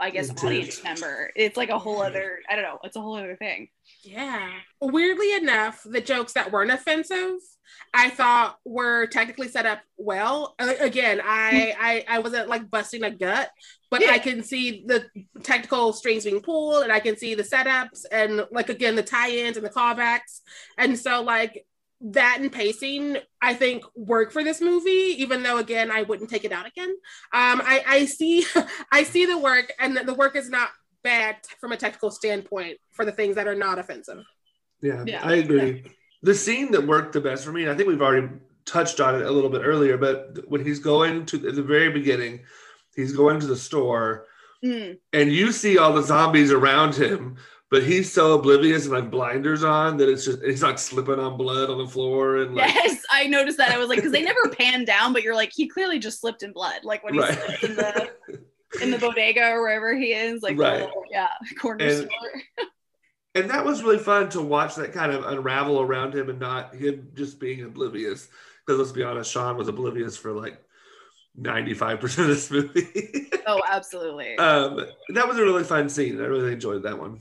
I 0.03 0.09
guess 0.09 0.27
Intent. 0.27 0.45
audience 0.45 0.83
member. 0.83 1.31
It's 1.33 1.55
like 1.55 1.69
a 1.69 1.79
whole 1.79 2.01
other, 2.01 2.39
I 2.49 2.55
don't 2.55 2.63
know, 2.63 2.79
it's 2.83 2.97
a 2.97 3.01
whole 3.01 3.15
other 3.15 3.37
thing. 3.37 3.69
Yeah. 4.01 4.51
Weirdly 4.81 5.33
enough, 5.33 5.81
the 5.85 6.01
jokes 6.01 6.33
that 6.33 6.51
weren't 6.51 6.71
offensive, 6.71 7.37
I 7.93 8.09
thought 8.09 8.57
were 8.65 9.07
technically 9.07 9.47
set 9.47 9.65
up 9.65 9.79
well. 9.97 10.55
Again, 10.59 11.21
I 11.23 11.73
hmm. 11.75 11.81
I, 11.81 12.05
I 12.09 12.19
wasn't 12.19 12.49
like 12.49 12.69
busting 12.69 13.03
a 13.03 13.11
gut, 13.11 13.49
but 13.89 14.01
yeah. 14.01 14.11
I 14.11 14.19
can 14.19 14.43
see 14.43 14.83
the 14.85 15.05
technical 15.41 15.93
strings 15.93 16.25
being 16.25 16.41
pulled 16.41 16.83
and 16.83 16.91
I 16.91 16.99
can 16.99 17.15
see 17.15 17.33
the 17.33 17.43
setups 17.43 18.03
and 18.11 18.45
like 18.51 18.67
again 18.67 18.97
the 18.97 19.03
tie-ins 19.03 19.55
and 19.55 19.65
the 19.65 19.69
callbacks. 19.69 20.41
And 20.77 20.99
so 20.99 21.21
like 21.21 21.65
that 22.03 22.37
and 22.41 22.51
pacing 22.51 23.17
i 23.41 23.53
think 23.53 23.83
work 23.95 24.31
for 24.31 24.43
this 24.43 24.59
movie 24.59 25.15
even 25.17 25.41
though 25.41 25.57
again 25.57 25.89
i 25.89 26.01
wouldn't 26.03 26.29
take 26.29 26.43
it 26.43 26.51
out 26.51 26.67
again 26.67 26.89
um 27.31 27.61
i 27.63 27.81
i 27.87 28.05
see 28.05 28.45
i 28.91 29.03
see 29.03 29.25
the 29.25 29.37
work 29.37 29.71
and 29.79 29.95
the 29.95 30.13
work 30.13 30.35
is 30.35 30.49
not 30.49 30.69
bad 31.01 31.37
from 31.59 31.71
a 31.71 31.77
technical 31.77 32.11
standpoint 32.11 32.77
for 32.91 33.05
the 33.05 33.11
things 33.11 33.35
that 33.35 33.47
are 33.47 33.55
not 33.55 33.79
offensive 33.79 34.21
yeah, 34.81 35.03
yeah. 35.07 35.25
i 35.25 35.35
agree 35.35 35.81
yeah. 35.83 35.91
the 36.23 36.35
scene 36.35 36.71
that 36.71 36.85
worked 36.85 37.13
the 37.13 37.21
best 37.21 37.45
for 37.45 37.53
me 37.53 37.69
i 37.69 37.73
think 37.73 37.87
we've 37.87 38.01
already 38.01 38.27
touched 38.65 38.99
on 38.99 39.15
it 39.15 39.25
a 39.25 39.31
little 39.31 39.49
bit 39.49 39.61
earlier 39.63 39.97
but 39.97 40.37
when 40.47 40.63
he's 40.63 40.79
going 40.79 41.25
to 41.25 41.47
at 41.47 41.55
the 41.55 41.63
very 41.63 41.89
beginning 41.89 42.41
he's 42.95 43.13
going 43.13 43.39
to 43.39 43.47
the 43.47 43.55
store 43.55 44.25
mm. 44.63 44.97
and 45.13 45.31
you 45.31 45.53
see 45.53 45.77
all 45.77 45.93
the 45.93 46.03
zombies 46.03 46.51
around 46.51 46.95
him 46.95 47.37
but 47.73 47.81
he's 47.81 48.13
so 48.13 48.33
oblivious 48.33 48.83
and 48.83 48.93
like 48.93 49.09
blinders 49.09 49.63
on 49.63 49.97
that 49.97 50.07
it's 50.07 50.23
just 50.23 50.43
he's 50.43 50.61
like 50.61 50.77
slipping 50.77 51.17
on 51.17 51.35
blood 51.35 51.71
on 51.71 51.79
the 51.79 51.87
floor 51.87 52.37
and 52.37 52.53
like 52.53 52.71
yes 52.71 53.01
i 53.11 53.25
noticed 53.25 53.57
that. 53.57 53.71
I 53.71 53.79
was 53.79 53.89
like 53.89 53.97
because 53.97 54.11
they 54.11 54.21
never 54.21 54.47
pan 54.49 54.85
down 54.85 55.11
but 55.11 55.23
you're 55.23 55.33
like 55.33 55.51
he 55.51 55.67
clearly 55.67 55.97
just 55.97 56.21
slipped 56.21 56.43
in 56.43 56.51
blood 56.53 56.81
like 56.83 57.03
when 57.03 57.15
he's 57.15 57.23
right. 57.23 57.63
in 57.63 57.75
the 57.75 58.11
in 58.79 58.91
the 58.91 58.99
bodega 58.99 59.49
or 59.49 59.61
wherever 59.63 59.95
he 59.95 60.13
is 60.13 60.43
like 60.43 60.55
right. 60.55 60.87
Yeah 61.09 61.29
corner 61.59 61.83
and, 61.83 61.95
store. 61.97 62.67
and 63.33 63.49
that 63.49 63.65
was 63.65 63.81
really 63.81 63.97
fun 63.97 64.29
to 64.29 64.41
watch 64.43 64.75
that 64.75 64.93
kind 64.93 65.11
of 65.11 65.25
unravel 65.25 65.81
around 65.81 66.13
him 66.13 66.29
and 66.29 66.39
not 66.39 66.75
him 66.75 67.09
just 67.15 67.39
being 67.39 67.63
oblivious 67.63 68.27
because 68.67 68.77
let's 68.77 68.91
be 68.91 69.01
honest 69.01 69.31
shaun 69.31 69.57
was 69.57 69.67
oblivious 69.67 70.15
for 70.15 70.31
like 70.31 70.63
95% 71.41 72.03
of 72.03 72.27
this 72.27 72.51
movie. 72.51 73.31
Oh 73.47 73.63
absolutely. 73.67 74.35
Um 74.37 74.85
that 75.09 75.27
was 75.27 75.39
a 75.39 75.43
really 75.43 75.63
fun 75.63 75.89
scene. 75.89 76.21
I 76.21 76.25
really 76.25 76.53
enjoyed 76.53 76.83
that 76.83 76.99
one 76.99 77.19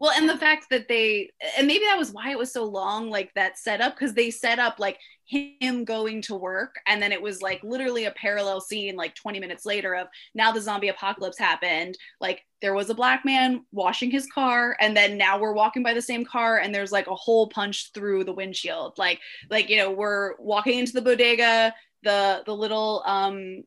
well, 0.00 0.12
and 0.12 0.28
the 0.28 0.38
fact 0.38 0.66
that 0.70 0.88
they, 0.88 1.30
and 1.56 1.66
maybe 1.66 1.84
that 1.86 1.98
was 1.98 2.12
why 2.12 2.30
it 2.30 2.38
was 2.38 2.52
so 2.52 2.64
long, 2.64 3.10
like 3.10 3.32
that 3.34 3.58
setup, 3.58 3.94
because 3.94 4.14
they 4.14 4.30
set 4.30 4.58
up 4.58 4.78
like 4.78 4.98
him 5.26 5.84
going 5.84 6.22
to 6.22 6.34
work, 6.34 6.76
and 6.86 7.02
then 7.02 7.12
it 7.12 7.20
was 7.20 7.42
like 7.42 7.62
literally 7.62 8.04
a 8.04 8.12
parallel 8.12 8.60
scene, 8.60 8.96
like 8.96 9.14
20 9.14 9.40
minutes 9.40 9.66
later, 9.66 9.94
of 9.94 10.06
now 10.34 10.52
the 10.52 10.60
zombie 10.60 10.88
apocalypse 10.88 11.38
happened. 11.38 11.98
Like 12.20 12.44
there 12.62 12.74
was 12.74 12.90
a 12.90 12.94
black 12.94 13.24
man 13.24 13.64
washing 13.72 14.10
his 14.10 14.26
car, 14.32 14.76
and 14.80 14.96
then 14.96 15.18
now 15.18 15.38
we're 15.38 15.52
walking 15.52 15.82
by 15.82 15.94
the 15.94 16.02
same 16.02 16.24
car, 16.24 16.58
and 16.58 16.74
there's 16.74 16.92
like 16.92 17.08
a 17.08 17.14
hole 17.14 17.48
punched 17.48 17.94
through 17.94 18.24
the 18.24 18.32
windshield. 18.32 18.94
Like, 18.98 19.20
like 19.50 19.68
you 19.68 19.76
know, 19.76 19.90
we're 19.90 20.36
walking 20.38 20.78
into 20.78 20.92
the 20.92 21.02
bodega. 21.02 21.74
The 22.04 22.44
the 22.46 22.54
little 22.54 23.02
um 23.06 23.64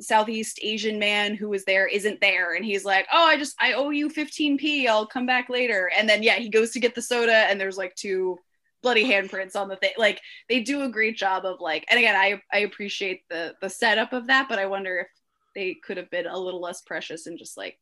Southeast 0.00 0.58
Asian 0.62 0.98
man 0.98 1.34
who 1.34 1.48
was 1.48 1.64
there 1.64 1.86
isn't 1.86 2.20
there. 2.20 2.54
And 2.54 2.64
he's 2.64 2.84
like, 2.84 3.06
Oh, 3.12 3.26
I 3.26 3.36
just, 3.36 3.54
I 3.60 3.74
owe 3.74 3.90
you 3.90 4.08
15p. 4.08 4.86
I'll 4.86 5.06
come 5.06 5.26
back 5.26 5.48
later. 5.48 5.90
And 5.96 6.08
then, 6.08 6.22
yeah, 6.22 6.34
he 6.34 6.48
goes 6.48 6.72
to 6.72 6.80
get 6.80 6.94
the 6.94 7.02
soda 7.02 7.32
and 7.32 7.60
there's 7.60 7.78
like 7.78 7.94
two 7.94 8.38
bloody 8.82 9.04
handprints 9.04 9.56
on 9.56 9.68
the 9.68 9.76
thing. 9.76 9.92
Like 9.96 10.20
they 10.48 10.60
do 10.60 10.82
a 10.82 10.88
great 10.88 11.16
job 11.16 11.44
of 11.44 11.60
like, 11.60 11.84
and 11.88 11.98
again, 11.98 12.16
I, 12.16 12.40
I 12.52 12.60
appreciate 12.60 13.22
the, 13.30 13.54
the 13.60 13.70
setup 13.70 14.12
of 14.12 14.26
that, 14.26 14.48
but 14.48 14.58
I 14.58 14.66
wonder 14.66 14.98
if 14.98 15.06
they 15.54 15.74
could 15.74 15.96
have 15.96 16.10
been 16.10 16.26
a 16.26 16.38
little 16.38 16.60
less 16.60 16.82
precious 16.82 17.26
and 17.26 17.38
just 17.38 17.56
like 17.56 17.78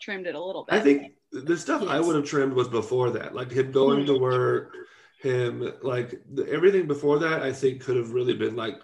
trimmed 0.00 0.26
it 0.26 0.34
a 0.34 0.42
little 0.42 0.64
bit. 0.64 0.74
I 0.74 0.80
think 0.80 1.12
the 1.30 1.56
stuff 1.56 1.82
yes. 1.82 1.90
I 1.90 2.00
would 2.00 2.16
have 2.16 2.24
trimmed 2.24 2.54
was 2.54 2.68
before 2.68 3.10
that, 3.10 3.34
like 3.34 3.52
him 3.52 3.70
going 3.72 4.00
mm-hmm. 4.00 4.14
to 4.14 4.18
work, 4.18 4.74
him 5.20 5.72
like 5.82 6.18
the, 6.32 6.48
everything 6.48 6.86
before 6.86 7.18
that, 7.20 7.42
I 7.42 7.52
think 7.52 7.82
could 7.82 7.96
have 7.96 8.12
really 8.12 8.34
been 8.34 8.56
like 8.56 8.80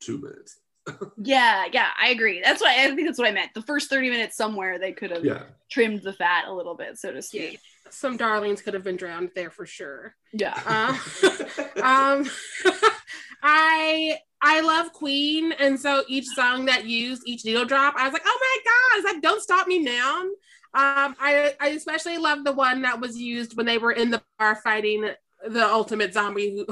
two 0.00 0.20
minutes 0.20 0.58
yeah, 1.16 1.64
yeah, 1.72 1.88
I 2.00 2.10
agree. 2.10 2.40
That's 2.42 2.60
what 2.60 2.70
I 2.70 2.94
think 2.94 3.06
that's 3.06 3.18
what 3.18 3.28
I 3.28 3.32
meant. 3.32 3.54
The 3.54 3.62
first 3.62 3.90
30 3.90 4.10
minutes 4.10 4.36
somewhere 4.36 4.78
they 4.78 4.92
could 4.92 5.10
have 5.10 5.24
yeah. 5.24 5.42
trimmed 5.70 6.02
the 6.02 6.12
fat 6.12 6.46
a 6.48 6.52
little 6.52 6.74
bit, 6.74 6.98
so 6.98 7.12
to 7.12 7.22
speak. 7.22 7.58
some 7.90 8.16
darlings 8.16 8.60
could 8.60 8.74
have 8.74 8.84
been 8.84 8.96
drowned 8.96 9.30
there 9.34 9.50
for 9.50 9.66
sure. 9.66 10.14
Yeah. 10.32 10.58
Uh, 10.66 10.96
um, 11.82 12.30
I 13.42 14.18
I 14.42 14.60
love 14.60 14.92
Queen, 14.92 15.52
and 15.52 15.80
so 15.80 16.04
each 16.08 16.26
song 16.26 16.66
that 16.66 16.84
used 16.84 17.22
each 17.26 17.44
needle 17.44 17.64
drop, 17.64 17.94
I 17.96 18.04
was 18.04 18.12
like, 18.12 18.22
oh 18.26 18.38
my 18.40 18.58
god, 18.64 18.98
is 18.98 19.04
that 19.04 19.22
"Don't 19.22 19.42
Stop 19.42 19.66
Me 19.66 19.78
Now"? 19.78 20.22
Um, 20.76 21.14
I 21.20 21.54
I 21.60 21.68
especially 21.68 22.18
love 22.18 22.44
the 22.44 22.52
one 22.52 22.82
that 22.82 23.00
was 23.00 23.16
used 23.16 23.56
when 23.56 23.64
they 23.64 23.78
were 23.78 23.92
in 23.92 24.10
the 24.10 24.22
bar 24.38 24.56
fighting 24.56 25.08
the 25.46 25.64
ultimate 25.64 26.14
zombie 26.14 26.64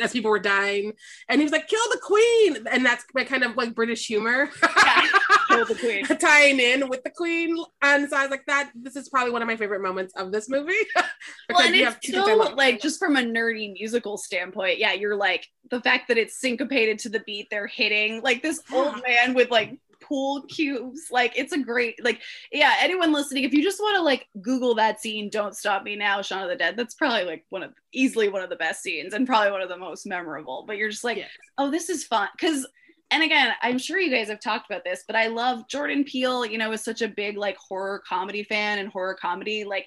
as 0.00 0.12
people 0.12 0.30
were 0.30 0.38
dying. 0.38 0.92
And 1.28 1.40
he 1.40 1.44
was 1.44 1.52
like 1.52 1.68
kill 1.68 1.84
the 1.90 2.00
queen. 2.02 2.66
And 2.70 2.84
that's 2.84 3.04
my 3.14 3.24
kind 3.24 3.44
of 3.44 3.56
like 3.56 3.74
british 3.74 4.06
humor. 4.06 4.50
Yeah, 4.62 5.06
kill 5.48 5.64
the 5.66 5.74
queen. 5.74 6.04
tying 6.18 6.60
in 6.60 6.88
with 6.88 7.02
the 7.04 7.10
queen. 7.10 7.56
And 7.82 8.08
so 8.08 8.16
i 8.16 8.22
was 8.22 8.30
like 8.30 8.46
that 8.46 8.70
this 8.74 8.96
is 8.96 9.08
probably 9.08 9.32
one 9.32 9.42
of 9.42 9.48
my 9.48 9.56
favorite 9.56 9.82
moments 9.82 10.14
of 10.16 10.32
this 10.32 10.48
movie. 10.48 10.72
Well, 11.50 11.60
and 11.60 11.76
you 11.76 11.86
it's 11.86 11.96
two 12.00 12.12
things 12.12 12.40
I 12.40 12.48
so 12.48 12.54
like 12.54 12.80
just 12.80 12.98
from 12.98 13.16
a 13.16 13.20
nerdy 13.20 13.72
musical 13.72 14.16
standpoint, 14.16 14.78
yeah, 14.78 14.92
you're 14.92 15.16
like 15.16 15.46
the 15.70 15.80
fact 15.80 16.08
that 16.08 16.18
it's 16.18 16.38
syncopated 16.38 16.98
to 17.00 17.08
the 17.08 17.20
beat 17.20 17.48
they're 17.50 17.66
hitting, 17.66 18.22
like 18.22 18.42
this 18.42 18.60
old 18.72 19.02
man 19.06 19.34
with 19.34 19.50
like 19.50 19.78
pool 20.04 20.42
cubes, 20.48 21.08
like 21.10 21.32
it's 21.36 21.52
a 21.52 21.58
great 21.58 22.02
like 22.04 22.20
yeah. 22.52 22.74
Anyone 22.80 23.12
listening, 23.12 23.44
if 23.44 23.52
you 23.52 23.62
just 23.62 23.80
want 23.80 23.96
to 23.96 24.02
like 24.02 24.26
Google 24.40 24.74
that 24.76 25.00
scene, 25.00 25.30
"Don't 25.30 25.56
Stop 25.56 25.82
Me 25.84 25.96
Now," 25.96 26.22
Shaun 26.22 26.42
of 26.42 26.48
the 26.48 26.56
Dead, 26.56 26.76
that's 26.76 26.94
probably 26.94 27.24
like 27.24 27.44
one 27.50 27.62
of 27.62 27.72
easily 27.92 28.28
one 28.28 28.42
of 28.42 28.50
the 28.50 28.56
best 28.56 28.82
scenes 28.82 29.14
and 29.14 29.26
probably 29.26 29.50
one 29.50 29.62
of 29.62 29.68
the 29.68 29.76
most 29.76 30.06
memorable. 30.06 30.64
But 30.66 30.76
you're 30.76 30.90
just 30.90 31.04
like, 31.04 31.18
Yeah. 31.18 31.26
oh, 31.58 31.70
this 31.70 31.88
is 31.90 32.04
fun 32.04 32.28
because. 32.38 32.66
And 33.10 33.22
again, 33.22 33.52
I'm 33.62 33.78
sure 33.78 33.98
you 34.00 34.10
guys 34.10 34.28
have 34.28 34.40
talked 34.40 34.68
about 34.68 34.82
this, 34.82 35.04
but 35.06 35.14
I 35.14 35.26
love 35.28 35.68
Jordan 35.68 36.02
Peele, 36.04 36.44
you 36.46 36.58
know, 36.58 36.72
is 36.72 36.82
such 36.82 37.00
a 37.02 37.06
big 37.06 37.36
like 37.36 37.56
horror 37.58 38.02
comedy 38.08 38.42
fan 38.42 38.78
and 38.78 38.88
horror 38.88 39.14
comedy. 39.14 39.62
Like, 39.62 39.86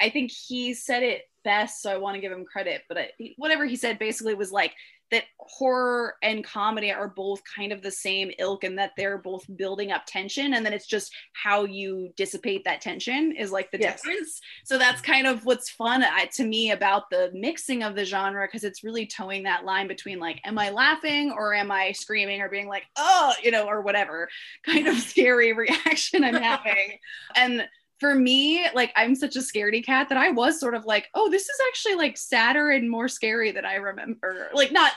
I 0.00 0.10
think 0.10 0.30
he 0.30 0.74
said 0.74 1.02
it 1.02 1.22
best, 1.46 1.80
so 1.80 1.90
I 1.90 1.96
want 1.96 2.16
to 2.16 2.20
give 2.20 2.32
him 2.32 2.44
credit. 2.44 2.82
But 2.88 2.98
I, 2.98 3.10
whatever 3.38 3.64
he 3.64 3.76
said 3.76 3.98
basically 3.98 4.34
was 4.34 4.52
like 4.52 4.74
that 5.12 5.22
horror 5.38 6.16
and 6.20 6.44
comedy 6.44 6.90
are 6.90 7.08
both 7.08 7.40
kind 7.56 7.72
of 7.72 7.80
the 7.80 7.92
same 7.92 8.32
ilk 8.40 8.64
and 8.64 8.76
that 8.76 8.90
they're 8.96 9.18
both 9.18 9.44
building 9.56 9.92
up 9.92 10.02
tension. 10.04 10.54
And 10.54 10.66
then 10.66 10.72
it's 10.72 10.86
just 10.86 11.14
how 11.32 11.64
you 11.64 12.10
dissipate 12.16 12.64
that 12.64 12.80
tension 12.80 13.32
is 13.36 13.52
like 13.52 13.70
the 13.70 13.78
Yes. 13.78 14.02
difference. 14.02 14.40
So 14.64 14.78
that's 14.78 15.00
kind 15.00 15.28
of 15.28 15.46
what's 15.46 15.70
fun 15.70 16.04
to 16.32 16.44
me 16.44 16.72
about 16.72 17.08
the 17.10 17.30
mixing 17.32 17.84
of 17.84 17.94
the 17.94 18.04
genre 18.04 18.48
because 18.48 18.64
it's 18.64 18.82
really 18.82 19.06
towing 19.06 19.44
that 19.44 19.64
line 19.64 19.86
between 19.86 20.18
like, 20.18 20.40
am 20.44 20.58
I 20.58 20.70
laughing 20.70 21.30
or 21.30 21.54
am 21.54 21.70
I 21.70 21.92
screaming 21.92 22.40
or 22.40 22.48
being 22.48 22.66
like, 22.66 22.82
oh, 22.96 23.32
you 23.44 23.52
know, 23.52 23.66
or 23.68 23.82
whatever 23.82 24.28
kind 24.64 24.88
of 24.88 24.96
scary 25.12 25.52
reaction 25.52 26.24
I'm 26.24 26.34
having. 26.34 26.98
and 27.36 27.68
for 27.98 28.14
me, 28.14 28.66
like 28.74 28.92
I'm 28.96 29.14
such 29.14 29.36
a 29.36 29.40
scaredy 29.40 29.84
cat 29.84 30.08
that 30.10 30.18
I 30.18 30.30
was 30.30 30.60
sort 30.60 30.74
of 30.74 30.84
like, 30.84 31.08
oh, 31.14 31.30
this 31.30 31.42
is 31.48 31.56
actually 31.68 31.94
like 31.94 32.16
sadder 32.16 32.70
and 32.70 32.90
more 32.90 33.08
scary 33.08 33.50
than 33.52 33.64
I 33.64 33.74
remember. 33.76 34.50
Like 34.52 34.72
not 34.72 34.92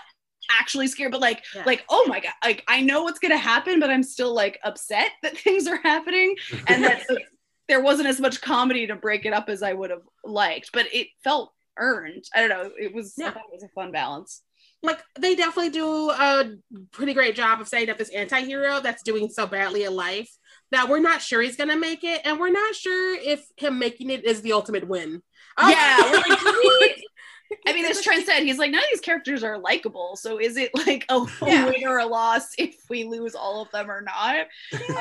actually 0.59 0.87
scared, 0.87 1.11
but 1.11 1.21
like 1.21 1.43
Yeah. 1.55 1.63
like 1.65 1.85
oh 1.89 2.05
my 2.07 2.19
god, 2.19 2.33
like 2.43 2.63
I 2.67 2.81
know 2.81 3.03
what's 3.03 3.19
gonna 3.19 3.37
happen, 3.37 3.79
but 3.79 3.89
I'm 3.89 4.03
still 4.03 4.33
like 4.33 4.59
upset 4.63 5.11
that 5.23 5.37
things 5.37 5.67
are 5.67 5.77
happening 5.83 6.35
and 6.67 6.83
that 6.83 7.03
the- 7.07 7.21
there 7.67 7.81
wasn't 7.81 8.07
as 8.09 8.19
much 8.19 8.41
comedy 8.41 8.87
to 8.87 8.95
break 8.95 9.25
it 9.25 9.33
up 9.33 9.47
as 9.47 9.61
I 9.61 9.73
would 9.73 9.91
have 9.91 10.01
liked, 10.25 10.71
but 10.73 10.87
it 10.91 11.07
felt 11.23 11.53
earned. 11.77 12.23
I 12.33 12.39
don't 12.39 12.49
know. 12.49 12.71
It 12.79 12.95
was 12.95 13.13
Yeah. 13.15 13.29
it 13.29 13.35
was 13.53 13.63
a 13.63 13.69
fun 13.69 13.91
balance. 13.91 14.41
like 14.81 14.99
they 15.19 15.35
definitely 15.35 15.69
do 15.71 16.09
a 16.09 16.51
pretty 16.91 17.13
great 17.13 17.35
job 17.35 17.61
of 17.61 17.67
setting 17.67 17.89
up 17.89 17.97
this 17.97 18.09
anti-hero 18.09 18.79
that's 18.79 19.03
doing 19.03 19.29
so 19.29 19.45
badly 19.45 19.83
in 19.83 19.93
life 19.95 20.31
that 20.71 20.87
we're 20.89 20.99
not 20.99 21.21
sure 21.21 21.41
he's 21.41 21.55
gonna 21.55 21.77
make 21.77 22.03
it 22.03 22.21
and 22.25 22.39
we're 22.39 22.51
not 22.51 22.75
sure 22.75 23.15
if 23.15 23.45
him 23.57 23.79
making 23.79 24.09
it 24.09 24.23
is 24.25 24.41
the 24.41 24.53
ultimate 24.53 24.87
win 24.87 25.21
Um, 25.57 25.69
Yeah, 25.71 25.97
we're 26.11 26.17
like, 26.17 26.41
we- 26.43 27.05
I 27.67 27.73
mean, 27.73 27.85
as 27.85 28.01
Trent 28.03 28.25
said, 28.27 28.41
he's 28.43 28.59
like, 28.59 28.69
none 28.69 28.79
of 28.83 28.85
these 28.91 29.01
characters 29.01 29.43
are 29.43 29.57
likable. 29.57 30.15
So 30.15 30.39
is 30.39 30.55
it 30.55 30.69
like 30.85 31.03
a, 31.09 31.15
a 31.15 31.27
Yeah. 31.47 31.65
win 31.65 31.87
or 31.87 31.97
a 31.97 32.05
loss 32.05 32.49
if 32.59 32.75
we 32.91 33.05
lose 33.05 33.33
all 33.33 33.63
of 33.63 33.71
them 33.71 33.89
or 33.89 34.01
not? 34.01 34.35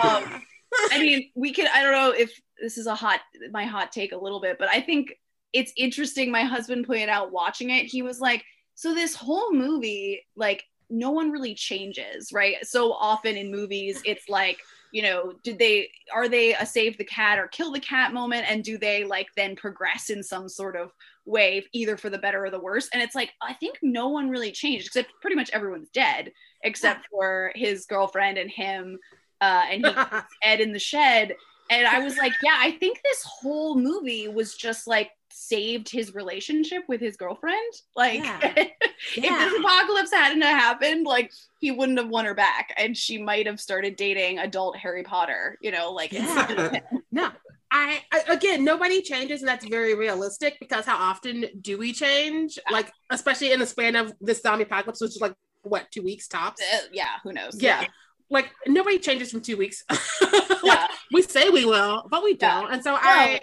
Um, 0.03 0.43
I 0.91 0.99
mean, 0.99 1.31
we 1.35 1.53
could, 1.53 1.67
I 1.67 1.83
don't 1.83 1.93
know 1.93 2.11
if 2.11 2.33
this 2.61 2.79
is 2.79 2.87
a 2.87 2.95
hot, 2.95 3.21
my 3.53 3.65
hot 3.67 3.93
take 3.93 4.13
a 4.13 4.17
little 4.17 4.41
bit, 4.41 4.57
but 4.59 4.69
I 4.71 4.81
think 4.81 5.13
it's 5.53 5.73
interesting. 5.77 6.31
My 6.31 6.43
husband 6.45 6.87
pointed 6.87 7.11
out 7.11 7.33
watching 7.33 7.69
it, 7.69 7.85
he 7.85 8.01
was 8.01 8.19
like, 8.19 8.43
so 8.75 8.95
this 8.95 9.15
whole 9.15 9.53
movie, 9.53 10.25
like, 10.35 10.65
no 10.89 11.11
one 11.11 11.31
really 11.31 11.55
changes, 11.55 12.33
right? 12.33 12.57
So 12.67 12.93
often 12.95 13.37
in 13.37 13.51
movies, 13.51 14.01
it's 14.07 14.27
like, 14.29 14.59
you 14.93 15.03
know, 15.03 15.35
did 15.43 15.59
they 15.59 15.91
are 16.13 16.29
they 16.29 16.55
a 16.55 16.65
save 16.65 16.99
the 16.99 17.05
cat 17.05 17.39
or 17.39 17.49
kill 17.49 17.73
the 17.73 17.81
cat 17.81 18.13
moment? 18.13 18.51
And 18.51 18.65
do 18.65 18.79
they 18.79 19.05
like 19.05 19.29
then 19.37 19.57
progress 19.57 20.11
in 20.11 20.23
some 20.23 20.49
sort 20.49 20.77
of 20.77 20.93
way, 21.25 21.65
either 21.73 21.97
for 21.97 22.11
the 22.11 22.19
better 22.19 22.45
or 22.45 22.51
the 22.51 22.61
worse? 22.61 22.89
And 22.93 23.03
it's 23.03 23.15
like, 23.15 23.33
I 23.43 23.55
think 23.55 23.79
no 23.83 24.09
one 24.09 24.31
really 24.31 24.53
changed, 24.53 24.87
except 24.87 25.13
pretty 25.21 25.37
much 25.37 25.51
everyone's 25.51 25.91
dead, 25.91 26.33
except 26.63 27.07
for 27.11 27.53
his 27.55 27.87
girlfriend 27.87 28.39
and 28.39 28.51
him. 28.51 28.99
Uh, 29.41 29.65
and 29.71 29.87
he 29.87 29.93
Ed 30.43 30.61
in 30.61 30.73
the 30.73 30.79
shed. 30.79 31.37
And 31.71 31.87
I 31.87 31.99
was 32.01 32.17
like, 32.17 32.33
yeah, 32.43 32.57
I 32.59 32.73
think 32.73 33.01
this 33.03 33.23
whole 33.25 33.77
movie 33.79 34.29
was 34.29 34.55
just 34.55 34.87
like 34.87 35.11
saved 35.31 35.89
his 35.91 36.15
relationship 36.15 36.83
with 36.89 37.01
his 37.01 37.17
girlfriend. 37.17 37.73
Like, 37.95 38.21
Yeah. 38.25 38.39
if 38.57 38.71
Yeah. 39.17 39.39
this 39.51 39.59
apocalypse 39.61 40.13
hadn't 40.13 40.43
happened, 40.43 41.05
like 41.07 41.31
he 41.61 41.71
wouldn't 41.71 41.99
have 41.99 42.09
won 42.09 42.25
her 42.25 42.35
back, 42.35 42.73
and 42.77 42.97
she 42.97 43.19
might 43.23 43.47
have 43.47 43.61
started 43.61 43.97
dating 43.97 44.39
adult 44.39 44.77
Harry 44.77 45.03
Potter. 45.03 45.59
You 45.61 45.71
know, 45.71 45.93
like 45.93 46.13
Yeah. 46.13 46.81
no 47.13 47.31
I, 47.71 48.01
I 48.11 48.23
again 48.29 48.65
nobody 48.65 49.03
changes 49.03 49.43
and 49.43 49.49
that's 49.49 49.67
very 49.67 49.95
realistic 49.95 50.57
because 50.59 50.87
how 50.87 50.97
often 50.97 51.45
do 51.61 51.77
we 51.77 51.93
change 51.93 52.59
like 52.71 52.91
especially 53.11 53.53
in 53.53 53.61
the 53.61 53.67
span 53.67 53.95
of 53.95 54.11
this 54.23 54.41
zombie 54.41 54.63
apocalypse 54.65 55.03
which 55.03 55.11
is 55.11 55.21
like 55.21 55.35
what 55.65 55.85
two 55.91 56.03
weeks 56.03 56.29
tops 56.29 56.63
Uh, 56.75 56.79
yeah, 56.93 57.17
who 57.23 57.33
knows? 57.35 57.61
yeah 57.61 57.85
like 58.31 58.51
nobody 58.67 58.99
changes 58.99 59.31
from 59.31 59.41
two 59.41 59.57
weeks 59.57 59.85
like, 59.91 60.63
Yeah. 60.65 60.87
we 61.13 61.23
say 61.23 61.49
we 61.51 61.65
will 61.65 62.07
but 62.11 62.23
we 62.23 62.33
Yeah. 62.41 62.61
don't 62.61 62.73
and 62.73 62.83
so 62.83 62.97
i 63.01 63.41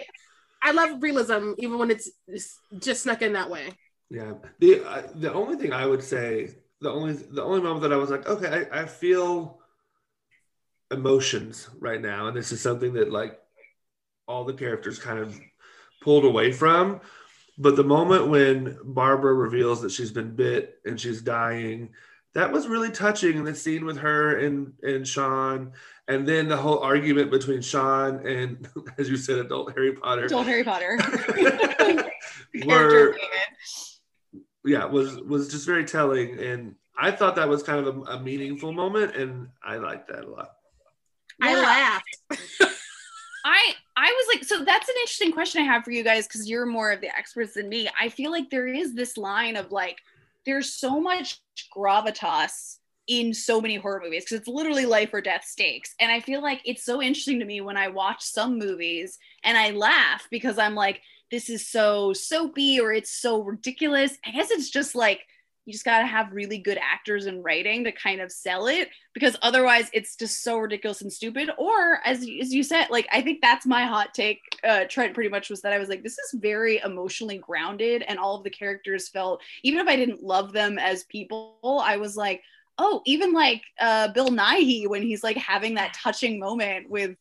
i 0.62 0.70
love 0.72 1.02
realism 1.02 1.52
even 1.58 1.78
when 1.78 1.90
it's 1.90 2.10
it's 2.28 2.58
just 2.78 3.02
snuck 3.02 3.22
in 3.22 3.32
that 3.34 3.50
way 3.50 3.72
Yeah. 4.10 4.34
The 4.60 4.84
uh, 4.84 5.02
the 5.16 5.32
only 5.32 5.56
thing 5.56 5.72
I 5.72 5.84
would 5.84 6.02
say, 6.14 6.54
the 6.80 6.90
only 6.90 7.14
the 7.14 7.42
only 7.42 7.60
moment 7.60 7.82
that 7.82 7.92
I 7.92 7.96
was 7.96 8.10
like, 8.14 8.28
okay, 8.28 8.50
I, 8.70 8.82
I 8.82 8.86
feel 8.86 9.58
emotions 10.92 11.68
right 11.80 12.00
now, 12.00 12.28
and 12.28 12.36
this 12.36 12.52
is 12.52 12.60
something 12.60 12.92
that 12.94 13.10
like 13.10 13.38
all 14.28 14.44
the 14.44 14.52
characters 14.54 14.98
kind 14.98 15.18
of 15.18 15.38
pulled 16.02 16.24
away 16.24 16.52
from. 16.52 17.00
But 17.58 17.74
the 17.76 17.84
moment 17.84 18.28
when 18.28 18.78
Barbara 18.84 19.34
reveals 19.34 19.80
that 19.82 19.90
she's 19.90 20.12
been 20.12 20.36
bit 20.36 20.78
and 20.84 21.00
she's 21.00 21.22
dying, 21.22 21.90
that 22.36 22.52
was 22.52 22.68
really 22.68 22.90
touching. 22.90 23.44
The 23.44 23.54
scene 23.54 23.86
with 23.86 23.96
her 23.98 24.36
and 24.38 24.74
and 24.82 25.08
Shaun, 25.08 25.72
and 26.06 26.28
then 26.28 26.48
the 26.48 26.56
whole 26.56 26.80
argument 26.80 27.30
between 27.30 27.62
Shaun 27.62 28.26
and, 28.26 28.68
as 28.98 29.08
you 29.08 29.16
said, 29.16 29.38
adult 29.38 29.72
Harry 29.72 29.94
Potter, 29.94 30.26
adult 30.26 30.46
Harry 30.46 30.62
Potter. 30.62 30.98
were 32.66 33.16
yeah 34.64 34.84
was 34.84 35.16
was 35.18 35.48
just 35.48 35.66
very 35.66 35.84
telling 35.84 36.38
and 36.38 36.74
i 36.98 37.10
thought 37.10 37.36
that 37.36 37.48
was 37.48 37.62
kind 37.62 37.86
of 37.86 37.96
a, 37.96 38.00
a 38.12 38.20
meaningful 38.20 38.72
moment 38.72 39.14
and 39.14 39.48
i 39.62 39.76
liked 39.76 40.08
that 40.08 40.24
a 40.24 40.28
lot 40.28 40.52
i 41.42 41.52
Yeah. 41.52 41.60
laughed 41.60 42.72
I 43.48 43.74
I 43.96 44.10
was 44.10 44.34
like, 44.34 44.44
so 44.44 44.64
that's 44.64 44.88
an 44.88 44.96
interesting 45.02 45.30
question 45.32 45.62
I 45.62 45.66
have 45.66 45.84
for 45.84 45.92
you 45.92 46.02
guys 46.02 46.26
because 46.26 46.50
you're 46.50 46.66
more 46.66 46.90
of 46.90 47.00
the 47.00 47.16
experts 47.16 47.54
than 47.54 47.68
me. 47.68 47.88
I 47.98 48.08
feel 48.08 48.32
like 48.32 48.50
there 48.50 48.66
is 48.66 48.92
this 48.92 49.16
line 49.16 49.54
of 49.54 49.70
like, 49.70 50.00
there's 50.46 50.72
so 50.72 51.00
much 51.00 51.40
gravitas 51.76 52.78
in 53.08 53.34
so 53.34 53.60
many 53.60 53.76
horror 53.76 54.00
movies 54.02 54.24
because 54.24 54.38
it's 54.38 54.48
literally 54.48 54.86
life 54.86 55.10
or 55.12 55.20
death 55.20 55.44
stakes. 55.44 55.94
And 56.00 56.10
I 56.10 56.20
feel 56.20 56.42
like 56.42 56.60
it's 56.64 56.84
so 56.84 57.00
interesting 57.02 57.38
to 57.40 57.44
me 57.44 57.60
when 57.60 57.76
I 57.76 57.88
watch 57.88 58.22
some 58.22 58.58
movies 58.58 59.18
and 59.44 59.56
I 59.56 59.70
laugh 59.70 60.26
because 60.30 60.58
I'm 60.58 60.74
like, 60.74 61.00
this 61.30 61.50
is 61.50 61.68
so 61.68 62.12
soapy 62.12 62.80
or 62.80 62.92
it's 62.92 63.10
so 63.10 63.42
ridiculous. 63.42 64.16
I 64.24 64.30
guess 64.30 64.50
it's 64.50 64.70
just 64.70 64.94
like 64.94 65.20
you 65.66 65.72
just 65.72 65.84
got 65.84 65.98
to 65.98 66.06
have 66.06 66.32
really 66.32 66.58
good 66.58 66.78
actors 66.80 67.26
and 67.26 67.44
writing 67.44 67.84
to 67.84 67.92
kind 67.92 68.20
of 68.20 68.32
sell 68.32 68.68
it 68.68 68.88
because 69.12 69.36
otherwise 69.42 69.90
it's 69.92 70.16
just 70.16 70.42
so 70.42 70.58
ridiculous 70.58 71.02
and 71.02 71.12
stupid. 71.12 71.50
Or 71.58 72.00
as, 72.04 72.18
as 72.18 72.54
you 72.54 72.62
said 72.62 72.86
like 72.90 73.06
i 73.12 73.20
think 73.20 73.40
that's 73.40 73.66
my 73.66 73.84
hot 73.84 74.14
take 74.14 74.40
uh 74.64 74.84
trent 74.84 75.14
pretty 75.14 75.30
much 75.30 75.50
was 75.50 75.60
that 75.62 75.72
i 75.72 75.78
was 75.78 75.88
like 75.88 76.02
this 76.02 76.18
is 76.18 76.40
very 76.40 76.80
emotionally 76.84 77.38
grounded 77.38 78.02
and 78.02 78.18
all 78.18 78.36
of 78.36 78.44
the 78.44 78.50
characters 78.50 79.08
felt 79.08 79.40
even 79.62 79.80
if 79.80 79.86
i 79.86 79.96
didn't 79.96 80.22
love 80.22 80.52
them 80.52 80.78
as 80.78 81.04
people 81.04 81.82
i 81.84 81.96
was 81.96 82.16
like 82.16 82.42
oh 82.78 83.02
even 83.06 83.32
like 83.32 83.62
uh 83.80 84.08
bill 84.08 84.28
nighy 84.28 84.88
when 84.88 85.02
he's 85.02 85.22
like 85.22 85.36
having 85.36 85.74
that 85.74 85.94
touching 85.94 86.38
moment 86.38 86.88
with 86.88 87.16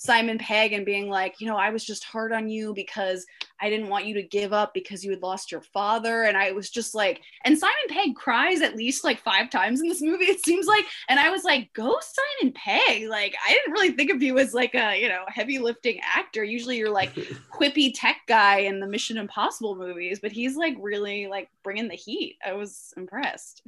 Simon 0.00 0.38
Pegg 0.38 0.72
and 0.72 0.86
being 0.86 1.10
like, 1.10 1.40
you 1.40 1.48
know, 1.48 1.56
I 1.56 1.70
was 1.70 1.84
just 1.84 2.04
hard 2.04 2.32
on 2.32 2.48
you 2.48 2.72
because 2.72 3.26
I 3.60 3.68
didn't 3.68 3.88
want 3.88 4.06
you 4.06 4.14
to 4.14 4.22
give 4.22 4.52
up 4.52 4.72
because 4.72 5.04
you 5.04 5.10
had 5.10 5.22
lost 5.22 5.50
your 5.50 5.60
father. 5.60 6.22
And 6.22 6.36
I 6.36 6.52
was 6.52 6.70
just 6.70 6.94
like, 6.94 7.20
and 7.44 7.58
Simon 7.58 7.74
Pegg 7.88 8.14
cries 8.14 8.60
at 8.60 8.76
least 8.76 9.02
like 9.02 9.18
five 9.18 9.50
times 9.50 9.80
in 9.80 9.88
this 9.88 10.00
movie, 10.00 10.26
it 10.26 10.44
seems 10.44 10.66
like. 10.66 10.84
And 11.08 11.18
I 11.18 11.30
was 11.30 11.42
like, 11.42 11.72
go 11.72 11.98
Simon 12.00 12.54
Pegg. 12.54 13.08
Like, 13.08 13.34
I 13.44 13.52
didn't 13.52 13.72
really 13.72 13.90
think 13.90 14.12
of 14.12 14.22
you 14.22 14.38
as 14.38 14.54
like 14.54 14.76
a, 14.76 14.96
you 14.96 15.08
know, 15.08 15.24
heavy 15.26 15.58
lifting 15.58 15.98
actor. 16.04 16.44
Usually 16.44 16.76
you're 16.76 16.90
like 16.90 17.12
quippy 17.52 17.90
tech 17.92 18.18
guy 18.28 18.58
in 18.58 18.78
the 18.78 18.86
Mission 18.86 19.18
Impossible 19.18 19.74
movies, 19.74 20.20
but 20.22 20.30
he's 20.30 20.54
like 20.54 20.76
really 20.78 21.26
like 21.26 21.48
bringing 21.64 21.88
the 21.88 21.96
heat. 21.96 22.36
I 22.46 22.52
was 22.52 22.94
impressed. 22.96 23.62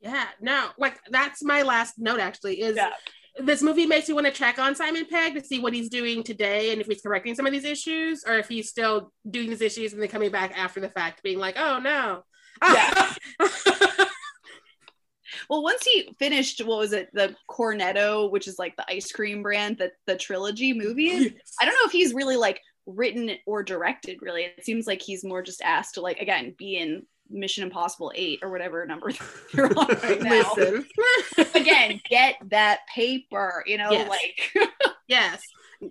Yeah, 0.00 0.26
no, 0.40 0.68
like 0.78 1.00
that's 1.10 1.42
my 1.42 1.62
last 1.62 1.98
note 1.98 2.20
actually 2.20 2.60
is 2.60 2.76
yeah 2.76 2.90
this 3.38 3.62
movie 3.62 3.86
makes 3.86 4.08
you 4.08 4.14
want 4.14 4.26
to 4.26 4.32
check 4.32 4.58
on 4.58 4.74
Simon 4.74 5.06
Pegg 5.06 5.34
to 5.34 5.44
see 5.44 5.58
what 5.58 5.74
he's 5.74 5.88
doing 5.88 6.22
today 6.22 6.72
and 6.72 6.80
if 6.80 6.86
he's 6.86 7.02
correcting 7.02 7.34
some 7.34 7.46
of 7.46 7.52
these 7.52 7.64
issues 7.64 8.24
or 8.26 8.38
if 8.38 8.48
he's 8.48 8.68
still 8.68 9.12
doing 9.28 9.50
these 9.50 9.60
issues 9.60 9.92
and 9.92 10.00
then 10.00 10.08
coming 10.08 10.30
back 10.30 10.56
after 10.56 10.80
the 10.80 10.88
fact 10.88 11.22
being 11.22 11.38
like, 11.38 11.56
oh 11.58 11.80
no. 11.80 12.22
Yeah. 12.62 13.12
well, 15.48 15.62
once 15.62 15.84
he 15.84 16.14
finished, 16.18 16.64
what 16.64 16.78
was 16.78 16.92
it, 16.92 17.08
the 17.12 17.34
Cornetto, 17.50 18.30
which 18.30 18.48
is 18.48 18.58
like 18.58 18.76
the 18.76 18.84
ice 18.88 19.10
cream 19.10 19.42
brand, 19.42 19.78
that 19.78 19.92
the 20.06 20.16
trilogy 20.16 20.72
movies. 20.72 21.24
Yes. 21.24 21.54
I 21.60 21.64
don't 21.64 21.74
know 21.74 21.86
if 21.86 21.92
he's 21.92 22.14
really 22.14 22.36
like 22.36 22.60
written 22.86 23.30
or 23.46 23.62
directed. 23.62 24.18
Really, 24.20 24.42
it 24.42 24.64
seems 24.64 24.86
like 24.86 25.02
he's 25.02 25.24
more 25.24 25.42
just 25.42 25.62
asked 25.62 25.94
to 25.94 26.00
like 26.00 26.20
again 26.20 26.54
be 26.56 26.76
in 26.76 27.04
Mission 27.30 27.64
Impossible 27.64 28.12
8 28.14 28.40
or 28.42 28.50
whatever 28.50 28.84
number 28.86 29.10
you're 29.52 29.66
on 29.78 29.88
right 30.02 30.22
now. 30.22 30.52
Listen. 30.56 30.86
Again, 31.54 32.00
get 32.08 32.36
that 32.46 32.80
paper, 32.92 33.64
you 33.66 33.78
know, 33.78 33.90
yes. 33.90 34.08
like 34.08 34.68
Yes. 35.08 35.42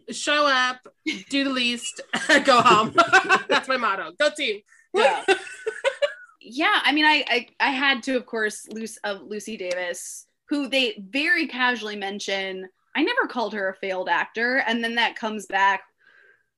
Show 0.10 0.48
up, 0.48 0.88
do 1.30 1.44
the 1.44 1.50
least, 1.52 2.02
go 2.46 2.62
home. 2.62 2.96
That's 3.48 3.68
my 3.68 3.78
motto. 3.78 4.12
Go 4.20 4.30
team. 4.36 4.62
Yeah. 4.94 5.24
yeah, 6.42 6.80
I 6.84 6.92
mean 6.92 7.06
I, 7.06 7.24
I 7.28 7.48
I 7.60 7.72
had 7.72 8.02
to 8.04 8.16
of 8.16 8.26
course 8.26 8.68
Lucy 8.72 8.98
of 9.04 9.22
Lucy 9.22 9.56
Davis, 9.56 10.26
who 10.50 10.68
they 10.68 10.96
very 11.10 11.48
casually 11.48 11.96
mention 11.96 12.68
I 12.96 13.04
never 13.04 13.28
called 13.28 13.54
her 13.54 13.70
a 13.70 13.76
failed 13.76 14.10
actor. 14.10 14.64
And 14.68 14.84
then 14.84 14.96
that 14.96 15.16
comes 15.16 15.46
back 15.48 15.82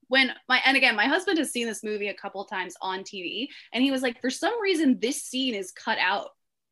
when 0.07 0.31
my 0.47 0.61
and 0.65 0.77
again 0.77 0.95
my 0.95 1.05
husband 1.05 1.37
has 1.37 1.51
seen 1.51 1.67
this 1.67 1.83
movie 1.83 2.07
a 2.07 2.13
couple 2.13 2.43
times 2.45 2.75
on 2.81 2.99
tv 3.01 3.47
and 3.73 3.83
he 3.83 3.91
was 3.91 4.01
like 4.01 4.19
for 4.21 4.29
some 4.29 4.59
reason 4.61 4.97
this 4.99 5.23
scene 5.23 5.53
is 5.55 5.71
cut 5.71 5.97
out 5.99 6.29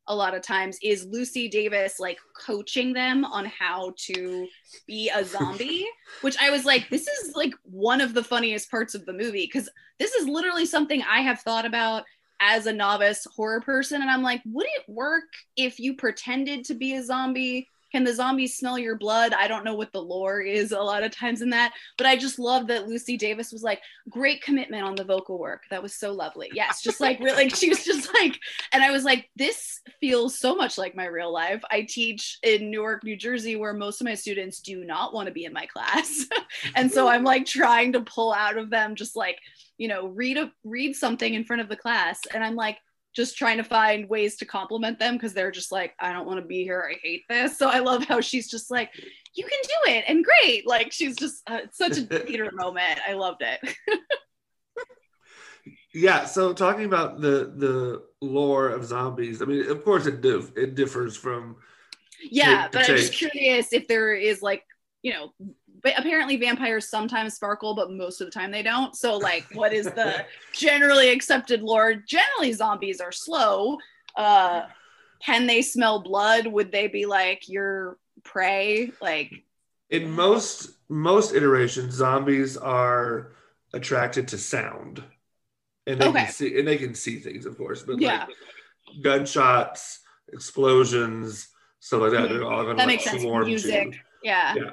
a 0.08 0.14
lot 0.14 0.34
of 0.34 0.42
times. 0.42 0.78
Is 0.82 1.06
lucy 1.06 1.48
davis 1.48 1.98
like 1.98 2.18
coaching 2.38 2.92
them 2.92 3.24
on 3.24 3.46
how 3.46 3.94
to 4.06 4.46
be 4.86 5.10
a 5.14 5.24
zombie? 5.24 5.86
Which 6.20 6.36
i 6.38 6.50
was 6.50 6.64
like 6.64 6.88
this 6.90 7.06
is 7.06 7.34
like 7.34 7.54
one 7.62 8.00
of 8.00 8.14
the 8.14 8.24
funniest 8.24 8.70
parts 8.70 8.94
of 8.94 9.06
the 9.06 9.12
movie 9.12 9.48
because 9.52 9.68
this 9.98 10.12
is 10.14 10.28
literally 10.28 10.66
something 10.66 11.02
i 11.02 11.20
have 11.20 11.40
thought 11.40 11.66
about 11.66 12.04
as 12.40 12.66
a 12.66 12.72
novice 12.72 13.26
horror 13.36 13.60
person 13.60 14.02
and 14.02 14.10
i'm 14.10 14.22
like 14.22 14.42
would 14.44 14.66
it 14.66 14.84
work 14.88 15.24
if 15.56 15.78
you 15.78 15.94
pretended 15.94 16.64
to 16.64 16.74
be 16.74 16.94
a 16.94 17.02
zombie 17.02 17.68
can 17.94 18.02
the 18.02 18.12
zombies 18.12 18.56
smell 18.56 18.76
your 18.76 18.96
blood? 18.96 19.32
I 19.32 19.46
don't 19.46 19.64
know 19.64 19.76
what 19.76 19.92
the 19.92 20.02
lore 20.02 20.40
is 20.40 20.72
a 20.72 20.80
lot 20.80 21.04
of 21.04 21.12
times 21.12 21.42
in 21.42 21.50
that, 21.50 21.72
but 21.96 22.08
I 22.08 22.16
just 22.16 22.40
love 22.40 22.66
that 22.66 22.88
Lucy 22.88 23.16
Davis 23.16 23.52
was 23.52 23.62
like, 23.62 23.80
great 24.10 24.42
commitment 24.42 24.82
on 24.82 24.96
the 24.96 25.04
vocal 25.04 25.38
work. 25.38 25.62
That 25.70 25.80
was 25.80 25.94
so 25.94 26.12
lovely. 26.12 26.50
Yes, 26.52 26.82
just 26.82 26.98
like 26.98 27.20
really, 27.20 27.44
like 27.44 27.54
she 27.54 27.68
was 27.68 27.84
just 27.84 28.12
like, 28.12 28.36
and 28.72 28.82
I 28.82 28.90
was 28.90 29.04
like, 29.04 29.30
this 29.36 29.80
feels 30.00 30.36
so 30.36 30.56
much 30.56 30.76
like 30.76 30.96
my 30.96 31.04
real 31.04 31.32
life. 31.32 31.62
I 31.70 31.82
teach 31.82 32.38
in 32.42 32.68
Newark, 32.68 33.04
New 33.04 33.16
Jersey, 33.16 33.54
where 33.54 33.72
most 33.72 34.00
of 34.00 34.06
my 34.06 34.14
students 34.14 34.58
do 34.58 34.84
not 34.84 35.14
want 35.14 35.28
to 35.28 35.32
be 35.32 35.44
in 35.44 35.52
my 35.52 35.66
class. 35.66 36.26
and 36.74 36.90
so 36.90 37.06
I'm 37.14 37.22
like 37.22 37.46
trying 37.46 37.92
to 37.92 38.00
pull 38.00 38.32
out 38.32 38.58
of 38.58 38.70
them 38.70 38.96
just 38.96 39.14
like, 39.14 39.38
you 39.78 39.86
know, 39.86 40.08
read 40.08 40.36
a 40.36 40.50
read 40.64 40.96
something 40.96 41.32
in 41.32 41.44
front 41.44 41.62
of 41.62 41.68
the 41.68 41.76
class. 41.76 42.18
And 42.34 42.42
I'm 42.42 42.56
like, 42.56 42.78
just 43.14 43.38
trying 43.38 43.56
to 43.58 43.64
find 43.64 44.08
ways 44.08 44.36
to 44.36 44.44
compliment 44.44 44.98
them 44.98 45.14
because 45.14 45.32
they're 45.32 45.52
just 45.52 45.70
like, 45.70 45.94
I 46.00 46.12
don't 46.12 46.26
want 46.26 46.40
to 46.40 46.46
be 46.46 46.64
here. 46.64 46.88
I 46.90 46.96
hate 47.02 47.22
this. 47.28 47.56
So 47.56 47.68
I 47.68 47.78
love 47.78 48.04
how 48.04 48.20
she's 48.20 48.50
just 48.50 48.70
like, 48.70 48.90
you 49.34 49.44
can 49.44 49.58
do 49.62 49.92
it 49.92 50.04
and 50.08 50.24
great. 50.24 50.66
Like 50.66 50.92
she's 50.92 51.16
just 51.16 51.42
uh, 51.46 51.60
such 51.72 51.98
a 51.98 52.02
theater 52.20 52.50
moment. 52.52 52.98
I 53.06 53.14
loved 53.14 53.42
it. 53.42 53.76
yeah. 55.94 56.24
So 56.24 56.52
talking 56.52 56.84
about 56.84 57.20
the 57.20 57.52
the 57.56 58.02
lore 58.20 58.68
of 58.68 58.84
zombies, 58.84 59.42
I 59.42 59.44
mean, 59.44 59.70
of 59.70 59.84
course 59.84 60.06
it 60.06 60.20
dif- 60.20 60.56
it 60.56 60.74
differs 60.74 61.16
from. 61.16 61.56
Yeah, 62.30 62.68
but 62.72 62.88
I'm 62.88 62.96
just 62.96 63.12
curious 63.12 63.72
if 63.72 63.86
there 63.86 64.14
is 64.14 64.42
like 64.42 64.64
you 65.02 65.12
know 65.12 65.34
but 65.84 65.96
apparently 65.98 66.36
vampires 66.36 66.88
sometimes 66.88 67.34
sparkle 67.34 67.74
but 67.74 67.92
most 67.92 68.20
of 68.20 68.26
the 68.26 68.30
time 68.32 68.50
they 68.50 68.62
don't. 68.62 68.96
So 68.96 69.16
like 69.18 69.46
what 69.52 69.72
is 69.72 69.84
the 69.84 70.24
generally 70.52 71.10
accepted 71.10 71.62
lore? 71.62 71.94
Generally 71.94 72.54
zombies 72.54 73.00
are 73.00 73.12
slow. 73.12 73.78
Uh 74.16 74.62
can 75.24 75.46
they 75.46 75.62
smell 75.62 76.02
blood? 76.02 76.46
Would 76.46 76.72
they 76.72 76.88
be 76.88 77.06
like 77.06 77.48
your 77.48 77.98
prey? 78.24 78.90
Like 79.00 79.32
in 79.90 80.10
most 80.10 80.70
most 80.88 81.34
iterations 81.34 81.94
zombies 81.94 82.56
are 82.56 83.32
attracted 83.72 84.28
to 84.28 84.38
sound. 84.38 85.02
And 85.86 86.00
they 86.00 86.08
okay. 86.08 86.24
can 86.24 86.32
see 86.32 86.58
and 86.58 86.66
they 86.66 86.78
can 86.78 86.94
see 86.94 87.18
things 87.18 87.44
of 87.44 87.58
course 87.58 87.82
but 87.82 88.00
yeah. 88.00 88.24
like 88.26 89.02
gunshots 89.02 90.00
explosions 90.32 91.48
stuff 91.80 92.00
like 92.00 92.12
that 92.12 92.30
they're 92.30 92.44
all 92.44 92.62
gonna 92.62 92.76
that 92.76 92.86
like 92.86 92.86
makes 92.86 93.04
sense. 93.04 93.22
music. 93.22 94.00
Yeah. 94.22 94.54
Yeah 94.56 94.70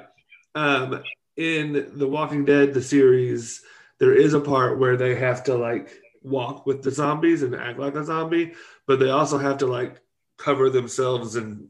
um, 0.54 1.02
in 1.36 1.90
The 1.94 2.06
Walking 2.06 2.44
Dead, 2.44 2.74
the 2.74 2.82
series, 2.82 3.62
there 3.98 4.14
is 4.14 4.34
a 4.34 4.40
part 4.40 4.78
where 4.78 4.96
they 4.96 5.14
have 5.14 5.44
to 5.44 5.54
like 5.54 5.90
walk 6.22 6.66
with 6.66 6.82
the 6.82 6.90
zombies 6.90 7.42
and 7.42 7.54
act 7.54 7.78
like 7.78 7.94
a 7.94 8.04
zombie, 8.04 8.54
but 8.86 8.98
they 8.98 9.10
also 9.10 9.38
have 9.38 9.58
to 9.58 9.66
like 9.66 10.00
cover 10.38 10.70
themselves 10.70 11.36
in 11.36 11.68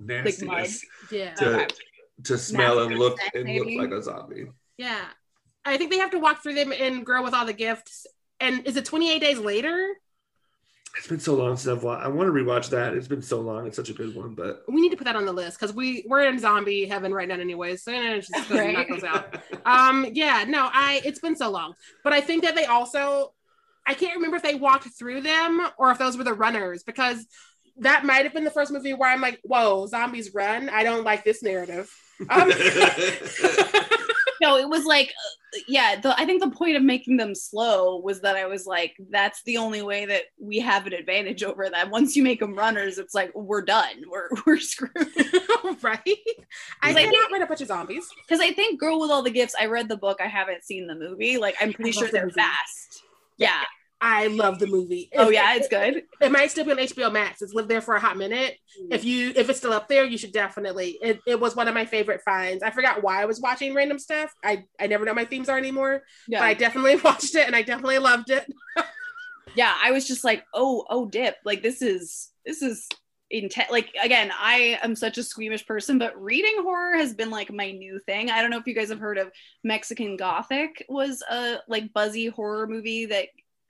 nastiness 0.00 0.84
yeah. 1.10 1.34
to, 1.34 1.62
okay. 1.62 1.66
to 2.24 2.38
smell 2.38 2.80
and 2.80 2.98
look 2.98 3.18
and 3.34 3.48
look 3.48 3.68
like 3.76 3.90
a 3.90 4.02
zombie. 4.02 4.46
Yeah. 4.76 5.04
I 5.64 5.76
think 5.76 5.90
they 5.90 5.98
have 5.98 6.12
to 6.12 6.18
walk 6.18 6.42
through 6.42 6.54
them 6.54 6.72
and 6.72 7.04
Girl 7.04 7.22
with 7.22 7.34
All 7.34 7.44
the 7.44 7.52
Gifts. 7.52 8.06
And 8.40 8.66
is 8.66 8.76
it 8.76 8.84
28 8.84 9.18
days 9.18 9.38
later? 9.38 9.94
It's 10.98 11.06
been 11.06 11.20
so 11.20 11.34
long 11.36 11.56
since 11.56 11.68
I've 11.68 11.84
watched. 11.84 12.04
I 12.04 12.08
want 12.08 12.26
to 12.26 12.32
rewatch 12.32 12.70
that. 12.70 12.92
It's 12.94 13.06
been 13.06 13.22
so 13.22 13.40
long. 13.40 13.68
It's 13.68 13.76
such 13.76 13.88
a 13.88 13.92
good 13.92 14.16
one, 14.16 14.34
but 14.34 14.64
we 14.68 14.80
need 14.80 14.90
to 14.90 14.96
put 14.96 15.04
that 15.04 15.14
on 15.14 15.26
the 15.26 15.32
list 15.32 15.58
because 15.58 15.74
we 15.74 16.04
we're 16.08 16.24
in 16.24 16.40
zombie 16.40 16.86
heaven 16.86 17.14
right 17.14 17.28
now, 17.28 17.36
anyways. 17.36 17.84
So 17.84 17.92
it 17.92 18.26
just 18.26 18.50
right. 18.50 18.74
knock 18.74 18.88
those 18.88 19.04
out. 19.04 19.36
um, 19.64 20.06
yeah, 20.12 20.44
no, 20.46 20.68
I. 20.72 21.00
It's 21.04 21.20
been 21.20 21.36
so 21.36 21.50
long, 21.50 21.74
but 22.02 22.12
I 22.12 22.20
think 22.20 22.42
that 22.42 22.56
they 22.56 22.64
also. 22.64 23.32
I 23.86 23.94
can't 23.94 24.16
remember 24.16 24.36
if 24.36 24.42
they 24.42 24.56
walked 24.56 24.88
through 24.98 25.22
them 25.22 25.66
or 25.78 25.90
if 25.92 25.98
those 25.98 26.18
were 26.18 26.24
the 26.24 26.34
runners 26.34 26.82
because 26.82 27.24
that 27.78 28.04
might 28.04 28.24
have 28.24 28.34
been 28.34 28.44
the 28.44 28.50
first 28.50 28.72
movie 28.72 28.92
where 28.92 29.10
I'm 29.10 29.20
like, 29.20 29.38
"Whoa, 29.44 29.86
zombies 29.86 30.34
run!" 30.34 30.68
I 30.68 30.82
don't 30.82 31.04
like 31.04 31.24
this 31.24 31.44
narrative. 31.44 31.90
Um, 32.28 32.50
no, 34.48 34.56
it 34.56 34.68
was 34.68 34.84
like, 34.84 35.08
uh, 35.08 35.58
yeah. 35.66 36.00
The, 36.00 36.18
I 36.18 36.24
think 36.24 36.42
the 36.42 36.50
point 36.50 36.76
of 36.76 36.82
making 36.82 37.16
them 37.16 37.34
slow 37.34 37.98
was 37.98 38.20
that 38.20 38.36
I 38.36 38.46
was 38.46 38.66
like, 38.66 38.96
that's 39.10 39.42
the 39.44 39.56
only 39.56 39.82
way 39.82 40.06
that 40.06 40.24
we 40.40 40.58
have 40.60 40.86
an 40.86 40.92
advantage 40.92 41.42
over 41.42 41.68
them. 41.68 41.90
Once 41.90 42.16
you 42.16 42.22
make 42.22 42.40
them 42.40 42.54
runners, 42.54 42.98
it's 42.98 43.14
like 43.14 43.34
we're 43.34 43.62
done. 43.62 44.04
We're 44.10 44.28
we're 44.46 44.58
screwed, 44.60 44.92
right? 45.82 46.02
I 46.82 46.92
cannot 46.92 47.32
read 47.32 47.42
a 47.42 47.46
bunch 47.46 47.60
of 47.60 47.68
zombies 47.68 48.08
because 48.26 48.40
I 48.40 48.52
think 48.52 48.80
Girl 48.80 49.00
with 49.00 49.10
All 49.10 49.22
the 49.22 49.30
Gifts. 49.30 49.54
I 49.58 49.66
read 49.66 49.88
the 49.88 49.96
book. 49.96 50.18
I 50.20 50.28
haven't 50.28 50.64
seen 50.64 50.86
the 50.86 50.94
movie. 50.94 51.38
Like 51.38 51.56
I'm 51.60 51.72
pretty 51.72 51.92
sure 51.92 52.08
they're 52.08 52.30
fast. 52.30 53.02
Yeah. 53.36 53.62
I 54.00 54.28
love 54.28 54.58
the 54.58 54.66
movie. 54.66 55.10
Oh 55.16 55.28
yeah, 55.28 55.54
it's 55.56 55.66
good. 55.66 56.04
It 56.20 56.30
might 56.30 56.50
still 56.50 56.64
be 56.64 56.70
on 56.70 56.78
HBO 56.78 57.12
Max. 57.12 57.42
It's 57.42 57.52
lived 57.52 57.68
there 57.68 57.80
for 57.80 57.96
a 57.96 58.00
hot 58.00 58.16
minute. 58.16 58.56
Mm. 58.80 58.94
If 58.94 59.04
you 59.04 59.32
if 59.34 59.50
it's 59.50 59.58
still 59.58 59.72
up 59.72 59.88
there, 59.88 60.04
you 60.04 60.16
should 60.16 60.32
definitely. 60.32 60.98
It, 61.02 61.20
it 61.26 61.40
was 61.40 61.56
one 61.56 61.66
of 61.66 61.74
my 61.74 61.84
favorite 61.84 62.22
finds. 62.24 62.62
I 62.62 62.70
forgot 62.70 63.02
why 63.02 63.20
I 63.20 63.24
was 63.24 63.40
watching 63.40 63.74
random 63.74 63.98
stuff. 63.98 64.32
I 64.44 64.64
I 64.78 64.86
never 64.86 65.04
know 65.04 65.14
my 65.14 65.24
themes 65.24 65.48
are 65.48 65.58
anymore. 65.58 66.02
Yeah. 66.28 66.40
But 66.40 66.44
I 66.44 66.54
definitely 66.54 66.96
watched 67.04 67.34
it 67.34 67.46
and 67.46 67.56
I 67.56 67.62
definitely 67.62 67.98
loved 67.98 68.30
it. 68.30 68.46
yeah, 69.56 69.74
I 69.82 69.90
was 69.90 70.06
just 70.06 70.22
like, 70.22 70.44
oh 70.54 70.84
oh 70.88 71.06
dip, 71.06 71.36
like 71.44 71.62
this 71.62 71.82
is 71.82 72.30
this 72.46 72.62
is 72.62 72.86
intense. 73.30 73.70
Like 73.70 73.92
again, 74.00 74.30
I 74.38 74.78
am 74.82 74.94
such 74.94 75.18
a 75.18 75.24
squeamish 75.24 75.66
person, 75.66 75.98
but 75.98 76.20
reading 76.22 76.54
horror 76.62 76.96
has 76.96 77.14
been 77.14 77.30
like 77.30 77.52
my 77.52 77.72
new 77.72 77.98
thing. 78.06 78.30
I 78.30 78.42
don't 78.42 78.50
know 78.50 78.58
if 78.58 78.66
you 78.66 78.74
guys 78.74 78.90
have 78.90 79.00
heard 79.00 79.18
of 79.18 79.32
Mexican 79.64 80.16
Gothic 80.16 80.84
was 80.88 81.20
a 81.28 81.56
like 81.66 81.92
buzzy 81.92 82.28
horror 82.28 82.68
movie 82.68 83.06
that 83.06 83.28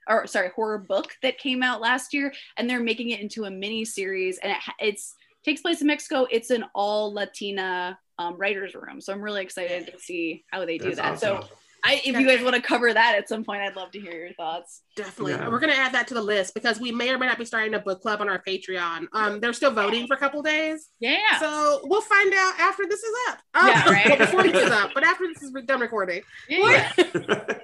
or 0.09 0.27
sorry, 0.27 0.49
horror 0.55 0.79
book 0.79 1.11
that 1.21 1.37
came 1.37 1.63
out 1.63 1.81
last 1.81 2.13
year, 2.13 2.33
and 2.57 2.69
they're 2.69 2.83
making 2.83 3.11
it 3.11 3.19
into 3.19 3.45
a 3.45 3.51
mini 3.51 3.85
series, 3.85 4.37
and 4.39 4.51
it, 4.51 4.57
it's 4.79 5.15
takes 5.45 5.61
place 5.61 5.81
in 5.81 5.87
Mexico. 5.87 6.27
It's 6.29 6.49
an 6.49 6.65
all 6.75 7.13
Latina 7.13 7.97
um, 8.17 8.37
writers 8.37 8.75
room, 8.75 8.99
so 8.99 9.13
I'm 9.13 9.21
really 9.21 9.41
excited 9.41 9.87
to 9.87 9.99
see 9.99 10.43
how 10.51 10.65
they 10.65 10.77
do 10.77 10.93
That's 10.93 11.21
that. 11.21 11.33
Awesome. 11.33 11.49
So 11.49 11.55
I, 11.83 12.01
if 12.05 12.19
you 12.19 12.27
guys 12.27 12.43
want 12.43 12.55
to 12.55 12.61
cover 12.61 12.93
that 12.93 13.15
at 13.17 13.29
some 13.29 13.43
point, 13.43 13.61
I'd 13.61 13.75
love 13.75 13.91
to 13.91 13.99
hear 13.99 14.11
your 14.11 14.33
thoughts. 14.33 14.81
Definitely. 14.95 15.33
Yeah. 15.33 15.47
We're 15.47 15.59
gonna 15.59 15.73
add 15.73 15.93
that 15.93 16.07
to 16.07 16.13
the 16.13 16.21
list 16.21 16.53
because 16.53 16.79
we 16.79 16.91
may 16.91 17.09
or 17.09 17.17
may 17.17 17.27
not 17.27 17.37
be 17.37 17.45
starting 17.45 17.73
a 17.73 17.79
book 17.79 18.01
club 18.01 18.21
on 18.21 18.29
our 18.29 18.41
Patreon. 18.45 19.07
Um, 19.13 19.39
they're 19.39 19.53
still 19.53 19.71
voting 19.71 20.07
for 20.07 20.15
a 20.15 20.17
couple 20.17 20.41
days. 20.41 20.89
Yeah. 20.99 21.39
So 21.39 21.81
we'll 21.83 22.01
find 22.01 22.33
out 22.33 22.59
after 22.59 22.83
this 22.87 23.01
is 23.01 23.15
up. 23.29 23.39
Um, 23.53 23.67
yeah, 23.67 23.89
right. 23.89 24.17
before 24.19 24.43
this 24.43 24.61
is 24.61 24.71
up, 24.71 24.91
but 24.93 25.03
after 25.03 25.25
this 25.27 25.41
is 25.41 25.53
done 25.65 25.79
recording. 25.79 26.21
Yeah. 26.49 26.91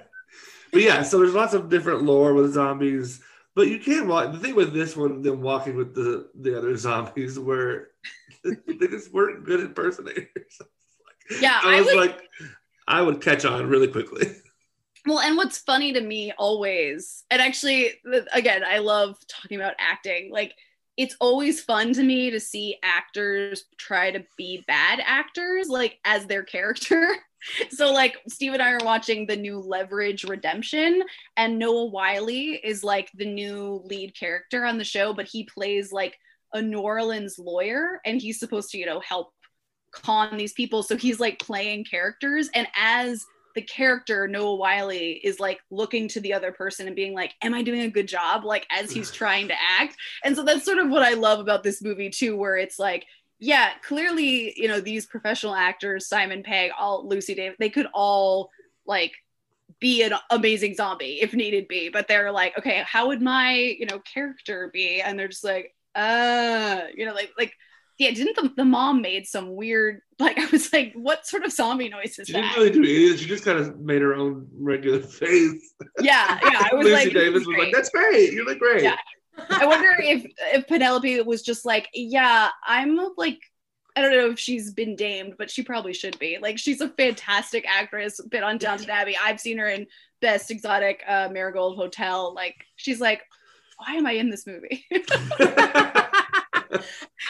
but 0.76 0.82
yeah, 0.82 1.02
so 1.02 1.18
there's 1.18 1.32
lots 1.32 1.54
of 1.54 1.70
different 1.70 2.02
lore 2.02 2.34
with 2.34 2.52
zombies. 2.52 3.22
But 3.54 3.68
you 3.68 3.78
can't 3.78 4.06
walk. 4.06 4.30
The 4.30 4.38
thing 4.38 4.54
with 4.54 4.74
this 4.74 4.94
one, 4.94 5.22
them 5.22 5.40
walking 5.40 5.74
with 5.74 5.94
the 5.94 6.28
the 6.34 6.58
other 6.58 6.76
zombies, 6.76 7.38
where 7.38 7.88
they 8.44 8.86
just 8.88 9.10
weren't 9.10 9.46
good 9.46 9.60
impersonators. 9.60 10.60
yeah, 11.40 11.60
I 11.64 11.80
was 11.80 11.88
I 11.88 11.94
would, 11.94 11.96
like, 11.96 12.20
I 12.86 13.00
would 13.00 13.22
catch 13.22 13.46
on 13.46 13.66
really 13.68 13.88
quickly. 13.88 14.26
Well, 15.06 15.20
and 15.20 15.36
what's 15.36 15.58
funny 15.58 15.92
to 15.92 16.00
me 16.00 16.32
always, 16.36 17.22
and 17.30 17.40
actually, 17.40 17.92
again, 18.32 18.64
I 18.66 18.78
love 18.78 19.16
talking 19.28 19.56
about 19.56 19.74
acting. 19.78 20.32
Like, 20.32 20.52
it's 20.96 21.14
always 21.20 21.62
fun 21.62 21.92
to 21.92 22.02
me 22.02 22.30
to 22.30 22.40
see 22.40 22.78
actors 22.82 23.66
try 23.78 24.10
to 24.10 24.24
be 24.36 24.64
bad 24.66 24.98
actors, 25.06 25.68
like 25.68 26.00
as 26.04 26.26
their 26.26 26.42
character. 26.42 27.14
So, 27.70 27.92
like, 27.92 28.16
Steve 28.28 28.54
and 28.54 28.62
I 28.62 28.72
are 28.72 28.84
watching 28.84 29.26
the 29.26 29.36
new 29.36 29.58
Leverage 29.58 30.24
Redemption, 30.24 31.02
and 31.36 31.58
Noah 31.58 31.86
Wyle 31.86 32.28
is 32.28 32.82
like 32.82 33.10
the 33.14 33.26
new 33.26 33.82
lead 33.84 34.18
character 34.18 34.64
on 34.64 34.78
the 34.78 34.84
show, 34.84 35.12
but 35.12 35.26
he 35.26 35.44
plays 35.44 35.92
like 35.92 36.16
a 36.52 36.62
New 36.62 36.80
Orleans 36.80 37.38
lawyer, 37.38 38.00
and 38.04 38.20
he's 38.20 38.40
supposed 38.40 38.70
to, 38.70 38.78
you 38.78 38.86
know, 38.86 39.00
help 39.00 39.32
con 39.92 40.36
these 40.36 40.52
people. 40.52 40.82
So 40.82 40.96
he's 40.96 41.20
like 41.20 41.38
playing 41.38 41.84
characters, 41.84 42.48
and 42.54 42.66
as 42.74 43.24
the 43.54 43.62
character 43.62 44.28
Noah 44.28 44.56
Wyle 44.56 44.90
is 44.92 45.40
like 45.40 45.60
looking 45.70 46.08
to 46.08 46.20
the 46.20 46.34
other 46.34 46.52
person 46.52 46.86
and 46.86 46.94
being 46.94 47.14
like, 47.14 47.32
"Am 47.42 47.54
I 47.54 47.62
doing 47.62 47.80
a 47.82 47.90
good 47.90 48.08
job?" 48.08 48.44
Like 48.44 48.66
as 48.70 48.90
he's 48.90 49.10
trying 49.12 49.48
to 49.48 49.54
act, 49.80 49.96
and 50.24 50.36
so 50.36 50.42
that's 50.42 50.64
sort 50.64 50.78
of 50.78 50.90
what 50.90 51.02
I 51.02 51.14
love 51.14 51.40
about 51.40 51.62
this 51.62 51.82
movie 51.82 52.10
too, 52.10 52.36
where 52.36 52.56
it's 52.56 52.78
like, 52.78 53.06
yeah, 53.38 53.70
clearly, 53.82 54.54
you 54.56 54.68
know, 54.68 54.80
these 54.80 55.06
professional 55.06 55.54
actors, 55.54 56.08
Simon 56.08 56.42
Pegg, 56.42 56.70
all 56.78 57.06
Lucy 57.06 57.34
Davis, 57.34 57.56
they 57.58 57.70
could 57.70 57.86
all 57.92 58.50
like 58.86 59.12
be 59.80 60.02
an 60.02 60.12
amazing 60.30 60.74
zombie 60.74 61.18
if 61.20 61.34
needed 61.34 61.68
be, 61.68 61.88
but 61.88 62.08
they're 62.08 62.32
like, 62.32 62.56
okay, 62.58 62.82
how 62.86 63.08
would 63.08 63.20
my 63.20 63.54
you 63.54 63.86
know 63.86 63.98
character 64.00 64.70
be? 64.72 65.00
And 65.00 65.18
they're 65.18 65.28
just 65.28 65.44
like, 65.44 65.74
uh, 65.94 66.82
you 66.94 67.04
know, 67.04 67.12
like 67.12 67.32
like 67.38 67.52
yeah, 67.98 68.10
didn't 68.10 68.36
the, 68.36 68.52
the 68.56 68.64
mom 68.64 69.00
made 69.00 69.26
some 69.26 69.54
weird 69.54 70.00
like 70.18 70.38
I 70.38 70.46
was 70.46 70.72
like, 70.72 70.94
what 70.94 71.26
sort 71.26 71.44
of 71.44 71.52
zombie 71.52 71.90
noise 71.90 72.18
is 72.18 72.28
she 72.28 72.32
that? 72.32 72.54
didn't 72.54 72.80
really 72.80 72.86
do. 72.88 73.16
She 73.18 73.26
just 73.26 73.44
kind 73.44 73.58
of 73.58 73.78
made 73.80 74.00
her 74.00 74.14
own 74.14 74.48
regular 74.58 75.00
face. 75.02 75.74
Yeah, 76.00 76.38
yeah. 76.42 76.68
I 76.72 76.74
was 76.74 76.86
Lucy 76.86 77.04
like, 77.04 77.12
Davis 77.12 77.46
was 77.46 77.58
like, 77.58 77.72
that's 77.72 77.90
great. 77.90 78.32
You 78.32 78.46
look 78.46 78.58
great. 78.58 78.82
Yeah. 78.82 78.96
I 79.50 79.66
wonder 79.66 79.94
if 79.98 80.26
if 80.52 80.66
Penelope 80.66 81.20
was 81.22 81.42
just 81.42 81.64
like, 81.64 81.88
yeah, 81.92 82.50
I'm 82.66 82.98
like 83.16 83.38
I 83.96 84.02
don't 84.02 84.12
know 84.12 84.30
if 84.30 84.38
she's 84.38 84.72
been 84.72 84.94
damed, 84.94 85.36
but 85.38 85.50
she 85.50 85.62
probably 85.62 85.94
should 85.94 86.18
be. 86.18 86.36
Like 86.40 86.58
she's 86.58 86.82
a 86.82 86.90
fantastic 86.90 87.64
actress, 87.66 88.20
been 88.20 88.42
on 88.42 88.58
Downton 88.58 88.90
Abbey. 88.90 89.16
I've 89.16 89.40
seen 89.40 89.56
her 89.56 89.68
in 89.68 89.86
Best 90.20 90.50
Exotic 90.50 91.02
uh, 91.08 91.30
Marigold 91.32 91.76
Hotel. 91.76 92.34
Like 92.34 92.56
she's 92.76 93.00
like, 93.00 93.22
why 93.78 93.94
am 93.94 94.06
I 94.06 94.12
in 94.12 94.28
this 94.28 94.46
movie? 94.46 94.84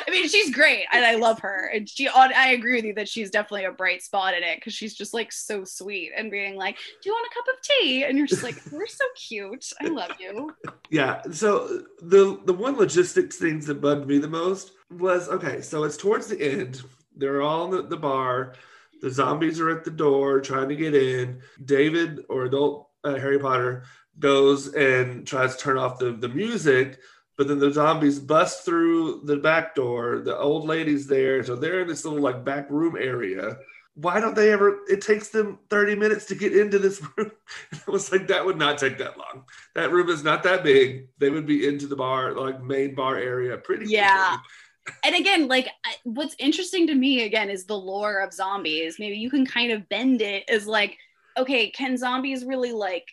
I 0.07 0.11
mean, 0.11 0.29
she's 0.29 0.55
great 0.55 0.85
and 0.93 1.05
I 1.05 1.15
love 1.15 1.41
her. 1.41 1.71
And 1.73 1.89
she, 1.89 2.09
I 2.09 2.49
agree 2.51 2.77
with 2.77 2.85
you 2.85 2.95
that 2.95 3.09
she's 3.09 3.31
definitely 3.31 3.65
a 3.65 3.73
bright 3.73 4.03
spot 4.03 4.35
in 4.35 4.43
it 4.43 4.57
because 4.57 4.75
she's 4.75 4.95
just 4.95 5.15
like 5.15 5.33
so 5.33 5.65
sweet 5.65 6.13
and 6.17 6.31
being 6.31 6.57
like, 6.57 6.77
Do 6.77 7.09
you 7.09 7.13
want 7.13 7.29
a 7.31 7.35
cup 7.35 7.55
of 7.55 7.63
tea? 7.63 8.05
And 8.05 8.19
you're 8.19 8.27
just 8.27 8.43
like, 8.43 8.57
We're 8.71 8.87
so 8.87 9.05
cute. 9.17 9.71
I 9.81 9.89
love 9.89 10.13
you. 10.21 10.55
Yeah. 10.91 11.23
So 11.33 11.83
the 12.01 12.41
the 12.45 12.55
one 12.55 12.77
logistics 12.77 13.37
things 13.37 13.67
that 13.67 13.81
bugged 13.81 14.07
me 14.07 14.19
the 14.19 14.29
most 14.29 14.73
was 14.91 15.29
okay, 15.29 15.61
so 15.61 15.85
it's 15.85 15.97
towards 15.97 16.29
the 16.29 16.41
end. 16.41 16.83
They're 17.17 17.43
all 17.43 17.65
in 17.65 17.71
the, 17.71 17.83
the 17.83 17.97
bar. 17.97 18.55
The 19.01 19.11
zombies 19.11 19.61
are 19.61 19.71
at 19.71 19.85
the 19.85 19.91
door 19.91 20.41
trying 20.41 20.69
to 20.69 20.77
get 20.77 20.95
in. 20.95 21.41
David 21.65 22.25
or 22.29 22.45
adult 22.45 22.91
uh, 23.05 23.15
Harry 23.17 23.39
Potter 23.39 23.85
goes 24.19 24.75
and 24.75 25.27
tries 25.27 25.57
to 25.57 25.63
turn 25.63 25.79
off 25.79 25.99
the, 25.99 26.13
the 26.13 26.29
music 26.29 26.99
but 27.37 27.49
then 27.49 27.59
the 27.59 27.73
zombies 27.73 28.19
bust 28.19 28.65
through 28.65 29.23
the 29.25 29.37
back 29.37 29.75
door. 29.75 30.21
The 30.21 30.37
old 30.37 30.67
lady's 30.67 31.07
there, 31.07 31.43
so 31.45 31.55
they're 31.55 31.81
in 31.81 31.89
this 31.89 32.05
little 32.05 32.21
like 32.21 32.45
back 32.45 32.71
room 32.71 32.97
area. 32.99 33.59
Why 33.95 34.21
don't 34.21 34.35
they 34.35 34.53
ever? 34.53 34.81
It 34.89 35.01
takes 35.01 35.29
them 35.29 35.59
30 35.71 35.97
minutes 35.97 36.27
to 36.27 36.35
get 36.35 36.57
into 36.57 36.79
this 36.79 37.03
room. 37.17 37.33
I 37.73 37.91
was 37.91 38.11
like, 38.11 38.27
that 38.29 38.45
would 38.45 38.59
not 38.59 38.79
take 38.79 38.99
that 38.99 39.19
long. 39.19 39.45
That 39.75 39.91
room 39.91 40.09
is 40.09 40.25
not 40.25 40.43
that 40.45 40.65
big. 40.65 41.09
They 41.19 41.31
would 41.31 41.47
be 41.47 41.67
into 41.67 41.87
the 41.87 41.97
bar, 41.97 42.33
like 42.33 42.63
main 42.63 42.95
bar 42.95 43.17
area, 43.17 43.57
pretty. 43.59 43.87
Yeah. 43.87 44.39
and 45.05 45.15
again, 45.15 45.49
like 45.49 45.69
what's 46.05 46.37
interesting 46.39 46.87
to 46.87 46.95
me 46.95 47.25
again 47.25 47.51
is 47.51 47.65
the 47.65 47.79
lore 47.79 48.21
of 48.21 48.33
zombies. 48.33 48.97
Maybe 48.99 49.17
you 49.17 49.31
can 49.31 49.47
kind 49.47 49.73
of 49.73 49.89
bend 49.89 50.23
it 50.23 50.45
as 50.49 50.67
like, 50.67 50.97
okay, 51.37 51.71
can 51.71 51.97
zombies 51.97 52.45
really 52.45 52.73
like 52.73 53.07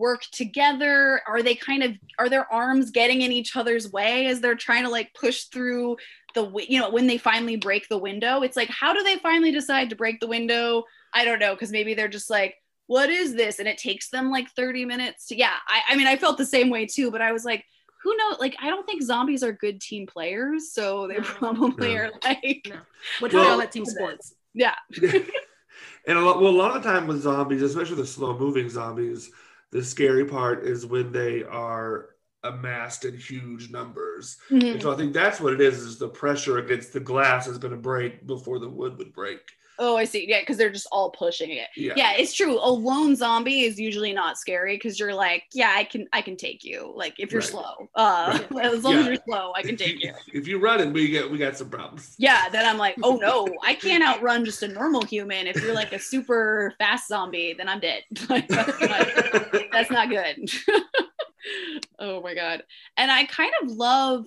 work 0.00 0.22
together? 0.32 1.20
Are 1.28 1.42
they 1.42 1.54
kind 1.54 1.84
of 1.84 1.92
are 2.18 2.28
their 2.28 2.52
arms 2.52 2.90
getting 2.90 3.20
in 3.20 3.30
each 3.30 3.54
other's 3.56 3.92
way 3.92 4.26
as 4.26 4.40
they're 4.40 4.56
trying 4.56 4.84
to 4.84 4.90
like 4.90 5.14
push 5.14 5.44
through 5.44 5.98
the 6.34 6.50
you 6.68 6.80
know 6.80 6.90
when 6.90 7.06
they 7.06 7.18
finally 7.18 7.56
break 7.56 7.88
the 7.88 7.98
window? 7.98 8.42
It's 8.42 8.56
like 8.56 8.70
how 8.70 8.92
do 8.92 9.02
they 9.04 9.16
finally 9.16 9.52
decide 9.52 9.90
to 9.90 9.96
break 9.96 10.18
the 10.18 10.26
window? 10.26 10.84
I 11.14 11.24
don't 11.24 11.38
know 11.38 11.54
because 11.54 11.70
maybe 11.70 11.94
they're 11.94 12.08
just 12.08 12.30
like 12.30 12.56
what 12.90 13.08
is 13.08 13.36
this 13.36 13.60
and 13.60 13.68
it 13.68 13.78
takes 13.78 14.10
them 14.10 14.32
like 14.32 14.50
30 14.50 14.84
minutes 14.84 15.28
to 15.28 15.38
yeah 15.38 15.52
I, 15.68 15.92
I 15.92 15.96
mean 15.96 16.08
i 16.08 16.16
felt 16.16 16.36
the 16.36 16.44
same 16.44 16.70
way 16.70 16.86
too 16.86 17.12
but 17.12 17.22
i 17.22 17.30
was 17.30 17.44
like 17.44 17.64
who 18.02 18.16
knows 18.16 18.40
like 18.40 18.56
i 18.60 18.68
don't 18.68 18.84
think 18.84 19.00
zombies 19.00 19.44
are 19.44 19.52
good 19.52 19.80
team 19.80 20.08
players 20.08 20.72
so 20.72 21.06
they 21.06 21.14
probably 21.22 21.94
no. 21.94 22.00
are 22.00 22.10
like 22.24 22.66
no. 22.68 22.80
what 23.20 23.30
do 23.30 23.36
well, 23.36 23.46
call 23.46 23.60
it 23.60 23.70
team 23.70 23.84
sports 23.84 24.34
yeah 24.54 24.74
and 25.02 26.18
a 26.18 26.20
lot 26.20 26.40
well 26.40 26.50
a 26.50 26.58
lot 26.58 26.76
of 26.76 26.82
the 26.82 26.92
time 26.92 27.06
with 27.06 27.22
zombies 27.22 27.62
especially 27.62 27.94
the 27.94 28.04
slow 28.04 28.36
moving 28.36 28.68
zombies 28.68 29.30
the 29.72 29.84
scary 29.84 30.24
part 30.24 30.64
is 30.64 30.86
when 30.86 31.12
they 31.12 31.42
are 31.44 32.10
amassed 32.42 33.04
in 33.04 33.16
huge 33.16 33.70
numbers. 33.70 34.38
Mm-hmm. 34.50 34.66
And 34.66 34.82
so 34.82 34.92
I 34.92 34.96
think 34.96 35.12
that's 35.12 35.40
what 35.40 35.52
it 35.52 35.60
is, 35.60 35.78
is 35.78 35.98
the 35.98 36.08
pressure 36.08 36.58
against 36.58 36.92
the 36.92 37.00
glass 37.00 37.46
is 37.46 37.58
going 37.58 37.72
to 37.72 37.80
break 37.80 38.26
before 38.26 38.58
the 38.58 38.68
wood 38.68 38.96
would 38.98 39.12
break. 39.12 39.40
Oh, 39.82 39.96
I 39.96 40.04
see. 40.04 40.28
Yeah, 40.28 40.40
because 40.40 40.58
they're 40.58 40.70
just 40.70 40.86
all 40.92 41.10
pushing 41.10 41.50
it. 41.50 41.68
Yeah. 41.74 41.94
yeah, 41.96 42.12
it's 42.12 42.34
true. 42.34 42.58
A 42.60 42.68
lone 42.70 43.16
zombie 43.16 43.62
is 43.62 43.80
usually 43.80 44.12
not 44.12 44.36
scary 44.36 44.76
because 44.76 45.00
you're 45.00 45.14
like, 45.14 45.44
yeah, 45.54 45.72
I 45.74 45.84
can, 45.84 46.06
I 46.12 46.20
can 46.20 46.36
take 46.36 46.62
you. 46.62 46.92
Like 46.94 47.14
if 47.18 47.32
you're 47.32 47.40
right. 47.40 47.48
slow, 47.48 47.88
uh, 47.94 48.38
right. 48.50 48.66
as 48.74 48.84
long 48.84 48.92
yeah. 48.92 49.00
as 49.00 49.06
you're 49.06 49.16
slow, 49.26 49.52
I 49.56 49.62
can 49.62 49.78
take 49.78 50.04
you. 50.04 50.12
If 50.34 50.46
you're 50.46 50.60
running, 50.60 50.92
we 50.92 51.08
get, 51.08 51.30
we 51.30 51.38
got 51.38 51.56
some 51.56 51.70
problems. 51.70 52.14
Yeah, 52.18 52.50
then 52.50 52.66
I'm 52.68 52.76
like, 52.76 52.96
oh 53.02 53.16
no, 53.16 53.48
I 53.64 53.74
can't 53.86 54.04
outrun 54.04 54.44
just 54.44 54.62
a 54.62 54.68
normal 54.68 55.02
human. 55.02 55.46
If 55.46 55.62
you're 55.62 55.74
like 55.74 55.94
a 55.94 55.98
super 55.98 56.74
fast 56.78 57.08
zombie, 57.08 57.54
then 57.54 57.66
I'm 57.66 57.80
dead. 57.80 58.02
that's 58.28 59.90
not 59.90 60.10
good. 60.10 60.50
oh 61.98 62.20
my 62.20 62.34
god. 62.34 62.64
And 62.98 63.10
I 63.10 63.24
kind 63.24 63.52
of 63.62 63.70
love 63.70 64.26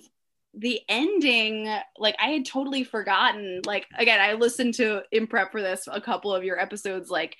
the 0.56 0.80
ending 0.88 1.68
like 1.98 2.14
i 2.20 2.28
had 2.28 2.44
totally 2.44 2.84
forgotten 2.84 3.60
like 3.66 3.86
again 3.98 4.20
i 4.20 4.34
listened 4.34 4.74
to 4.74 5.02
in 5.10 5.26
prep 5.26 5.50
for 5.50 5.60
this 5.60 5.88
a 5.90 6.00
couple 6.00 6.32
of 6.32 6.44
your 6.44 6.58
episodes 6.58 7.10
like 7.10 7.36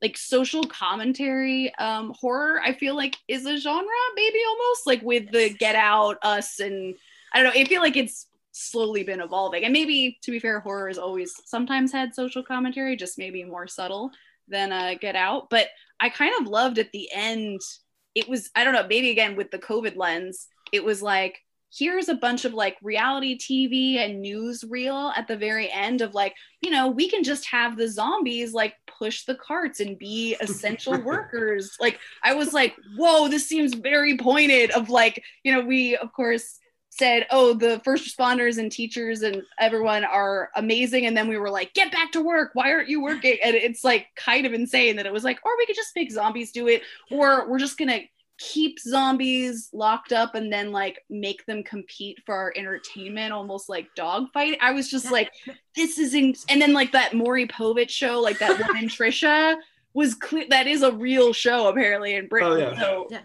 like 0.00 0.16
social 0.16 0.64
commentary 0.64 1.74
um 1.76 2.14
horror 2.18 2.60
i 2.62 2.72
feel 2.72 2.96
like 2.96 3.16
is 3.28 3.46
a 3.46 3.56
genre 3.58 3.88
maybe 4.16 4.38
almost 4.48 4.86
like 4.86 5.02
with 5.02 5.30
the 5.30 5.50
get 5.58 5.74
out 5.74 6.16
us 6.22 6.58
and 6.58 6.94
i 7.32 7.42
don't 7.42 7.54
know 7.54 7.60
i 7.60 7.64
feel 7.64 7.82
like 7.82 7.96
it's 7.96 8.26
slowly 8.56 9.02
been 9.02 9.20
evolving. 9.20 9.64
And 9.64 9.72
maybe 9.72 10.16
to 10.22 10.30
be 10.30 10.38
fair 10.38 10.60
horror 10.60 10.86
has 10.86 10.96
always 10.96 11.34
sometimes 11.44 11.92
had 11.92 12.14
social 12.14 12.42
commentary 12.42 12.96
just 12.96 13.18
maybe 13.18 13.42
more 13.42 13.66
subtle 13.66 14.12
than 14.46 14.72
uh 14.72 14.94
get 15.00 15.16
out. 15.16 15.50
But 15.50 15.68
i 16.00 16.08
kind 16.08 16.32
of 16.40 16.46
loved 16.46 16.78
at 16.78 16.92
the 16.92 17.08
end 17.12 17.60
it 18.14 18.28
was 18.28 18.50
i 18.54 18.64
don't 18.64 18.74
know 18.74 18.86
maybe 18.88 19.10
again 19.10 19.36
with 19.36 19.50
the 19.50 19.58
covid 19.58 19.96
lens 19.96 20.48
it 20.72 20.84
was 20.84 21.02
like 21.02 21.40
here's 21.76 22.08
a 22.08 22.14
bunch 22.14 22.44
of 22.44 22.54
like 22.54 22.76
reality 22.82 23.36
TV 23.36 23.96
and 23.96 24.20
news 24.20 24.64
reel 24.68 25.12
at 25.16 25.26
the 25.26 25.36
very 25.36 25.70
end 25.70 26.00
of 26.00 26.14
like, 26.14 26.34
you 26.60 26.70
know, 26.70 26.88
we 26.88 27.08
can 27.08 27.24
just 27.24 27.46
have 27.46 27.76
the 27.76 27.88
zombies 27.88 28.52
like 28.52 28.74
push 28.86 29.24
the 29.24 29.34
carts 29.34 29.80
and 29.80 29.98
be 29.98 30.36
essential 30.40 31.00
workers. 31.02 31.76
Like, 31.80 31.98
I 32.22 32.34
was 32.34 32.52
like, 32.52 32.74
whoa, 32.96 33.28
this 33.28 33.48
seems 33.48 33.74
very 33.74 34.16
pointed. 34.16 34.70
Of 34.70 34.88
like, 34.88 35.22
you 35.42 35.52
know, 35.52 35.60
we 35.60 35.96
of 35.96 36.12
course 36.12 36.58
said, 36.90 37.26
oh, 37.30 37.54
the 37.54 37.80
first 37.84 38.06
responders 38.06 38.56
and 38.58 38.70
teachers 38.70 39.22
and 39.22 39.42
everyone 39.58 40.04
are 40.04 40.50
amazing. 40.54 41.06
And 41.06 41.16
then 41.16 41.26
we 41.26 41.36
were 41.36 41.50
like, 41.50 41.74
get 41.74 41.90
back 41.90 42.12
to 42.12 42.22
work. 42.22 42.50
Why 42.54 42.70
aren't 42.70 42.88
you 42.88 43.02
working? 43.02 43.36
And 43.42 43.56
it's 43.56 43.82
like 43.82 44.06
kind 44.14 44.46
of 44.46 44.52
insane 44.52 44.94
that 44.96 45.06
it 45.06 45.12
was 45.12 45.24
like, 45.24 45.40
or 45.44 45.56
we 45.58 45.66
could 45.66 45.74
just 45.74 45.96
make 45.96 46.12
zombies 46.12 46.52
do 46.52 46.68
it, 46.68 46.82
or 47.10 47.48
we're 47.50 47.58
just 47.58 47.78
gonna 47.78 48.02
keep 48.38 48.78
zombies 48.80 49.68
locked 49.72 50.12
up 50.12 50.34
and 50.34 50.52
then 50.52 50.72
like 50.72 51.00
make 51.08 51.46
them 51.46 51.62
compete 51.62 52.18
for 52.26 52.34
our 52.34 52.52
entertainment 52.56 53.32
almost 53.32 53.68
like 53.68 53.86
dogfight 53.94 54.58
i 54.60 54.72
was 54.72 54.90
just 54.90 55.10
like 55.12 55.30
this 55.76 55.98
is 55.98 56.14
in- 56.14 56.34
and 56.48 56.60
then 56.60 56.72
like 56.72 56.90
that 56.90 57.14
maury 57.14 57.46
povich 57.46 57.90
show 57.90 58.20
like 58.20 58.38
that 58.40 58.58
one 58.60 58.76
in 58.76 58.88
trisha 58.88 59.54
was 59.92 60.16
clear 60.16 60.44
that 60.50 60.66
is 60.66 60.82
a 60.82 60.90
real 60.90 61.32
show 61.32 61.68
apparently 61.68 62.16
in 62.16 62.26
Britain. 62.26 62.50
Oh, 62.50 62.56
yeah. 62.58 62.80
So 62.80 63.06
Yeah. 63.12 63.20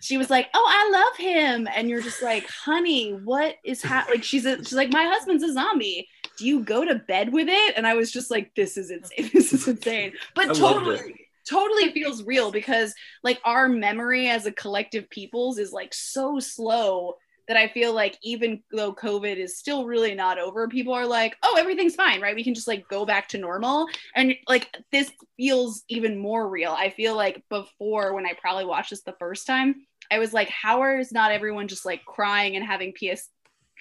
she 0.00 0.16
was 0.16 0.30
like, 0.30 0.48
"Oh, 0.54 0.66
I 0.66 0.90
love 0.90 1.16
him," 1.18 1.68
and 1.76 1.90
you're 1.90 2.00
just 2.00 2.22
like, 2.22 2.48
"Honey, 2.48 3.10
what 3.10 3.56
is 3.62 3.82
happening?" 3.82 4.16
Like 4.16 4.24
she's 4.24 4.46
a, 4.46 4.56
she's 4.56 4.72
like, 4.72 4.90
"My 4.90 5.04
husband's 5.04 5.44
a 5.44 5.52
zombie. 5.52 6.08
Do 6.38 6.46
you 6.46 6.60
go 6.64 6.82
to 6.86 6.94
bed 6.94 7.30
with 7.30 7.48
it?" 7.50 7.74
And 7.76 7.86
I 7.86 7.92
was 7.94 8.10
just 8.10 8.30
like, 8.30 8.54
"This 8.54 8.78
is 8.78 8.90
insane. 8.90 9.30
This 9.34 9.52
is 9.52 9.68
insane." 9.74 10.14
But 10.34 10.48
I 10.48 10.54
totally. 10.54 11.23
Totally 11.48 11.92
feels 11.92 12.24
real 12.24 12.50
because 12.50 12.94
like 13.22 13.40
our 13.44 13.68
memory 13.68 14.28
as 14.28 14.46
a 14.46 14.52
collective 14.52 15.08
peoples 15.10 15.58
is 15.58 15.72
like 15.72 15.92
so 15.92 16.38
slow 16.38 17.16
that 17.46 17.56
I 17.56 17.68
feel 17.68 17.92
like 17.92 18.18
even 18.22 18.62
though 18.72 18.94
COVID 18.94 19.36
is 19.36 19.58
still 19.58 19.86
really 19.86 20.14
not 20.14 20.38
over, 20.38 20.66
people 20.68 20.94
are 20.94 21.06
like, 21.06 21.36
oh, 21.42 21.56
everything's 21.58 21.94
fine, 21.94 22.20
right? 22.20 22.34
We 22.34 22.44
can 22.44 22.54
just 22.54 22.68
like 22.68 22.88
go 22.88 23.04
back 23.04 23.28
to 23.28 23.38
normal. 23.38 23.86
And 24.14 24.34
like 24.48 24.74
this 24.90 25.10
feels 25.36 25.84
even 25.88 26.18
more 26.18 26.48
real. 26.48 26.72
I 26.72 26.90
feel 26.90 27.16
like 27.16 27.42
before 27.50 28.14
when 28.14 28.26
I 28.26 28.32
probably 28.40 28.64
watched 28.64 28.90
this 28.90 29.02
the 29.02 29.16
first 29.18 29.46
time, 29.46 29.86
I 30.10 30.18
was 30.18 30.32
like, 30.32 30.48
how 30.48 30.82
is 30.98 31.12
not 31.12 31.32
everyone 31.32 31.68
just 31.68 31.84
like 31.84 32.04
crying 32.04 32.56
and 32.56 32.64
having 32.64 32.92
PS 32.92 33.28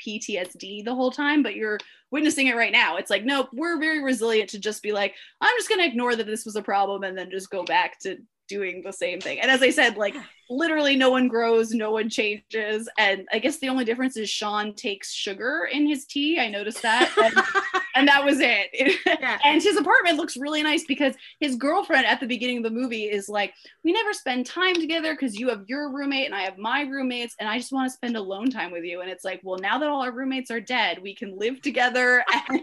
PTSD 0.05 0.83
the 0.83 0.95
whole 0.95 1.11
time? 1.11 1.43
But 1.43 1.55
you're 1.55 1.79
witnessing 2.13 2.45
it 2.45 2.55
right 2.55 2.71
now. 2.71 2.97
It's 2.97 3.09
like, 3.09 3.25
nope, 3.25 3.49
we're 3.51 3.79
very 3.79 4.03
resilient 4.03 4.51
to 4.51 4.59
just 4.59 4.83
be 4.83 4.91
like, 4.91 5.15
I'm 5.41 5.57
just 5.57 5.67
gonna 5.67 5.83
ignore 5.83 6.15
that 6.15 6.27
this 6.27 6.45
was 6.45 6.55
a 6.55 6.61
problem 6.61 7.03
and 7.03 7.17
then 7.17 7.31
just 7.31 7.49
go 7.49 7.63
back 7.63 7.99
to 8.01 8.17
doing 8.47 8.81
the 8.83 8.93
same 8.93 9.19
thing. 9.19 9.39
And 9.39 9.49
as 9.49 9.61
I 9.61 9.69
said, 9.69 9.97
like 9.97 10.15
literally 10.49 10.95
no 10.95 11.09
one 11.09 11.27
grows, 11.27 11.71
no 11.71 11.91
one 11.91 12.09
changes. 12.09 12.89
And 12.97 13.27
I 13.31 13.39
guess 13.39 13.59
the 13.59 13.69
only 13.69 13.85
difference 13.85 14.17
is 14.17 14.29
Shaun 14.29 14.73
takes 14.75 15.11
sugar 15.11 15.67
in 15.71 15.87
his 15.87 16.05
tea. 16.05 16.39
I 16.39 16.49
noticed 16.49 16.81
that. 16.81 17.11
And, 17.23 17.33
and 17.95 18.07
that 18.07 18.25
was 18.25 18.39
it. 18.39 18.99
Yeah. 19.05 19.37
and 19.45 19.61
his 19.61 19.77
apartment 19.77 20.17
looks 20.17 20.35
really 20.35 20.63
nice 20.63 20.83
because 20.85 21.13
his 21.39 21.55
girlfriend 21.55 22.05
at 22.05 22.19
the 22.19 22.25
beginning 22.25 22.57
of 22.57 22.63
the 22.63 22.71
movie 22.71 23.03
is 23.03 23.29
like, 23.29 23.53
We 23.83 23.93
never 23.93 24.13
spend 24.13 24.45
time 24.45 24.75
together 24.75 25.13
because 25.13 25.39
you 25.39 25.49
have 25.49 25.63
your 25.67 25.91
roommate 25.91 26.25
and 26.25 26.35
I 26.35 26.41
have 26.41 26.57
my 26.57 26.81
roommates, 26.81 27.35
and 27.39 27.47
I 27.47 27.57
just 27.59 27.71
want 27.71 27.89
to 27.89 27.93
spend 27.93 28.17
alone 28.17 28.49
time 28.49 28.71
with 28.71 28.83
you. 28.83 29.01
And 29.01 29.09
it's 29.09 29.23
like, 29.23 29.41
Well, 29.43 29.59
now 29.59 29.77
that 29.77 29.89
all 29.89 30.01
our 30.01 30.11
roommates 30.11 30.51
are 30.51 30.59
dead, 30.59 31.01
we 31.01 31.15
can 31.15 31.37
live 31.37 31.61
together 31.61 32.25
and 32.49 32.61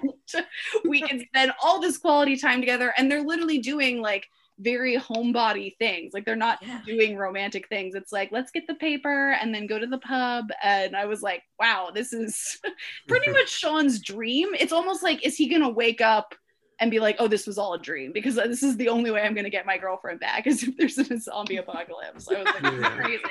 we 0.88 1.00
can 1.00 1.24
spend 1.26 1.52
all 1.62 1.80
this 1.80 1.98
quality 1.98 2.36
time 2.36 2.60
together. 2.60 2.92
And 2.98 3.10
they're 3.10 3.22
literally 3.22 3.58
doing 3.58 4.02
like 4.02 4.28
very 4.60 4.96
homebody 4.96 5.76
things. 5.78 6.12
Like 6.12 6.24
they're 6.24 6.36
not 6.36 6.58
Yeah. 6.62 6.80
doing 6.84 7.16
romantic 7.16 7.68
things. 7.68 7.94
It's 7.94 8.12
like, 8.12 8.30
let's 8.32 8.50
get 8.50 8.66
the 8.66 8.74
paper 8.74 9.32
and 9.32 9.54
then 9.54 9.66
go 9.66 9.78
to 9.78 9.86
the 9.86 9.98
pub. 9.98 10.50
And 10.62 10.96
I 10.96 11.06
was 11.06 11.22
like, 11.22 11.42
wow, 11.58 11.90
this 11.94 12.12
is 12.12 12.60
pretty 13.08 13.26
mm-hmm. 13.26 13.34
much 13.34 13.48
Shaun's 13.50 14.00
dream. 14.00 14.48
It's 14.58 14.72
almost 14.72 15.02
like, 15.02 15.24
is 15.24 15.36
he 15.36 15.48
going 15.48 15.62
to 15.62 15.68
wake 15.68 16.00
up 16.00 16.34
and 16.78 16.90
be 16.90 17.00
like, 17.00 17.16
oh, 17.18 17.28
this 17.28 17.46
was 17.46 17.58
all 17.58 17.74
a 17.74 17.78
dream? 17.78 18.12
Because 18.12 18.36
this 18.36 18.62
is 18.62 18.76
the 18.76 18.88
only 18.88 19.10
way 19.10 19.22
I'm 19.22 19.34
going 19.34 19.44
to 19.44 19.50
get 19.50 19.66
my 19.66 19.78
girlfriend 19.78 20.20
back 20.20 20.46
is 20.46 20.62
if 20.62 20.76
there's 20.76 20.98
a 20.98 21.18
zombie 21.18 21.56
apocalypse. 21.56 22.28
I 22.28 22.42
was 22.42 22.46
like, 22.46 22.62
Yeah. 22.62 22.96
crazy. 22.96 23.22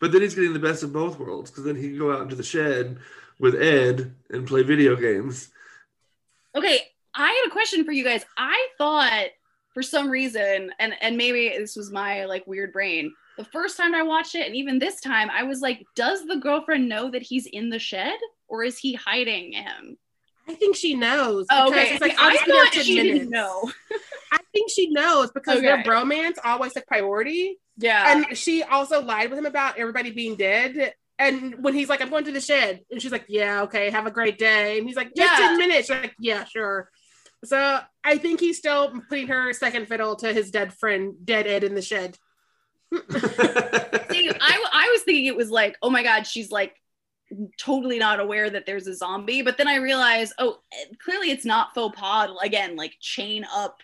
But 0.00 0.10
then 0.10 0.22
he's 0.22 0.34
getting 0.34 0.52
the 0.52 0.58
best 0.58 0.82
of 0.82 0.92
both 0.92 1.18
worlds 1.18 1.50
because 1.50 1.64
then 1.64 1.76
he 1.76 1.90
can 1.90 1.98
go 1.98 2.12
out 2.12 2.22
into 2.22 2.34
the 2.34 2.42
shed 2.42 2.98
with 3.38 3.54
Ed 3.54 4.14
and 4.30 4.46
play 4.46 4.62
video 4.64 4.96
games. 4.96 5.48
Okay, 6.56 6.80
I 7.14 7.28
had 7.28 7.46
a 7.46 7.50
question 7.50 7.84
for 7.84 7.92
you 7.92 8.04
guys. 8.04 8.24
I 8.36 8.68
thought 8.78 9.28
for 9.74 9.82
some 9.82 10.10
reason, 10.10 10.70
and 10.78 10.94
and 11.00 11.16
maybe 11.16 11.48
this 11.58 11.76
was 11.76 11.90
my 11.90 12.24
like 12.26 12.46
weird 12.46 12.72
brain. 12.72 13.12
The 13.38 13.44
first 13.44 13.76
time 13.76 13.94
I 13.94 14.02
watched 14.02 14.34
it, 14.34 14.46
and 14.46 14.54
even 14.56 14.78
this 14.78 15.00
time, 15.00 15.30
I 15.30 15.44
was 15.44 15.60
like, 15.60 15.82
does 15.96 16.24
the 16.26 16.36
girlfriend 16.36 16.88
know 16.88 17.10
that 17.10 17.22
he's 17.22 17.46
in 17.46 17.70
the 17.70 17.78
shed, 17.78 18.18
or 18.48 18.62
is 18.62 18.76
he 18.78 18.92
hiding 18.94 19.52
him? 19.52 19.96
I 20.48 20.54
think 20.54 20.76
she 20.76 20.94
knows. 20.94 21.46
Oh, 21.50 21.68
okay. 21.68 21.92
It's 21.92 22.00
like, 22.00 22.18
I 22.18 22.24
I'll 22.26 22.32
just 22.32 22.44
be 22.44 22.52
there 22.52 22.64
thought 22.64 22.74
she 22.74 22.96
minutes. 22.96 23.18
didn't 23.20 23.30
know. 23.30 23.70
I 24.32 24.38
think 24.52 24.70
she 24.70 24.90
knows 24.90 25.30
because 25.30 25.58
Okay. 25.58 25.66
their 25.66 25.82
bromance 25.84 26.36
always 26.44 26.72
took 26.74 26.86
priority. 26.86 27.58
Yeah. 27.78 28.12
And 28.26 28.36
she 28.36 28.62
also 28.64 29.00
lied 29.02 29.30
with 29.30 29.38
him 29.38 29.46
about 29.46 29.78
everybody 29.78 30.10
being 30.10 30.34
dead. 30.36 30.94
And 31.18 31.62
when 31.62 31.74
he's 31.74 31.88
like, 31.88 32.00
I'm 32.02 32.10
going 32.10 32.24
to 32.24 32.32
the 32.32 32.40
shed, 32.40 32.80
and 32.90 33.00
she's 33.00 33.12
like, 33.12 33.26
Yeah, 33.28 33.62
okay, 33.62 33.88
have 33.90 34.06
a 34.06 34.10
great 34.10 34.36
day. 34.36 34.78
And 34.78 34.86
he's 34.86 34.96
like, 34.96 35.14
Just 35.14 35.40
Yeah. 35.40 35.46
10 35.48 35.58
minutes. 35.58 35.86
She's 35.88 35.96
like, 36.02 36.14
Yeah, 36.18 36.44
sure. 36.44 36.90
So 37.44 37.80
I 38.04 38.18
think 38.18 38.40
he's 38.40 38.58
still 38.58 38.92
putting 39.08 39.28
her 39.28 39.52
second 39.52 39.88
fiddle 39.88 40.16
to 40.16 40.32
his 40.32 40.50
dead 40.50 40.72
friend, 40.72 41.14
dead 41.24 41.46
Ed 41.46 41.64
in 41.64 41.74
the 41.74 41.82
shed. 41.82 42.18
See, 42.92 43.00
I, 44.30 44.64
I 44.72 44.88
was 44.92 45.02
thinking 45.02 45.26
it 45.26 45.36
was 45.36 45.50
like, 45.50 45.76
oh 45.82 45.90
my 45.90 46.02
God, 46.02 46.26
she's 46.26 46.50
like 46.52 46.74
totally 47.58 47.98
not 47.98 48.20
aware 48.20 48.48
that 48.50 48.66
there's 48.66 48.86
a 48.86 48.94
zombie. 48.94 49.42
But 49.42 49.56
then 49.56 49.66
I 49.66 49.76
realized, 49.76 50.34
oh, 50.38 50.58
clearly 51.02 51.30
it's 51.30 51.44
not 51.44 51.74
faux 51.74 51.98
pas. 51.98 52.30
Again, 52.42 52.76
like 52.76 52.94
chain 53.00 53.44
up 53.52 53.78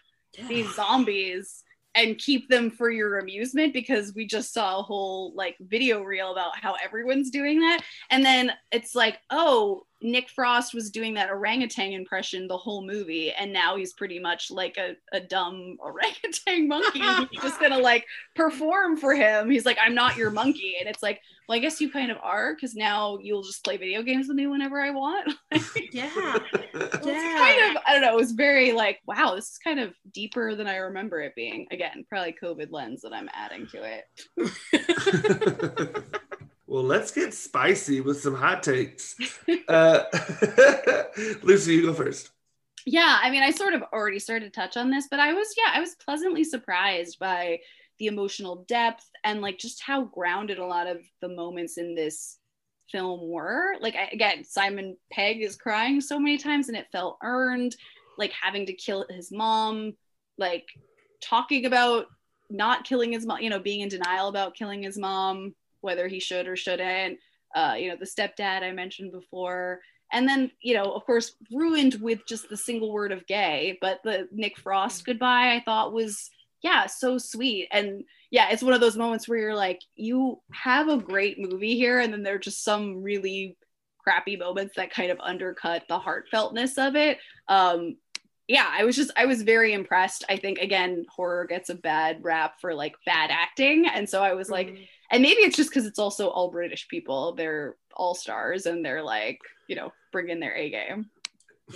these 0.49 0.73
zombies 0.75 1.65
and 1.95 2.19
keep 2.19 2.49
them 2.49 2.71
for 2.71 2.91
your 2.91 3.19
amusement 3.19 3.73
because 3.73 4.15
we 4.15 4.27
just 4.27 4.53
saw 4.53 4.79
a 4.79 4.83
whole 4.83 5.33
like 5.35 5.57
video 5.61 6.03
reel 6.03 6.33
about 6.33 6.57
how 6.57 6.75
everyone's 6.83 7.31
doing 7.31 7.61
that. 7.61 7.81
And 8.11 8.25
then 8.25 8.53
it's 8.71 8.95
like, 8.95 9.19
oh, 9.31 9.85
Nick 10.01 10.29
Frost 10.29 10.75
was 10.75 10.91
doing 10.91 11.15
that 11.15 11.31
orangutan 11.31 11.93
impression 11.93 12.47
the 12.47 12.57
whole 12.57 12.87
movie, 12.87 13.33
and 13.33 13.53
now 13.53 13.77
he's 13.77 13.93
pretty 13.93 14.21
much 14.21 14.51
like 14.51 14.77
a, 14.77 14.95
a 15.13 15.21
dumb 15.21 15.77
orangutan 15.81 16.69
monkey. 16.69 17.01
he's 17.33 17.43
just 17.43 17.61
gonna 17.61 17.79
like 17.79 18.07
perform 18.37 18.97
for 18.97 19.15
him. 19.15 19.51
He's 19.51 19.67
like, 19.67 19.79
I'm 19.83 19.95
not 19.95 20.17
your 20.17 20.31
monkey. 20.31 20.77
And 20.79 20.89
it's 20.89 21.03
like, 21.03 21.21
well, 21.49 21.57
I 21.57 21.61
guess 21.61 21.81
you 21.81 21.91
kind 21.91 22.11
of 22.11 22.19
are, 22.23 22.55
because 22.55 22.75
now 22.75 23.19
you'll 23.23 23.43
just 23.43 23.65
play 23.65 23.79
video 23.79 24.03
games 24.03 24.29
with 24.29 24.37
me 24.37 24.47
whenever 24.47 24.81
I 24.81 24.91
want. 24.91 25.33
Yeah. 25.93 26.39
It's 26.75 27.07
Yeah. 27.07 27.39
kind 27.39 27.77
of, 27.77 27.83
I 27.87 27.93
don't 27.93 28.03
know, 28.03 28.13
it 28.13 28.17
was 28.17 28.33
very 28.33 28.73
like, 28.73 29.01
wow, 29.07 29.35
this 29.35 29.51
is 29.51 29.59
kind 29.59 29.81
of 29.81 29.95
deeper 30.13 30.55
than 30.55 30.67
I 30.67 30.77
remember 30.77 31.21
it 31.21 31.35
being. 31.35 31.67
Again, 31.71 32.05
probably 32.09 32.35
COVID 32.41 32.71
lens 32.71 33.03
that 33.03 33.13
I'm 33.15 33.29
adding 33.33 33.67
to 33.69 34.01
it. 34.37 36.05
well, 36.67 36.83
let's 36.83 37.11
get 37.13 37.33
spicy 37.35 38.01
with 38.01 38.21
some 38.21 38.35
hot 38.35 38.63
takes. 38.63 39.17
Uh, 39.69 40.05
Lucy, 41.43 41.75
you 41.75 41.87
go 41.87 41.95
first. 41.95 42.31
Yeah, 42.85 43.19
I 43.23 43.31
mean, 43.31 43.43
I 43.43 43.51
sort 43.51 43.75
of 43.75 43.83
already 43.93 44.19
started 44.19 44.53
to 44.53 44.61
touch 44.61 44.77
on 44.77 44.91
this, 44.91 45.09
but 45.11 45.21
I 45.21 45.33
was, 45.35 45.49
yeah, 45.57 45.73
I 45.75 45.81
was 45.81 45.95
pleasantly 45.95 46.45
surprised 46.45 47.19
by 47.19 47.59
the 47.99 48.07
emotional 48.07 48.65
depth 48.69 49.09
and 49.25 49.41
like 49.41 49.59
just 49.59 49.83
how 49.83 50.05
grounded 50.05 50.59
a 50.59 50.67
lot 50.67 50.87
of 50.87 50.99
the 51.21 51.29
moments 51.29 51.79
in 51.79 51.95
this 51.95 52.39
film 52.91 53.29
were. 53.29 53.75
Like, 53.81 53.95
I, 53.97 54.09
again, 54.13 54.45
Simon 54.45 54.97
Pegg 55.13 55.43
is 55.43 55.57
crying 55.57 56.01
so 56.01 56.19
many 56.19 56.39
times 56.39 56.69
and 56.69 56.77
it 56.77 56.87
felt 56.93 57.19
earned, 57.23 57.77
like 58.17 58.33
having 58.33 58.67
to 58.67 58.73
kill 58.73 59.07
his 59.11 59.31
mom, 59.31 59.95
like 60.39 60.67
talking 61.23 61.67
about 61.67 62.07
not 62.51 62.85
killing 62.85 63.13
his 63.13 63.27
mom, 63.27 63.41
you 63.41 63.51
know, 63.51 63.59
being 63.59 63.81
in 63.81 63.89
denial 63.89 64.29
about 64.29 64.55
killing 64.55 64.83
his 64.83 64.97
mom, 64.97 65.55
whether 65.81 66.09
he 66.09 66.21
should 66.21 66.47
or 66.47 66.57
shouldn't. 66.57 67.19
Uh, 67.55 67.75
you 67.79 67.89
know, 67.89 67.97
the 67.99 68.07
stepdad 68.07 68.63
I 68.63 68.73
mentioned 68.73 69.13
before 69.13 69.81
and 70.13 70.29
then 70.29 70.51
you 70.61 70.75
know 70.75 70.93
of 70.93 71.05
course 71.05 71.35
ruined 71.53 71.95
with 71.97 72.21
just 72.27 72.49
the 72.49 72.57
single 72.57 72.93
word 72.93 73.13
of 73.13 73.27
gay 73.27 73.79
but 73.81 74.01
the 74.05 74.29
nick 74.33 74.57
frost 74.57 75.05
goodbye 75.05 75.55
i 75.55 75.63
thought 75.65 75.93
was 75.93 76.31
yeah 76.63 76.87
so 76.87 77.19
sweet. 77.19 77.69
And 77.71 78.05
yeah 78.31 78.49
it's 78.51 78.63
one 78.63 78.75
of 78.75 78.81
those 78.81 78.97
moments 78.97 79.29
where 79.29 79.39
you're 79.39 79.55
like 79.55 79.81
you 79.95 80.41
have 80.53 80.89
a 80.89 80.99
great 80.99 81.39
movie 81.39 81.77
here 81.77 82.01
and 82.01 82.13
then 82.13 82.23
there 82.23 82.35
are 82.35 82.39
just 82.39 82.65
some 82.65 83.03
really 83.03 83.57
crappy 83.99 84.37
moments 84.37 84.75
that 84.77 84.91
kind 84.91 85.11
of 85.11 85.21
undercut 85.21 85.85
the 85.89 85.99
heartfeltness 85.99 86.79
of 86.79 86.97
it. 86.97 87.19
Um 87.49 87.97
yeah 88.47 88.67
i 88.73 88.83
was 88.83 88.97
just 88.97 89.11
i 89.17 89.27
was 89.27 89.43
very 89.43 89.73
impressed. 89.73 90.25
I 90.29 90.37
think 90.37 90.59
again 90.59 91.05
horror 91.15 91.47
gets 91.47 91.69
a 91.71 91.75
bad 91.75 92.23
rap 92.23 92.61
for 92.61 92.75
like 92.75 92.95
bad 93.07 93.31
acting. 93.31 93.87
And 93.87 94.09
so 94.09 94.23
i 94.23 94.35
was 94.35 94.51
like 94.51 94.77
and 95.11 95.23
maybe 95.23 95.41
it's 95.41 95.57
just 95.57 95.71
because 95.71 95.87
it's 95.87 95.99
also 95.99 96.29
all 96.29 96.51
british 96.51 96.89
people. 96.89 97.35
They're 97.35 97.77
all 97.95 98.15
stars 98.15 98.67
and 98.67 98.85
they're 98.85 99.03
like 99.03 99.39
you 99.69 99.77
know 99.77 99.93
bring 100.13 100.29
in 100.29 100.41
their 100.41 100.57
a 100.57 100.71
game. 100.71 101.11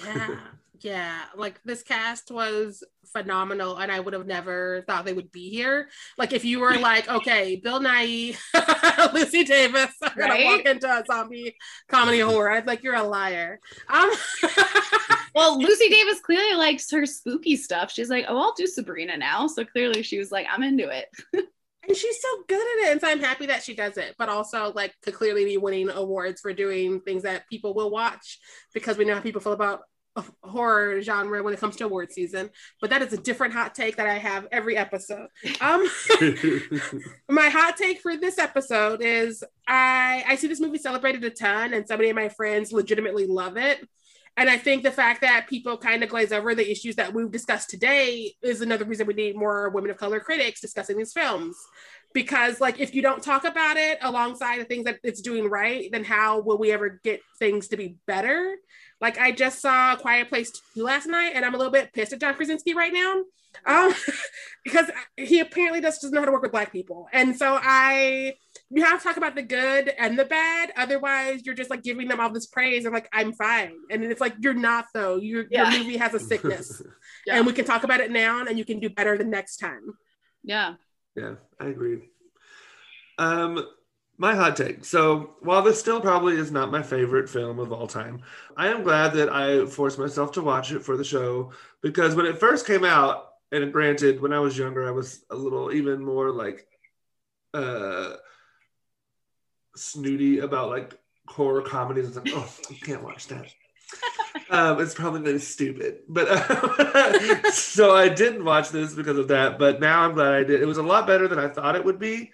Yeah 0.05 0.37
yeah 0.83 1.21
like 1.37 1.61
this 1.65 1.83
cast 1.83 2.31
was 2.31 2.83
phenomenal 3.13 3.77
and 3.77 3.93
i 3.93 4.01
would 4.01 4.15
have 4.15 4.27
never 4.27 4.83
thought 4.87 5.05
they 5.05 5.13
would 5.13 5.31
be 5.33 5.51
here. 5.51 5.89
Like 6.19 6.33
if 6.33 6.45
you 6.45 6.61
were 6.61 6.79
like 6.79 7.09
okay 7.09 7.57
bill 7.63 7.81
nighy 7.81 8.37
lucy 9.13 9.45
davis 9.45 9.91
are 10.03 10.15
gonna 10.19 10.35
Right? 10.35 10.45
walk 10.45 10.67
into 10.67 10.89
a 10.89 11.05
zombie 11.07 11.57
comedy 11.89 12.21
horror 12.21 12.51
i'd 12.53 12.67
like 12.67 12.83
you're 12.83 12.95
a 12.95 13.03
liar. 13.03 13.61
Um 13.89 14.11
well 15.35 15.59
lucy 15.59 15.89
davis 15.89 16.21
clearly 16.21 16.55
likes 16.57 16.91
her 16.91 17.07
spooky 17.07 17.57
stuff. 17.57 17.91
She's 17.93 18.11
like 18.11 18.25
oh 18.29 18.37
i'll 18.39 18.55
do 18.55 18.67
sabrina 18.67 19.17
now. 19.17 19.47
So 19.47 19.65
clearly 19.65 20.03
she 20.03 20.19
was 20.19 20.31
like 20.33 20.47
i'm 20.51 20.63
into 20.63 20.89
it. 20.89 21.09
And 21.85 21.97
she's 21.97 22.21
so 22.23 22.29
good 22.49 22.61
at 22.61 22.89
it 22.89 22.93
and 22.93 23.01
so 23.01 23.09
i'm 23.09 23.19
happy 23.21 23.47
that 23.47 23.63
she 23.65 23.75
does 23.75 23.97
it 23.97 24.15
but 24.17 24.29
also 24.29 24.73
like 24.75 24.95
to 25.03 25.11
clearly 25.13 25.45
be 25.45 25.57
winning 25.57 25.91
awards 25.91 26.41
for 26.41 26.53
doing 26.53 27.01
things 27.01 27.25
that 27.25 27.49
people 27.49 27.75
will 27.75 27.91
watch 27.91 28.39
because 28.73 28.97
we 28.97 29.05
know 29.05 29.15
how 29.15 29.21
people 29.21 29.41
feel 29.41 29.53
about 29.53 29.81
horror 30.43 31.01
genre 31.01 31.43
when 31.43 31.55
it 31.55 31.61
comes 31.61 31.77
to 31.77 31.85
award 31.85 32.13
season 32.13 32.51
but 32.81 32.91
that 32.91 33.01
is 33.01 33.13
a 33.13 33.17
different 33.17 33.55
hot 33.55 33.75
take 33.75 33.97
that 33.97 34.07
i 34.07 34.19
have 34.19 34.47
every 34.53 34.77
episode 34.77 35.27
um 35.61 35.89
my 37.31 37.49
hot 37.49 37.77
take 37.77 38.01
for 38.01 38.17
this 38.17 38.39
episode 38.39 39.01
is 39.01 39.43
i 39.67 40.23
i 40.29 40.37
see 40.37 40.47
this 40.47 40.61
movie 40.61 40.79
celebrated 40.79 41.25
a 41.25 41.31
ton 41.31 41.73
and 41.73 41.89
so 41.89 41.97
many 41.97 42.11
of 42.11 42.17
my 42.17 42.29
friends 42.29 42.73
legitimately 42.73 43.27
love 43.27 43.57
it 43.57 43.81
And 44.37 44.49
I 44.49 44.57
think 44.57 44.83
the 44.83 44.91
fact 44.91 45.21
that 45.21 45.47
people 45.47 45.77
kind 45.77 46.03
of 46.03 46.09
glaze 46.09 46.33
over 46.33 46.55
the 46.55 46.71
issues 46.71 46.97
that 46.97 47.13
we've 47.13 47.31
discussed 47.31 47.69
today 47.69 48.33
is 48.43 48.63
another 48.63 48.87
reason 48.87 49.07
we 49.07 49.13
need 49.15 49.37
more 49.37 49.69
women 49.69 49.91
of 49.91 49.99
color 49.99 50.21
critics 50.21 50.61
discussing 50.61 50.97
these 50.97 51.13
films. 51.13 51.55
Because, 52.15 52.61
like, 52.61 52.81
if 52.81 52.95
you 52.95 53.03
don't 53.03 53.23
talk 53.23 53.45
about 53.45 53.77
it 53.77 53.99
alongside 54.03 54.61
the 54.61 54.65
things 54.65 54.85
that 54.85 54.99
it's 55.03 55.21
doing 55.21 55.49
right, 55.49 55.91
then 55.91 56.05
how 56.05 56.41
will 56.41 56.59
we 56.59 56.73
ever 56.73 57.01
get 57.03 57.21
things 57.39 57.69
to 57.69 57.77
be 57.77 57.97
better? 58.07 58.57
Like, 59.01 59.19
I 59.19 59.33
just 59.33 59.61
saw 59.61 59.95
a 59.95 59.97
Quiet 59.97 60.29
Place 60.29 60.53
2 60.75 60.83
last 60.83 61.07
night, 61.07 61.33
and 61.35 61.45
I'm 61.45 61.55
a 61.55 61.59
little 61.59 61.73
bit 61.73 61.93
pissed 61.93 62.13
at 62.13 62.21
John 62.21 62.35
Krasinski 62.35 62.75
right 62.75 62.93
now 62.93 63.23
um, 63.67 63.95
because 64.65 64.91
he 65.17 65.41
apparently 65.41 65.81
just 65.81 66.03
doesn't 66.03 66.15
know 66.15 66.21
how 66.21 66.27
to 66.27 66.33
work 66.33 66.43
with 66.43 66.53
Black 66.53 66.73
people. 66.73 67.09
And 67.13 67.37
so 67.37 67.59
I 67.61 68.35
you 68.71 68.83
have 68.85 69.01
to 69.01 69.05
talk 69.05 69.17
about 69.17 69.35
the 69.35 69.43
good 69.43 69.93
and 69.99 70.19
the 70.19 70.25
bad. 70.25 70.73
Otherwise, 70.77 71.43
you're 71.45 71.55
just 71.55 71.71
like 71.71 71.83
giving 71.83 72.09
them 72.09 72.21
all 72.21 72.31
this 72.31 72.47
praise 72.47 72.85
and 72.85 72.95
like 72.95 73.09
I'm 73.13 73.33
fine. 73.33 73.73
And 73.91 74.03
it's 74.05 74.21
like 74.21 74.35
you're 74.41 74.55
not 74.55 74.87
though. 74.95 75.17
Your 75.17 75.45
yeah. 75.51 75.71
your 75.71 75.81
movie 75.81 75.97
has 75.99 76.15
a 76.15 76.21
sickness, 76.21 76.83
yeah. 77.27 77.37
and 77.37 77.47
we 77.47 77.53
can 77.53 77.65
talk 77.65 77.85
about 77.85 78.01
it 78.01 78.11
now, 78.11 78.45
and 78.45 78.59
you 78.59 78.65
can 78.65 78.81
do 78.81 78.91
better 78.91 79.17
the 79.17 79.25
next 79.25 79.59
time. 79.59 79.95
Yeah. 80.43 80.75
Yeah, 81.17 81.35
I 81.61 81.67
agree. 81.67 82.01
Um, 83.19 83.67
my 84.19 84.35
hot 84.35 84.57
take. 84.57 84.85
So 84.85 85.35
while 85.41 85.63
this 85.63 85.81
still 85.81 86.01
probably 86.01 86.37
is 86.37 86.51
not 86.51 86.71
my 86.71 86.83
favorite 86.83 87.29
film 87.29 87.59
of 87.59 87.73
all 87.73 87.87
time, 87.87 88.23
I 88.57 88.69
am 88.69 88.83
glad 88.83 89.15
that 89.15 89.33
I 89.33 89.67
forced 89.67 89.99
myself 89.99 90.33
to 90.33 90.43
watch 90.43 90.73
it 90.73 90.83
for 90.83 90.97
the 90.97 91.05
show 91.05 91.53
because 91.83 92.15
when 92.15 92.27
it 92.27 92.39
first 92.39 92.67
came 92.67 92.85
out, 92.85 93.29
and 93.51 93.71
granted, 93.71 94.21
when 94.21 94.33
I 94.33 94.39
was 94.39 94.57
younger, 94.57 94.89
I 94.89 94.93
was 94.93 95.25
a 95.29 95.37
little 95.37 95.73
even 95.73 96.03
more 96.03 96.31
like 96.31 96.67
uh 97.53 98.15
snooty 99.77 100.39
about 100.39 100.71
like 100.71 100.99
horror 101.27 101.63
comedies. 101.63 102.07
It's 102.07 102.17
like, 102.17 102.31
oh, 102.31 102.51
I 102.71 102.75
can't 102.75 103.03
watch 103.03 103.27
that. 103.29 103.53
Um, 104.51 104.81
it's 104.81 104.95
probably 104.95 105.21
really 105.23 105.39
stupid, 105.39 106.01
but 106.09 106.29
uh, 106.29 107.51
so 107.51 107.95
I 107.95 108.09
didn't 108.09 108.45
watch 108.45 108.71
this 108.71 108.95
because 108.95 109.19
of 109.19 109.29
that. 109.29 109.59
But 109.59 109.81
now 109.81 110.03
I'm 110.03 110.15
glad 110.15 110.35
I 110.35 110.45
did. 110.45 110.63
It 110.63 110.67
was 110.67 110.79
a 110.79 110.83
lot 110.83 111.07
better 111.07 111.29
than 111.29 111.39
I 111.39 111.49
thought 111.49 111.77
it 111.77 111.85
would 111.85 111.99
be. 111.99 112.33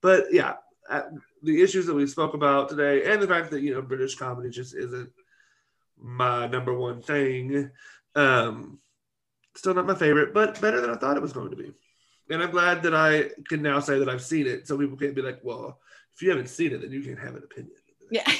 But 0.00 0.32
yeah, 0.32 0.54
uh, 0.88 1.02
the 1.42 1.62
issues 1.62 1.86
that 1.86 1.94
we 1.94 2.06
spoke 2.06 2.34
about 2.34 2.68
today, 2.68 3.10
and 3.12 3.20
the 3.20 3.28
fact 3.28 3.50
that 3.50 3.62
you 3.62 3.74
know 3.74 3.82
British 3.82 4.14
comedy 4.14 4.50
just 4.50 4.74
isn't 4.74 5.10
my 5.98 6.46
number 6.46 6.76
one 6.76 7.02
thing. 7.02 7.70
Um, 8.14 8.78
still 9.54 9.74
not 9.74 9.86
my 9.86 9.94
favorite, 9.94 10.34
but 10.34 10.60
better 10.60 10.80
than 10.80 10.90
I 10.90 10.96
thought 10.96 11.16
it 11.16 11.22
was 11.22 11.32
going 11.32 11.50
to 11.50 11.56
be. 11.56 11.72
And 12.30 12.42
I'm 12.42 12.50
glad 12.50 12.84
that 12.84 12.94
I 12.94 13.30
can 13.48 13.60
now 13.60 13.80
say 13.80 13.98
that 13.98 14.08
I've 14.08 14.22
seen 14.22 14.46
it, 14.46 14.68
so 14.68 14.78
people 14.78 14.96
can't 14.96 15.14
be 15.14 15.22
like, 15.22 15.40
"Well, 15.42 15.80
if 16.14 16.22
you 16.22 16.30
haven't 16.30 16.48
seen 16.48 16.72
it, 16.72 16.82
then 16.82 16.92
you 16.92 17.02
can't 17.02 17.18
have 17.18 17.34
an 17.34 17.44
opinion. 17.44 17.76
Yeah. 18.10 18.30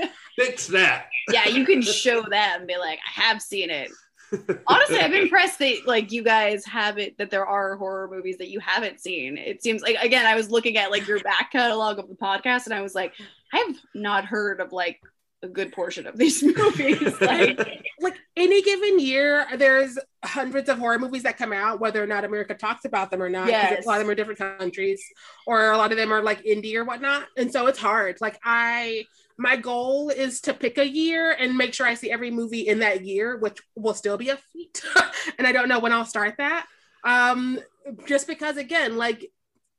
Fix 0.36 0.66
that. 0.68 1.06
yeah, 1.32 1.46
you 1.46 1.64
can 1.64 1.82
show 1.82 2.22
that 2.30 2.56
and 2.58 2.66
be 2.66 2.76
like, 2.76 2.98
I 3.06 3.20
have 3.20 3.42
seen 3.42 3.70
it. 3.70 3.90
Honestly, 4.66 5.00
I'm 5.00 5.12
impressed 5.12 5.58
that 5.58 5.86
like 5.86 6.12
you 6.12 6.22
guys 6.22 6.64
have 6.64 6.98
it 6.98 7.18
that 7.18 7.30
there 7.30 7.46
are 7.46 7.76
horror 7.76 8.08
movies 8.08 8.38
that 8.38 8.48
you 8.48 8.60
haven't 8.60 9.00
seen. 9.00 9.36
It 9.36 9.62
seems 9.62 9.82
like 9.82 9.96
again, 10.00 10.24
I 10.24 10.36
was 10.36 10.50
looking 10.50 10.76
at 10.76 10.90
like 10.90 11.06
your 11.08 11.18
back 11.20 11.50
catalog 11.50 11.98
of 11.98 12.08
the 12.08 12.14
podcast 12.14 12.66
and 12.66 12.74
I 12.74 12.80
was 12.80 12.94
like, 12.94 13.14
I've 13.52 13.76
not 13.94 14.24
heard 14.24 14.60
of 14.60 14.72
like 14.72 15.00
a 15.42 15.48
good 15.48 15.72
portion 15.72 16.06
of 16.06 16.16
these 16.16 16.42
movies. 16.56 17.20
like, 17.20 17.58
like 18.00 18.16
any 18.36 18.62
given 18.62 19.00
year, 19.00 19.46
there's 19.56 19.98
hundreds 20.24 20.68
of 20.68 20.78
horror 20.78 20.98
movies 20.98 21.22
that 21.22 21.38
come 21.38 21.52
out, 21.52 21.80
whether 21.80 22.02
or 22.02 22.06
not 22.06 22.24
America 22.24 22.54
talks 22.54 22.84
about 22.84 23.10
them 23.10 23.22
or 23.22 23.28
not. 23.30 23.48
Yes. 23.48 23.84
A 23.84 23.88
lot 23.88 23.96
of 23.96 24.06
them 24.06 24.10
are 24.10 24.14
different 24.14 24.38
countries, 24.38 25.02
or 25.46 25.72
a 25.72 25.76
lot 25.76 25.92
of 25.92 25.98
them 25.98 26.12
are 26.12 26.22
like 26.22 26.44
indie 26.44 26.74
or 26.74 26.84
whatnot. 26.84 27.26
And 27.36 27.50
so 27.50 27.66
it's 27.66 27.78
hard. 27.78 28.18
Like 28.20 28.38
I 28.44 29.06
my 29.40 29.56
goal 29.56 30.10
is 30.10 30.42
to 30.42 30.52
pick 30.52 30.76
a 30.76 30.86
year 30.86 31.32
and 31.32 31.56
make 31.56 31.72
sure 31.72 31.86
I 31.86 31.94
see 31.94 32.10
every 32.10 32.30
movie 32.30 32.68
in 32.68 32.80
that 32.80 33.06
year, 33.06 33.38
which 33.38 33.58
will 33.74 33.94
still 33.94 34.18
be 34.18 34.28
a 34.28 34.36
feat. 34.36 34.84
and 35.38 35.46
I 35.46 35.52
don't 35.52 35.66
know 35.66 35.78
when 35.80 35.92
I'll 35.92 36.04
start 36.04 36.34
that. 36.36 36.66
Um, 37.04 37.58
just 38.06 38.26
because 38.26 38.58
again, 38.58 38.98
like 38.98 39.32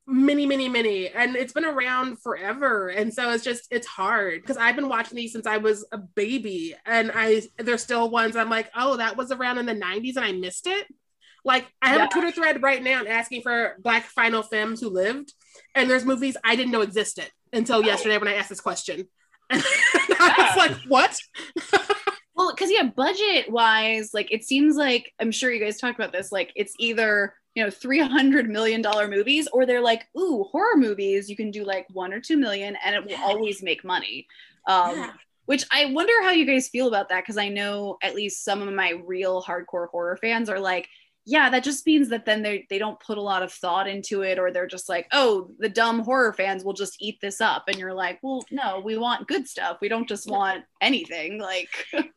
many 0.07 0.47
many 0.47 0.67
many 0.67 1.09
and 1.09 1.35
it's 1.35 1.53
been 1.53 1.63
around 1.63 2.19
forever 2.19 2.89
and 2.89 3.13
so 3.13 3.29
it's 3.29 3.43
just 3.43 3.67
it's 3.69 3.85
hard 3.85 4.41
because 4.41 4.57
i've 4.57 4.75
been 4.75 4.89
watching 4.89 5.15
these 5.15 5.31
since 5.31 5.45
i 5.45 5.57
was 5.57 5.85
a 5.91 5.97
baby 5.97 6.73
and 6.87 7.11
i 7.13 7.41
there's 7.59 7.83
still 7.83 8.09
ones 8.09 8.35
i'm 8.35 8.49
like 8.49 8.69
oh 8.75 8.97
that 8.97 9.15
was 9.15 9.31
around 9.31 9.59
in 9.59 9.65
the 9.67 9.75
90s 9.75 10.15
and 10.17 10.25
i 10.25 10.31
missed 10.31 10.65
it 10.65 10.87
like 11.45 11.71
i 11.83 11.89
have 11.89 11.99
yeah. 11.99 12.05
a 12.07 12.09
twitter 12.09 12.31
thread 12.31 12.63
right 12.63 12.81
now 12.81 13.05
asking 13.05 13.43
for 13.43 13.77
black 13.79 14.03
final 14.05 14.41
femmes 14.41 14.81
who 14.81 14.89
lived 14.89 15.31
and 15.75 15.87
there's 15.87 16.03
movies 16.03 16.35
i 16.43 16.55
didn't 16.55 16.71
know 16.71 16.81
existed 16.81 17.29
until 17.53 17.85
yesterday 17.85 18.17
when 18.17 18.27
i 18.27 18.33
asked 18.33 18.49
this 18.49 18.59
question 18.59 19.07
i 20.19 20.53
was 20.55 20.57
like 20.57 20.77
what 20.87 21.17
well 22.35 22.53
because 22.53 22.71
yeah 22.71 22.83
budget 22.83 23.51
wise 23.51 24.11
like 24.13 24.31
it 24.31 24.43
seems 24.43 24.75
like 24.75 25.11
i'm 25.19 25.31
sure 25.31 25.51
you 25.51 25.63
guys 25.63 25.77
talked 25.77 25.99
about 25.99 26.11
this 26.11 26.31
like 26.31 26.51
it's 26.55 26.73
either 26.79 27.33
you 27.55 27.63
know 27.63 27.69
300 27.69 28.49
million 28.49 28.81
dollar 28.81 29.07
movies 29.07 29.47
or 29.53 29.65
they're 29.65 29.81
like 29.81 30.07
ooh 30.17 30.45
horror 30.51 30.77
movies 30.77 31.29
you 31.29 31.35
can 31.35 31.51
do 31.51 31.63
like 31.63 31.85
one 31.91 32.13
or 32.13 32.19
two 32.19 32.37
million 32.37 32.77
and 32.83 32.95
it 32.95 33.03
will 33.03 33.11
yeah. 33.11 33.23
always 33.23 33.61
make 33.61 33.83
money 33.83 34.25
um, 34.67 34.95
yeah. 34.95 35.11
which 35.45 35.65
i 35.71 35.85
wonder 35.85 36.13
how 36.23 36.31
you 36.31 36.45
guys 36.45 36.69
feel 36.69 36.87
about 36.87 37.09
that 37.09 37.21
because 37.21 37.37
i 37.37 37.49
know 37.49 37.97
at 38.01 38.15
least 38.15 38.43
some 38.43 38.61
of 38.61 38.73
my 38.73 38.93
real 39.05 39.41
hardcore 39.43 39.89
horror 39.89 40.17
fans 40.17 40.49
are 40.49 40.59
like 40.59 40.87
yeah 41.25 41.49
that 41.49 41.63
just 41.63 41.85
means 41.85 42.09
that 42.09 42.25
then 42.25 42.41
they 42.41 42.65
they 42.69 42.77
don't 42.77 42.99
put 42.99 43.17
a 43.17 43.21
lot 43.21 43.43
of 43.43 43.51
thought 43.51 43.87
into 43.87 44.21
it 44.21 44.39
or 44.39 44.51
they're 44.51 44.67
just 44.67 44.89
like 44.89 45.07
oh 45.11 45.51
the 45.59 45.69
dumb 45.69 45.99
horror 45.99 46.33
fans 46.33 46.63
will 46.63 46.73
just 46.73 46.97
eat 46.99 47.19
this 47.21 47.41
up. 47.41 47.63
And 47.67 47.77
you're 47.77 47.93
like 47.93 48.19
well 48.21 48.43
no 48.51 48.81
we 48.83 48.97
want 48.97 49.27
good 49.27 49.47
stuff. 49.47 49.77
We 49.81 49.89
don't 49.89 50.07
just 50.07 50.29
want 50.29 50.63
anything. 50.81 51.39
Like 51.39 51.69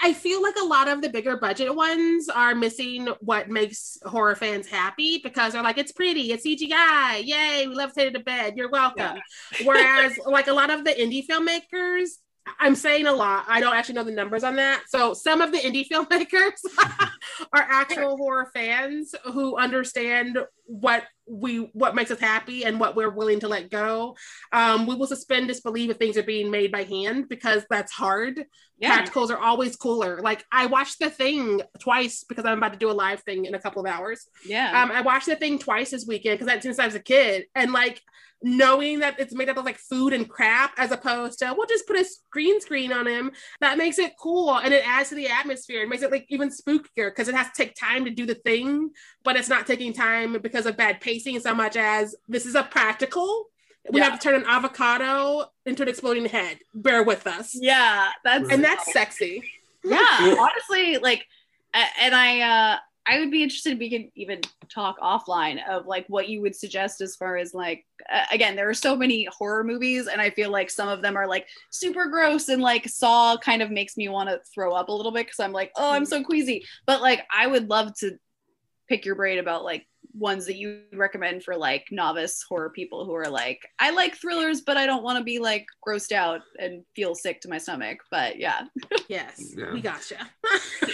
I 0.00 0.12
feel 0.12 0.42
like 0.42 0.56
a 0.60 0.64
lot 0.64 0.88
of 0.88 1.02
the 1.02 1.08
bigger 1.08 1.36
budget 1.36 1.74
ones 1.74 2.28
are 2.28 2.54
missing 2.54 3.08
what 3.20 3.48
makes 3.48 3.98
horror 4.04 4.34
fans 4.34 4.66
happy 4.66 5.20
because 5.22 5.52
they're 5.52 5.62
like, 5.62 5.78
it's 5.78 5.92
pretty, 5.92 6.32
it's 6.32 6.46
CGI, 6.46 7.24
yay, 7.24 7.66
we 7.66 7.74
levitated 7.74 8.14
to 8.14 8.20
bed, 8.20 8.54
you're 8.56 8.70
welcome. 8.70 9.18
Yeah. 9.58 9.66
Whereas, 9.66 10.18
like 10.26 10.48
a 10.48 10.52
lot 10.52 10.70
of 10.70 10.84
the 10.84 10.90
indie 10.90 11.26
filmmakers, 11.26 12.10
I'm 12.58 12.74
saying 12.74 13.06
a 13.06 13.12
lot. 13.12 13.44
I 13.48 13.60
don't 13.60 13.74
actually 13.74 13.94
know 13.94 14.04
the 14.04 14.12
numbers 14.12 14.44
on 14.44 14.56
that. 14.56 14.82
So 14.88 15.14
some 15.14 15.40
of 15.40 15.52
the 15.52 15.58
indie 15.58 15.86
filmmakers 15.92 16.60
are 17.52 17.62
actual 17.62 18.16
horror 18.16 18.50
fans 18.54 19.14
who 19.24 19.56
understand 19.56 20.38
what 20.66 21.04
we 21.26 21.70
what 21.72 21.94
makes 21.94 22.10
us 22.10 22.20
happy 22.20 22.64
and 22.64 22.78
what 22.78 22.96
we're 22.96 23.10
willing 23.10 23.40
to 23.40 23.48
let 23.48 23.70
go. 23.70 24.16
Um, 24.52 24.86
we 24.86 24.94
will 24.94 25.06
suspend 25.06 25.48
disbelief 25.48 25.90
if 25.90 25.96
things 25.96 26.16
are 26.18 26.22
being 26.22 26.50
made 26.50 26.70
by 26.70 26.84
hand 26.84 27.28
because 27.28 27.64
that's 27.70 27.92
hard. 27.92 28.44
Yeah. 28.78 28.98
Practicals 28.98 29.30
are 29.30 29.38
always 29.38 29.76
cooler. 29.76 30.20
Like 30.20 30.44
I 30.52 30.66
watched 30.66 30.98
the 30.98 31.10
thing 31.10 31.62
twice 31.78 32.24
because 32.28 32.44
I'm 32.44 32.58
about 32.58 32.72
to 32.74 32.78
do 32.78 32.90
a 32.90 32.92
live 32.92 33.22
thing 33.22 33.46
in 33.46 33.54
a 33.54 33.60
couple 33.60 33.84
of 33.84 33.90
hours. 33.90 34.26
Yeah. 34.44 34.82
Um, 34.82 34.90
I 34.90 35.00
watched 35.00 35.26
the 35.26 35.36
thing 35.36 35.58
twice 35.58 35.90
this 35.90 36.06
weekend 36.06 36.38
because 36.38 36.52
that's 36.52 36.62
since 36.62 36.78
I 36.78 36.86
was 36.86 36.94
a 36.94 37.00
kid, 37.00 37.44
and 37.54 37.72
like 37.72 38.02
knowing 38.44 39.00
that 39.00 39.18
it's 39.18 39.34
made 39.34 39.48
up 39.48 39.56
of 39.56 39.64
like 39.64 39.78
food 39.78 40.12
and 40.12 40.28
crap 40.28 40.74
as 40.76 40.92
opposed 40.92 41.38
to 41.38 41.54
we'll 41.56 41.66
just 41.66 41.86
put 41.86 41.96
a 41.96 42.04
green 42.30 42.60
screen 42.60 42.92
on 42.92 43.06
him. 43.06 43.32
That 43.60 43.78
makes 43.78 43.98
it 43.98 44.12
cool 44.20 44.58
and 44.58 44.74
it 44.74 44.86
adds 44.86 45.08
to 45.08 45.14
the 45.14 45.28
atmosphere 45.28 45.82
it 45.82 45.88
makes 45.88 46.02
it 46.02 46.10
like 46.10 46.26
even 46.28 46.50
spookier 46.50 47.08
because 47.08 47.28
it 47.28 47.34
has 47.34 47.46
to 47.46 47.52
take 47.56 47.74
time 47.74 48.04
to 48.04 48.10
do 48.10 48.26
the 48.26 48.34
thing 48.34 48.90
but 49.24 49.36
it's 49.36 49.48
not 49.48 49.66
taking 49.66 49.94
time 49.94 50.38
because 50.42 50.66
of 50.66 50.76
bad 50.76 51.00
pacing 51.00 51.40
so 51.40 51.54
much 51.54 51.76
as 51.76 52.14
this 52.28 52.44
is 52.44 52.54
a 52.54 52.62
practical. 52.62 53.46
We 53.90 54.00
yeah. 54.00 54.10
have 54.10 54.20
to 54.20 54.28
turn 54.28 54.34
an 54.34 54.46
avocado 54.46 55.46
into 55.64 55.82
an 55.82 55.88
exploding 55.88 56.26
head. 56.26 56.58
Bear 56.74 57.02
with 57.02 57.26
us. 57.26 57.56
Yeah 57.58 58.10
that's 58.24 58.50
and 58.50 58.62
that's 58.62 58.92
sexy. 58.92 59.42
Yeah 59.82 60.36
honestly 60.38 60.98
like 60.98 61.26
and 61.72 62.14
i 62.14 62.40
uh 62.40 62.78
I 63.06 63.18
would 63.18 63.30
be 63.30 63.42
interested 63.42 63.74
if 63.74 63.78
we 63.78 63.90
could 63.90 64.10
even 64.14 64.40
talk 64.68 64.98
offline 65.00 65.58
of 65.68 65.86
like 65.86 66.06
what 66.08 66.28
you 66.28 66.40
would 66.40 66.56
suggest 66.56 67.00
as 67.00 67.16
far 67.16 67.36
as 67.36 67.52
like 67.52 67.84
uh, 68.10 68.24
again 68.32 68.56
there 68.56 68.68
are 68.68 68.74
so 68.74 68.96
many 68.96 69.28
horror 69.30 69.62
movies 69.62 70.06
and 70.06 70.20
I 70.20 70.30
feel 70.30 70.50
like 70.50 70.70
some 70.70 70.88
of 70.88 71.02
them 71.02 71.16
are 71.16 71.26
like 71.26 71.46
super 71.70 72.06
gross 72.08 72.48
and 72.48 72.62
like 72.62 72.88
Saw 72.88 73.36
kind 73.36 73.60
of 73.60 73.70
makes 73.70 73.96
me 73.96 74.08
want 74.08 74.30
to 74.30 74.40
throw 74.54 74.72
up 74.72 74.88
a 74.88 74.92
little 74.92 75.12
bit 75.12 75.26
because 75.26 75.40
I'm 75.40 75.52
like 75.52 75.72
oh 75.76 75.90
I'm 75.90 76.06
so 76.06 76.22
queasy. 76.22 76.64
But 76.86 77.02
like 77.02 77.24
I 77.32 77.46
would 77.46 77.68
love 77.68 77.94
to 77.98 78.18
pick 78.88 79.04
your 79.04 79.14
brain 79.14 79.38
about 79.38 79.64
like 79.64 79.86
ones 80.12 80.46
that 80.46 80.56
you 80.56 80.82
recommend 80.92 81.42
for 81.42 81.56
like 81.56 81.86
novice 81.90 82.44
horror 82.48 82.70
people 82.70 83.04
who 83.04 83.14
are 83.14 83.28
like, 83.28 83.60
I 83.78 83.90
like 83.90 84.14
thrillers, 84.16 84.60
but 84.60 84.76
I 84.76 84.86
don't 84.86 85.02
want 85.02 85.18
to 85.18 85.24
be 85.24 85.38
like 85.38 85.66
grossed 85.86 86.12
out 86.12 86.42
and 86.58 86.84
feel 86.94 87.14
sick 87.14 87.40
to 87.42 87.48
my 87.48 87.58
stomach. 87.58 87.98
But 88.10 88.38
yeah. 88.38 88.62
Yes, 89.08 89.54
yeah. 89.56 89.72
we 89.72 89.80
gotcha. 89.80 90.28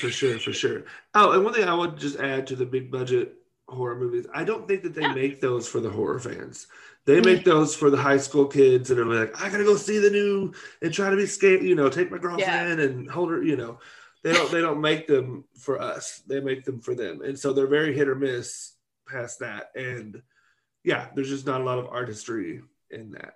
for 0.00 0.10
sure, 0.10 0.38
for 0.38 0.52
sure. 0.52 0.84
Oh, 1.14 1.32
and 1.32 1.44
one 1.44 1.54
thing 1.54 1.64
I 1.64 1.74
would 1.74 1.96
just 1.96 2.18
add 2.18 2.46
to 2.48 2.56
the 2.56 2.66
big 2.66 2.90
budget 2.90 3.34
horror 3.68 3.96
movies, 3.96 4.26
I 4.34 4.44
don't 4.44 4.66
think 4.66 4.82
that 4.82 4.94
they 4.94 5.02
yeah. 5.02 5.14
make 5.14 5.40
those 5.40 5.68
for 5.68 5.80
the 5.80 5.90
horror 5.90 6.18
fans. 6.18 6.66
They 7.06 7.16
mm-hmm. 7.16 7.24
make 7.24 7.44
those 7.44 7.74
for 7.74 7.90
the 7.90 7.96
high 7.96 8.18
school 8.18 8.46
kids 8.46 8.88
that 8.88 8.98
are 8.98 9.06
like, 9.06 9.40
I 9.40 9.48
gotta 9.48 9.64
go 9.64 9.76
see 9.76 9.98
the 9.98 10.10
new 10.10 10.52
and 10.82 10.92
try 10.92 11.10
to 11.10 11.16
be 11.16 11.26
scared, 11.26 11.62
you 11.62 11.74
know, 11.74 11.88
take 11.88 12.10
my 12.10 12.18
girlfriend 12.18 12.78
yeah. 12.78 12.86
and 12.86 13.10
hold 13.10 13.30
her, 13.30 13.42
you 13.42 13.56
know. 13.56 13.78
They 14.22 14.32
don't 14.32 14.50
they 14.50 14.60
don't 14.60 14.80
make 14.80 15.06
them 15.06 15.44
for 15.58 15.80
us. 15.80 16.22
They 16.26 16.40
make 16.40 16.64
them 16.64 16.80
for 16.80 16.94
them. 16.94 17.22
And 17.22 17.38
so 17.38 17.52
they're 17.52 17.66
very 17.66 17.94
hit 17.94 18.08
or 18.08 18.14
miss 18.14 18.74
past 19.08 19.40
that. 19.40 19.70
And 19.74 20.22
yeah, 20.84 21.08
there's 21.14 21.28
just 21.28 21.46
not 21.46 21.60
a 21.60 21.64
lot 21.64 21.78
of 21.78 21.86
artistry 21.86 22.60
in 22.90 23.12
that. 23.12 23.34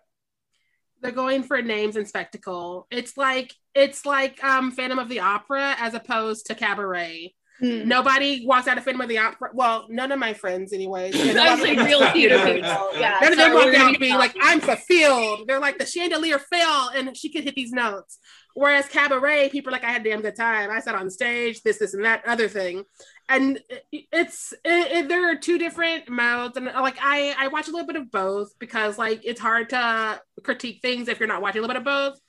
They're 1.00 1.12
going 1.12 1.42
for 1.42 1.60
names 1.62 1.96
and 1.96 2.08
spectacle. 2.08 2.86
It's 2.90 3.16
like 3.16 3.54
it's 3.74 4.04
like 4.04 4.42
um 4.44 4.72
Phantom 4.72 4.98
of 4.98 5.08
the 5.08 5.20
Opera 5.20 5.76
as 5.78 5.94
opposed 5.94 6.46
to 6.46 6.54
Cabaret. 6.54 7.34
Hmm. 7.60 7.86
Nobody 7.86 8.44
walks 8.46 8.66
out 8.66 8.78
of 8.78 8.86
of 8.86 9.08
the 9.08 9.18
Opera. 9.18 9.50
Well, 9.54 9.86
none 9.88 10.10
of 10.10 10.18
my 10.18 10.34
friends, 10.34 10.72
anyways. 10.72 11.14
And 11.28 11.38
I 11.38 11.54
was 11.54 11.62
like 11.62 11.78
real 11.78 12.00
theater 12.12 12.34
Yeah. 12.36 12.52
people. 12.52 13.00
Yeah. 13.00 13.18
None 13.22 13.32
of 13.32 13.38
them 13.38 13.54
walk 13.54 13.74
out 13.74 13.98
being 13.98 14.12
be 14.12 14.18
like, 14.18 14.34
I'm 14.40 14.60
fulfilled. 14.60 15.44
They're 15.46 15.60
like, 15.60 15.78
the 15.78 15.86
chandelier 15.86 16.38
fell 16.40 16.90
and 16.94 17.16
she 17.16 17.30
could 17.32 17.44
hit 17.44 17.54
these 17.54 17.70
notes. 17.72 18.18
Whereas 18.56 18.86
cabaret, 18.86 19.48
people 19.50 19.70
are 19.70 19.72
like, 19.72 19.84
I 19.84 19.90
had 19.90 20.06
a 20.06 20.10
damn 20.10 20.20
good 20.20 20.36
time. 20.36 20.70
I 20.70 20.78
sat 20.80 20.94
on 20.94 21.10
stage, 21.10 21.62
this, 21.62 21.78
this, 21.78 21.94
and 21.94 22.04
that 22.04 22.24
other 22.26 22.48
thing. 22.48 22.84
And 23.28 23.58
it's 23.90 24.52
it, 24.64 24.92
it- 24.92 25.08
there 25.08 25.30
are 25.32 25.34
two 25.36 25.56
different 25.58 26.08
modes, 26.10 26.56
and 26.58 26.66
like 26.66 26.98
I 27.00 27.34
I 27.38 27.48
watch 27.48 27.68
a 27.68 27.70
little 27.70 27.86
bit 27.86 27.96
of 27.96 28.10
both 28.10 28.50
because 28.58 28.98
like 28.98 29.22
it's 29.24 29.40
hard 29.40 29.70
to 29.70 30.20
critique 30.42 30.80
things 30.82 31.08
if 31.08 31.18
you're 31.18 31.26
not 31.28 31.40
watching 31.40 31.60
a 31.60 31.62
little 31.66 31.72
bit 31.80 31.80
of 31.80 31.84
both. 32.12 32.20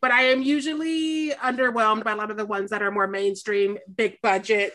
But 0.00 0.12
I 0.12 0.22
am 0.24 0.42
usually 0.42 1.30
underwhelmed 1.30 2.04
by 2.04 2.12
a 2.12 2.16
lot 2.16 2.30
of 2.30 2.36
the 2.36 2.46
ones 2.46 2.70
that 2.70 2.82
are 2.82 2.90
more 2.90 3.06
mainstream, 3.06 3.78
big 3.94 4.20
budget. 4.22 4.72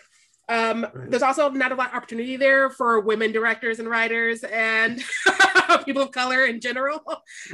Um, 0.50 0.86
Right. 0.94 1.10
There's 1.10 1.24
also 1.24 1.50
not 1.50 1.72
a 1.72 1.76
lot 1.76 1.90
of 1.90 1.96
opportunity 1.96 2.36
there 2.36 2.70
for 2.70 3.00
women 3.00 3.32
directors 3.32 3.80
and 3.80 3.90
writers 3.90 4.44
and 4.44 5.02
people 5.86 6.02
of 6.04 6.12
color 6.12 6.46
in 6.46 6.60
general 6.60 7.02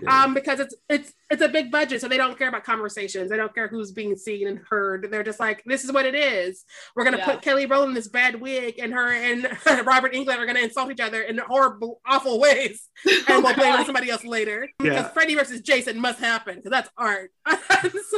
Yeah. 0.01 0.23
um, 0.23 0.33
because 0.33 0.59
it's 0.59 0.75
it's 0.89 1.13
it's 1.29 1.41
a 1.43 1.47
big 1.47 1.69
budget, 1.71 2.01
so 2.01 2.07
they 2.07 2.17
don't 2.17 2.37
care 2.37 2.49
about 2.49 2.63
conversations. 2.63 3.29
They 3.29 3.37
don't 3.37 3.53
care 3.53 3.67
who's 3.67 3.91
being 3.91 4.15
seen 4.15 4.47
and 4.47 4.59
heard. 4.67 5.09
They're 5.11 5.21
just 5.23 5.39
like, 5.39 5.63
this 5.65 5.83
is 5.83 5.91
what 5.91 6.07
it 6.07 6.15
is. 6.15 6.65
We're 6.95 7.03
gonna 7.03 7.17
Yeah. 7.19 7.25
put 7.25 7.41
Kelly 7.43 7.67
Rowland 7.67 7.89
in 7.89 7.95
this 7.95 8.07
bad 8.07 8.41
wig, 8.41 8.79
and 8.79 8.91
her 8.93 9.11
and 9.11 9.47
Robert 9.85 10.13
Englund 10.13 10.37
are 10.39 10.47
gonna 10.47 10.59
insult 10.61 10.91
each 10.91 10.99
other 10.99 11.21
in 11.21 11.37
horrible, 11.37 12.01
awful 12.07 12.39
ways, 12.39 12.89
and 13.29 13.43
we'll 13.43 13.53
blame 13.53 13.75
on 13.75 13.85
somebody 13.85 14.09
else 14.09 14.25
later. 14.25 14.67
Yeah. 14.81 14.89
Because 14.89 15.11
Freddy 15.11 15.35
versus 15.35 15.61
Jason 15.61 15.99
must 15.99 16.19
happen 16.19 16.55
because 16.55 16.71
that's 16.71 16.89
art. 16.97 17.31
So- 17.47 18.17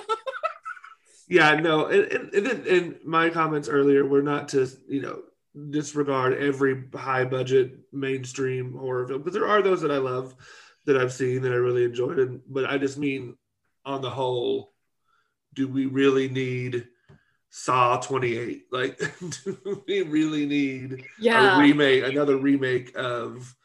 Yeah, 1.31 1.55
no, 1.55 1.85
and, 1.85 2.11
and, 2.33 2.67
and, 2.67 2.95
my 3.05 3.29
comments 3.29 3.69
earlier 3.69 4.05
were 4.05 4.21
not 4.21 4.49
to, 4.49 4.67
you 4.89 5.01
know, 5.01 5.21
disregard 5.69 6.37
every 6.37 6.83
high 6.93 7.23
budget 7.23 7.79
mainstream 7.93 8.73
horror 8.73 9.07
film, 9.07 9.19
because 9.19 9.33
there 9.33 9.47
are 9.47 9.61
those 9.61 9.79
that 9.79 9.91
I 9.91 9.97
love 9.97 10.35
that 10.85 10.97
I've 10.97 11.13
seen 11.13 11.41
that 11.43 11.53
I 11.53 11.55
really 11.55 11.85
enjoyed. 11.85 12.19
And, 12.19 12.41
but 12.49 12.65
I 12.65 12.77
just 12.77 12.97
mean, 12.97 13.37
on 13.85 14.01
the 14.01 14.09
whole, 14.09 14.73
do 15.53 15.69
we 15.69 15.85
really 15.85 16.27
need 16.27 16.87
Saw 17.49 17.95
28? 17.95 18.65
Like, 18.71 18.99
do 19.43 19.83
we 19.87 20.01
really 20.01 20.45
need 20.45 21.05
Yeah. 21.17 21.55
a 21.55 21.59
remake, 21.61 22.03
another 22.03 22.35
remake 22.35 22.91
of 22.97 23.55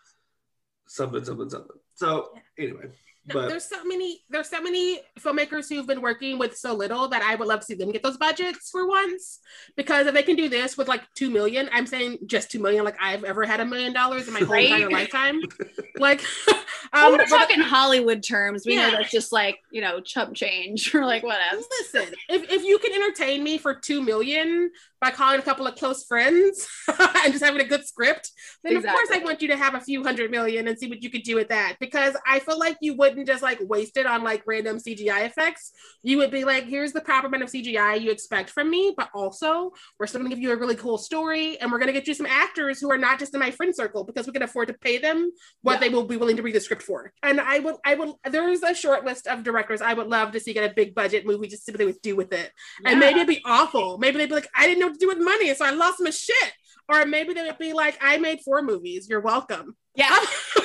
something, 0.86 1.24
something, 1.24 1.50
something? 1.50 1.76
So, 1.94 2.30
anyway, 2.56 2.90
but 3.32 3.48
there's 3.48 3.64
so 3.64 3.84
many 3.84 4.20
there's 4.30 4.48
so 4.48 4.60
many 4.62 5.00
filmmakers 5.18 5.68
who've 5.68 5.86
been 5.86 6.00
working 6.00 6.38
with 6.38 6.56
so 6.56 6.74
little 6.74 7.08
that 7.08 7.22
I 7.22 7.34
would 7.34 7.48
love 7.48 7.60
to 7.60 7.66
see 7.66 7.74
them 7.74 7.90
get 7.92 8.02
those 8.02 8.16
budgets 8.16 8.70
for 8.70 8.86
once 8.86 9.40
because 9.76 10.06
if 10.06 10.14
they 10.14 10.22
can 10.22 10.36
do 10.36 10.48
this 10.48 10.76
with 10.76 10.88
like 10.88 11.02
two 11.14 11.30
million, 11.30 11.68
I'm 11.72 11.86
saying 11.86 12.18
just 12.26 12.50
two 12.50 12.60
million, 12.60 12.84
like 12.84 12.96
I've 13.00 13.24
ever 13.24 13.44
had 13.44 13.60
a 13.60 13.64
million 13.64 13.92
dollars 13.92 14.28
in 14.28 14.34
my 14.34 14.40
whole 14.40 14.48
Right? 14.54 14.70
entire 14.70 14.90
lifetime. 14.90 15.40
Like 15.98 16.20
Well, 16.92 17.06
um 17.06 17.12
we're 17.12 17.18
but- 17.18 17.28
talking 17.28 17.60
Hollywood 17.60 18.22
terms. 18.22 18.64
We 18.66 18.74
Yeah. 18.74 18.90
know 18.90 18.96
that's 18.98 19.10
just 19.10 19.32
like, 19.32 19.58
you 19.70 19.80
know, 19.80 20.00
chump 20.00 20.34
change 20.34 20.94
or 20.94 21.04
like 21.06 21.22
whatever. 21.22 21.62
listen, 21.80 22.14
if, 22.28 22.50
if 22.50 22.62
you 22.64 22.78
can 22.78 22.92
entertain 22.92 23.42
me 23.42 23.56
for 23.58 23.74
two 23.74 24.02
million 24.02 24.70
by 25.00 25.10
calling 25.10 25.38
a 25.38 25.42
couple 25.42 25.66
of 25.66 25.74
close 25.76 26.04
friends 26.04 26.66
and 26.88 27.32
just 27.32 27.44
having 27.44 27.60
a 27.60 27.68
good 27.68 27.86
script, 27.86 28.30
then 28.64 28.76
of 28.76 28.84
course 28.84 29.08
I 29.12 29.18
want 29.18 29.42
you 29.42 29.48
to 29.48 29.56
have 29.56 29.74
a 29.74 29.80
few 29.80 30.02
hundred 30.02 30.30
million 30.30 30.68
and 30.68 30.78
see 30.78 30.88
what 30.88 31.02
you 31.02 31.10
could 31.10 31.22
do 31.22 31.34
with 31.34 31.48
that. 31.48 31.76
Because 31.80 32.16
I 32.26 32.38
feel 32.38 32.58
like 32.58 32.76
you 32.80 32.94
wouldn't 32.94 33.26
just 33.26 33.42
like 33.42 33.58
waste 33.60 33.96
it 33.96 34.06
on 34.06 34.24
like 34.24 34.42
random 34.46 34.78
CGI 34.78 35.26
effects. 35.26 35.72
You 36.02 36.18
would 36.18 36.30
be 36.30 36.44
like, 36.44 36.64
here's 36.64 36.92
the 36.92 37.00
proper 37.00 37.26
amount 37.26 37.42
of 37.42 37.50
CGI 37.50 38.00
you 38.00 38.10
expect 38.10 38.50
from 38.50 38.70
me, 38.70 38.94
but 38.96 39.10
also 39.14 39.72
we're 39.98 40.06
still 40.06 40.20
gonna 40.20 40.30
give 40.30 40.38
you 40.38 40.52
a 40.52 40.56
really 40.56 40.76
cool 40.76 40.98
story 40.98 41.60
and 41.60 41.70
we're 41.70 41.78
gonna 41.78 41.92
get 41.92 42.06
you 42.06 42.14
some 42.14 42.26
actors 42.26 42.80
who 42.80 42.90
are 42.90 42.98
not 42.98 43.18
just 43.18 43.34
in 43.34 43.40
my 43.40 43.50
friend 43.50 43.74
circle 43.74 44.04
because 44.04 44.26
we 44.26 44.32
can 44.32 44.42
afford 44.42 44.68
to 44.68 44.74
pay 44.74 44.98
them 44.98 45.30
what 45.62 45.74
Yeah. 45.74 45.80
they 45.80 45.88
will 45.90 46.04
be 46.04 46.16
willing 46.16 46.36
to 46.36 46.42
read 46.42 46.54
the 46.54 46.60
script 46.60 46.82
for. 46.82 47.12
And 47.22 47.40
I 47.40 47.58
would 47.58 47.76
I 47.84 47.94
would 47.94 48.12
there's 48.30 48.62
a 48.62 48.74
short 48.74 49.04
list 49.04 49.26
of 49.26 49.42
directors 49.42 49.80
I 49.82 49.94
would 49.94 50.06
love 50.08 50.32
to 50.32 50.40
see 50.40 50.52
get 50.54 50.70
a 50.70 50.74
big 50.74 50.94
budget 50.94 51.26
movie 51.26 51.48
just 51.48 51.62
to 51.62 51.64
see 51.66 51.72
what 51.72 51.78
they 51.78 51.86
would 51.86 52.02
do 52.02 52.16
with 52.16 52.32
it. 52.32 52.50
And 52.84 52.98
maybe 52.98 53.20
it'd 53.20 53.28
be 53.28 53.42
awful. 53.44 53.98
Maybe 53.98 54.18
they'd 54.18 54.28
be 54.28 54.34
like, 54.34 54.48
I 54.54 54.66
didn't 54.66 54.80
know 54.80 54.85
what 54.86 54.94
to 54.94 54.98
do 54.98 55.08
with 55.08 55.18
money, 55.18 55.54
so 55.54 55.64
I 55.64 55.70
lost 55.70 55.98
my 56.00 56.10
shit. 56.10 56.52
Or 56.88 57.04
maybe 57.04 57.34
they 57.34 57.42
would 57.42 57.58
be 57.58 57.72
like, 57.72 57.98
I 58.00 58.16
made 58.18 58.40
four 58.40 58.62
movies. 58.62 59.08
You're 59.08 59.20
welcome. 59.20 59.76
Yeah. 59.96 60.16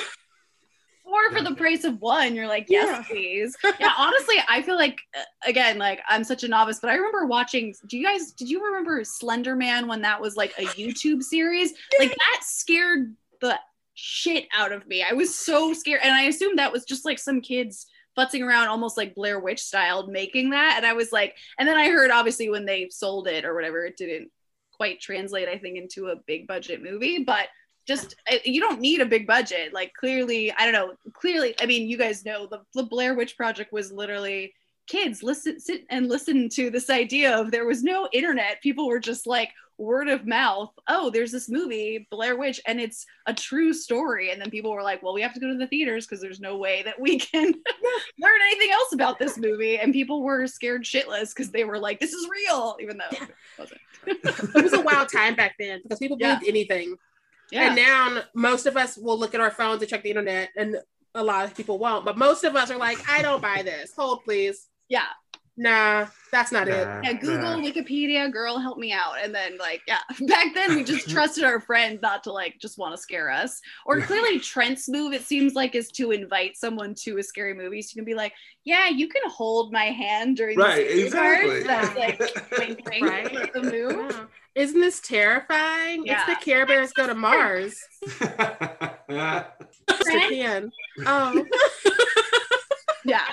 or 1.04 1.30
for 1.32 1.42
the 1.42 1.54
price 1.56 1.84
of 1.84 2.00
one, 2.00 2.34
you're 2.34 2.46
like, 2.46 2.66
yes, 2.68 2.86
Yeah. 2.88 3.02
please. 3.02 3.56
Yeah, 3.80 3.92
honestly, 3.98 4.36
I 4.48 4.62
feel 4.62 4.76
like 4.76 5.00
uh, 5.18 5.22
again, 5.46 5.78
like 5.78 6.00
I'm 6.08 6.22
such 6.24 6.44
a 6.44 6.48
novice, 6.48 6.78
but 6.80 6.90
I 6.90 6.94
remember 6.94 7.26
watching. 7.26 7.74
Do 7.88 7.98
you 7.98 8.04
guys? 8.06 8.32
Did 8.32 8.48
you 8.48 8.64
remember 8.64 9.02
Slender 9.04 9.56
Man 9.56 9.88
when 9.88 10.02
that 10.02 10.20
was 10.20 10.36
like 10.36 10.52
a 10.58 10.62
YouTube 10.62 11.22
series? 11.22 11.72
Like 11.98 12.10
that 12.10 12.40
scared 12.42 13.14
the 13.40 13.58
shit 13.94 14.46
out 14.56 14.72
of 14.72 14.86
me. 14.86 15.02
I 15.02 15.12
was 15.14 15.34
so 15.34 15.72
scared, 15.74 16.00
and 16.04 16.12
I 16.12 16.22
assumed 16.22 16.58
that 16.58 16.72
was 16.72 16.84
just 16.84 17.04
like 17.04 17.18
some 17.18 17.40
kids 17.40 17.86
futzing 18.18 18.46
around 18.46 18.68
almost 18.68 18.96
like 18.96 19.14
Blair 19.14 19.40
Witch 19.40 19.60
style 19.60 20.06
making 20.06 20.50
that. 20.50 20.74
And 20.76 20.86
I 20.86 20.92
was 20.92 21.12
like 21.12 21.36
and 21.58 21.68
then 21.68 21.76
I 21.76 21.90
heard 21.90 22.10
obviously 22.10 22.50
when 22.50 22.64
they 22.64 22.88
sold 22.90 23.28
it 23.28 23.44
or 23.44 23.54
whatever 23.54 23.84
it 23.84 23.96
didn't 23.96 24.30
quite 24.72 25.00
translate 25.00 25.48
I 25.48 25.58
think 25.58 25.76
into 25.78 26.08
a 26.08 26.16
big 26.26 26.46
budget 26.46 26.82
movie 26.82 27.24
but 27.24 27.48
just 27.86 28.14
I- 28.28 28.42
you 28.44 28.60
don't 28.60 28.80
need 28.80 29.00
a 29.00 29.06
big 29.06 29.26
budget. 29.26 29.72
Like 29.72 29.92
clearly 29.94 30.52
i 30.52 30.64
don't 30.64 30.72
know 30.72 30.94
clearly 31.12 31.54
i 31.60 31.66
mean 31.66 31.88
you 31.88 31.98
guys 31.98 32.24
know 32.24 32.46
the, 32.46 32.60
the 32.74 32.84
blair 32.84 33.14
witch 33.14 33.36
project 33.36 33.72
was 33.72 33.92
literally 33.92 34.52
kids 34.86 35.22
listen 35.22 35.60
sit 35.60 35.84
and 35.90 36.08
listen 36.08 36.48
to 36.50 36.70
this 36.70 36.90
idea 36.90 37.36
of 37.38 37.50
there 37.50 37.66
was 37.66 37.82
no 37.82 38.08
internet. 38.12 38.60
People 38.62 38.88
were 38.88 38.98
just 39.00 39.26
like 39.26 39.50
word 39.82 40.08
of 40.08 40.26
mouth 40.26 40.70
oh 40.88 41.10
there's 41.10 41.32
this 41.32 41.48
movie 41.48 42.06
blair 42.10 42.36
witch 42.36 42.60
and 42.66 42.80
it's 42.80 43.04
a 43.26 43.34
true 43.34 43.72
story 43.72 44.30
and 44.30 44.40
then 44.40 44.50
people 44.50 44.70
were 44.72 44.82
like 44.82 45.02
well 45.02 45.12
we 45.12 45.20
have 45.22 45.34
to 45.34 45.40
go 45.40 45.48
to 45.48 45.58
the 45.58 45.66
theaters 45.66 46.06
because 46.06 46.20
there's 46.20 46.40
no 46.40 46.56
way 46.56 46.82
that 46.82 46.98
we 47.00 47.18
can 47.18 47.44
learn 48.20 48.40
anything 48.50 48.70
else 48.72 48.92
about 48.92 49.18
this 49.18 49.36
movie 49.38 49.78
and 49.78 49.92
people 49.92 50.22
were 50.22 50.46
scared 50.46 50.84
shitless 50.84 51.34
because 51.34 51.50
they 51.50 51.64
were 51.64 51.78
like 51.78 51.98
this 52.00 52.12
is 52.12 52.28
real 52.30 52.76
even 52.80 52.96
though 52.98 53.16
it 53.16 53.28
wasn't 53.58 53.80
It 54.56 54.62
was 54.62 54.72
a 54.72 54.80
wild 54.80 55.08
time 55.12 55.34
back 55.34 55.54
then 55.58 55.80
because 55.82 55.98
people 55.98 56.16
Yeah. 56.20 56.34
believed 56.38 56.48
anything. 56.48 56.96
yeah 57.50 57.66
And 57.68 57.76
now 57.76 58.22
most 58.34 58.66
of 58.66 58.76
us 58.76 58.96
will 58.96 59.18
look 59.18 59.34
at 59.34 59.40
our 59.40 59.50
phones 59.50 59.80
and 59.82 59.88
check 59.88 60.02
the 60.02 60.08
internet, 60.10 60.48
and 60.56 60.76
a 61.14 61.22
lot 61.22 61.44
of 61.44 61.54
people 61.54 61.78
won't. 61.78 62.04
But 62.04 62.18
most 62.18 62.42
of 62.42 62.56
us 62.56 62.70
are 62.70 62.78
like, 62.78 62.98
I 63.08 63.22
don't 63.22 63.40
buy 63.42 63.62
this. 63.62 63.92
Hold, 63.96 64.24
please. 64.24 64.68
yeah 64.88 65.04
Nah, 65.62 66.06
that's 66.32 66.50
not 66.50 66.66
it. 66.66 66.88
Yeah, 67.04 67.12
Google, 67.12 67.56
nah. 67.56 67.62
Wikipedia, 67.62 68.32
girl, 68.32 68.58
help 68.58 68.78
me 68.78 68.90
out. 68.92 69.14
And 69.22 69.32
then, 69.32 69.58
like, 69.58 69.80
yeah, 69.86 70.00
back 70.26 70.52
then 70.54 70.74
we 70.74 70.82
just 70.82 71.08
trusted 71.10 71.44
our 71.44 71.60
friends 71.60 72.02
not 72.02 72.24
to, 72.24 72.32
like, 72.32 72.58
just 72.58 72.78
want 72.78 72.96
to 72.96 73.00
scare 73.00 73.30
us. 73.30 73.60
Or 73.86 74.00
clearly, 74.00 74.40
Trent's 74.40 74.88
move, 74.88 75.12
it 75.12 75.22
seems 75.22 75.54
like, 75.54 75.76
is 75.76 75.88
to 75.92 76.10
invite 76.10 76.56
someone 76.56 76.96
to 77.04 77.18
a 77.18 77.22
scary 77.22 77.54
movie. 77.54 77.80
So 77.80 77.90
you 77.94 78.00
can 78.02 78.04
be 78.04 78.14
like, 78.14 78.32
yeah, 78.64 78.88
you 78.88 79.06
can 79.08 79.22
hold 79.30 79.72
my 79.72 79.84
hand 79.84 80.36
during 80.36 80.58
the 80.58 80.64
Right, 80.64 80.84
scary 81.08 81.60
exactly. 81.60 81.64
parts. 81.64 81.94
That's 81.94 81.96
like, 81.96 82.50
wink, 82.58 82.88
wink, 82.90 83.04
right? 83.04 83.52
the 83.52 83.62
move. 83.62 84.10
Yeah. 84.10 84.24
Isn't 84.56 84.80
this 84.80 85.00
terrifying? 85.00 86.04
Yeah. 86.04 86.24
It's 86.28 86.38
the 86.40 86.44
Care 86.44 86.66
Bears 86.66 86.92
go 86.92 87.06
to 87.06 87.14
Mars. 87.14 87.78
Mr. 88.04 89.46
Pan. 90.28 90.72
Oh, 91.06 91.46
Yeah. 93.04 93.26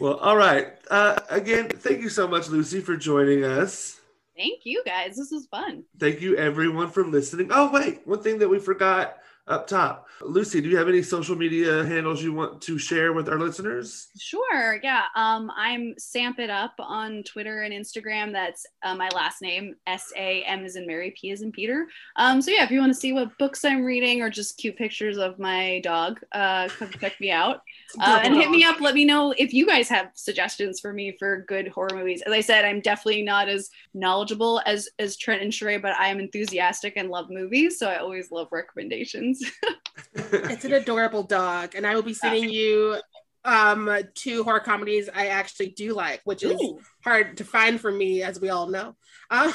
Well, 0.00 0.14
all 0.14 0.36
right. 0.36 0.68
Uh, 0.90 1.20
again, 1.28 1.68
thank 1.68 2.00
you 2.00 2.08
so 2.08 2.26
much, 2.26 2.46
Luci, 2.46 2.82
for 2.82 2.96
joining 2.96 3.44
us. 3.44 4.00
Thank 4.34 4.60
you 4.64 4.82
guys. 4.86 5.16
This 5.16 5.30
was 5.30 5.46
fun. 5.46 5.84
Thank 5.98 6.22
you, 6.22 6.36
everyone, 6.36 6.90
for 6.90 7.04
listening. 7.04 7.50
Oh, 7.52 7.70
wait, 7.70 8.00
one 8.06 8.22
thing 8.22 8.38
that 8.38 8.48
we 8.48 8.58
forgot 8.58 9.18
up 9.46 9.66
top. 9.66 10.06
Luci, 10.22 10.62
do 10.62 10.68
you 10.68 10.76
have 10.76 10.88
any 10.88 11.02
social 11.02 11.36
media 11.36 11.84
handles 11.84 12.22
you 12.22 12.32
want 12.32 12.62
to 12.62 12.78
share 12.78 13.12
with 13.12 13.28
our 13.28 13.38
listeners? 13.38 14.08
Sure. 14.18 14.78
Yeah. 14.82 15.02
Um, 15.16 15.50
I'm 15.54 15.94
Samp 15.98 16.38
It 16.38 16.50
Up 16.50 16.72
on 16.78 17.22
Twitter 17.24 17.62
and 17.62 17.74
Instagram. 17.74 18.32
That's 18.32 18.64
uh, 18.82 18.94
my 18.94 19.08
last 19.08 19.42
name, 19.42 19.74
S 19.86 20.12
A 20.16 20.44
M 20.44 20.64
is 20.64 20.76
in 20.76 20.86
Mary, 20.86 21.14
P 21.20 21.30
is 21.30 21.42
in 21.42 21.52
Peter. 21.52 21.88
Um, 22.16 22.40
so 22.40 22.50
yeah, 22.50 22.64
if 22.64 22.70
you 22.70 22.80
want 22.80 22.94
to 22.94 22.98
see 22.98 23.12
what 23.12 23.36
books 23.38 23.64
I'm 23.64 23.84
reading 23.84 24.22
or 24.22 24.30
just 24.30 24.56
cute 24.56 24.76
pictures 24.76 25.18
of 25.18 25.38
my 25.38 25.80
dog, 25.80 26.20
uh, 26.32 26.68
come 26.68 26.90
check 26.90 27.20
me 27.20 27.30
out. 27.30 27.62
Uh, 27.98 28.20
and 28.22 28.34
hit 28.34 28.50
me 28.50 28.64
up. 28.64 28.80
Let 28.80 28.94
me 28.94 29.04
know 29.04 29.32
if 29.36 29.52
you 29.52 29.66
guys 29.66 29.88
have 29.88 30.10
suggestions 30.14 30.80
for 30.80 30.92
me 30.92 31.16
for 31.18 31.44
good 31.48 31.68
horror 31.68 31.90
movies. 31.94 32.22
As 32.22 32.32
I 32.32 32.40
said, 32.40 32.64
I'm 32.64 32.80
definitely 32.80 33.22
not 33.22 33.48
as 33.48 33.70
knowledgeable 33.94 34.60
as 34.66 34.88
as 34.98 35.16
Trent 35.16 35.42
and 35.42 35.52
Sharai, 35.52 35.80
but 35.80 35.96
I 35.96 36.08
am 36.08 36.20
enthusiastic 36.20 36.94
and 36.96 37.08
love 37.10 37.30
movies, 37.30 37.78
so 37.78 37.88
I 37.88 37.96
always 37.96 38.30
love 38.30 38.48
recommendations. 38.52 39.42
it's 40.14 40.64
an 40.64 40.74
adorable 40.74 41.22
dog, 41.22 41.74
and 41.74 41.86
I 41.86 41.94
will 41.94 42.02
be 42.02 42.14
sending 42.14 42.50
you 42.50 43.00
um 43.46 43.90
two 44.14 44.44
horror 44.44 44.60
comedies 44.60 45.08
I 45.12 45.28
actually 45.28 45.70
do 45.70 45.94
like, 45.94 46.20
which 46.24 46.42
is 46.42 46.60
hard 47.02 47.38
to 47.38 47.44
find 47.44 47.80
for 47.80 47.90
me, 47.90 48.22
as 48.22 48.40
we 48.40 48.50
all 48.50 48.68
know. 48.68 48.96
Uh, 49.30 49.50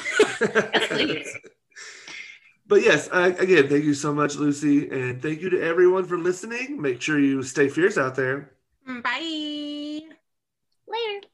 please. 0.88 1.32
But 2.68 2.82
yes, 2.82 3.08
uh, 3.12 3.32
again, 3.38 3.68
thank 3.68 3.84
you 3.84 3.94
so 3.94 4.12
much, 4.12 4.34
Luci. 4.34 4.90
And 4.90 5.22
thank 5.22 5.40
you 5.40 5.50
to 5.50 5.62
everyone 5.62 6.04
for 6.04 6.18
listening. 6.18 6.80
Make 6.80 7.00
sure 7.00 7.18
you 7.18 7.42
stay 7.42 7.68
fierce 7.68 7.96
out 7.96 8.16
there. 8.16 8.52
bye. 8.86 10.00
Later. 10.88 11.26